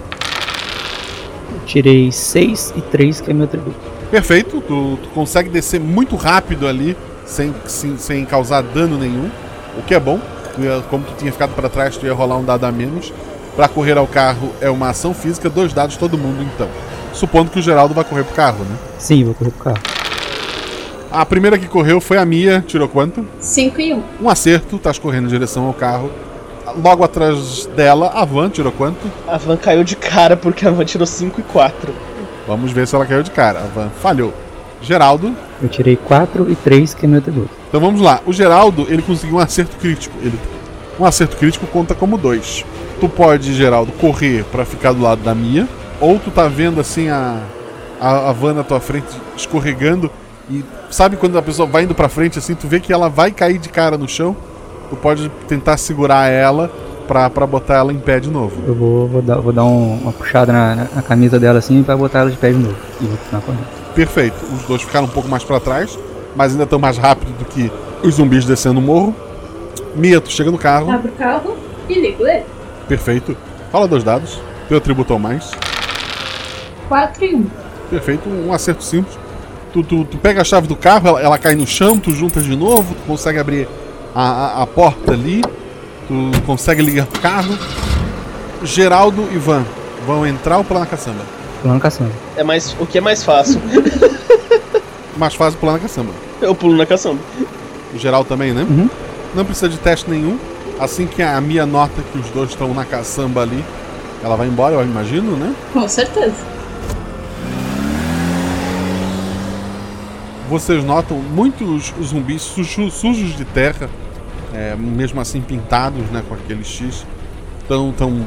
Eu 1.52 1.60
tirei 1.66 2.10
6 2.12 2.74
e 2.77 2.81
3, 2.81 3.20
que 3.20 3.31
é 3.31 3.35
meu 3.35 3.44
atributo. 3.44 3.77
Perfeito, 4.10 4.60
tu, 4.66 4.98
tu 5.02 5.09
consegue 5.10 5.48
descer 5.51 5.78
muito 5.81 6.16
rápido 6.16 6.66
ali, 6.66 6.97
sem, 7.27 7.55
sem, 7.66 7.97
sem 7.98 8.24
causar 8.24 8.62
dano 8.62 8.97
nenhum, 8.98 9.31
o 9.78 9.82
que 9.82 9.94
é 9.94 10.01
bom. 10.01 10.19
Tu 10.55 10.62
ia- 10.62 10.82
como 10.90 11.05
tu 11.05 11.12
tinha 11.19 11.31
ficado 11.31 11.55
pra 11.55 11.69
trás, 11.69 11.97
tu 11.97 12.06
ia 12.06 12.12
rolar 12.15 12.36
um 12.39 12.44
dado 12.44 12.65
a 12.65 12.73
menos. 12.73 13.12
Pra 13.55 13.69
correr 13.69 13.98
ao 13.98 14.06
carro 14.06 14.51
é 14.60 14.70
uma 14.70 14.89
ação 14.90 15.12
física, 15.12 15.51
dois 15.51 15.73
dados 15.73 15.97
todo 15.97 16.16
mundo 16.16 16.43
então. 16.55 16.69
Supondo 17.13 17.51
que 17.51 17.59
o 17.59 17.63
Geraldo 17.63 17.95
vai 17.95 18.05
correr 18.05 18.25
pro 18.25 18.35
carro, 18.35 18.65
né? 18.65 18.77
Sim, 18.99 19.25
vou 19.25 19.35
correr 19.35 19.51
pro 19.51 19.65
carro. 19.65 19.99
A 21.11 21.25
primeira 21.25 21.59
que 21.59 21.67
correu 21.67 22.01
foi 22.01 22.19
a 22.19 22.25
Mia, 22.25 22.63
tirou 22.67 22.87
quanto? 22.87 23.27
5 23.41 23.81
e 23.81 23.95
1. 23.95 24.03
Um 24.21 24.29
acerto, 24.29 24.77
estás 24.77 24.99
correndo 24.99 25.25
em 25.27 25.31
direção 25.31 25.65
ao 25.65 25.73
carro. 25.73 26.11
Logo 26.83 27.03
atrás 27.03 27.67
dela, 27.75 28.11
a 28.15 28.25
Van 28.27 28.51
tirou 28.51 28.71
quanto? 28.71 29.11
A 29.27 29.39
Van 29.39 29.57
caiu 29.57 29.83
de 29.83 29.97
cara 29.97 30.37
porque 30.37 30.67
a 30.67 30.71
Van 30.71 30.85
tirou 30.85 31.07
5 31.07 31.41
e 31.41 31.43
4. 31.45 31.95
Vamos 32.47 32.73
ver 32.73 32.87
se 32.87 32.95
ela 32.95 33.07
caiu 33.07 33.23
de 33.23 33.31
cara. 33.31 33.61
A 33.61 33.63
Van 33.63 33.89
falhou. 33.89 34.35
Geraldo. 34.83 35.35
Eu 35.63 35.69
tirei 35.69 35.97
4 35.97 36.51
e 36.51 36.55
3, 36.55 36.95
que 36.95 37.07
é 37.07 37.09
meu 37.09 37.19
atributo. 37.19 37.51
Então 37.69 37.81
vamos 37.81 38.01
lá. 38.01 38.21
O 38.27 38.33
Geraldo, 38.33 38.87
ele 38.89 39.03
conseguiu 39.03 39.37
um 39.37 39.41
acerto 39.41 39.77
crítico. 39.77 40.15
Ele, 40.21 40.39
um 41.01 41.05
acerto 41.05 41.37
crítico 41.37 41.67
conta 41.67 41.95
como 41.95 42.19
dois. 42.19 42.65
Tu 43.01 43.09
pode, 43.09 43.55
Geraldo, 43.55 43.93
correr 43.93 44.45
pra 44.45 44.65
ficar 44.65 44.93
do 44.93 45.01
lado 45.03 45.23
da 45.23 45.35
Mia. 45.35 45.67
Ou 46.01 46.19
tu 46.19 46.31
tá 46.31 46.47
vendo 46.49 46.81
assim 46.81 47.09
a, 47.09 47.39
a, 48.01 48.31
a 48.31 48.33
van 48.33 48.55
na 48.55 48.62
tua 48.65 48.81
frente 48.81 49.07
escorregando. 49.37 50.11
E 50.51 50.65
sabe 50.91 51.16
quando 51.16 51.37
a 51.37 51.43
pessoa 51.43 51.69
vai 51.69 51.83
indo 51.83 51.95
pra 51.95 52.09
frente 52.09 52.39
assim, 52.39 52.55
tu 52.55 52.66
vê 52.66 52.81
que 52.81 52.93
ela 52.93 53.09
vai 53.09 53.31
cair 53.31 53.59
de 53.59 53.69
cara 53.69 53.99
no 53.99 54.09
chão. 54.09 54.37
Tu 54.91 54.97
pode 54.97 55.29
tentar 55.47 55.77
segurar 55.77 56.29
ela 56.31 56.70
pra, 57.07 57.29
pra 57.29 57.47
botar 57.47 57.77
ela 57.77 57.93
em 57.93 57.99
pé 57.99 58.19
de 58.20 58.31
novo. 58.31 58.55
Eu 58.66 58.75
vou, 58.75 59.07
vou 59.09 59.23
dar, 59.23 59.41
vou 59.41 59.53
dar 59.53 59.65
um- 59.65 59.99
uma 60.03 60.12
puxada 60.12 60.53
na, 60.53 60.75
na- 60.75 60.87
na 60.97 61.03
camisa 61.03 61.39
dela 61.39 61.59
assim 61.59 61.83
pra 61.83 61.97
botar 61.97 62.20
ela 62.20 62.31
de 62.31 62.37
pé 62.37 62.51
de 62.53 62.59
novo. 62.59 62.77
E 63.01 63.05
vou 63.05 63.16
continuar 63.19 63.43
correndo. 63.43 63.66
Perfeito. 63.95 64.37
Os 64.55 64.62
dois 64.62 64.83
ficaram 64.83 65.07
um 65.07 65.11
pouco 65.11 65.29
mais 65.29 65.45
pra 65.45 65.59
trás, 65.61 65.99
mas 66.37 66.53
ainda 66.53 66.65
estão 66.65 66.79
mais 66.79 66.97
rápido 66.97 67.37
do 67.37 67.45
que 67.45 67.70
os 68.03 68.15
zumbis 68.15 68.45
descendo 68.47 68.79
o 68.79 68.83
morro. 68.83 69.15
Mia, 69.95 70.20
tu 70.20 70.31
chega 70.31 70.51
no 70.51 70.59
carro. 70.59 70.91
Abro 70.91 71.09
o 71.11 71.12
carro 71.12 71.57
e 71.89 71.95
ligo 72.01 72.27
ele. 72.27 72.45
Perfeito. 72.87 73.37
Fala 73.73 73.87
dois 73.89 74.05
dados. 74.05 74.41
Teu 74.69 74.79
atributo 74.79 75.12
ao 75.12 75.19
mais. 75.19 75.51
4 76.89 77.24
e 77.24 77.35
1. 77.35 77.47
Perfeito. 77.90 78.28
Um 78.28 78.52
acerto 78.52 78.82
simples. 78.82 79.19
Tu, 79.73 79.82
tu, 79.82 80.05
tu 80.05 80.16
pega 80.16 80.40
a 80.40 80.44
chave 80.44 80.66
do 80.66 80.74
carro, 80.74 81.09
ela, 81.09 81.20
ela 81.20 81.39
cai 81.39 81.55
no 81.55 81.66
chão, 81.66 81.98
tu 81.98 82.10
juntas 82.10 82.44
de 82.44 82.56
novo, 82.56 82.94
tu 82.94 83.02
consegue 83.06 83.39
abrir 83.39 83.69
a, 84.15 84.23
a, 84.23 84.62
a 84.62 84.66
porta 84.66 85.12
ali, 85.12 85.43
tu 86.06 86.43
consegue 86.47 86.81
ligar 86.82 87.05
o 87.05 87.20
carro. 87.20 87.56
Geraldo 88.65 89.28
e 89.31 89.36
Van 89.39 89.65
vão 90.06 90.27
entrar 90.27 90.59
ou 90.59 90.65
pular 90.65 90.81
na 90.81 90.86
caçamba? 90.86 91.20
Pular 91.60 91.74
na 91.74 91.81
caçamba. 91.81 92.10
É 92.36 92.43
mais, 92.43 92.74
o 92.81 92.86
que 92.86 92.98
é 92.98 93.01
mais 93.01 93.23
fácil? 93.23 93.60
Mais 95.16 95.35
fácil 95.35 95.59
pular 95.59 95.73
na 95.73 95.78
caçamba. 95.81 96.12
Eu 96.40 96.55
pulo 96.55 96.77
na 96.77 96.86
caçamba. 96.86 97.19
O 97.93 97.98
Geraldo 97.98 98.28
também, 98.28 98.52
né? 98.52 98.62
Uhum. 98.62 98.89
Não 99.35 99.44
precisa 99.44 99.69
de 99.69 99.77
teste 99.77 100.09
nenhum. 100.09 100.39
Assim 100.78 101.09
que 101.09 101.20
a 101.20 101.40
Mia 101.40 101.66
nota 101.66 102.01
que 102.12 102.19
os 102.19 102.31
dois 102.31 102.51
estão 102.51 102.73
na 102.73 102.85
caçamba 102.85 103.43
ali, 103.43 103.65
ela 104.23 104.36
vai 104.36 104.47
embora, 104.47 104.77
eu 104.77 104.82
imagino, 104.82 105.36
né? 105.36 105.52
Com 105.73 105.89
certeza. 105.89 106.36
Vocês 110.49 110.83
notam 110.83 111.19
muitos 111.19 111.93
zumbis 112.03 112.41
sujos, 112.43 112.95
sujos 112.95 113.37
de 113.37 113.45
terra, 113.45 113.89
é, 114.55 114.75
mesmo 114.77 115.20
assim 115.20 115.41
pintados 115.41 116.09
né, 116.11 116.23
com 116.27 116.35
aquele 116.35 116.65
X. 116.65 117.05
Estão 117.61 117.93
tão 117.93 118.27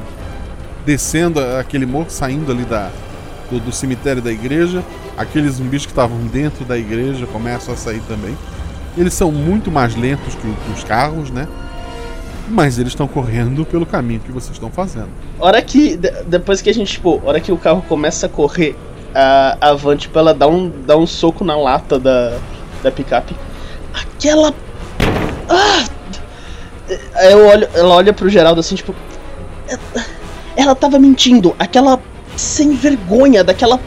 descendo 0.86 1.40
aquele 1.60 1.86
morro, 1.86 2.10
saindo 2.10 2.52
ali 2.52 2.64
da, 2.64 2.92
do, 3.50 3.60
do 3.60 3.72
cemitério 3.72 4.22
da 4.22 4.32
igreja. 4.32 4.84
Aqueles 5.18 5.56
zumbis 5.56 5.86
que 5.86 5.92
estavam 5.92 6.18
dentro 6.28 6.64
da 6.64 6.78
igreja 6.78 7.26
começam 7.26 7.74
a 7.74 7.78
sair 7.78 8.02
também. 8.08 8.38
Eles 8.96 9.14
são 9.14 9.32
muito 9.32 9.72
mais 9.72 9.96
lentos 9.96 10.36
que, 10.36 10.54
os 10.76 10.84
carros, 10.84 11.32
né? 11.32 11.48
Mas 12.50 12.78
eles 12.78 12.92
estão 12.92 13.08
correndo 13.08 13.66
pelo 13.66 13.86
caminho 13.86 14.20
que 14.20 14.32
vocês 14.32 14.52
estão 14.54 14.70
fazendo. 14.70 15.10
Hora 15.40 15.62
que. 15.62 15.96
de- 15.96 16.12
depois 16.28 16.62
que 16.62 16.70
a 16.70 16.74
gente, 16.74 16.94
tipo, 16.94 17.22
hora 17.24 17.40
que 17.40 17.52
o 17.52 17.58
carro 17.58 17.82
começa 17.88 18.26
a 18.26 18.30
correr, 18.30 18.76
a, 19.14 19.58
a 19.62 19.74
Van, 19.74 19.96
tipo, 19.98 20.18
ela 20.18 20.34
dá 20.34 20.48
um, 20.48 20.70
dá 20.86 20.96
um 20.98 21.06
soco 21.08 21.44
na 21.44 21.56
lata 21.56 22.00
da, 22.00 22.38
da 22.84 22.92
picape. 22.92 23.36
Aquela. 23.94 24.54
Ah! 25.50 25.86
Eu 27.30 27.48
olho, 27.48 27.70
ela 27.74 27.96
olha 27.96 28.14
pro 28.14 28.30
Geraldo 28.30 28.60
assim, 28.60 28.76
tipo. 28.76 28.94
"Ela- 29.68 30.06
Ela 30.56 30.76
tava 30.76 31.00
mentindo. 31.00 31.56
Aquela 31.58 32.00
sem 32.36 32.76
vergonha 32.76 33.44
daquela 33.44 33.80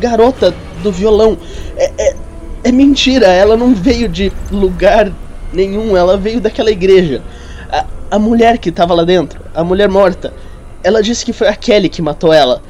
garota 0.00 0.54
do 0.82 0.90
violão. 0.92 1.36
É, 1.76 1.90
é, 1.98 2.16
é 2.64 2.72
mentira. 2.72 3.26
Ela 3.26 3.56
não 3.56 3.74
veio 3.74 4.08
de 4.08 4.32
lugar 4.50 5.10
nenhum. 5.52 5.96
Ela 5.96 6.16
veio 6.16 6.40
daquela 6.40 6.70
igreja. 6.70 7.22
A, 7.70 7.84
a 8.12 8.18
mulher 8.18 8.56
que 8.58 8.72
tava 8.72 8.94
lá 8.94 9.04
dentro, 9.04 9.40
a 9.54 9.62
mulher 9.62 9.88
morta, 9.88 10.32
ela 10.82 11.02
disse 11.02 11.24
que 11.24 11.32
foi 11.34 11.48
a 11.48 11.54
Kelly 11.54 11.88
que 11.90 12.00
matou 12.00 12.32
ela. 12.32 12.62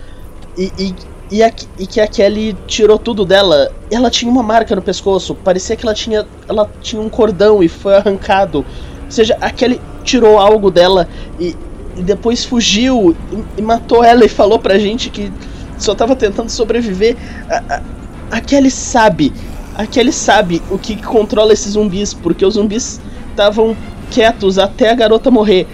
E, 0.56 0.72
e, 0.76 0.94
e, 1.30 1.42
a- 1.42 1.52
e 1.78 1.86
que 1.86 2.00
a 2.00 2.06
Kelly 2.06 2.56
tirou 2.66 2.98
tudo 2.98 3.24
dela. 3.24 3.70
Ela 3.90 4.10
tinha 4.10 4.30
uma 4.30 4.42
marca 4.42 4.74
no 4.74 4.82
pescoço. 4.82 5.34
Parecia 5.34 5.76
que 5.76 5.84
ela 5.84 5.94
tinha, 5.94 6.26
ela 6.48 6.70
tinha 6.80 7.00
um 7.00 7.08
cordão 7.08 7.62
e 7.62 7.68
foi 7.68 7.96
arrancado. 7.96 8.58
Ou 9.04 9.10
seja, 9.10 9.36
a 9.40 9.50
Kelly 9.50 9.80
tirou 10.04 10.38
algo 10.38 10.70
dela 10.70 11.08
e, 11.38 11.54
e 11.96 12.02
depois 12.02 12.44
fugiu 12.44 13.16
e, 13.32 13.60
e 13.60 13.62
matou 13.62 14.02
ela 14.04 14.24
e 14.24 14.28
falou 14.28 14.58
pra 14.58 14.78
gente 14.78 15.10
que 15.10 15.32
só 15.78 15.94
tava 15.94 16.14
tentando 16.16 16.50
sobreviver. 16.50 17.16
A, 17.48 17.74
a, 17.74 17.82
a 18.38 18.40
Kelly 18.40 18.70
sabe. 18.70 19.32
A 19.74 19.86
Kelly 19.86 20.12
sabe 20.12 20.60
o 20.70 20.78
que 20.78 20.96
controla 20.96 21.52
esses 21.52 21.72
zumbis, 21.72 22.12
porque 22.12 22.44
os 22.44 22.54
zumbis 22.54 23.00
estavam 23.30 23.76
quietos 24.10 24.58
até 24.58 24.90
a 24.90 24.94
garota 24.94 25.30
morrer. 25.30 25.66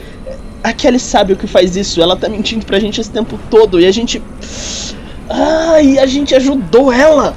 A 0.63 0.73
Kelly 0.73 0.99
sabe 0.99 1.33
o 1.33 1.37
que 1.37 1.47
faz 1.47 1.77
isso, 1.77 2.01
ela 2.03 2.17
tá 2.17 2.29
mentindo 2.29 2.65
pra 2.67 2.79
gente 2.81 3.01
esse 3.01 3.11
tempo 3.11 3.39
todo 3.51 3.81
e 3.81 3.87
a 3.87 3.91
gente. 3.93 4.23
Ai, 5.29 5.99
a 5.99 6.07
gente 6.07 6.35
ajudou 6.35 6.93
ela! 6.93 7.35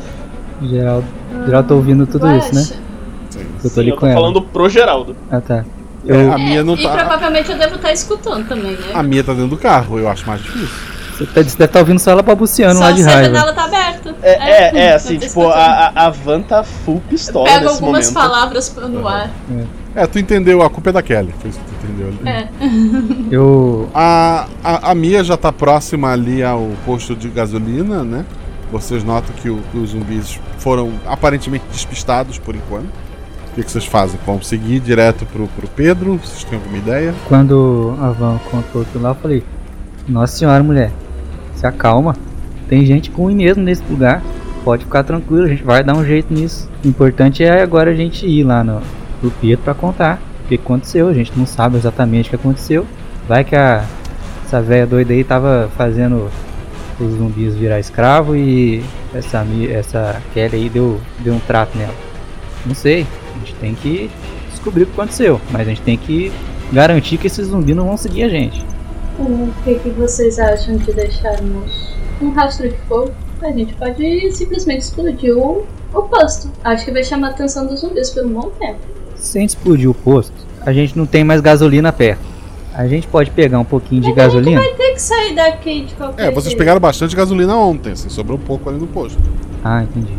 Geraldo, 0.61 1.05
Geraldo 1.45 1.67
tá 1.69 1.75
ouvindo 1.75 2.07
tudo 2.07 2.27
isso, 2.35 2.53
né? 2.55 2.65
Eu 3.63 3.69
tô 3.69 3.79
ali 3.79 3.89
eu 3.89 3.95
com 3.95 4.01
tô 4.01 4.05
ela. 4.07 4.15
falando 4.15 4.41
pro 4.41 4.69
Geraldo. 4.69 5.15
Ah, 5.29 5.39
tá. 5.41 5.63
É, 6.07 6.11
Eu, 6.11 6.31
a 6.33 6.37
Mia 6.37 6.63
não 6.63 6.75
E 6.75 6.83
tá. 6.83 6.89
provavelmente 6.89 7.51
eu 7.51 7.57
devo 7.57 7.75
estar 7.75 7.91
escutando 7.91 8.47
também, 8.47 8.71
né? 8.71 8.91
A 8.93 9.03
Mia 9.03 9.23
tá 9.23 9.33
dentro 9.33 9.49
do 9.49 9.57
carro, 9.57 9.99
eu 9.99 10.07
acho 10.09 10.25
mais 10.27 10.41
difícil. 10.41 10.69
Você 11.17 11.25
tá- 11.25 11.33
você 11.43 11.57
deve 11.57 11.63
estar 11.65 11.79
ouvindo 11.79 11.99
só 11.99 12.11
ela 12.11 12.21
babuceando 12.21 12.75
Só 12.75 12.83
lá 12.85 12.91
de 12.91 13.01
se 13.03 13.09
a 13.09 13.11
raiva. 13.11 13.33
janela 13.33 13.53
tá 13.53 13.63
aberta. 13.65 14.15
É, 14.21 14.31
é, 14.31 14.77
é, 14.85 14.89
tô 14.91 14.95
assim, 14.95 15.17
tipo, 15.17 15.47
a, 15.49 15.55
a, 15.95 16.05
a 16.05 16.09
Van 16.09 16.41
tá 16.41 16.63
full 16.63 17.01
pistola 17.09 17.45
nesse 17.49 17.65
algumas 17.67 17.81
momento. 18.11 18.13
palavras 18.13 18.75
no 18.75 19.07
ar. 19.07 19.29
É, 19.95 20.05
tu 20.05 20.19
entendeu, 20.19 20.61
a 20.61 20.69
culpa 20.69 20.89
é 20.89 20.93
da 20.93 21.01
Kelly. 21.01 21.33
Foi 21.39 21.49
isso 21.49 21.59
que 21.59 21.65
tu 21.65 21.85
entendeu 21.85 22.07
ali. 22.09 22.29
É. 22.29 22.47
Eu. 23.33 23.89
A, 23.95 24.45
a, 24.63 24.91
a 24.91 24.95
Mia 24.95 25.23
já 25.23 25.35
tá 25.35 25.51
próxima 25.51 26.11
ali 26.11 26.43
ao 26.43 26.69
posto 26.85 27.15
de 27.15 27.29
gasolina, 27.29 28.03
né? 28.03 28.23
Vocês 28.71 29.03
notam 29.03 29.33
que, 29.41 29.49
o- 29.49 29.59
que 29.71 29.77
os 29.77 29.91
zumbis 29.91 30.39
foram 30.59 30.91
aparentemente 31.07 31.65
despistados 31.71 32.37
por 32.37 32.55
enquanto. 32.55 32.85
O 33.51 33.55
que, 33.55 33.63
que 33.63 33.71
vocês 33.71 33.85
fazem? 33.85 34.19
Vão 34.23 34.39
seguir 34.41 34.79
direto 34.81 35.25
pro, 35.25 35.47
pro 35.47 35.67
Pedro? 35.69 36.19
Vocês 36.23 36.43
têm 36.43 36.59
alguma 36.59 36.77
ideia? 36.77 37.13
Quando 37.27 37.97
a 37.99 38.09
Van 38.11 38.39
contou 38.51 38.83
aquilo 38.83 39.03
lá, 39.03 39.09
eu 39.11 39.15
falei: 39.15 39.43
Nossa 40.07 40.37
senhora, 40.37 40.61
mulher, 40.63 40.91
se 41.57 41.65
acalma. 41.65 42.15
Tem 42.69 42.85
gente 42.85 43.09
ruim 43.09 43.35
mesmo 43.35 43.63
nesse 43.63 43.83
lugar. 43.89 44.21
Pode 44.63 44.83
ficar 44.83 45.03
tranquilo, 45.03 45.45
a 45.45 45.47
gente 45.47 45.63
vai 45.63 45.83
dar 45.83 45.95
um 45.95 46.03
jeito 46.03 46.33
nisso. 46.33 46.69
O 46.83 46.87
importante 46.87 47.43
é 47.43 47.61
agora 47.61 47.91
a 47.91 47.95
gente 47.95 48.27
ir 48.27 48.43
lá 48.43 48.63
no, 48.63 48.81
pro 49.21 49.31
Pietro 49.31 49.63
pra 49.63 49.73
contar 49.73 50.21
o 50.43 50.47
que 50.47 50.55
aconteceu. 50.55 51.07
A 51.07 51.13
gente 51.13 51.31
não 51.37 51.45
sabe 51.45 51.77
exatamente 51.77 52.27
o 52.27 52.29
que 52.31 52.35
aconteceu. 52.35 52.85
Vai 53.27 53.43
que 53.43 53.55
a, 53.55 53.85
essa 54.45 54.61
velha 54.61 54.85
doida 54.85 55.13
aí 55.13 55.23
tava 55.23 55.69
fazendo 55.77 56.29
os 56.99 57.13
zumbis 57.13 57.55
virar 57.55 57.79
escravo 57.79 58.35
e 58.35 58.83
essa, 59.13 59.45
essa 59.69 60.21
Kelly 60.33 60.55
aí 60.55 60.69
deu, 60.69 60.99
deu 61.19 61.33
um 61.33 61.39
trato 61.39 61.77
nela. 61.77 61.93
Não 62.65 62.75
sei, 62.75 63.05
a 63.35 63.39
gente 63.39 63.53
tem 63.55 63.75
que 63.75 64.09
descobrir 64.49 64.83
o 64.83 64.85
que 64.87 64.93
aconteceu, 64.93 65.39
mas 65.51 65.61
a 65.61 65.69
gente 65.69 65.81
tem 65.81 65.97
que 65.97 66.31
garantir 66.73 67.17
que 67.17 67.27
esses 67.27 67.47
zumbis 67.47 67.75
não 67.75 67.85
vão 67.85 67.97
seguir 67.97 68.23
a 68.23 68.29
gente. 68.29 68.65
O 69.19 69.49
que, 69.63 69.75
que 69.79 69.89
vocês 69.91 70.37
acham 70.39 70.77
de 70.77 70.91
deixarmos 70.93 71.95
um 72.21 72.29
rastro 72.29 72.69
de 72.69 72.77
fogo? 72.87 73.11
A 73.41 73.51
gente 73.51 73.73
pode 73.73 74.31
simplesmente 74.31 74.81
explodir 74.81 75.35
o, 75.37 75.65
o 75.93 76.01
posto. 76.03 76.49
Acho 76.63 76.85
que 76.85 76.91
vai 76.91 77.03
chamar 77.03 77.27
a 77.27 77.31
atenção 77.31 77.65
dos 77.65 77.79
zumbis 77.81 78.09
por 78.11 78.25
um 78.25 78.29
bom 78.29 78.49
tempo. 78.59 78.79
Se 79.15 79.37
a 79.37 79.41
gente 79.41 79.49
explodir 79.49 79.89
o 79.89 79.93
posto, 79.93 80.33
a 80.65 80.71
gente 80.71 80.97
não 80.97 81.05
tem 81.05 81.23
mais 81.23 81.41
gasolina 81.41 81.91
perto. 81.91 82.21
A 82.73 82.85
gente 82.87 83.07
pode 83.07 83.31
pegar 83.31 83.57
um 83.59 83.65
pouquinho 83.65 84.01
de 84.01 84.11
gasolina? 84.11 84.61
Vai 84.61 84.73
ter 84.75 84.93
que 84.93 85.01
sair 85.01 85.33
daqui 85.33 85.85
de 85.85 85.95
qualquer 85.95 86.27
É, 86.27 86.31
vocês 86.31 86.45
jeito. 86.45 86.57
pegaram 86.59 86.79
bastante 86.79 87.15
gasolina 87.15 87.55
ontem, 87.55 87.93
assim, 87.93 88.09
sobrou 88.09 88.37
um 88.37 88.41
pouco 88.41 88.69
ali 88.69 88.77
no 88.77 88.85
posto. 88.85 89.17
Ah, 89.63 89.81
entendi. 89.83 90.13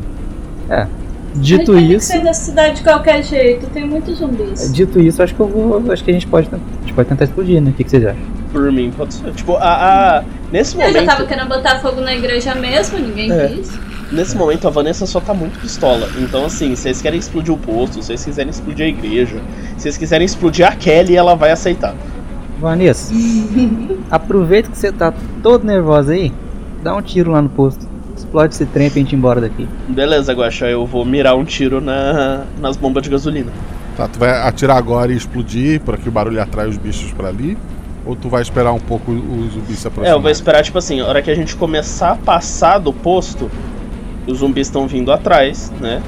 É. 0.69 0.83
A 0.83 0.89
Dito 1.35 1.59
gente 1.59 1.67
vai 1.73 1.81
ter 1.83 1.87
que 1.89 1.95
isso, 1.95 2.07
sair 2.09 2.25
da 2.25 2.35
cidade 2.35 2.77
de 2.79 2.83
qualquer 2.83 3.23
jeito. 3.23 3.67
Tem 3.69 3.87
muitos 3.87 4.19
zumbis. 4.19 4.73
dito 4.73 4.99
isso, 4.99 5.23
acho 5.23 5.35
que 5.35 5.41
eu 5.41 5.47
vou. 5.47 5.93
Acho 5.93 6.03
que 6.03 6.11
a 6.11 6.15
gente 6.15 6.27
pode, 6.27 6.49
a 6.53 6.81
gente 6.81 6.95
pode 6.95 7.09
tentar 7.09 7.25
explodir, 7.25 7.61
né? 7.63 7.71
O 7.71 7.75
que, 7.75 7.85
que 7.85 7.91
vocês 7.91 8.05
acham? 8.05 8.38
Por 8.53 8.73
mim, 8.73 8.91
pode 8.97 9.15
ser. 9.15 9.33
Tipo, 9.33 9.57
a, 9.57 10.19
a- 10.19 10.25
nesse 10.51 10.75
Eu 10.77 10.81
já 10.83 10.87
momento. 10.89 11.07
tava 11.07 11.27
querendo 11.27 11.49
botar 11.49 11.79
fogo 11.81 12.01
na 12.01 12.15
igreja 12.15 12.55
mesmo, 12.55 12.99
ninguém 12.99 13.31
É. 13.31 13.49
quis. 13.49 13.79
Nesse 14.11 14.35
momento 14.37 14.67
a 14.67 14.71
Vanessa 14.71 15.05
só 15.05 15.21
tá 15.21 15.35
muito 15.35 15.59
pistola. 15.61 16.09
Então, 16.19 16.47
assim, 16.47 16.75
se 16.75 16.83
vocês 16.83 17.03
querem 17.03 17.19
explodir 17.19 17.53
o 17.53 17.59
posto, 17.59 17.97
se 18.01 18.07
vocês 18.07 18.25
quiserem 18.25 18.49
explodir 18.51 18.87
a 18.87 18.89
igreja, 18.89 19.37
se 19.77 19.83
vocês 19.83 19.97
quiserem 19.99 20.25
explodir 20.25 20.67
a 20.67 20.73
Kelly, 20.75 21.15
ela 21.15 21.35
vai 21.35 21.51
aceitar. 21.51 21.95
Vanessa, 22.59 23.13
aproveita 24.11 24.71
que 24.71 24.79
você 24.79 24.91
tá 24.91 25.13
todo 25.43 25.65
nervosa 25.65 26.13
aí, 26.13 26.33
dá 26.83 26.95
um 26.97 27.03
tiro 27.03 27.31
lá 27.33 27.43
no 27.43 27.49
posto. 27.49 27.87
Explode 28.17 28.55
esse 28.55 28.67
trem 28.67 28.91
pra 28.91 28.99
gente 28.99 29.13
ir 29.13 29.17
embora 29.17 29.41
daqui. 29.41 29.69
Beleza, 29.89 30.33
Guaxa, 30.33 30.67
eu 30.67 30.85
vou 30.85 31.05
mirar 31.05 31.37
um 31.37 31.45
tiro 31.45 31.81
na, 31.81 32.45
nas 32.61 32.77
bombas 32.77 33.03
de 33.05 33.11
gasolina. 33.11 33.53
Tá, 33.97 34.09
tu 34.09 34.19
vai 34.19 34.31
atirar 34.31 34.77
agora 34.77 35.13
e 35.13 35.17
explodir 35.17 35.81
para 35.83 35.97
que 35.97 36.09
o 36.09 36.13
barulho 36.13 36.41
atrai 36.43 36.67
os 36.67 36.77
bichos 36.77 37.13
pra 37.13 37.29
ali? 37.29 37.57
Ou 38.09 38.17
tu 38.17 38.31
vai 38.31 38.41
esperar 38.41 38.73
um 38.73 38.79
pouco 38.81 39.13
os 39.13 39.53
zumbis 39.53 39.79
se 39.81 39.87
É, 39.87 39.89
aproximarem? 39.89 40.13
eu 40.13 40.21
vou 40.23 40.31
esperar, 40.31 40.63
tipo 40.65 40.79
assim, 40.79 40.99
a 41.01 41.07
hora 41.07 41.21
que 41.21 41.31
a 41.31 41.35
gente 41.37 41.55
começar 41.55 42.13
a 42.13 42.17
passar 42.17 42.79
do 42.79 42.91
posto, 42.91 43.51
os 44.27 44.39
zumbis 44.39 44.67
estão 44.67 44.87
vindo 44.89 45.13
atrás, 45.13 45.71
né? 45.79 46.03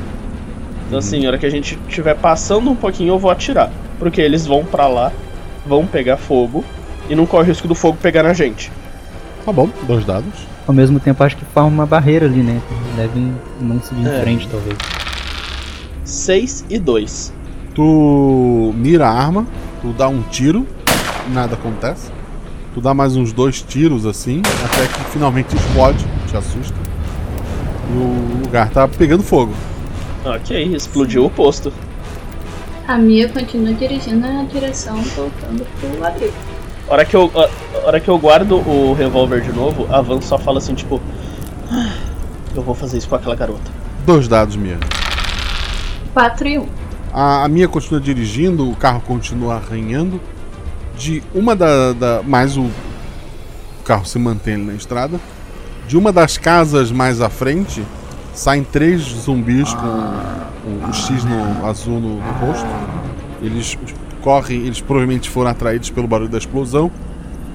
Então, 0.87 0.99
assim, 0.99 1.27
a 1.27 1.29
hora 1.29 1.37
que 1.39 1.45
a 1.45 1.51
gente 1.51 1.79
estiver 1.87 2.15
passando 2.17 2.71
um 2.71 2.75
pouquinho, 2.75 3.11
eu 3.13 3.19
vou 3.19 3.31
atirar. 3.31 3.71
Porque 3.99 4.19
eles 4.19 4.47
vão 4.47 4.65
pra 4.65 4.89
lá, 4.89 5.13
vão 5.67 5.87
pegar 5.87 6.17
fogo, 6.17 6.65
e 7.09 7.15
não 7.15 7.27
corre 7.27 7.45
o 7.45 7.47
risco 7.49 7.69
do 7.69 7.75
fogo 7.75 7.99
pegar 8.01 8.23
na 8.23 8.33
gente. 8.33 8.73
Tá 9.45 9.53
bom, 9.53 9.69
dois 9.87 10.03
dados. 10.07 10.33
Ao 10.67 10.73
mesmo 10.75 10.99
tempo, 10.99 11.23
acho 11.23 11.37
que 11.37 11.45
forma 11.45 11.69
uma 11.69 11.87
barreira 11.87 12.25
ali, 12.25 12.43
né? 12.43 12.63
Devem 12.97 13.35
não 13.61 13.79
seguir 13.83 14.03
em 14.07 14.09
É. 14.09 14.21
frente, 14.23 14.49
talvez. 14.49 14.77
6 16.05 16.65
e 16.71 16.79
2. 16.79 17.33
Tu 17.75 18.73
mira 18.75 19.07
a 19.07 19.13
arma, 19.13 19.47
tu 19.83 19.89
dá 19.93 20.09
um 20.09 20.23
tiro, 20.23 20.67
nada 21.29 21.55
acontece. 21.55 22.11
Tu 22.75 22.81
dá 22.81 22.95
mais 22.95 23.17
uns 23.17 23.33
dois 23.33 23.63
tiros 23.63 24.07
assim, 24.07 24.43
até 24.65 24.87
que 24.87 25.05
finalmente 25.11 25.55
explode, 25.57 26.05
te 26.29 26.37
assusta. 26.37 26.75
E 27.91 27.97
o 27.97 28.43
lugar 28.45 28.71
tá 28.71 28.87
pegando 28.87 29.23
fogo. 29.23 29.53
Ok, 30.25 30.75
explodiu 30.75 31.25
o 31.25 31.31
posto. 31.31 31.73
A 32.87 32.97
Mia 32.97 33.29
continua 33.29 33.73
dirigindo 33.73 34.21
na 34.21 34.45
direção 34.45 34.97
voltando 35.03 35.67
pro 35.81 36.05
abrigo. 36.07 36.33
A 36.89 36.93
hora 36.93 37.05
que 37.05 37.15
eu, 37.17 37.31
a 37.35 37.87
hora 37.87 38.01
que 38.01 38.09
eu 38.09 38.19
guardo 38.19 38.57
o 38.57 38.93
revólver 38.95 39.41
de 39.43 39.53
novo, 39.53 39.87
a 39.93 40.01
Van 40.01 40.21
só 40.21 40.39
fala 40.39 40.59
assim, 40.59 40.75
tipo. 40.75 41.01
"Ah, 41.71 41.93
Eu 42.55 42.63
vou 42.63 42.75
fazer 42.75 42.99
isso 42.99 43.09
com 43.09 43.15
aquela 43.15 43.37
garota. 43.37 43.71
Dois 44.05 44.27
dados, 44.27 44.57
Mia. 44.57 44.77
4 46.13 46.49
e 46.49 46.59
1. 46.59 46.67
A, 47.13 47.45
a 47.45 47.49
Mia 47.49 47.69
continua 47.69 48.01
dirigindo, 48.01 48.69
o 48.69 48.75
carro 48.75 49.01
continua 49.01 49.55
arranhando. 49.55 50.21
De 51.01 51.23
uma 51.35 51.57
da. 51.57 51.95
da 51.95 52.23
mais 52.23 52.59
o, 52.59 52.71
carro 53.87 54.05
se 54.05 54.19
mantém 54.19 54.55
ali 54.55 54.65
na 54.65 54.75
estrada. 54.75 55.19
De 55.89 55.97
uma 55.97 56.13
das 56.13 56.37
casas 56.37 56.93
mais 56.93 57.23
à 57.23 57.31
frente, 57.31 57.83
saem 58.35 58.63
três 58.63 59.01
zumbis 59.01 59.73
com 59.73 59.87
o, 59.87 60.91
o 60.91 60.93
X 60.93 61.25
no, 61.25 61.67
azul 61.67 61.99
no, 61.99 62.17
no 62.17 62.33
rosto. 62.33 62.67
Eles 63.41 63.79
correm, 64.21 64.67
eles 64.67 64.83
provavelmente 64.83 65.31
foram 65.31 65.51
atraídos 65.51 65.89
pelo 65.89 66.07
barulho 66.07 66.29
da 66.29 66.37
explosão. 66.37 66.91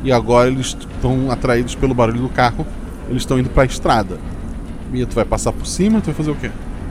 E 0.04 0.12
agora 0.12 0.50
eles 0.50 0.76
estão 0.80 1.30
atraídos 1.30 1.76
pelo 1.76 1.94
barulho 1.94 2.22
do 2.22 2.30
carro. 2.30 2.66
Eles 3.08 3.22
estão 3.22 3.38
indo 3.38 3.52
para 3.52 3.62
a 3.62 3.68
estrada. 3.68 4.18
Mia, 4.92 5.06
tu 5.06 5.14
vai 5.14 5.24
passar 5.24 5.54
por 5.54 5.68
cima, 5.68 6.02
tu 6.02 6.06
vai 6.08 6.16
fazer 6.16 6.32
o 6.32 6.36
quê? 6.36 6.50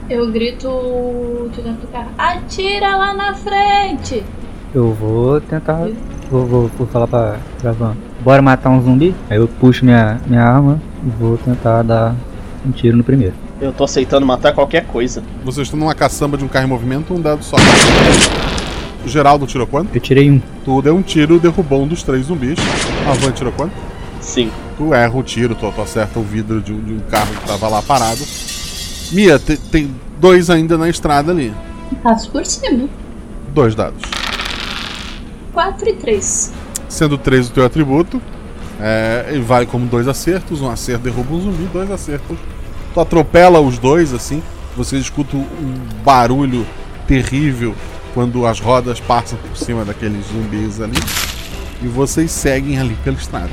Eu 0.09 0.31
grito 0.31 1.49
de 1.53 1.61
dentro 1.61 1.81
do 1.81 1.87
carro: 1.91 2.11
Atira 2.17 2.95
lá 2.95 3.13
na 3.13 3.33
frente! 3.33 4.23
Eu 4.73 4.93
vou 4.93 5.41
tentar. 5.41 5.89
Vou, 6.29 6.45
vou, 6.45 6.71
vou 6.77 6.87
falar 6.87 7.07
pra, 7.07 7.37
pra 7.61 7.71
Van. 7.71 7.95
Bora 8.23 8.41
matar 8.41 8.69
um 8.69 8.81
zumbi? 8.81 9.13
Aí 9.29 9.37
eu 9.37 9.47
puxo 9.47 9.85
minha, 9.85 10.19
minha 10.25 10.41
arma 10.43 10.81
e 11.05 11.09
vou 11.09 11.37
tentar 11.37 11.83
dar 11.83 12.15
um 12.65 12.71
tiro 12.71 12.97
no 12.97 13.03
primeiro. 13.03 13.33
Eu 13.61 13.71
tô 13.71 13.83
aceitando 13.83 14.25
matar 14.25 14.53
qualquer 14.53 14.85
coisa. 14.87 15.23
Vocês 15.43 15.67
estão 15.67 15.79
numa 15.79 15.93
caçamba 15.95 16.37
de 16.37 16.43
um 16.43 16.47
carro 16.47 16.65
em 16.65 16.69
movimento, 16.69 17.13
um 17.13 17.21
dado 17.21 17.43
só. 17.43 17.55
O 19.05 19.07
Geraldo 19.07 19.45
tirou 19.45 19.67
quanto? 19.67 19.95
Eu 19.95 20.01
tirei 20.01 20.29
um. 20.31 20.41
Tu 20.63 20.81
deu 20.81 20.95
um 20.95 21.01
tiro, 21.01 21.39
derrubou 21.39 21.83
um 21.83 21.87
dos 21.87 22.01
três 22.03 22.25
zumbis. 22.25 22.57
A 23.07 23.13
Van 23.13 23.31
tirou 23.31 23.53
quanto? 23.53 23.73
Sim. 24.19 24.49
Tu 24.77 24.93
erra 24.93 25.15
o 25.15 25.23
tiro, 25.23 25.53
tu, 25.55 25.71
tu 25.71 25.81
acerta 25.81 26.19
o 26.19 26.23
vidro 26.23 26.59
de 26.59 26.73
um, 26.73 26.81
de 26.81 26.93
um 26.93 26.99
carro 27.09 27.33
que 27.33 27.47
tava 27.47 27.67
lá 27.67 27.81
parado. 27.83 28.19
Mia, 29.11 29.37
te- 29.37 29.57
tem 29.57 29.91
dois 30.19 30.49
ainda 30.49 30.77
na 30.77 30.89
estrada 30.89 31.31
ali. 31.31 31.53
Passo 32.01 32.29
por 32.31 32.43
cima. 32.45 32.89
Dois 33.53 33.75
dados. 33.75 34.01
4 35.55 35.89
e 35.89 35.93
3. 35.93 36.53
Sendo 36.89 37.17
três 37.17 37.47
o 37.47 37.51
teu 37.51 37.65
atributo, 37.65 38.21
é, 38.79 39.39
vale 39.43 39.65
como 39.65 39.87
dois 39.87 40.07
acertos. 40.07 40.61
Um 40.61 40.69
acerto 40.69 41.05
derruba 41.05 41.33
um 41.33 41.41
zumbi, 41.41 41.63
dois 41.71 41.89
acertos. 41.89 42.37
Tu 42.93 42.99
atropela 42.99 43.59
os 43.59 43.79
dois 43.79 44.13
assim. 44.13 44.43
Você 44.75 44.97
escuta 44.97 45.37
um 45.37 45.43
barulho 46.03 46.67
terrível 47.07 47.73
quando 48.13 48.45
as 48.45 48.59
rodas 48.59 48.99
passam 48.99 49.39
por 49.39 49.55
cima 49.55 49.85
daqueles 49.85 50.25
zumbis 50.27 50.81
ali. 50.81 50.99
E 51.81 51.87
vocês 51.87 52.31
seguem 52.31 52.77
ali 52.77 52.95
pela 53.03 53.17
estrada. 53.17 53.49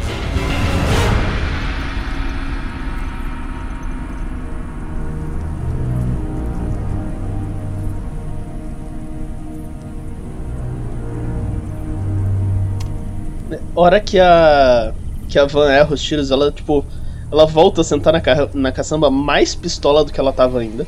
Hora 13.74 14.01
que 14.01 14.19
a 14.19 14.93
que 15.28 15.39
a 15.39 15.47
Van 15.47 15.70
erra 15.70 15.94
os 15.94 16.03
tiros, 16.03 16.31
ela 16.31 16.51
tipo, 16.53 16.85
ela 17.31 17.47
volta 17.47 17.81
a 17.81 17.85
sentar 17.85 18.12
na, 18.12 18.20
ca 18.20 18.49
na 18.53 18.70
caçamba 18.70 19.11
mais 19.11 19.55
pistola 19.55 20.05
do 20.05 20.12
que 20.12 20.20
ela 20.20 20.32
tava 20.32 20.59
ainda. 20.61 20.86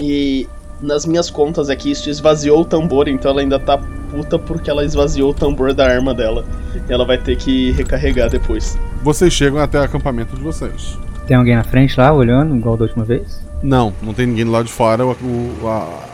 E 0.00 0.48
nas 0.80 1.06
minhas 1.06 1.30
contas 1.30 1.70
aqui 1.70 1.90
isso 1.92 2.10
esvaziou 2.10 2.60
o 2.60 2.64
tambor, 2.64 3.08
então 3.08 3.30
ela 3.30 3.40
ainda 3.40 3.58
tá 3.58 3.78
puta 4.10 4.38
porque 4.38 4.68
ela 4.68 4.84
esvaziou 4.84 5.30
o 5.30 5.34
tambor 5.34 5.72
da 5.72 5.86
arma 5.86 6.12
dela. 6.12 6.44
E 6.88 6.92
ela 6.92 7.04
vai 7.06 7.16
ter 7.18 7.36
que 7.36 7.70
recarregar 7.72 8.28
depois. 8.28 8.78
Vocês 9.02 9.32
chegam 9.32 9.60
até 9.60 9.78
o 9.80 9.82
acampamento 9.82 10.36
de 10.36 10.42
vocês. 10.42 10.98
Tem 11.26 11.36
alguém 11.36 11.56
na 11.56 11.64
frente 11.64 11.98
lá 11.98 12.12
olhando, 12.12 12.54
igual 12.56 12.76
da 12.76 12.84
última 12.84 13.04
vez? 13.04 13.40
Não, 13.62 13.92
não 14.02 14.12
tem 14.12 14.26
ninguém 14.26 14.44
do 14.44 14.50
lado 14.50 14.66
de 14.66 14.72
fora, 14.72 15.04
o, 15.06 15.10
o, 15.62 15.68
a- 15.68 16.04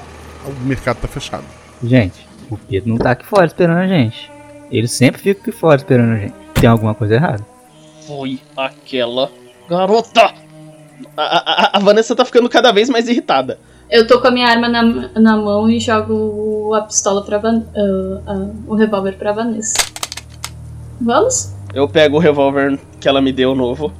o 0.46 0.66
mercado 0.66 0.98
tá 0.98 1.08
fechado. 1.08 1.44
Gente, 1.82 2.26
o 2.50 2.56
Pedro 2.56 2.88
não 2.90 2.96
tá 2.98 3.10
aqui 3.10 3.26
fora 3.26 3.44
esperando 3.46 3.78
a 3.78 3.86
gente. 3.86 4.30
Ele 4.72 4.88
sempre 4.88 5.20
fica 5.20 5.40
aqui 5.40 5.52
fora 5.52 5.76
esperando 5.76 6.12
a 6.14 6.16
gente. 6.18 6.34
Tem 6.54 6.68
alguma 6.68 6.94
coisa 6.94 7.14
errada. 7.14 7.44
Foi 8.06 8.40
aquela 8.56 9.30
garota! 9.68 10.32
A, 11.16 11.22
a- 11.22 11.70
a- 11.74 11.78
Vanessa 11.80 12.16
tá 12.16 12.24
ficando 12.24 12.48
cada 12.48 12.72
vez 12.72 12.88
mais 12.88 13.08
irritada. 13.08 13.58
Eu 13.90 14.06
tô 14.06 14.20
com 14.20 14.28
a 14.28 14.30
minha 14.30 14.48
arma 14.48 14.68
na, 14.68 14.82
na 14.82 15.36
mão 15.36 15.68
e 15.68 15.78
jogo 15.78 16.72
a 16.74 16.80
pistola 16.82 17.22
pra 17.22 17.36
Van, 17.38 17.62
ah, 17.76 18.20
ah, 18.26 18.46
o 18.66 18.74
revólver 18.74 19.12
pra 19.18 19.32
Vanessa. 19.32 19.74
Vamos? 21.00 21.52
Eu 21.74 21.88
pego 21.88 22.16
o 22.16 22.20
revólver 22.20 22.78
que 23.00 23.08
ela 23.08 23.20
me 23.20 23.32
deu 23.32 23.54
novo. 23.54 23.92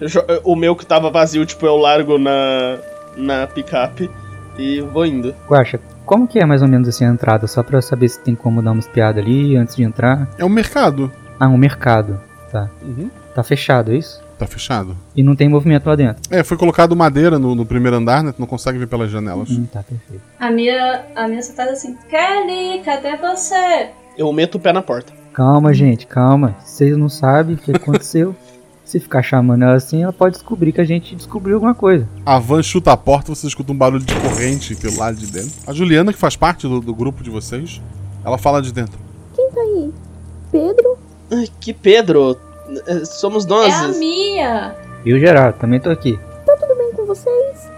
Eu 0.00 0.08
O 0.44 0.56
meu 0.56 0.74
que 0.74 0.86
tava 0.86 1.10
vazio, 1.10 1.44
tipo, 1.46 1.66
eu 1.66 1.76
largo 1.76 2.18
na, 2.18 2.78
na 3.16 3.46
picape 3.46 4.10
e 4.58 4.80
vou 4.80 5.04
indo. 5.06 5.34
Guaxa, 5.48 5.78
como 6.08 6.26
que 6.26 6.38
é 6.38 6.46
mais 6.46 6.62
ou 6.62 6.68
menos 6.68 6.88
assim 6.88 7.04
a 7.04 7.08
entrada? 7.08 7.46
Só 7.46 7.62
pra 7.62 7.76
eu 7.76 7.82
saber 7.82 8.08
se 8.08 8.18
tem 8.20 8.34
como 8.34 8.62
dar 8.62 8.72
uma 8.72 8.80
espiada 8.80 9.20
ali 9.20 9.54
antes 9.56 9.76
de 9.76 9.82
entrar. 9.82 10.26
É 10.38 10.44
um 10.44 10.48
mercado. 10.48 11.12
Ah, 11.38 11.48
um 11.48 11.58
mercado. 11.58 12.18
Tá. 12.50 12.70
Uhum. 12.82 13.10
Tá 13.34 13.42
fechado, 13.42 13.92
é 13.92 13.96
isso? 13.96 14.18
Tá 14.38 14.46
fechado. 14.46 14.96
E 15.14 15.22
não 15.22 15.36
tem 15.36 15.50
movimento 15.50 15.86
lá 15.86 15.94
dentro. 15.94 16.22
É, 16.30 16.42
foi 16.42 16.56
colocado 16.56 16.96
madeira 16.96 17.38
no, 17.38 17.54
no 17.54 17.66
primeiro 17.66 17.98
andar, 17.98 18.24
né? 18.24 18.32
Tu 18.32 18.40
não 18.40 18.46
consegue 18.46 18.78
ver 18.78 18.86
pelas 18.86 19.10
janelas. 19.10 19.50
Hum, 19.50 19.66
tá 19.66 19.82
perfeito. 19.82 20.22
A 20.40 20.50
minha, 20.50 21.04
a 21.14 21.28
minha 21.28 21.42
só 21.42 21.60
assim: 21.62 21.94
Kelly, 22.08 22.82
cadê 22.82 23.14
você? 23.18 23.90
Eu 24.16 24.32
meto 24.32 24.54
o 24.54 24.60
pé 24.60 24.72
na 24.72 24.80
porta. 24.80 25.12
Calma, 25.34 25.74
gente, 25.74 26.06
calma. 26.06 26.56
Vocês 26.64 26.96
não 26.96 27.10
sabem 27.10 27.54
o 27.54 27.58
que 27.58 27.70
aconteceu. 27.70 28.34
Se 28.88 28.98
ficar 28.98 29.22
chamando 29.22 29.64
ela 29.64 29.74
assim, 29.74 30.02
ela 30.02 30.14
pode 30.14 30.36
descobrir 30.36 30.72
que 30.72 30.80
a 30.80 30.84
gente 30.84 31.14
descobriu 31.14 31.56
alguma 31.56 31.74
coisa. 31.74 32.08
A 32.24 32.38
van 32.38 32.62
chuta 32.62 32.90
a 32.90 32.96
porta, 32.96 33.34
você 33.34 33.46
escuta 33.46 33.70
um 33.70 33.76
barulho 33.76 34.02
de 34.02 34.14
corrente 34.14 34.74
pelo 34.74 34.96
lado 34.96 35.14
de 35.18 35.26
dentro. 35.26 35.50
A 35.66 35.74
Juliana, 35.74 36.10
que 36.10 36.18
faz 36.18 36.36
parte 36.36 36.66
do, 36.66 36.80
do 36.80 36.94
grupo 36.94 37.22
de 37.22 37.28
vocês, 37.28 37.82
ela 38.24 38.38
fala 38.38 38.62
de 38.62 38.72
dentro. 38.72 38.98
Quem 39.36 39.46
tá 39.50 39.60
aí? 39.60 39.92
Pedro? 40.50 40.96
Ai, 41.30 41.46
Que 41.60 41.74
Pedro? 41.74 42.38
Eh, 42.86 43.04
Somos 43.04 43.44
nós. 43.44 43.68
É 43.70 43.76
a 43.76 43.88
minha. 43.88 44.74
E 45.04 45.12
o 45.12 45.18
Gerardo, 45.20 45.58
também 45.58 45.78
tô 45.78 45.90
aqui. 45.90 46.18
Tá 46.46 46.56
tudo 46.56 46.74
bem 46.74 46.90
com 46.92 47.04
vocês? 47.04 47.70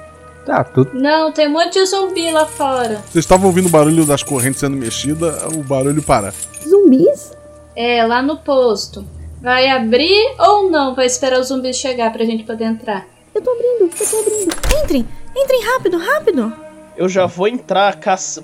Tá, 0.47 0.63
tudo. 0.63 0.93
Não, 0.95 1.33
tem 1.33 1.49
um 1.49 1.53
monte 1.55 1.73
de 1.73 1.87
zumbi 1.87 2.31
lá 2.31 2.47
fora. 2.47 3.01
Vocês 3.11 3.25
estavam 3.25 3.49
ouvindo 3.49 3.67
o 3.67 3.71
barulho 3.71 4.07
das 4.07 4.23
correntes 4.23 4.61
sendo 4.61 4.77
mexida, 4.77 5.49
o 5.49 5.61
barulho 5.65 6.05
para. 6.05 6.33
Zumbis? 6.65 7.33
É, 7.75 8.07
lá 8.07 8.23
no 8.23 8.37
posto. 8.37 9.05
Vai 9.41 9.69
abrir 9.69 10.35
ou 10.39 10.71
não? 10.71 10.95
Vai 10.95 11.07
esperar 11.07 11.41
os 11.41 11.49
zumbis 11.49 11.77
chegar 11.77 12.13
pra 12.13 12.25
gente 12.25 12.45
poder 12.45 12.65
entrar. 12.65 13.07
Eu 13.35 13.41
tô 13.41 13.51
abrindo, 13.51 13.83
eu 13.83 13.89
tô 13.89 14.19
abrindo. 14.19 14.85
Entrem, 14.85 15.07
entrem 15.37 15.65
rápido, 15.65 15.97
rápido. 15.99 16.53
Eu 16.97 17.09
já 17.09 17.25
vou 17.27 17.49
entrar 17.49 17.99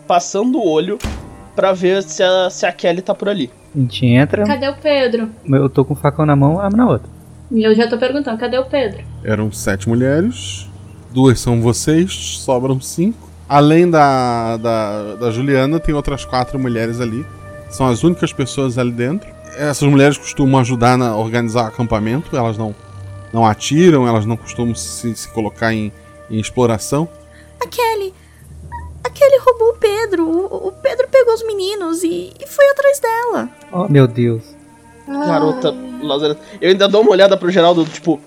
passando 0.06 0.58
o 0.58 0.66
olho 0.66 0.98
pra 1.54 1.72
ver 1.72 2.02
se 2.02 2.22
a, 2.22 2.48
se 2.48 2.64
a 2.64 2.72
Kelly 2.72 3.02
tá 3.02 3.14
por 3.14 3.28
ali. 3.28 3.50
A 3.74 3.78
gente 3.78 4.06
entra, 4.06 4.44
Cadê 4.46 4.68
o 4.68 4.74
Pedro? 4.76 5.30
eu 5.50 5.68
tô 5.68 5.84
com 5.84 5.92
o 5.92 5.96
facão 5.96 6.24
na 6.24 6.34
mão, 6.34 6.58
arma 6.58 6.76
na 6.78 6.88
outra. 6.88 7.10
E 7.50 7.62
eu 7.62 7.74
já 7.74 7.86
tô 7.88 7.98
perguntando, 7.98 8.38
cadê 8.38 8.58
o 8.58 8.64
Pedro? 8.64 9.04
Eram 9.22 9.52
sete 9.52 9.88
mulheres, 9.88 10.66
duas 11.10 11.38
são 11.38 11.60
vocês, 11.60 12.12
sobram 12.12 12.80
cinco. 12.80 13.28
Além 13.48 13.88
da, 13.88 14.56
da, 14.56 15.14
da 15.16 15.30
Juliana, 15.30 15.78
tem 15.78 15.94
outras 15.94 16.24
quatro 16.24 16.58
mulheres 16.58 17.00
ali. 17.00 17.24
São 17.70 17.86
as 17.86 18.02
únicas 18.02 18.32
pessoas 18.32 18.78
ali 18.78 18.90
dentro. 18.90 19.28
Essas 19.56 19.88
mulheres 19.88 20.18
costumam 20.18 20.60
ajudar 20.60 21.00
a 21.00 21.16
organizar 21.16 21.66
acampamento, 21.66 22.36
elas 22.36 22.58
não, 22.58 22.74
não 23.32 23.46
atiram, 23.46 24.06
elas 24.06 24.26
não 24.26 24.36
costumam 24.36 24.74
se, 24.74 25.14
se 25.14 25.28
colocar 25.28 25.72
em, 25.72 25.92
em 26.30 26.38
exploração. 26.38 27.08
A 27.60 27.66
Kelly. 27.66 28.14
A 29.02 29.10
Kelly 29.10 29.38
roubou 29.38 29.70
o 29.70 29.76
Pedro. 29.76 30.28
O, 30.28 30.68
o 30.68 30.72
Pedro 30.72 31.08
pegou 31.10 31.34
os 31.34 31.46
meninos 31.46 32.02
e, 32.02 32.32
e 32.38 32.46
foi 32.46 32.68
atrás 32.68 33.00
dela. 33.00 33.48
Oh, 33.72 33.88
meu 33.88 34.06
Deus. 34.06 34.42
Garota 35.06 35.74
Lazareta. 36.02 36.40
Eu 36.60 36.70
ainda 36.70 36.88
dou 36.88 37.02
uma 37.02 37.12
olhada 37.12 37.36
pro 37.36 37.50
Geraldo, 37.50 37.84
tipo, 37.84 38.20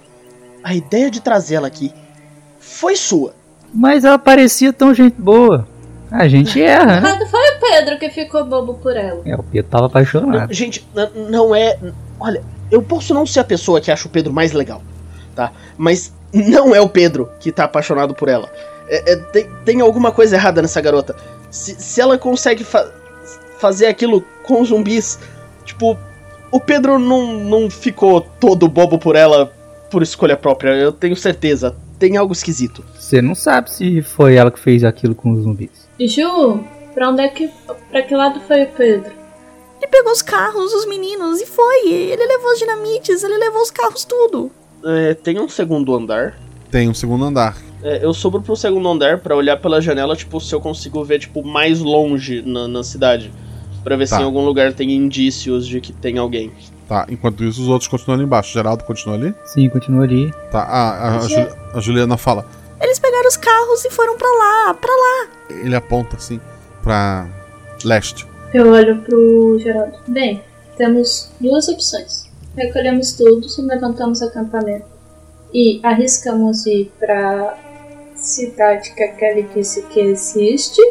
a 0.64 0.74
ideia 0.74 1.12
de 1.12 1.22
trazê-la 1.22 1.68
aqui 1.68 1.94
foi 2.60 2.96
sua. 2.96 3.34
Mas 3.74 4.04
ela 4.04 4.18
parecia 4.18 4.74
tão 4.74 4.94
gente 4.94 5.20
boa. 5.20 5.68
A 6.12 6.28
gente 6.28 6.60
erra, 6.62 7.02
né? 7.02 7.20
Não 7.62 7.70
o 7.70 7.72
Pedro 7.72 8.00
que 8.00 8.10
ficou 8.10 8.46
bobo 8.46 8.76
por 8.76 8.96
ela. 8.96 9.22
É, 9.26 9.36
o 9.36 9.44
Pedro 9.44 9.70
tava 9.70 9.86
apaixonado. 9.88 10.54
Gente, 10.54 10.86
n- 10.96 11.30
não 11.30 11.54
é. 11.56 11.78
Olha, 12.20 12.42
eu 12.72 12.82
posso 12.82 13.14
não 13.14 13.26
ser 13.26 13.40
a 13.42 13.44
pessoa 13.44 13.80
que 13.82 13.92
acha 13.92 14.08
o 14.08 14.12
Pedro 14.12 14.32
mais 14.34 14.52
legal, 14.52 14.82
tá? 15.36 15.52
Mas 15.78 16.14
não 16.34 16.76
é 16.76 16.82
o 16.82 16.90
Pedro 16.90 17.30
que 17.40 17.52
tá 17.52 17.64
apaixonado 17.66 18.14
por 18.14 18.28
ela. 18.30 18.50
É- 18.88 19.14
é, 19.14 19.16
tem, 19.16 19.50
tem 19.66 19.82
alguma 19.82 20.12
coisa 20.12 20.36
errada 20.36 20.62
nessa 20.62 20.82
garota. 20.82 21.16
Se, 21.52 21.76
se 21.80 22.00
ela 22.02 22.18
consegue 22.18 22.64
fa- 22.64 22.90
fazer 23.60 23.88
aquilo 23.88 24.24
com 24.44 24.62
os 24.62 24.70
zumbis, 24.70 25.20
tipo, 25.66 25.98
o 26.52 26.60
Pedro 26.60 26.98
não, 27.00 27.34
não 27.34 27.70
ficou 27.70 28.22
todo 28.22 28.68
bobo 28.68 28.98
por 28.98 29.16
ela 29.16 29.52
por 29.92 30.04
escolha 30.04 30.38
própria, 30.38 30.72
eu 30.72 30.92
tenho 30.92 31.16
certeza. 31.16 31.76
Tem 31.98 32.16
algo 32.16 32.32
esquisito. 32.32 32.84
Você 32.98 33.22
não 33.22 33.34
sabe 33.36 33.72
se 33.72 34.02
foi 34.02 34.36
ela 34.36 34.50
que 34.52 34.60
fez 34.60 34.84
aquilo 34.84 35.14
com 35.16 35.32
os 35.34 35.42
zumbis. 35.44 35.70
Ju, 36.00 36.64
pra 37.00 37.10
onde 37.10 37.22
é 37.22 37.30
que. 37.30 37.50
Pra 37.90 38.02
que 38.02 38.14
lado 38.14 38.42
foi 38.42 38.64
o 38.64 38.68
Pedro? 38.68 39.12
Ele 39.82 39.88
pegou 39.90 40.12
os 40.12 40.22
carros, 40.22 40.74
os 40.74 40.86
meninos 40.86 41.40
e 41.40 41.46
foi. 41.46 41.88
Ele 41.88 42.26
levou 42.28 42.52
os 42.52 42.60
dinamites, 42.60 43.24
ele 43.24 43.38
levou 43.38 43.62
os 43.62 43.72
carros, 43.72 44.04
tudo. 44.04 44.52
É, 44.84 45.14
tem 45.14 45.40
um 45.40 45.48
segundo 45.48 45.96
andar. 45.96 46.38
Tem 46.70 46.90
um 46.90 46.94
segundo 46.94 47.24
andar. 47.24 47.56
É, 47.82 48.04
eu 48.04 48.14
sobro 48.14 48.42
pro 48.42 48.54
segundo 48.58 48.90
andar 48.90 49.20
pra 49.20 49.34
olhar 49.34 49.56
pela 49.56 49.80
janela, 49.80 50.14
tipo, 50.14 50.42
se 50.42 50.54
eu 50.54 50.60
consigo 50.60 51.02
ver, 51.06 51.20
tipo, 51.20 51.42
mais 51.42 51.80
longe 51.80 52.42
na, 52.46 52.68
na 52.68 52.84
cidade. 52.84 53.32
Pra 53.82 53.96
ver 53.96 54.10
Tá. 54.10 54.18
se 54.18 54.22
em 54.22 54.26
algum 54.26 54.44
lugar 54.44 54.74
tem 54.74 54.92
indícios 54.92 55.66
de 55.66 55.80
que 55.80 55.94
tem 55.94 56.18
alguém. 56.18 56.52
Tá, 56.90 57.06
enquanto 57.10 57.46
isso, 57.46 57.62
os 57.62 57.70
outros 57.70 57.88
continuam 57.88 58.16
ali 58.18 58.26
embaixo. 58.26 58.52
Geraldo 58.52 58.84
continua 58.84 59.16
ali? 59.16 59.34
Sim, 59.46 59.70
continua 59.70 60.04
ali. 60.04 60.34
Tá, 60.52 60.60
a, 60.64 60.90
a, 60.90 61.16
a 61.16 61.20
Ju- 61.22 61.56
a 61.76 61.80
Juliana 61.80 62.18
fala. 62.18 62.46
Eles 62.82 63.00
pegaram 63.00 63.28
os 63.30 63.38
carros 63.38 63.86
e 63.86 63.90
foram 63.90 64.18
pra 64.18 64.28
lá, 64.28 64.74
pra 64.74 64.92
lá. 64.92 65.28
Ele 65.64 65.76
aponta 65.76 66.18
assim 66.18 66.40
pra 66.82 67.28
leste. 67.84 68.26
Eu 68.54 68.72
olho 68.72 69.02
pro 69.02 69.60
Geraldo. 69.60 69.98
Bem, 70.08 70.42
temos 70.78 71.32
duas 71.40 71.68
opções. 71.68 72.30
Recolhemos 72.56 73.14
tudo, 73.14 73.48
levantamos 73.68 74.22
acampamento 74.22 74.86
e 75.54 75.80
arriscamos 75.84 76.66
ir 76.66 76.92
pra 77.00 77.58
cidade 78.16 78.94
que 78.94 79.04
a 79.04 79.14
Kelly 79.14 79.48
disse 79.54 79.82
que 79.84 80.00
existe, 80.00 80.82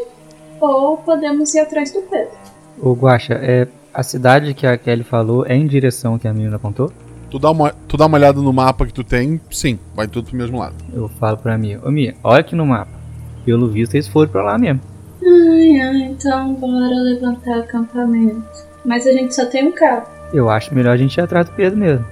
ou 0.61 0.97
podemos 0.99 1.55
ir 1.55 1.61
atrás 1.61 1.93
do 1.93 2.01
Pedro. 2.03 2.33
Ô, 2.81 2.93
Guaxa, 2.93 3.35
é, 3.35 3.69
a 3.93 4.03
cidade 4.03 4.55
que 4.55 4.67
a 4.67 4.77
Kelly 4.77 5.05
falou 5.05 5.45
é 5.47 5.55
em 5.55 5.67
direção 5.67 6.19
que 6.19 6.27
a 6.27 6.33
menina 6.33 6.57
apontou? 6.57 6.91
Tu 7.31 7.39
dá, 7.39 7.51
uma, 7.51 7.75
tu 7.87 7.97
dá 7.97 8.07
uma 8.07 8.17
olhada 8.17 8.41
no 8.41 8.53
mapa 8.53 8.87
que 8.87 8.93
tu 8.93 9.05
tem, 9.05 9.41
sim, 9.51 9.79
vai 9.95 10.09
tudo 10.09 10.29
pro 10.29 10.37
mesmo 10.37 10.59
lado. 10.59 10.75
Eu 10.93 11.09
falo 11.09 11.37
pra 11.37 11.59
Mia, 11.59 11.81
ô 11.85 11.91
Mia, 11.91 12.15
olha 12.25 12.41
aqui 12.41 12.57
no 12.57 12.65
mapa. 12.65 12.99
Pelo 13.45 13.69
visto 13.69 13.95
eles 13.95 14.09
foram 14.09 14.31
pra 14.31 14.43
lá 14.43 14.59
mesmo. 14.59 14.81
Ai, 15.29 15.81
ai, 15.81 16.03
então 16.05 16.55
bora 16.55 16.95
levantar 17.03 17.59
acampamento. 17.59 18.43
Mas 18.85 19.07
a 19.07 19.13
gente 19.13 19.35
só 19.35 19.45
tem 19.47 19.67
um 19.69 19.73
carro. 19.73 20.07
Eu 20.33 20.49
acho 20.49 20.75
melhor 20.75 20.93
a 20.93 20.97
gente 20.97 21.17
ir 21.17 21.21
atrás 21.21 21.47
do 21.47 21.53
Pedro 21.53 21.79
mesmo. 21.79 22.05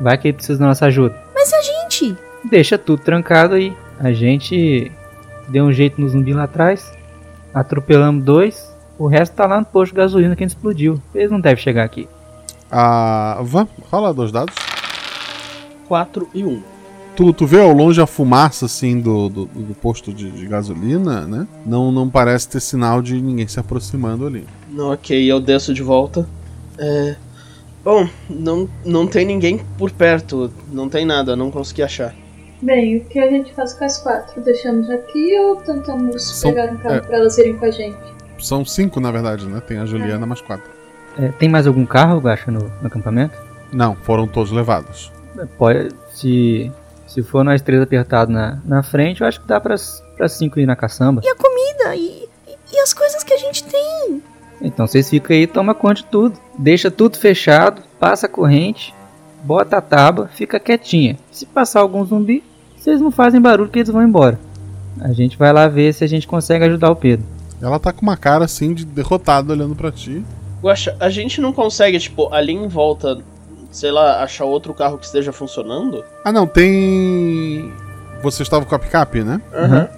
Vai 0.00 0.18
que 0.18 0.28
ele 0.28 0.36
precisa 0.36 0.58
da 0.58 0.66
nossa 0.66 0.86
ajuda. 0.86 1.16
Mas 1.34 1.52
a 1.52 1.60
gente? 1.62 2.16
Deixa 2.44 2.76
tudo 2.76 3.02
trancado 3.02 3.54
aí. 3.54 3.76
A 3.98 4.12
gente 4.12 4.90
deu 5.48 5.64
um 5.64 5.72
jeito 5.72 6.00
no 6.00 6.08
zumbi 6.08 6.32
lá 6.32 6.44
atrás. 6.44 6.92
Atropelamos 7.52 8.24
dois. 8.24 8.74
O 8.98 9.06
resto 9.06 9.34
tá 9.34 9.46
lá 9.46 9.60
no 9.60 9.66
posto 9.66 9.92
de 9.92 9.98
gasolina 9.98 10.34
que 10.34 10.42
a 10.42 10.46
gente 10.46 10.56
explodiu. 10.56 11.00
Eles 11.14 11.30
não 11.30 11.40
devem 11.40 11.62
chegar 11.62 11.84
aqui. 11.84 12.08
A 12.70 13.38
Van, 13.42 13.66
fala 13.90 14.12
dois 14.12 14.32
dados. 14.32 14.54
4 15.86 16.28
e 16.34 16.44
1. 16.44 16.73
Tu, 17.16 17.32
tu 17.32 17.46
vê 17.46 17.60
ao 17.60 17.72
longe 17.72 18.00
a 18.00 18.06
fumaça 18.06 18.66
assim 18.66 19.00
do, 19.00 19.28
do, 19.28 19.44
do 19.46 19.74
posto 19.74 20.12
de, 20.12 20.30
de 20.30 20.46
gasolina, 20.46 21.26
né? 21.26 21.46
Não, 21.64 21.92
não 21.92 22.10
parece 22.10 22.48
ter 22.48 22.60
sinal 22.60 23.00
de 23.00 23.20
ninguém 23.20 23.46
se 23.46 23.60
aproximando 23.60 24.26
ali. 24.26 24.44
Ok, 24.76 25.30
eu 25.30 25.40
desço 25.40 25.72
de 25.72 25.82
volta. 25.82 26.26
É. 26.76 27.14
Bom, 27.84 28.08
não, 28.28 28.68
não 28.84 29.06
tem 29.06 29.24
ninguém 29.24 29.60
por 29.78 29.92
perto. 29.92 30.50
Não 30.72 30.88
tem 30.88 31.04
nada, 31.04 31.36
não 31.36 31.50
consegui 31.50 31.82
achar. 31.82 32.14
Bem, 32.60 32.96
o 32.96 33.04
que 33.04 33.18
a 33.18 33.30
gente 33.30 33.52
faz 33.54 33.74
com 33.74 33.84
as 33.84 33.98
quatro? 33.98 34.40
Deixamos 34.42 34.88
aqui 34.90 35.38
ou 35.38 35.56
tentamos 35.56 36.22
São- 36.22 36.50
pegar 36.52 36.72
um 36.72 36.76
carro 36.78 36.94
é. 36.96 37.00
pra 37.00 37.16
elas 37.18 37.38
irem 37.38 37.56
com 37.56 37.66
a 37.66 37.70
gente? 37.70 37.96
São 38.40 38.64
cinco, 38.64 38.98
na 39.00 39.12
verdade, 39.12 39.46
né? 39.46 39.60
Tem 39.60 39.78
a 39.78 39.86
Juliana 39.86 40.26
mais 40.26 40.40
quatro. 40.40 40.68
É, 41.16 41.28
tem 41.28 41.48
mais 41.48 41.66
algum 41.66 41.86
carro, 41.86 42.18
Guaxa, 42.18 42.50
no, 42.50 42.60
no 42.80 42.86
acampamento? 42.86 43.36
Não, 43.72 43.94
foram 43.94 44.26
todos 44.26 44.50
levados. 44.50 45.12
É, 45.38 45.44
Pode, 45.58 45.90
se, 46.12 46.72
se 47.06 47.22
for 47.22 47.44
nós 47.44 47.62
três 47.62 47.82
apertados 47.82 48.34
na, 48.34 48.58
na 48.64 48.82
frente, 48.82 49.20
eu 49.20 49.26
acho 49.26 49.40
que 49.40 49.46
dá 49.46 49.60
pra, 49.60 49.76
pra 50.16 50.28
cinco 50.28 50.58
ir 50.58 50.66
na 50.66 50.76
caçamba. 50.76 51.20
E 51.24 51.28
a 51.28 51.34
comida? 51.34 51.96
E, 51.96 52.28
e, 52.72 52.78
as 52.78 52.92
coisas 52.92 53.22
que 53.22 53.32
a 53.32 53.38
gente 53.38 53.64
tem? 53.64 54.22
Então 54.60 54.86
vocês 54.86 55.08
ficam 55.08 55.36
aí 55.36 55.42
e 55.42 55.46
toma 55.46 55.74
conta 55.74 55.94
de 55.94 56.04
tudo. 56.06 56.38
Deixa 56.58 56.90
tudo 56.90 57.18
fechado, 57.18 57.82
passa 58.00 58.26
a 58.26 58.28
corrente, 58.28 58.94
bota 59.42 59.76
a 59.76 59.80
tábua, 59.80 60.28
fica 60.28 60.58
quietinha. 60.58 61.18
Se 61.30 61.46
passar 61.46 61.80
algum 61.80 62.04
zumbi, 62.04 62.42
vocês 62.76 63.00
não 63.00 63.10
fazem 63.10 63.40
barulho 63.40 63.70
que 63.70 63.78
eles 63.78 63.90
vão 63.90 64.02
embora. 64.02 64.38
A 65.00 65.12
gente 65.12 65.36
vai 65.36 65.52
lá 65.52 65.68
ver 65.68 65.92
se 65.92 66.04
a 66.04 66.06
gente 66.06 66.26
consegue 66.26 66.64
ajudar 66.64 66.90
o 66.90 66.96
Pedro. 66.96 67.26
Ela 67.60 67.78
tá 67.78 67.92
com 67.92 68.02
uma 68.02 68.16
cara 68.16 68.44
assim 68.44 68.74
de 68.74 68.84
derrotado 68.84 69.52
olhando 69.52 69.74
pra 69.74 69.90
ti. 69.90 70.24
Guaxa, 70.62 70.96
a 70.98 71.10
gente 71.10 71.40
não 71.40 71.52
consegue, 71.52 71.98
tipo, 71.98 72.32
ali 72.32 72.52
em 72.52 72.68
volta, 72.68 73.18
sei 73.74 73.90
lá, 73.90 74.22
achar 74.22 74.44
outro 74.44 74.72
carro 74.72 74.96
que 74.98 75.04
esteja 75.06 75.32
funcionando? 75.32 76.04
Ah, 76.24 76.32
não, 76.32 76.46
tem. 76.46 77.72
Você 78.22 78.42
estava 78.42 78.64
com 78.64 78.74
a 78.74 78.78
picape, 78.78 79.22
né? 79.22 79.40
Aham. 79.52 79.88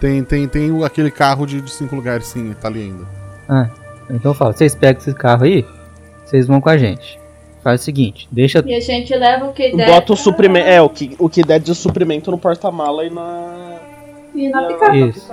Tem, 0.00 0.22
tem, 0.22 0.46
tem 0.46 0.70
o- 0.70 0.84
aquele 0.84 1.10
carro 1.10 1.46
de, 1.46 1.60
de 1.60 1.70
cinco 1.70 1.96
lugares, 1.96 2.26
sim, 2.26 2.54
tá 2.60 2.68
ali 2.68 2.82
ainda. 2.82 3.04
Ah, 3.48 3.68
então 4.10 4.30
eu 4.32 4.34
falo, 4.34 4.52
vocês 4.52 4.74
pegam 4.74 5.00
esse 5.00 5.14
carro 5.14 5.44
aí, 5.44 5.64
vocês 6.24 6.46
vão 6.46 6.60
com 6.60 6.68
a 6.68 6.76
gente. 6.76 7.18
Faz 7.64 7.80
o 7.80 7.84
seguinte, 7.84 8.28
deixa 8.30 8.62
E 8.64 8.74
a 8.74 8.80
gente 8.80 9.12
leva 9.16 9.46
o 9.46 9.52
que 9.52 9.74
der 9.74 9.86
Bota 9.88 10.12
o 10.12 10.16
suprimento. 10.16 10.68
É, 10.68 10.80
o 10.80 10.88
que, 10.88 11.16
o 11.18 11.28
que 11.28 11.42
der 11.42 11.58
de 11.58 11.74
suprimento 11.74 12.30
no 12.30 12.38
porta-mala 12.38 13.04
e 13.06 13.10
na. 13.10 13.78
e 14.34 14.48
na 14.48 14.62
picape. 14.68 15.08
isso. 15.08 15.32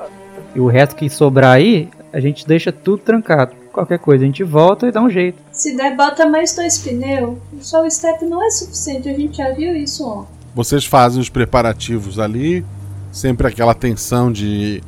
E 0.55 0.59
o 0.59 0.67
resto 0.67 0.95
que 0.95 1.09
sobrar 1.09 1.51
aí, 1.57 1.89
a 2.11 2.19
gente 2.19 2.47
deixa 2.47 2.71
tudo 2.71 2.99
trancado. 2.99 3.51
Qualquer 3.73 3.97
coisa 3.97 4.23
a 4.23 4.27
gente 4.27 4.43
volta 4.43 4.87
e 4.87 4.91
dá 4.91 5.01
um 5.01 5.09
jeito. 5.09 5.39
Se 5.51 5.75
der, 5.75 5.97
bota 5.97 6.27
mais 6.27 6.55
dois 6.55 6.77
pneus. 6.77 7.39
Só 7.59 7.83
o 7.83 7.89
step 7.89 8.23
não 8.23 8.45
é 8.45 8.51
suficiente, 8.51 9.09
a 9.09 9.13
gente 9.13 9.37
já 9.37 9.51
viu 9.51 9.75
isso 9.75 10.07
ontem. 10.07 10.29
Vocês 10.53 10.85
fazem 10.85 11.19
os 11.19 11.27
preparativos 11.27 12.19
ali, 12.19 12.63
sempre 13.11 13.47
aquela 13.47 13.73
tensão 13.73 14.31
de 14.31 14.83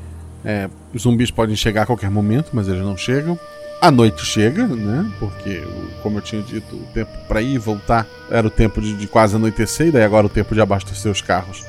é, 0.46 0.70
os 0.94 1.02
zumbis 1.02 1.32
podem 1.32 1.56
chegar 1.56 1.82
a 1.82 1.86
qualquer 1.88 2.12
momento, 2.12 2.52
mas 2.54 2.68
eles 2.68 2.84
não 2.84 2.96
chegam. 2.96 3.38
A 3.82 3.90
noite 3.90 4.24
chega, 4.24 4.68
né? 4.68 5.12
Porque, 5.20 5.64
como 6.04 6.20
eu 6.20 6.22
tinha 6.22 6.44
dito, 6.44 6.76
o 6.76 6.86
tempo 6.94 7.12
para 7.28 7.42
ir 7.42 7.56
e 7.56 7.58
voltar 7.58 8.06
era 8.30 8.46
o 8.46 8.52
tempo 8.52 8.80
de, 8.80 8.94
de, 8.94 9.08
quase 9.08 9.36
anoitecer, 9.36 9.88
e 9.88 9.92
daí 9.92 10.04
agora 10.04 10.28
o 10.28 10.30
tempo 10.30 10.54
de 10.54 10.62
abastecer 10.62 11.12
os 11.12 11.22
carros 11.22 11.66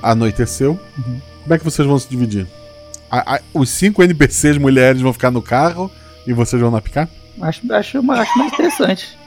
anoiteceu. 0.00 0.78
Uhum. 0.98 1.20
Como 1.42 1.54
é 1.54 1.58
que 1.58 1.64
vocês 1.64 1.86
vão 1.86 1.98
se 1.98 2.08
dividir? 2.08 2.46
A, 3.10 3.34
a, 3.34 3.40
os 3.52 3.68
cinco 3.68 4.02
NPCs 4.02 4.56
mulheres 4.56 5.02
vão 5.02 5.12
ficar 5.12 5.32
no 5.32 5.42
carro 5.42 5.90
e 6.26 6.32
vocês 6.32 6.60
vão 6.60 6.70
na 6.70 6.80
picar? 6.80 7.08
Acho, 7.40 7.60
acho, 7.72 7.98
acho 8.12 8.36
mais 8.36 8.52
interessante. 8.52 9.18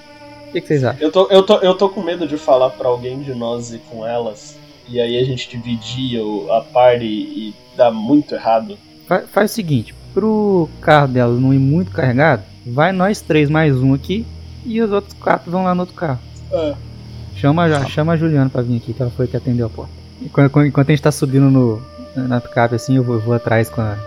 O 0.47 0.51
que, 0.51 0.61
que, 0.61 0.67
vocês 0.67 0.83
acham? 0.83 1.01
Eu 1.01 1.11
tô, 1.11 1.27
eu, 1.29 1.43
tô, 1.43 1.57
eu 1.57 1.75
tô 1.75 1.89
com 1.89 2.01
medo 2.01 2.27
de 2.27 2.37
falar 2.37 2.69
para 2.69 2.87
alguém 2.87 3.21
de 3.21 3.33
nós 3.33 3.71
ir 3.71 3.81
com 3.89 4.05
elas. 4.05 4.55
E 4.87 4.99
aí 4.99 5.17
a 5.17 5.23
gente 5.23 5.49
dividir 5.49 6.21
a 6.51 6.61
party 6.61 7.05
e 7.05 7.55
dar 7.75 7.91
muito 7.91 8.35
errado. 8.35 8.77
Faz, 9.07 9.29
faz 9.29 9.51
o 9.51 9.53
seguinte, 9.53 9.95
pro 10.13 10.69
carro 10.81 11.07
delas 11.07 11.39
não 11.39 11.53
ir 11.53 11.59
muito 11.59 11.91
carregado, 11.91 12.43
vai 12.65 12.91
nós 12.91 13.21
três 13.21 13.49
mais 13.49 13.75
um 13.77 13.93
aqui 13.93 14.25
e 14.65 14.81
os 14.81 14.91
outros 14.91 15.13
quatro 15.13 15.51
vão 15.51 15.63
lá 15.63 15.73
no 15.73 15.81
outro 15.81 15.95
carro. 15.95 16.19
É. 16.51 16.75
Chama, 17.35 17.67
já, 17.67 17.83
chama 17.85 18.13
a 18.13 18.17
Juliana 18.17 18.49
pra 18.49 18.61
vir 18.61 18.77
aqui, 18.77 18.93
que 18.93 19.01
ela 19.01 19.11
foi 19.11 19.27
que 19.27 19.35
atendeu 19.35 19.65
a 19.65 19.69
porta. 19.69 19.91
Enquanto, 20.21 20.65
enquanto 20.65 20.89
a 20.89 20.91
gente 20.91 21.01
tá 21.01 21.11
subindo 21.11 21.49
no, 21.49 21.81
na 22.15 22.39
picape 22.39 22.75
assim, 22.75 22.95
eu 22.95 23.03
vou, 23.03 23.15
eu 23.15 23.21
vou 23.21 23.33
atrás 23.33 23.69
com 23.69 23.81
a, 23.81 23.97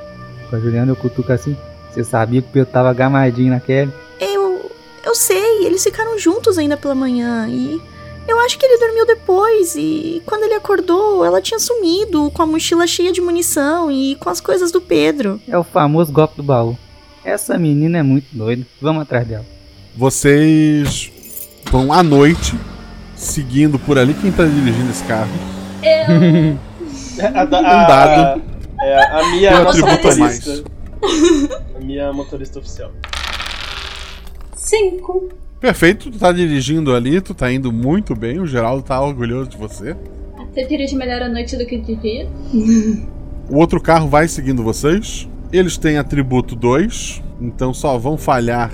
com 0.48 0.56
a 0.56 0.60
Juliana, 0.60 0.92
eu 0.92 0.96
cutuco 0.96 1.32
assim. 1.32 1.56
Você 1.96 2.04
sabia 2.04 2.42
que 2.42 2.48
o 2.48 2.52
Pedro 2.52 2.70
tava 2.70 2.92
gamadinho 2.92 3.52
naquele? 3.52 3.90
Eu. 4.20 4.70
Eu 5.02 5.14
sei, 5.14 5.64
eles 5.64 5.82
ficaram 5.82 6.18
juntos 6.18 6.58
ainda 6.58 6.76
pela 6.76 6.94
manhã 6.94 7.48
e. 7.48 7.80
Eu 8.28 8.38
acho 8.40 8.58
que 8.58 8.66
ele 8.66 8.78
dormiu 8.78 9.06
depois 9.06 9.76
e 9.76 10.20
quando 10.26 10.42
ele 10.42 10.54
acordou, 10.54 11.24
ela 11.24 11.40
tinha 11.40 11.60
sumido 11.60 12.30
com 12.32 12.42
a 12.42 12.46
mochila 12.46 12.86
cheia 12.86 13.12
de 13.12 13.20
munição 13.20 13.90
e 13.90 14.16
com 14.16 14.28
as 14.28 14.40
coisas 14.40 14.70
do 14.72 14.80
Pedro. 14.80 15.40
É 15.48 15.56
o 15.56 15.62
famoso 15.62 16.12
golpe 16.12 16.36
do 16.36 16.42
baú. 16.42 16.76
Essa 17.24 17.56
menina 17.56 17.98
é 17.98 18.02
muito 18.02 18.26
doida. 18.32 18.66
Vamos 18.82 19.02
atrás 19.02 19.26
dela. 19.26 19.46
Vocês 19.96 21.10
vão 21.70 21.92
à 21.92 22.02
noite 22.02 22.58
seguindo 23.14 23.78
por 23.78 23.96
ali. 23.96 24.12
Quem 24.12 24.32
tá 24.32 24.44
dirigindo 24.44 24.90
esse 24.90 25.04
carro? 25.04 25.30
Eu. 25.82 26.58
a, 27.24 27.44
um 27.44 27.86
dado. 27.86 28.42
A, 28.80 28.84
é, 28.84 29.20
a 29.20 29.30
minha 29.30 29.60
um 29.60 29.68
atributo 29.68 30.08
a 30.08 30.16
mais. 30.16 30.64
A 31.74 31.80
minha 31.80 32.12
motorista 32.12 32.58
oficial. 32.58 32.90
Cinco. 34.54 35.28
Perfeito, 35.60 36.10
tu 36.10 36.18
tá 36.18 36.32
dirigindo 36.32 36.94
ali, 36.94 37.20
tu 37.20 37.34
tá 37.34 37.50
indo 37.50 37.72
muito 37.72 38.14
bem, 38.14 38.40
o 38.40 38.46
Geraldo 38.46 38.82
tá 38.82 39.00
orgulhoso 39.00 39.50
de 39.50 39.56
você. 39.56 39.96
Você 40.52 40.66
dirige 40.66 40.94
melhor 40.96 41.22
à 41.22 41.28
noite 41.28 41.56
do 41.56 41.66
que 41.66 41.78
de 41.78 41.96
dia? 41.96 42.28
O 43.48 43.58
outro 43.58 43.80
carro 43.80 44.08
vai 44.08 44.26
seguindo 44.26 44.62
vocês. 44.62 45.28
Eles 45.52 45.76
têm 45.76 45.98
atributo 45.98 46.56
2, 46.56 47.22
então 47.40 47.72
só 47.72 47.96
vão 47.96 48.18
falhar 48.18 48.72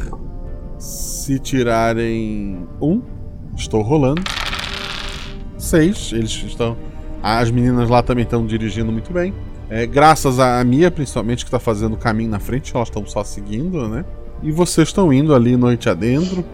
se 0.78 1.38
tirarem 1.38 2.66
um. 2.80 3.02
Estou 3.56 3.82
rolando. 3.82 4.22
6, 5.58 6.12
eles 6.14 6.30
estão. 6.30 6.76
As 7.22 7.50
meninas 7.50 7.88
lá 7.88 8.02
também 8.02 8.24
estão 8.24 8.46
dirigindo 8.46 8.90
muito 8.90 9.12
bem. 9.12 9.32
É, 9.74 9.86
graças 9.86 10.38
a 10.38 10.62
Mia, 10.62 10.90
principalmente, 10.90 11.46
que 11.46 11.48
está 11.48 11.58
fazendo 11.58 11.94
o 11.94 11.96
caminho 11.96 12.28
na 12.28 12.38
frente, 12.38 12.76
elas 12.76 12.88
estão 12.88 13.06
só 13.06 13.24
seguindo, 13.24 13.88
né? 13.88 14.04
E 14.42 14.52
vocês 14.52 14.88
estão 14.88 15.10
indo 15.10 15.34
ali 15.34 15.56
noite 15.56 15.88
adentro 15.88 16.44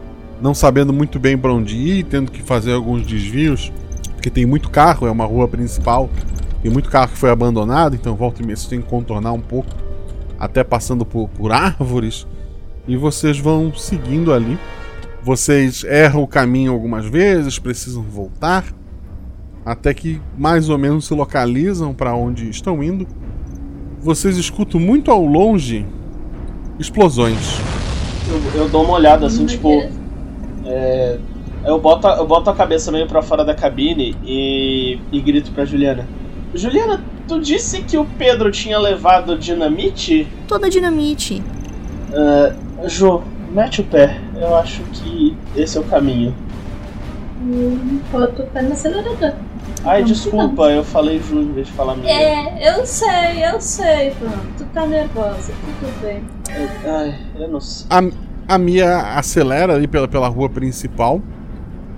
não 0.40 0.54
sabendo 0.54 0.92
muito 0.92 1.18
bem 1.18 1.36
para 1.36 1.52
onde 1.52 1.76
ir, 1.76 2.04
tendo 2.04 2.30
que 2.30 2.40
fazer 2.40 2.72
alguns 2.72 3.04
desvios, 3.04 3.72
porque 4.12 4.30
tem 4.30 4.46
muito 4.46 4.70
carro, 4.70 5.04
é 5.04 5.10
uma 5.10 5.24
rua 5.24 5.48
principal, 5.48 6.08
tem 6.62 6.70
muito 6.70 6.88
carro 6.88 7.08
que 7.08 7.18
foi 7.18 7.30
abandonado, 7.30 7.96
então 7.96 8.14
volta 8.14 8.40
e 8.40 8.46
meia 8.46 8.56
você 8.56 8.68
tem 8.68 8.80
que 8.80 8.86
contornar 8.86 9.32
um 9.32 9.40
pouco, 9.40 9.74
até 10.38 10.62
passando 10.62 11.04
por, 11.04 11.28
por 11.30 11.50
árvores, 11.50 12.24
e 12.86 12.96
vocês 12.96 13.36
vão 13.36 13.74
seguindo 13.74 14.32
ali. 14.32 14.56
Vocês 15.24 15.82
erram 15.82 16.22
o 16.22 16.28
caminho 16.28 16.72
algumas 16.72 17.04
vezes, 17.04 17.58
precisam 17.58 18.02
voltar, 18.04 18.64
até 19.68 19.92
que 19.92 20.18
mais 20.38 20.70
ou 20.70 20.78
menos 20.78 21.06
se 21.06 21.12
localizam 21.12 21.92
para 21.92 22.14
onde 22.14 22.48
estão 22.48 22.82
indo. 22.82 23.06
Vocês 24.00 24.38
escutam 24.38 24.80
muito 24.80 25.10
ao 25.10 25.22
longe 25.22 25.84
explosões. 26.78 27.60
Eu, 28.30 28.62
eu 28.62 28.68
dou 28.70 28.82
uma 28.82 28.94
olhada 28.94 29.26
assim, 29.26 29.44
tipo, 29.44 29.68
é, 30.64 31.18
eu, 31.66 31.78
boto, 31.78 32.08
eu 32.08 32.26
boto 32.26 32.48
a 32.48 32.54
cabeça 32.54 32.90
meio 32.90 33.06
pra 33.06 33.20
fora 33.20 33.44
da 33.44 33.54
cabine 33.54 34.16
e, 34.24 34.98
e 35.12 35.20
grito 35.20 35.52
pra 35.52 35.66
Juliana. 35.66 36.08
Juliana, 36.54 37.04
tu 37.26 37.38
disse 37.38 37.82
que 37.82 37.98
o 37.98 38.06
Pedro 38.16 38.50
tinha 38.50 38.78
levado 38.78 39.36
dinamite? 39.36 40.26
Toda 40.46 40.70
dinamite. 40.70 41.42
Uh, 42.08 43.22
mete 43.52 43.82
o 43.82 43.84
pé. 43.84 44.18
Eu 44.34 44.56
acho 44.56 44.82
que 44.94 45.36
esse 45.54 45.76
é 45.76 45.80
o 45.82 45.84
caminho. 45.84 46.34
Hum, 47.42 48.00
bota 48.10 48.44
o 48.44 48.46
pé 48.46 48.62
no 48.62 48.72
acelerador. 48.72 49.34
Ai, 49.84 50.04
desculpa, 50.04 50.70
eu 50.70 50.84
falei 50.84 51.20
Ju 51.20 51.40
em 51.40 51.52
vez 51.52 51.66
de 51.66 51.72
falar 51.72 51.96
minha. 51.96 52.12
É, 52.12 52.70
eu 52.70 52.84
sei, 52.84 53.44
eu 53.44 53.60
sei, 53.60 54.10
pronto. 54.12 54.46
Tu 54.58 54.64
tá 54.66 54.86
nervosa, 54.86 55.52
tudo 55.80 56.02
bem. 56.02 56.22
Ai, 56.84 57.18
eu 57.36 57.48
não 57.48 57.60
sei. 57.60 57.86
A, 57.90 58.54
a 58.54 58.58
Mia 58.58 58.98
acelera 59.16 59.74
ali 59.74 59.86
pela, 59.86 60.08
pela 60.08 60.28
rua 60.28 60.48
principal 60.48 61.20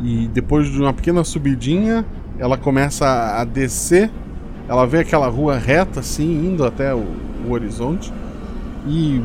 e 0.02 0.28
depois 0.28 0.70
de 0.70 0.80
uma 0.80 0.92
pequena 0.92 1.22
subidinha, 1.24 2.04
ela 2.38 2.56
começa 2.56 3.06
a 3.06 3.44
descer. 3.44 4.10
Ela 4.68 4.86
vê 4.86 5.00
aquela 5.00 5.28
rua 5.28 5.58
reta 5.58 6.00
assim, 6.00 6.46
indo 6.46 6.64
até 6.64 6.94
o, 6.94 7.04
o 7.46 7.52
horizonte 7.52 8.12
e 8.86 9.22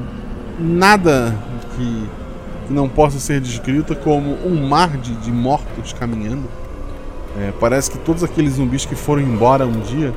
nada 0.60 1.36
que, 1.76 2.10
que, 2.68 2.74
não 2.74 2.90
possa 2.90 3.20
ser 3.20 3.40
descrito 3.40 3.96
como 3.96 4.36
um 4.46 4.68
mar 4.68 4.98
de, 4.98 5.14
de 5.16 5.32
mortos 5.32 5.94
caminhando. 5.94 6.50
É, 7.40 7.52
parece 7.60 7.92
que 7.92 7.98
todos 7.98 8.24
aqueles 8.24 8.54
zumbis 8.54 8.86
que 8.86 8.96
foram 8.96 9.22
embora 9.22 9.66
um 9.66 9.80
dia 9.82 10.14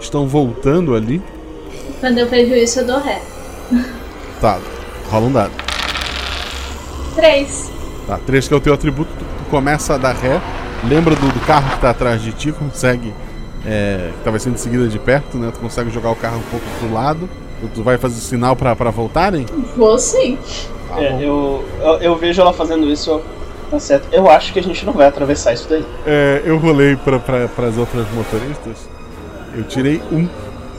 estão 0.00 0.26
voltando 0.26 0.94
ali. 0.94 1.22
Quando 2.00 2.18
eu 2.18 2.26
vejo 2.26 2.54
isso, 2.54 2.80
eu 2.80 2.86
dou 2.86 3.00
ré. 3.00 3.22
Tá, 4.40 4.58
rola 5.08 5.26
um 5.26 5.32
dado. 5.32 5.52
3. 7.14 7.70
Tá, 8.06 8.18
3 8.24 8.48
que 8.48 8.54
é 8.54 8.56
o 8.56 8.60
teu 8.60 8.74
atributo, 8.74 9.10
tu, 9.18 9.50
começa 9.50 9.94
a 9.94 9.98
dar 9.98 10.14
ré, 10.14 10.40
lembra 10.84 11.14
do, 11.14 11.32
do, 11.32 11.40
carro 11.46 11.70
que 11.70 11.80
tá 11.80 11.90
atrás 11.90 12.20
de 12.20 12.32
ti, 12.32 12.52
consegue. 12.52 13.14
É, 13.64 14.10
que 14.18 14.24
tava 14.24 14.38
sendo 14.38 14.58
seguida 14.58 14.86
de 14.86 14.98
perto, 14.98 15.36
né? 15.38 15.50
Tu 15.52 15.58
consegue 15.58 15.90
jogar 15.90 16.10
o 16.10 16.16
carro 16.16 16.38
um 16.38 16.50
pouco 16.50 16.66
pro 16.78 16.92
lado. 16.92 17.28
Tu, 17.60 17.68
tu 17.74 17.82
vai 17.82 17.96
fazer 17.98 18.20
sinal 18.20 18.54
pra, 18.54 18.76
pra 18.76 18.90
voltarem? 18.90 19.46
Vou 19.76 19.98
sim. 19.98 20.38
Tá 20.88 21.02
é, 21.02 21.16
eu, 21.20 21.64
eu, 21.80 21.92
eu, 21.98 22.16
vejo 22.16 22.40
ela 22.40 22.52
fazendo 22.52 22.88
isso. 22.88 23.20
Tá 23.70 23.80
certo. 23.80 24.08
Eu 24.12 24.30
acho 24.30 24.52
que 24.52 24.58
a 24.58 24.62
gente 24.62 24.86
não 24.86 24.92
vai 24.92 25.06
atravessar 25.08 25.52
isso 25.52 25.68
daí. 25.68 25.84
É, 26.06 26.42
eu 26.44 26.56
rolei 26.58 26.96
pra, 26.96 27.18
pra, 27.18 27.48
pras 27.48 27.76
outras 27.76 28.06
motoristas. 28.12 28.88
Eu 29.54 29.64
tirei 29.64 30.00
um. 30.12 30.28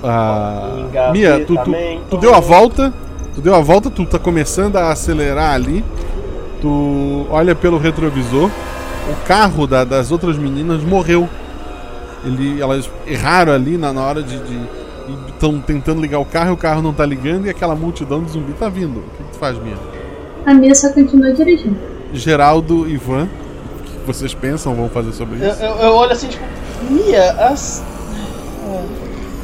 Ah, 0.04 1.10
Mia, 1.12 1.44
tu, 1.46 1.56
tu, 1.56 1.72
tu 2.10 2.18
deu 2.18 2.34
a 2.34 2.40
volta. 2.40 2.94
Tu 3.36 3.42
deu 3.42 3.54
a 3.54 3.62
volta, 3.62 3.90
tu 3.90 4.06
tá 4.06 4.18
começando 4.18 4.78
a 4.78 4.92
acelerar 4.92 5.54
ali. 5.54 5.84
Tu 6.62 7.28
olha 7.30 7.54
pelo 7.54 7.78
retrovisor, 7.78 8.50
o 9.10 9.28
carro 9.28 9.68
da, 9.68 9.84
das 9.84 10.12
outras 10.12 10.38
meninas 10.38 10.84
morreu. 10.84 11.28
Ele, 12.26 12.60
elas 12.62 12.90
erraram 13.06 13.54
ali 13.54 13.78
na, 13.78 13.92
na 13.92 14.02
hora 14.02 14.24
de. 14.24 14.40
Estão 15.28 15.60
tentando 15.60 16.02
ligar 16.02 16.20
o 16.20 16.26
carro 16.26 16.50
e 16.50 16.54
o 16.54 16.58
carro 16.58 16.82
não 16.82 16.92
tá 16.94 17.06
ligando 17.06 17.46
e 17.46 17.50
aquela 17.50 17.76
multidão 17.76 18.24
de 18.24 18.32
zumbi 18.32 18.54
tá 18.54 18.70
vindo. 18.70 19.00
O 19.00 19.04
que, 19.04 19.24
que 19.24 19.32
tu 19.32 19.38
faz, 19.38 19.58
Mia? 19.60 19.76
A 20.46 20.54
Mia 20.54 20.74
só 20.74 20.92
continua 20.92 21.32
dirigindo. 21.32 21.97
Geraldo 22.14 22.88
e 22.88 22.94
Ivan, 22.94 23.28
o 23.80 23.84
que 23.84 24.06
vocês 24.06 24.34
pensam 24.34 24.74
vão 24.76 24.90
fazer 24.90 25.12
sobre 25.14 25.38
isso? 25.38 25.64
Eu, 25.64 25.70
eu, 25.70 25.76
eu 25.78 25.94
olho 25.94 26.12
assim, 26.12 26.28
tipo, 26.28 26.44
Mia, 26.90 27.32
as. 27.32 27.84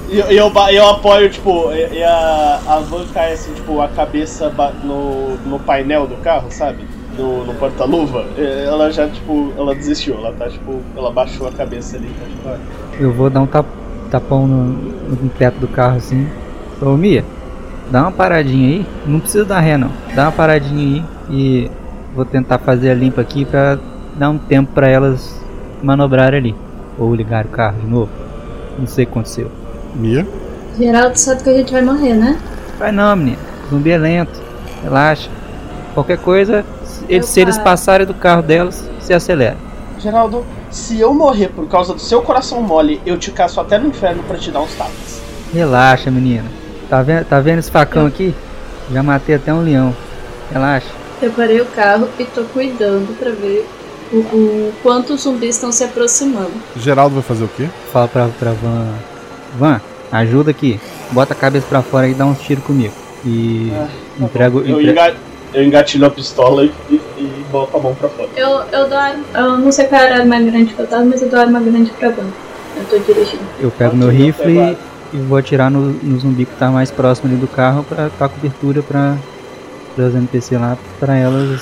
E 0.10 0.20
eu, 0.20 0.26
eu, 0.28 0.52
eu, 0.72 0.90
apoio, 0.90 1.30
tipo, 1.30 1.72
e 1.74 2.04
a, 2.04 2.62
a 2.68 2.80
van 2.80 3.06
cai 3.14 3.34
assim, 3.34 3.54
tipo, 3.54 3.82
a 3.82 3.88
cabeça 3.88 4.54
no, 4.84 5.38
no 5.38 5.60
painel 5.60 6.06
do 6.06 6.16
carro, 6.18 6.52
sabe? 6.52 6.86
no, 7.18 7.46
no 7.46 7.54
porta-luva, 7.56 8.26
ela 8.38 8.92
já, 8.92 9.08
tipo, 9.08 9.54
ela 9.58 9.76
desistiu, 9.76 10.16
ela 10.16 10.34
tá, 10.34 10.50
tipo, 10.50 10.82
ela 10.96 11.12
baixou 11.12 11.48
a 11.48 11.52
cabeça 11.52 11.98
ali, 11.98 12.08
tá, 12.08 12.26
tipo, 12.26 12.50
ah. 12.50 12.58
Eu 13.00 13.12
vou 13.12 13.30
dar 13.30 13.42
um 13.42 13.48
tap, 13.48 13.66
tapão 14.10 14.48
no, 14.48 14.64
no 14.64 15.30
teto 15.38 15.60
do 15.60 15.68
carro 15.68 15.98
assim. 15.98 16.28
Ô 16.82 16.98
Mia, 16.98 17.24
dá 17.92 18.02
uma 18.02 18.12
paradinha 18.12 18.70
aí, 18.70 18.86
não 19.06 19.20
precisa 19.20 19.46
dar 19.46 19.60
ré 19.60 19.78
não, 19.78 19.92
dá 20.16 20.24
uma 20.24 20.32
paradinha 20.32 21.04
aí 21.04 21.04
e 21.30 21.72
vou 22.16 22.26
tentar 22.26 22.60
fazer 22.60 22.92
a 22.92 22.94
limpa 22.94 23.22
aqui 23.22 23.46
pra 23.46 23.78
dar 24.16 24.30
um 24.30 24.38
tempo 24.38 24.72
pra 24.74 24.88
elas 24.88 25.40
manobrarem 25.82 26.40
ali. 26.40 26.56
Ou 26.98 27.14
ligar 27.14 27.46
o 27.46 27.50
carro 27.50 27.80
de 27.80 27.88
novo. 27.88 28.10
Não 28.78 28.88
sei 28.88 29.04
o 29.04 29.08
que 29.08 29.12
aconteceu. 29.12 29.52
Mia? 29.96 30.26
Geraldo 30.78 31.18
sabe 31.18 31.44
que 31.44 31.50
a 31.50 31.54
gente 31.54 31.72
vai 31.72 31.82
morrer, 31.82 32.14
né? 32.14 32.38
Vai 32.80 32.92
não, 32.92 33.16
menina. 33.16 33.38
Zumbi 33.70 33.92
é 33.92 33.98
lento. 33.98 34.42
Relaxa. 34.84 35.30
Qualquer 35.94 36.18
coisa, 36.18 36.66
eles, 37.08 37.28
se 37.28 37.40
eles 37.40 37.58
passarem 37.58 38.08
do 38.08 38.14
carro 38.14 38.42
delas, 38.42 38.90
se 39.00 39.14
acelera. 39.14 39.58
Geraldo, 40.00 40.44
Se 40.72 41.00
eu 41.00 41.14
morrer 41.14 41.50
por 41.50 41.68
causa 41.68 41.94
do 41.94 42.00
seu 42.00 42.24
coração 42.24 42.60
mole, 42.62 43.00
eu 43.06 43.18
te 43.18 43.30
caço 43.30 43.62
até 43.62 43.78
no 43.78 43.88
inferno 43.88 44.24
pra 44.24 44.38
te 44.38 44.50
dar 44.50 44.62
uns 44.62 44.74
tapas. 44.74 45.22
Relaxa, 45.54 46.10
menina. 46.10 46.46
Tá 46.90 47.04
vendo, 47.04 47.26
tá 47.26 47.40
vendo 47.40 47.60
esse 47.60 47.70
facão 47.70 48.08
aqui? 48.08 48.34
Já 48.92 49.04
matei 49.04 49.36
até 49.36 49.54
um 49.54 49.62
leão. 49.62 49.96
Relaxa. 50.52 51.03
Eu 51.24 51.32
parei 51.32 51.62
o 51.62 51.66
carro 51.68 52.10
e 52.20 52.26
tô 52.26 52.44
cuidando 52.44 53.18
pra 53.18 53.32
ver 53.32 53.66
o, 54.12 54.18
o 54.18 54.74
quanto 54.84 55.14
os 55.14 55.22
zumbis 55.22 55.56
estão 55.56 55.72
se 55.72 55.82
aproximando. 55.84 56.52
Geraldo 56.76 57.16
vai 57.16 57.24
fazer 57.24 57.46
o 57.46 57.48
quê? 57.48 57.70
Fala 57.94 58.10
pra, 58.10 58.28
pra 58.38 58.52
Van. 58.52 58.88
Van, 59.58 59.82
ajuda 60.12 60.52
aqui. 60.52 60.80
Bota 61.12 61.32
a 61.34 61.36
cabeça 61.36 61.66
pra 61.70 61.82
fora 61.82 62.10
e 62.10 62.14
dá 62.14 62.26
uns 62.26 62.42
tiros 62.42 62.64
comigo. 62.66 62.94
E 63.26 63.72
entrego. 64.20 64.60
Eu, 64.66 64.82
entre- 64.82 64.92
enga... 64.92 65.16
eu 65.54 65.64
engatilho 65.64 66.06
a 66.06 66.10
pistola 66.10 66.66
e, 66.66 66.72
e, 66.90 66.96
e 67.18 67.46
boto 67.50 67.78
a 67.78 67.80
mão 67.80 67.96
pra 67.96 68.10
fora. 68.10 68.28
Eu, 68.36 68.50
eu 68.72 68.90
dou 68.90 68.98
arma. 68.98 69.24
Eu 69.34 69.58
não 69.60 69.72
sei 69.72 69.86
qual 69.86 70.02
era 70.02 70.16
a 70.18 70.20
arma 70.20 70.40
grande 70.42 70.74
que 70.74 70.80
eu 70.80 70.88
tava, 70.88 71.06
mas 71.06 71.22
eu 71.22 71.30
dou 71.30 71.40
arma 71.40 71.62
grande 71.62 71.90
pra 71.92 72.10
Van. 72.10 72.28
Eu 72.76 72.84
tô 72.90 72.98
dirigindo. 73.14 73.44
Eu 73.62 73.72
pego 73.72 73.96
meu 73.96 74.10
rifle 74.10 74.58
e, 74.60 74.78
e 75.14 75.18
vou 75.22 75.38
atirar 75.38 75.72
no, 75.72 75.80
no 75.80 76.20
zumbi 76.20 76.44
que 76.46 76.56
tá 76.58 76.70
mais 76.70 76.92
próximo 76.92 77.30
ali 77.32 77.40
do 77.40 77.48
carro 77.48 77.84
pra 77.88 78.10
dar 78.20 78.28
cobertura 78.28 78.82
pra, 78.82 79.16
pras 79.96 80.14
NPC 80.16 80.58
lá, 80.58 80.78
pra 81.00 81.16
elas 81.16 81.62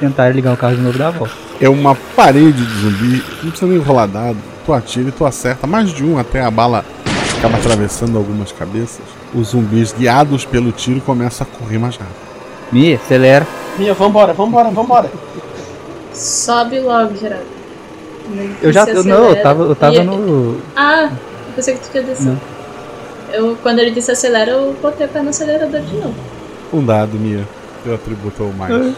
tentarem 0.00 0.34
ligar 0.34 0.52
o 0.52 0.56
carro 0.56 0.76
de 0.76 0.82
novo 0.82 0.94
e 0.96 0.98
dar 0.98 1.08
a 1.08 1.10
volta. 1.10 1.34
É 1.60 1.68
uma 1.68 1.94
parede 2.16 2.64
de 2.64 2.80
zumbi, 2.80 3.24
não 3.42 3.50
precisa 3.50 3.70
nem 3.70 3.78
rolar 3.80 4.06
dado. 4.06 4.36
Tu 4.64 4.72
atira 4.72 5.08
e 5.08 5.12
tu 5.12 5.24
acerta 5.24 5.66
mais 5.66 5.90
de 5.90 6.04
um 6.04 6.18
até 6.18 6.40
a 6.42 6.50
bala 6.50 6.84
acaba 7.38 7.56
atravessando 7.56 8.18
algumas 8.18 8.52
cabeças. 8.52 9.00
Os 9.34 9.48
zumbis, 9.48 9.92
guiados 9.92 10.44
pelo 10.44 10.72
tiro, 10.72 11.00
começam 11.00 11.46
a 11.50 11.58
correr 11.58 11.78
mais 11.78 11.96
rápido. 11.96 12.16
Mi, 12.70 12.94
acelera. 12.94 13.46
Mia, 13.78 13.94
vambora, 13.94 14.32
vambora, 14.32 14.70
vambora. 14.70 15.10
Sobe 16.12 16.80
logo, 16.80 17.16
Geraldo. 17.16 17.46
Eu 18.60 18.72
já. 18.72 18.84
Eu, 18.84 19.04
não, 19.04 19.30
eu 19.30 19.42
tava, 19.42 19.62
eu 19.64 19.74
tava 19.74 19.96
E- 19.96 20.04
no. 20.04 20.60
Ah, 20.76 21.04
eu 21.10 21.52
pensei 21.56 21.74
que 21.74 21.80
tu 21.80 21.90
tinha 21.90 22.02
descido. 22.02 22.38
Eu, 23.32 23.56
quando 23.62 23.78
ele 23.78 23.90
disse 23.90 24.10
acelera, 24.10 24.50
eu 24.50 24.76
botei 24.82 25.06
o 25.06 25.08
pé 25.08 25.22
no 25.22 25.30
acelerador 25.30 25.80
de 25.80 25.96
novo. 25.96 26.14
Um 26.72 26.84
dado, 26.84 27.18
Mia. 27.18 27.46
Teu 27.84 27.94
atributo 27.94 28.42
é 28.42 28.46
o 28.46 28.52
mais. 28.52 28.94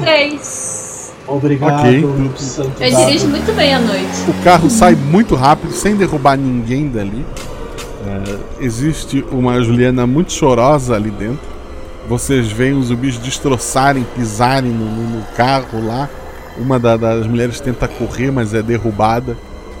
Três. 0.00 1.12
Obrigado, 1.26 1.80
Ok. 1.80 2.34
santo 2.36 2.82
Eu 2.82 2.90
dado. 2.92 3.06
dirijo 3.06 3.26
muito 3.28 3.52
bem 3.54 3.74
à 3.74 3.78
noite. 3.80 4.06
O 4.28 4.42
carro 4.44 4.70
sai 4.70 4.94
muito 4.94 5.34
rápido, 5.34 5.72
sem 5.72 5.94
derrubar 5.96 6.36
ninguém 6.38 6.88
dali. 6.88 7.24
É, 8.06 8.64
existe 8.64 9.24
uma 9.30 9.60
Juliana 9.62 10.06
muito 10.06 10.32
chorosa 10.32 10.94
ali 10.94 11.10
dentro. 11.10 11.40
Vocês 12.08 12.50
veem 12.50 12.72
os 12.78 12.86
zumbis 12.86 13.18
destroçarem, 13.18 14.06
pisarem 14.14 14.70
no, 14.70 14.84
no- 14.86 15.18
no 15.18 15.22
carro 15.36 15.84
lá. 15.86 16.08
Uma 16.56 16.78
da- 16.78 16.96
das 16.96 17.26
mulheres 17.26 17.60
tenta 17.60 17.86
correr, 17.86 18.30
mas 18.30 18.54
é 18.54 18.62
derrubada. 18.62 19.36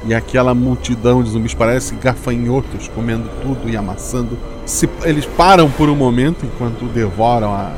E 0.08 0.14
aquela 0.14 0.54
multidão 0.54 1.22
de 1.22 1.28
zumbis 1.28 1.52
parece 1.52 1.94
gafanhotos 1.96 2.88
comendo 2.88 3.28
tudo 3.42 3.68
e 3.68 3.76
amassando. 3.76 4.38
Se- 4.64 4.88
eles 5.04 5.26
param 5.26 5.70
por 5.70 5.90
um 5.90 5.94
momento 5.94 6.46
enquanto 6.46 6.86
devoram 6.86 7.52
a- 7.52 7.72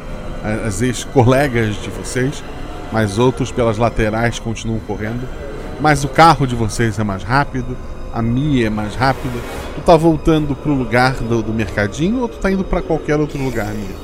a- 0.45 0.67
as 0.69 0.81
ex-colegas 0.81 1.75
de 1.83 1.91
vocês, 1.91 2.41
mas 2.93 3.19
outros 3.19 3.51
pelas 3.51 3.79
laterais 3.79 4.39
continuam 4.39 4.79
correndo. 4.87 5.27
Mas 5.81 6.05
o 6.05 6.09
carro 6.09 6.47
de 6.47 6.55
vocês 6.55 7.01
é 7.01 7.03
mais 7.05 7.25
rápido, 7.25 7.77
a 8.15 8.23
Mia 8.23 8.69
é 8.69 8.71
mais 8.71 8.95
rápida. 8.95 9.35
Tu 9.75 9.81
tá 9.81 9.97
voltando 9.97 10.55
pro 10.55 10.73
lugar 10.73 11.15
do, 11.15 11.43
do 11.43 11.53
mercadinho 11.53 12.21
ou 12.21 12.29
tu 12.29 12.39
tá 12.39 12.49
indo 12.49 12.63
pra 12.63 12.81
qualquer 12.81 13.19
outro 13.19 13.43
lugar, 13.43 13.67
Mia? 13.75 13.97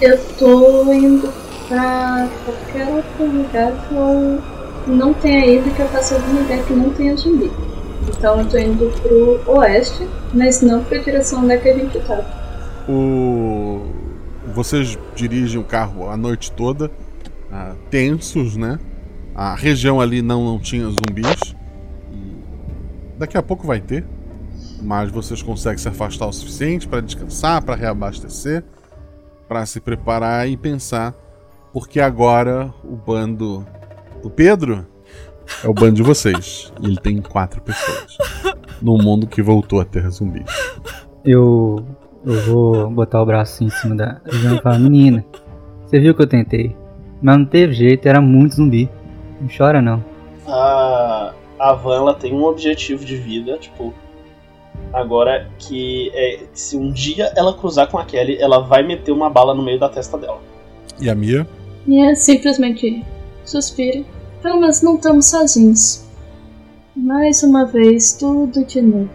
Eu 0.00 0.16
tô 0.38 0.92
indo 0.92 1.28
pra 1.68 2.28
qualquer 2.44 2.86
outro 2.88 3.24
lugar 3.36 3.72
que 3.88 3.94
eu 3.94 4.40
não 4.86 5.14
tenha 5.14 5.46
ido, 5.46 5.70
que 5.74 5.80
eu 5.80 5.88
faça 5.88 6.14
algum 6.14 6.40
lugar 6.40 6.64
que 6.64 6.72
não 6.72 6.90
tenha 6.90 7.16
zumbi. 7.16 7.50
Então 8.08 8.40
eu 8.40 8.48
tô 8.48 8.58
indo 8.58 8.90
pro 9.00 9.56
oeste, 9.56 10.06
mas 10.32 10.60
não 10.60 10.84
pra 10.84 10.98
direção 10.98 11.42
onde 11.44 11.52
é 11.52 11.56
que 11.58 11.68
a 11.68 11.74
gente 11.74 11.98
tá. 12.00 12.84
O... 12.88 13.86
Vocês 14.54 14.98
dirigem 15.14 15.60
o 15.60 15.64
carro 15.64 16.08
a 16.08 16.16
noite 16.16 16.52
toda, 16.52 16.90
ah, 17.50 17.74
tensos, 17.90 18.56
né? 18.56 18.78
A 19.34 19.54
região 19.54 20.00
ali 20.00 20.22
não, 20.22 20.44
não 20.44 20.58
tinha 20.58 20.84
zumbis. 20.84 21.54
Daqui 23.18 23.36
a 23.36 23.42
pouco 23.42 23.66
vai 23.66 23.80
ter. 23.80 24.04
Mas 24.82 25.10
vocês 25.10 25.40
conseguem 25.40 25.78
se 25.78 25.88
afastar 25.88 26.26
o 26.26 26.32
suficiente 26.32 26.86
para 26.86 27.00
descansar, 27.00 27.62
para 27.62 27.74
reabastecer, 27.74 28.62
para 29.48 29.64
se 29.64 29.80
preparar 29.80 30.48
e 30.48 30.56
pensar. 30.56 31.14
Porque 31.72 32.00
agora 32.00 32.72
o 32.84 32.94
bando 32.94 33.66
do 34.24 34.30
Pedro 34.30 34.86
é 35.62 35.68
o 35.68 35.74
bando 35.74 35.96
de 35.96 36.02
vocês. 36.02 36.72
E 36.80 36.86
ele 36.86 36.96
tem 36.96 37.20
quatro 37.20 37.60
pessoas. 37.60 38.16
Num 38.80 38.96
mundo 38.98 39.26
que 39.26 39.42
voltou 39.42 39.80
a 39.80 39.84
ter 39.84 40.08
zumbis. 40.10 40.50
Eu. 41.24 41.84
Eu 42.26 42.40
vou 42.40 42.90
botar 42.90 43.20
o 43.20 43.26
braço 43.26 43.62
em 43.62 43.68
cima 43.68 43.94
da 43.94 44.18
Jana 44.24 44.56
e 44.56 44.62
falar, 44.62 44.78
menina, 44.78 45.22
você 45.84 46.00
viu 46.00 46.14
que 46.14 46.22
eu 46.22 46.26
tentei. 46.26 46.74
Mas 47.20 47.36
não 47.36 47.44
teve 47.44 47.74
jeito, 47.74 48.08
era 48.08 48.18
muito 48.18 48.54
zumbi. 48.54 48.88
Não 49.38 49.46
chora 49.54 49.82
não. 49.82 50.02
A, 50.46 51.34
a 51.58 51.74
Van 51.74 51.96
ela 51.96 52.14
tem 52.14 52.32
um 52.32 52.44
objetivo 52.44 53.04
de 53.04 53.18
vida, 53.18 53.58
tipo. 53.58 53.92
Agora 54.90 55.50
que 55.58 56.10
é, 56.14 56.44
se 56.54 56.78
um 56.78 56.90
dia 56.90 57.30
ela 57.36 57.52
cruzar 57.52 57.88
com 57.88 57.98
a 57.98 58.04
Kelly, 58.06 58.38
ela 58.40 58.60
vai 58.60 58.82
meter 58.82 59.12
uma 59.12 59.28
bala 59.28 59.54
no 59.54 59.62
meio 59.62 59.78
da 59.78 59.90
testa 59.90 60.16
dela. 60.16 60.40
E 60.98 61.10
a 61.10 61.14
Mia? 61.14 61.46
É 61.86 62.14
simplesmente 62.14 63.04
suspira. 63.44 64.02
Pelo 64.44 64.60
menos 64.60 64.82
não 64.82 64.96
estamos 64.96 65.24
sozinhos. 65.24 66.04
Mais 66.94 67.42
uma 67.42 67.64
vez, 67.64 68.12
tudo 68.12 68.62
de 68.66 68.82
novo. 68.82 69.08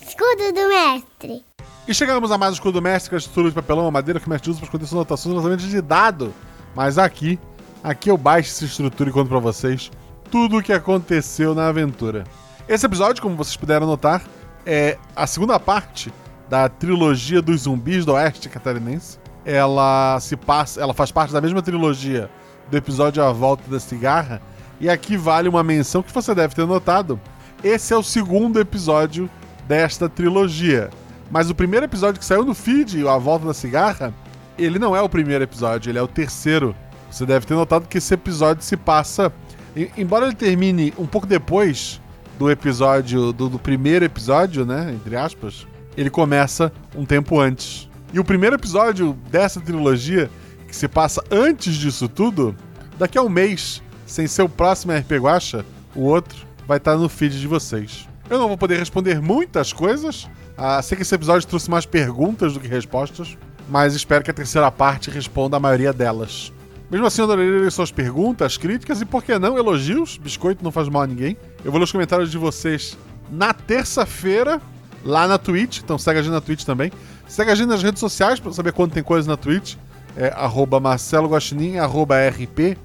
Escudo 0.00 0.50
do 0.54 0.66
mestre. 0.66 1.44
E 1.86 1.92
chegamos 1.92 2.32
a 2.32 2.38
mais 2.38 2.52
um 2.52 2.54
escudo 2.54 2.80
do 2.80 2.82
mestre, 2.82 3.10
que 3.10 3.16
é 3.16 3.16
a 3.16 3.18
estrutura 3.18 3.50
de 3.50 3.54
papelão, 3.54 3.86
a 3.86 3.90
madeira 3.90 4.18
que 4.18 4.26
o 4.26 4.30
mestre 4.30 4.48
usa 4.48 4.60
para 4.60 4.66
esconder 4.66 4.86
suas 4.86 4.96
anotações 4.96 5.34
e 5.34 5.36
lançamentos 5.36 5.66
de 5.66 5.82
dado. 5.82 6.32
Mas 6.74 6.96
aqui, 6.96 7.38
aqui 7.84 8.10
eu 8.10 8.16
baixo 8.16 8.48
essa 8.48 8.64
estrutura 8.64 9.10
e 9.10 9.12
conto 9.12 9.28
pra 9.28 9.40
vocês 9.40 9.90
tudo 10.30 10.56
o 10.56 10.62
que 10.62 10.72
aconteceu 10.72 11.54
na 11.54 11.68
aventura. 11.68 12.24
Esse 12.66 12.86
episódio, 12.86 13.22
como 13.22 13.36
vocês 13.36 13.58
puderam 13.58 13.86
notar, 13.86 14.22
é 14.64 14.96
a 15.14 15.26
segunda 15.26 15.60
parte 15.60 16.10
da 16.48 16.68
trilogia 16.68 17.42
dos 17.42 17.62
zumbis 17.62 18.04
do 18.04 18.12
oeste 18.12 18.48
catarinense. 18.48 19.18
Ela 19.44 20.18
se 20.20 20.36
passa, 20.36 20.80
ela 20.80 20.92
faz 20.94 21.10
parte 21.10 21.32
da 21.32 21.40
mesma 21.40 21.62
trilogia 21.62 22.28
do 22.70 22.76
episódio 22.76 23.22
A 23.22 23.32
Volta 23.32 23.62
da 23.70 23.80
Cigarra. 23.80 24.40
E 24.80 24.88
aqui 24.88 25.16
vale 25.16 25.48
uma 25.48 25.62
menção 25.62 26.02
que 26.02 26.12
você 26.12 26.34
deve 26.34 26.54
ter 26.54 26.66
notado. 26.66 27.18
Esse 27.64 27.92
é 27.92 27.96
o 27.96 28.02
segundo 28.02 28.60
episódio 28.60 29.28
desta 29.66 30.08
trilogia. 30.08 30.90
Mas 31.30 31.50
o 31.50 31.54
primeiro 31.54 31.84
episódio 31.86 32.18
que 32.20 32.24
saiu 32.24 32.44
no 32.44 32.54
feed, 32.54 33.06
A 33.06 33.18
Volta 33.18 33.46
da 33.46 33.54
Cigarra, 33.54 34.14
ele 34.56 34.78
não 34.78 34.94
é 34.96 35.02
o 35.02 35.08
primeiro 35.08 35.44
episódio, 35.44 35.90
ele 35.90 35.98
é 35.98 36.02
o 36.02 36.06
terceiro. 36.08 36.74
Você 37.10 37.24
deve 37.26 37.46
ter 37.46 37.54
notado 37.54 37.86
que 37.88 37.98
esse 37.98 38.12
episódio 38.14 38.62
se 38.62 38.76
passa. 38.76 39.32
em- 39.76 39.90
Embora 39.96 40.26
ele 40.26 40.34
termine 40.34 40.92
um 40.98 41.06
pouco 41.06 41.26
depois 41.26 42.00
do 42.38 42.50
episódio, 42.50 43.32
do, 43.32 43.48
do 43.48 43.58
primeiro 43.58 44.04
episódio, 44.04 44.64
né? 44.64 44.92
Entre 44.94 45.16
aspas, 45.16 45.66
ele 46.00 46.10
começa 46.10 46.72
um 46.94 47.04
tempo 47.04 47.40
antes. 47.40 47.88
E 48.12 48.20
o 48.20 48.24
primeiro 48.24 48.56
episódio 48.56 49.18
dessa 49.30 49.60
trilogia, 49.60 50.30
que 50.66 50.74
se 50.74 50.86
passa 50.86 51.22
antes 51.30 51.74
disso 51.74 52.08
tudo, 52.08 52.54
daqui 52.98 53.18
a 53.18 53.22
um 53.22 53.28
mês, 53.28 53.82
sem 54.06 54.26
ser 54.26 54.42
o 54.42 54.48
próximo 54.48 54.92
RP 54.92 55.12
Guacha, 55.12 55.64
o 55.94 56.02
outro 56.02 56.46
vai 56.66 56.78
estar 56.78 56.96
no 56.96 57.08
feed 57.08 57.40
de 57.40 57.46
vocês. 57.46 58.08
Eu 58.30 58.38
não 58.38 58.46
vou 58.46 58.56
poder 58.56 58.78
responder 58.78 59.20
muitas 59.20 59.72
coisas. 59.72 60.28
Ah, 60.56 60.80
sei 60.82 60.96
que 60.96 61.02
esse 61.02 61.14
episódio 61.14 61.48
trouxe 61.48 61.70
mais 61.70 61.84
perguntas 61.84 62.54
do 62.54 62.60
que 62.60 62.68
respostas, 62.68 63.36
mas 63.68 63.94
espero 63.94 64.22
que 64.22 64.30
a 64.30 64.34
terceira 64.34 64.70
parte 64.70 65.10
responda 65.10 65.56
a 65.56 65.60
maioria 65.60 65.92
delas. 65.92 66.52
Mesmo 66.90 67.06
assim, 67.06 67.20
eu 67.20 67.24
adorei 67.24 67.50
ler 67.50 67.72
suas 67.72 67.90
perguntas, 67.90 68.56
críticas 68.56 69.00
e, 69.00 69.04
por 69.04 69.22
que 69.22 69.38
não, 69.38 69.58
elogios. 69.58 70.16
Biscoito 70.16 70.64
não 70.64 70.72
faz 70.72 70.88
mal 70.88 71.02
a 71.02 71.06
ninguém. 71.06 71.36
Eu 71.64 71.70
vou 71.70 71.78
ler 71.78 71.84
os 71.84 71.92
comentários 71.92 72.30
de 72.30 72.38
vocês 72.38 72.96
na 73.30 73.52
terça-feira, 73.52 74.60
lá 75.04 75.26
na 75.26 75.38
Twitch. 75.38 75.78
Então 75.78 75.98
segue 75.98 76.20
a 76.20 76.22
gente 76.22 76.32
na 76.32 76.40
Twitch 76.40 76.64
também. 76.64 76.92
Segue 77.26 77.50
a 77.50 77.54
gente 77.54 77.68
nas 77.68 77.82
redes 77.82 78.00
sociais 78.00 78.40
para 78.40 78.52
saber 78.52 78.72
quando 78.72 78.92
tem 78.92 79.02
coisa 79.02 79.28
na 79.28 79.36
Twitch. 79.36 79.76
É 80.16 80.32
arroba 80.34 80.80
Marcelo 80.80 81.28
Guaxinim, 81.28 81.78
arroba 81.78 82.16
RP. 82.28 82.76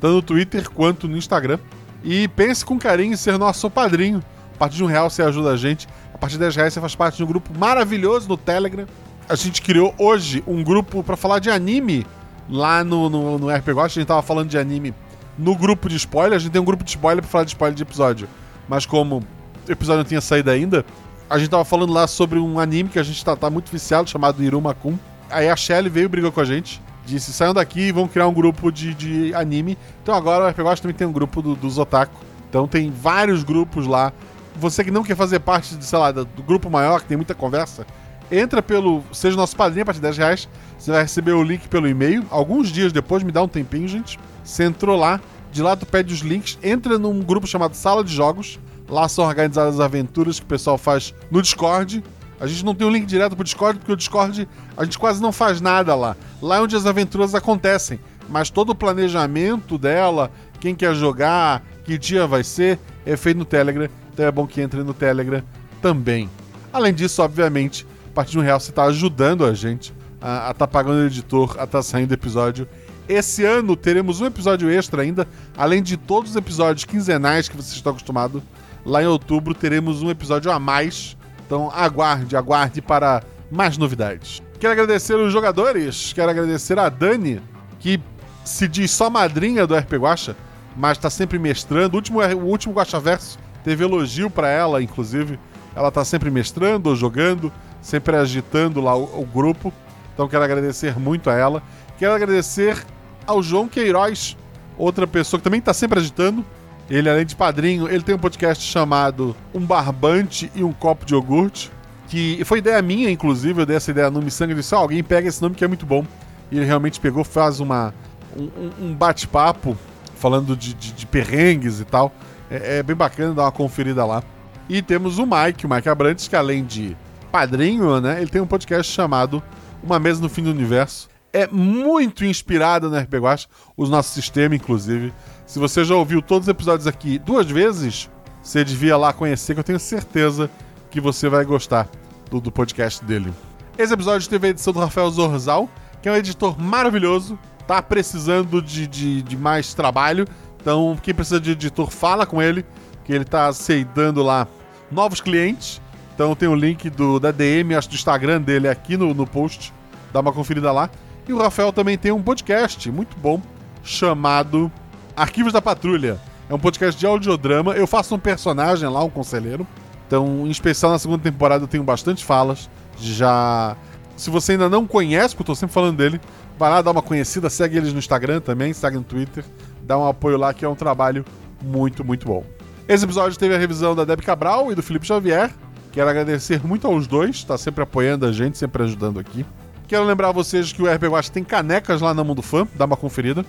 Tanto 0.00 0.14
no 0.14 0.22
Twitter 0.22 0.68
quanto 0.70 1.08
no 1.08 1.16
Instagram. 1.16 1.58
E 2.02 2.28
pense 2.28 2.64
com 2.64 2.78
carinho 2.78 3.14
em 3.14 3.16
ser 3.16 3.38
nosso 3.38 3.70
padrinho. 3.70 4.22
A 4.54 4.58
partir 4.58 4.76
de 4.76 4.84
um 4.84 4.86
real 4.86 5.08
você 5.08 5.22
ajuda 5.22 5.50
a 5.50 5.56
gente. 5.56 5.88
A 6.12 6.18
partir 6.18 6.34
de 6.34 6.40
10 6.40 6.56
reais 6.56 6.74
você 6.74 6.80
faz 6.80 6.94
parte 6.94 7.16
de 7.16 7.24
um 7.24 7.26
grupo 7.26 7.50
maravilhoso 7.58 8.28
no 8.28 8.36
Telegram. 8.36 8.86
A 9.28 9.34
gente 9.34 9.62
criou 9.62 9.94
hoje 9.98 10.44
um 10.46 10.62
grupo 10.62 11.02
para 11.02 11.16
falar 11.16 11.38
de 11.38 11.50
anime 11.50 12.06
lá 12.48 12.84
no, 12.84 13.08
no, 13.08 13.38
no. 13.38 13.48
A 13.48 13.88
gente 13.88 14.06
tava 14.06 14.22
falando 14.22 14.48
de 14.48 14.58
anime 14.58 14.94
no 15.38 15.56
grupo 15.56 15.88
de 15.88 15.96
spoiler. 15.96 16.36
A 16.36 16.38
gente 16.38 16.52
tem 16.52 16.60
um 16.60 16.64
grupo 16.64 16.84
de 16.84 16.90
spoiler 16.90 17.22
para 17.22 17.30
falar 17.30 17.44
de 17.44 17.50
spoiler 17.50 17.74
de 17.74 17.82
episódio. 17.82 18.28
Mas 18.68 18.86
como 18.86 19.22
episódio 19.68 19.98
não 19.98 20.08
tinha 20.08 20.20
saído 20.20 20.50
ainda, 20.50 20.84
a 21.28 21.38
gente 21.38 21.50
tava 21.50 21.64
falando 21.64 21.92
lá 21.92 22.06
sobre 22.06 22.38
um 22.38 22.58
anime 22.58 22.88
que 22.88 22.98
a 22.98 23.02
gente 23.02 23.24
tá, 23.24 23.34
tá 23.34 23.48
muito 23.48 23.70
viciado, 23.70 24.08
chamado 24.08 24.42
Iruma 24.42 24.74
Kun. 24.74 24.98
aí 25.30 25.48
a 25.48 25.56
Shelly 25.56 25.88
veio 25.88 26.04
e 26.04 26.08
brigou 26.08 26.30
com 26.30 26.40
a 26.40 26.44
gente. 26.44 26.80
Disse, 27.06 27.32
saiam 27.32 27.52
daqui 27.52 27.80
e 27.80 27.92
vão 27.92 28.08
criar 28.08 28.28
um 28.28 28.32
grupo 28.32 28.70
de, 28.70 28.94
de 28.94 29.34
anime. 29.34 29.76
Então 30.02 30.14
agora 30.14 30.44
o 30.44 30.48
RPG 30.48 30.80
também 30.80 30.96
tem 30.96 31.06
um 31.06 31.12
grupo 31.12 31.42
do, 31.42 31.54
dos 31.54 31.78
otaku. 31.78 32.14
Então 32.48 32.66
tem 32.66 32.90
vários 32.90 33.42
grupos 33.42 33.86
lá. 33.86 34.12
Você 34.56 34.84
que 34.84 34.90
não 34.90 35.02
quer 35.02 35.16
fazer 35.16 35.40
parte, 35.40 35.74
de, 35.74 35.84
sei 35.84 35.98
lá, 35.98 36.12
do 36.12 36.42
grupo 36.46 36.70
maior, 36.70 37.00
que 37.00 37.06
tem 37.06 37.16
muita 37.16 37.34
conversa, 37.34 37.86
entra 38.30 38.62
pelo. 38.62 39.02
Seja 39.12 39.36
nosso 39.36 39.56
padrinho 39.56 39.82
a 39.82 39.86
partir 39.86 39.98
de 39.98 40.02
10 40.02 40.18
reais. 40.18 40.48
Você 40.78 40.90
vai 40.90 41.02
receber 41.02 41.32
o 41.32 41.42
link 41.42 41.68
pelo 41.68 41.88
e-mail. 41.88 42.24
Alguns 42.30 42.68
dias 42.68 42.92
depois, 42.92 43.22
me 43.22 43.32
dá 43.32 43.42
um 43.42 43.48
tempinho, 43.48 43.88
gente. 43.88 44.18
Você 44.42 44.64
entrou 44.64 44.96
lá, 44.96 45.20
de 45.50 45.62
lá 45.62 45.76
tu 45.76 45.86
pede 45.86 46.12
os 46.12 46.20
links, 46.20 46.58
entra 46.62 46.98
num 46.98 47.20
grupo 47.20 47.46
chamado 47.46 47.74
Sala 47.74 48.04
de 48.04 48.14
Jogos. 48.14 48.58
Lá 48.88 49.08
são 49.08 49.24
organizadas 49.24 49.74
as 49.74 49.80
aventuras 49.80 50.38
que 50.38 50.44
o 50.44 50.48
pessoal 50.48 50.76
faz 50.76 51.14
no 51.30 51.40
Discord. 51.40 52.02
A 52.38 52.46
gente 52.46 52.64
não 52.64 52.74
tem 52.74 52.86
um 52.86 52.90
link 52.90 53.06
direto 53.06 53.34
pro 53.34 53.44
Discord, 53.44 53.78
porque 53.78 53.92
o 53.92 53.96
Discord 53.96 54.48
a 54.76 54.84
gente 54.84 54.98
quase 54.98 55.22
não 55.22 55.32
faz 55.32 55.60
nada 55.60 55.94
lá. 55.94 56.16
Lá 56.42 56.56
é 56.56 56.60
onde 56.60 56.76
as 56.76 56.86
aventuras 56.86 57.34
acontecem. 57.34 57.98
Mas 58.28 58.50
todo 58.50 58.70
o 58.70 58.74
planejamento 58.74 59.78
dela, 59.78 60.30
quem 60.60 60.74
quer 60.74 60.94
jogar, 60.94 61.62
que 61.84 61.98
dia 61.98 62.26
vai 62.26 62.42
ser, 62.42 62.78
é 63.04 63.16
feito 63.16 63.38
no 63.38 63.44
Telegram. 63.44 63.88
Então 64.12 64.26
é 64.26 64.30
bom 64.32 64.46
que 64.46 64.60
entre 64.60 64.82
no 64.82 64.94
Telegram 64.94 65.42
também. 65.80 66.28
Além 66.72 66.92
disso, 66.92 67.22
obviamente, 67.22 67.86
a 68.10 68.14
partir 68.14 68.32
de 68.32 68.38
um 68.38 68.42
real 68.42 68.58
você 68.58 68.70
está 68.70 68.84
ajudando 68.84 69.44
a 69.44 69.54
gente 69.54 69.92
a 70.24 70.52
estar 70.52 70.54
tá 70.54 70.66
pagando 70.66 71.02
o 71.02 71.06
editor, 71.06 71.50
a 71.50 71.64
estar 71.64 71.66
tá 71.66 71.82
saindo 71.82 72.14
episódio. 72.14 72.66
Esse 73.06 73.44
ano 73.44 73.76
teremos 73.76 74.22
um 74.22 74.26
episódio 74.26 74.70
extra 74.70 75.02
ainda, 75.02 75.28
além 75.54 75.82
de 75.82 75.98
todos 75.98 76.30
os 76.30 76.36
episódios 76.36 76.86
quinzenais 76.86 77.46
que 77.46 77.54
vocês 77.54 77.74
estão 77.74 77.92
acostumados. 77.92 78.42
Lá 78.84 79.02
em 79.02 79.06
outubro 79.06 79.54
teremos 79.54 80.02
um 80.02 80.10
episódio 80.10 80.50
a 80.50 80.58
mais. 80.58 81.16
Então 81.46 81.70
aguarde, 81.74 82.36
aguarde 82.36 82.82
para 82.82 83.22
mais 83.50 83.78
novidades. 83.78 84.42
Quero 84.58 84.72
agradecer 84.72 85.14
os 85.14 85.32
jogadores, 85.32 86.12
quero 86.12 86.30
agradecer 86.30 86.78
a 86.78 86.88
Dani, 86.88 87.40
que 87.78 88.00
se 88.44 88.66
diz 88.68 88.90
só 88.90 89.10
madrinha 89.10 89.66
do 89.66 89.76
RP 89.76 89.94
Guacha, 89.94 90.36
mas 90.76 90.98
está 90.98 91.10
sempre 91.10 91.38
mestrando. 91.38 91.94
O 91.94 91.96
último, 91.96 92.20
o 92.20 92.46
último 92.46 92.74
Guacha 92.74 93.00
Verso 93.00 93.38
teve 93.62 93.84
elogio 93.84 94.30
para 94.30 94.48
ela, 94.48 94.82
inclusive. 94.82 95.38
Ela 95.74 95.88
está 95.88 96.04
sempre 96.04 96.30
mestrando 96.30 96.88
ou 96.88 96.96
jogando, 96.96 97.52
sempre 97.82 98.16
agitando 98.16 98.80
lá 98.80 98.94
o, 98.96 99.20
o 99.20 99.26
grupo. 99.26 99.72
Então 100.12 100.28
quero 100.28 100.44
agradecer 100.44 100.98
muito 100.98 101.28
a 101.28 101.34
ela. 101.34 101.62
Quero 101.98 102.14
agradecer 102.14 102.84
ao 103.26 103.42
João 103.42 103.68
Queiroz, 103.68 104.36
outra 104.76 105.06
pessoa 105.06 105.38
que 105.38 105.44
também 105.44 105.58
está 105.58 105.74
sempre 105.74 105.98
agitando. 105.98 106.44
Ele, 106.88 107.08
além 107.08 107.24
de 107.24 107.34
padrinho, 107.34 107.88
ele 107.88 108.02
tem 108.02 108.14
um 108.14 108.18
podcast 108.18 108.62
chamado 108.62 109.34
Um 109.54 109.60
Barbante 109.60 110.50
e 110.54 110.62
um 110.62 110.72
Copo 110.72 111.06
de 111.06 111.14
Iogurte. 111.14 111.72
Que 112.08 112.44
foi 112.44 112.58
ideia 112.58 112.80
minha, 112.82 113.10
inclusive, 113.10 113.62
eu 113.62 113.66
dei 113.66 113.76
essa 113.76 113.90
ideia 113.90 114.10
no 114.10 114.20
Missangue 114.20 114.52
e 114.52 114.56
disse: 114.56 114.74
oh, 114.74 114.78
alguém 114.78 115.02
pega 115.02 115.26
esse 115.26 115.40
nome 115.40 115.54
que 115.54 115.64
é 115.64 115.68
muito 115.68 115.86
bom. 115.86 116.04
E 116.50 116.56
ele 116.58 116.66
realmente 116.66 117.00
pegou, 117.00 117.24
faz 117.24 117.58
uma, 117.60 117.94
um, 118.36 118.86
um 118.86 118.94
bate-papo 118.94 119.76
falando 120.16 120.56
de, 120.56 120.74
de, 120.74 120.92
de, 120.92 121.06
perrengues 121.06 121.80
e 121.80 121.84
tal. 121.84 122.12
É, 122.50 122.78
é, 122.78 122.82
bem 122.82 122.94
bacana 122.94 123.34
dar 123.34 123.42
uma 123.44 123.52
conferida 123.52 124.04
lá. 124.04 124.22
E 124.68 124.82
temos 124.82 125.18
o 125.18 125.26
Mike, 125.26 125.66
o 125.66 125.68
Mike 125.68 125.88
Abrantes, 125.88 126.28
que 126.28 126.36
além 126.36 126.64
de 126.64 126.96
padrinho, 127.32 128.00
né, 128.00 128.20
ele 128.20 128.30
tem 128.30 128.40
um 128.40 128.46
podcast 128.46 128.92
chamado 128.92 129.42
Uma 129.82 129.98
Mesa 129.98 130.20
no 130.20 130.28
Fim 130.28 130.42
do 130.42 130.50
Universo. 130.50 131.08
É 131.32 131.48
muito 131.48 132.24
inspirado 132.24 132.88
no 132.88 132.96
RPG 132.96 133.18
Watch, 133.18 133.48
o 133.76 133.86
nosso 133.86 134.14
sistema, 134.14 134.54
inclusive. 134.54 135.12
Se 135.46 135.58
você 135.58 135.84
já 135.84 135.94
ouviu 135.94 136.22
todos 136.22 136.48
os 136.48 136.50
episódios 136.50 136.86
aqui 136.86 137.18
duas 137.18 137.46
vezes, 137.46 138.10
você 138.42 138.64
devia 138.64 138.96
lá 138.96 139.12
conhecer, 139.12 139.54
que 139.54 139.60
eu 139.60 139.64
tenho 139.64 139.78
certeza 139.78 140.50
que 140.90 141.00
você 141.00 141.28
vai 141.28 141.44
gostar 141.44 141.88
do, 142.30 142.40
do 142.40 142.50
podcast 142.50 143.04
dele. 143.04 143.32
Esse 143.76 143.92
episódio 143.92 144.28
teve 144.28 144.46
a 144.46 144.50
edição 144.50 144.72
do 144.72 144.78
Rafael 144.78 145.10
Zorzal, 145.10 145.68
que 146.00 146.08
é 146.08 146.12
um 146.12 146.16
editor 146.16 146.60
maravilhoso, 146.60 147.38
tá 147.66 147.82
precisando 147.82 148.62
de, 148.62 148.86
de, 148.86 149.22
de 149.22 149.36
mais 149.36 149.74
trabalho. 149.74 150.26
Então, 150.60 150.96
quem 151.02 151.14
precisa 151.14 151.40
de 151.40 151.50
editor, 151.50 151.90
fala 151.90 152.24
com 152.24 152.40
ele, 152.40 152.64
que 153.04 153.12
ele 153.12 153.24
tá 153.24 153.46
aceitando 153.46 154.22
lá 154.22 154.46
novos 154.90 155.20
clientes. 155.20 155.80
Então 156.14 156.34
tem 156.34 156.48
o 156.48 156.54
link 156.54 156.88
do, 156.90 157.18
da 157.18 157.32
DM, 157.32 157.74
acho 157.74 157.88
do 157.88 157.94
Instagram 157.94 158.40
dele 158.40 158.68
aqui 158.68 158.96
no, 158.96 159.12
no 159.12 159.26
post. 159.26 159.72
Dá 160.12 160.20
uma 160.20 160.32
conferida 160.32 160.70
lá. 160.70 160.88
E 161.28 161.32
o 161.32 161.38
Rafael 161.38 161.72
também 161.72 161.98
tem 161.98 162.12
um 162.12 162.22
podcast 162.22 162.90
muito 162.90 163.16
bom 163.18 163.42
chamado 163.82 164.70
Arquivos 165.16 165.52
da 165.52 165.62
Patrulha. 165.62 166.18
É 166.48 166.54
um 166.54 166.58
podcast 166.58 166.98
de 166.98 167.06
audiodrama. 167.06 167.72
Eu 167.74 167.86
faço 167.86 168.14
um 168.14 168.18
personagem 168.18 168.88
lá, 168.88 169.02
um 169.02 169.10
conselheiro. 169.10 169.66
Então, 170.06 170.46
em 170.46 170.50
especial 170.50 170.92
na 170.92 170.98
segunda 170.98 171.22
temporada, 171.22 171.64
eu 171.64 171.68
tenho 171.68 171.82
bastante 171.82 172.24
falas. 172.24 172.68
Já. 172.98 173.76
Se 174.16 174.30
você 174.30 174.52
ainda 174.52 174.68
não 174.68 174.86
conhece, 174.86 175.34
porque 175.34 175.50
eu 175.50 175.54
tô 175.54 175.58
sempre 175.58 175.74
falando 175.74 175.96
dele, 175.96 176.20
vai 176.58 176.70
lá 176.70 176.80
dar 176.82 176.92
uma 176.92 177.02
conhecida, 177.02 177.50
segue 177.50 177.76
eles 177.76 177.92
no 177.92 177.98
Instagram 177.98 178.40
também, 178.40 178.72
segue 178.72 178.96
no 178.96 179.02
Twitter, 179.02 179.44
dá 179.82 179.98
um 179.98 180.06
apoio 180.06 180.36
lá, 180.38 180.54
que 180.54 180.64
é 180.64 180.68
um 180.68 180.76
trabalho 180.76 181.24
muito, 181.60 182.04
muito 182.04 182.26
bom. 182.26 182.44
Esse 182.86 183.04
episódio 183.04 183.36
teve 183.36 183.56
a 183.56 183.58
revisão 183.58 183.94
da 183.94 184.04
Deb 184.04 184.20
Cabral 184.20 184.70
e 184.70 184.74
do 184.74 184.82
Felipe 184.82 185.06
Xavier. 185.06 185.50
Quero 185.90 186.08
agradecer 186.08 186.64
muito 186.64 186.86
aos 186.86 187.06
dois, 187.08 187.42
tá 187.42 187.58
sempre 187.58 187.82
apoiando 187.82 188.26
a 188.26 188.30
gente, 188.30 188.56
sempre 188.56 188.82
ajudando 188.84 189.18
aqui. 189.18 189.44
Quero 189.88 190.04
lembrar 190.04 190.32
vocês 190.32 190.72
que 190.72 190.82
o 190.82 190.92
RP 190.92 191.04
Watch 191.04 191.32
tem 191.32 191.42
canecas 191.42 192.00
lá 192.00 192.14
na 192.14 192.22
Mundo 192.22 192.42
Fã, 192.42 192.66
dá 192.74 192.84
uma 192.84 192.96
conferida. 192.96 193.44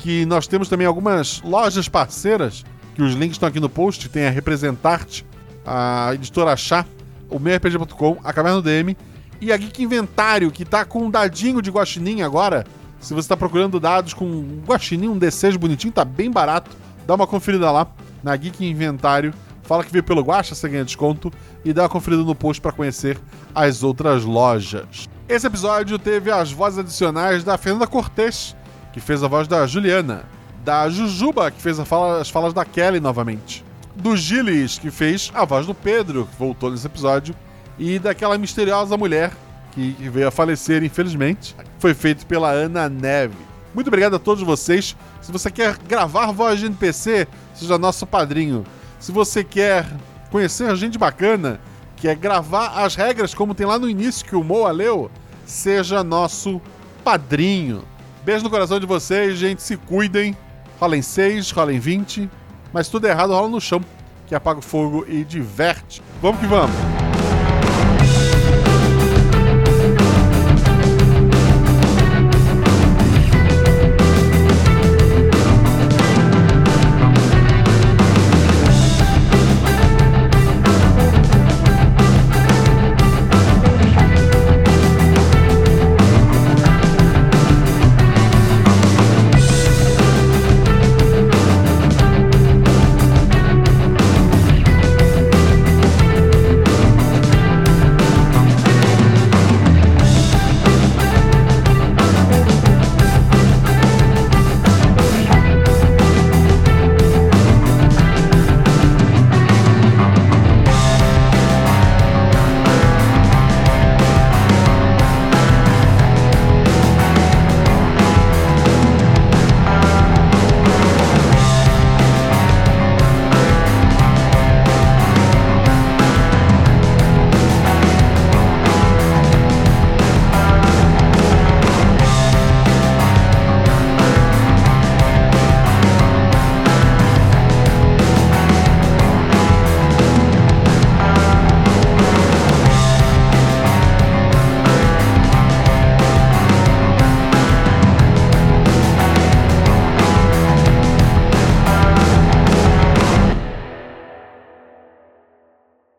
Que 0.00 0.24
nós 0.24 0.46
temos 0.46 0.68
também 0.68 0.86
algumas 0.86 1.42
lojas 1.42 1.88
parceiras, 1.88 2.64
que 2.94 3.02
os 3.02 3.12
links 3.12 3.34
estão 3.34 3.48
aqui 3.48 3.60
no 3.60 3.68
post, 3.68 4.08
tem 4.08 4.26
a 4.26 4.30
Representarte, 4.30 5.26
a 5.64 6.10
editora 6.14 6.56
Chá, 6.56 6.86
o 7.28 7.38
meuRPG.com, 7.38 8.18
a 8.24 8.32
Caverna 8.32 8.62
DM 8.62 8.96
e 9.40 9.52
a 9.52 9.56
Geek 9.56 9.82
Inventário, 9.82 10.50
que 10.50 10.64
tá 10.64 10.84
com 10.84 11.04
um 11.04 11.10
dadinho 11.10 11.60
de 11.60 11.70
guaxinim 11.70 12.22
agora. 12.22 12.64
Se 12.98 13.12
você 13.12 13.26
está 13.26 13.36
procurando 13.36 13.78
dados 13.78 14.14
com 14.14 14.24
um 14.24 14.62
guaxinim, 14.66 15.08
um 15.08 15.18
D6 15.18 15.56
bonitinho, 15.58 15.92
tá 15.92 16.04
bem 16.04 16.30
barato. 16.30 16.70
Dá 17.06 17.14
uma 17.14 17.26
conferida 17.26 17.70
lá 17.70 17.86
na 18.22 18.36
Geek 18.36 18.64
Inventário. 18.64 19.34
Fala 19.62 19.84
que 19.84 19.92
veio 19.92 20.02
pelo 20.02 20.22
Guaxa, 20.22 20.54
você 20.54 20.68
ganha 20.68 20.84
desconto. 20.84 21.32
E 21.64 21.72
dá 21.72 21.82
uma 21.82 21.88
conferida 21.88 22.22
no 22.22 22.34
post 22.34 22.60
para 22.60 22.72
conhecer 22.72 23.18
as 23.54 23.82
outras 23.82 24.24
lojas. 24.24 25.08
Esse 25.28 25.46
episódio 25.46 25.98
teve 25.98 26.30
as 26.30 26.50
vozes 26.50 26.78
adicionais 26.78 27.44
da 27.44 27.56
Fernanda 27.56 27.86
Cortez, 27.86 28.56
que 28.92 29.00
fez 29.00 29.22
a 29.22 29.28
voz 29.28 29.46
da 29.48 29.66
Juliana. 29.66 30.24
Da 30.64 30.88
Jujuba, 30.88 31.50
que 31.50 31.60
fez 31.60 31.78
fala, 31.80 32.20
as 32.20 32.28
falas 32.28 32.52
da 32.52 32.64
Kelly 32.64 33.00
novamente 33.00 33.64
do 34.00 34.16
Gilles, 34.16 34.78
que 34.78 34.90
fez 34.90 35.30
a 35.34 35.44
voz 35.44 35.66
do 35.66 35.74
Pedro, 35.74 36.26
que 36.26 36.36
voltou 36.36 36.70
nesse 36.70 36.86
episódio, 36.86 37.34
e 37.78 37.98
daquela 37.98 38.38
misteriosa 38.38 38.96
mulher 38.96 39.32
que 39.72 39.94
veio 40.10 40.28
a 40.28 40.30
falecer, 40.30 40.82
infelizmente. 40.82 41.54
Foi 41.78 41.94
feito 41.94 42.26
pela 42.26 42.50
Ana 42.50 42.88
Neve. 42.88 43.36
Muito 43.74 43.88
obrigado 43.88 44.16
a 44.16 44.18
todos 44.18 44.42
vocês. 44.42 44.96
Se 45.22 45.30
você 45.30 45.50
quer 45.50 45.76
gravar 45.78 46.32
voz 46.32 46.58
de 46.58 46.66
NPC, 46.66 47.28
seja 47.54 47.78
nosso 47.78 48.06
padrinho. 48.06 48.64
Se 48.98 49.12
você 49.12 49.44
quer 49.44 49.86
conhecer 50.30 50.74
gente 50.76 50.98
bacana, 50.98 51.60
quer 51.96 52.16
gravar 52.16 52.82
as 52.84 52.94
regras 52.94 53.32
como 53.32 53.54
tem 53.54 53.66
lá 53.66 53.78
no 53.78 53.88
início 53.88 54.26
que 54.26 54.34
o 54.34 54.42
Moa 54.42 54.72
leu, 54.72 55.10
seja 55.46 56.02
nosso 56.02 56.60
padrinho. 57.04 57.84
Beijo 58.24 58.44
no 58.44 58.50
coração 58.50 58.78
de 58.78 58.86
vocês, 58.86 59.38
gente. 59.38 59.62
Se 59.62 59.76
cuidem. 59.76 60.36
Rolem 60.78 61.02
6, 61.02 61.50
rolem 61.50 61.78
20. 61.78 62.28
Mas 62.72 62.88
tudo 62.88 63.06
errado 63.06 63.32
rola 63.32 63.48
no 63.48 63.60
chão, 63.60 63.80
que 64.26 64.34
apaga 64.34 64.60
o 64.60 64.62
fogo 64.62 65.04
e 65.08 65.24
diverte. 65.24 66.02
Vamos 66.22 66.40
que 66.40 66.46
vamos! 66.46 67.09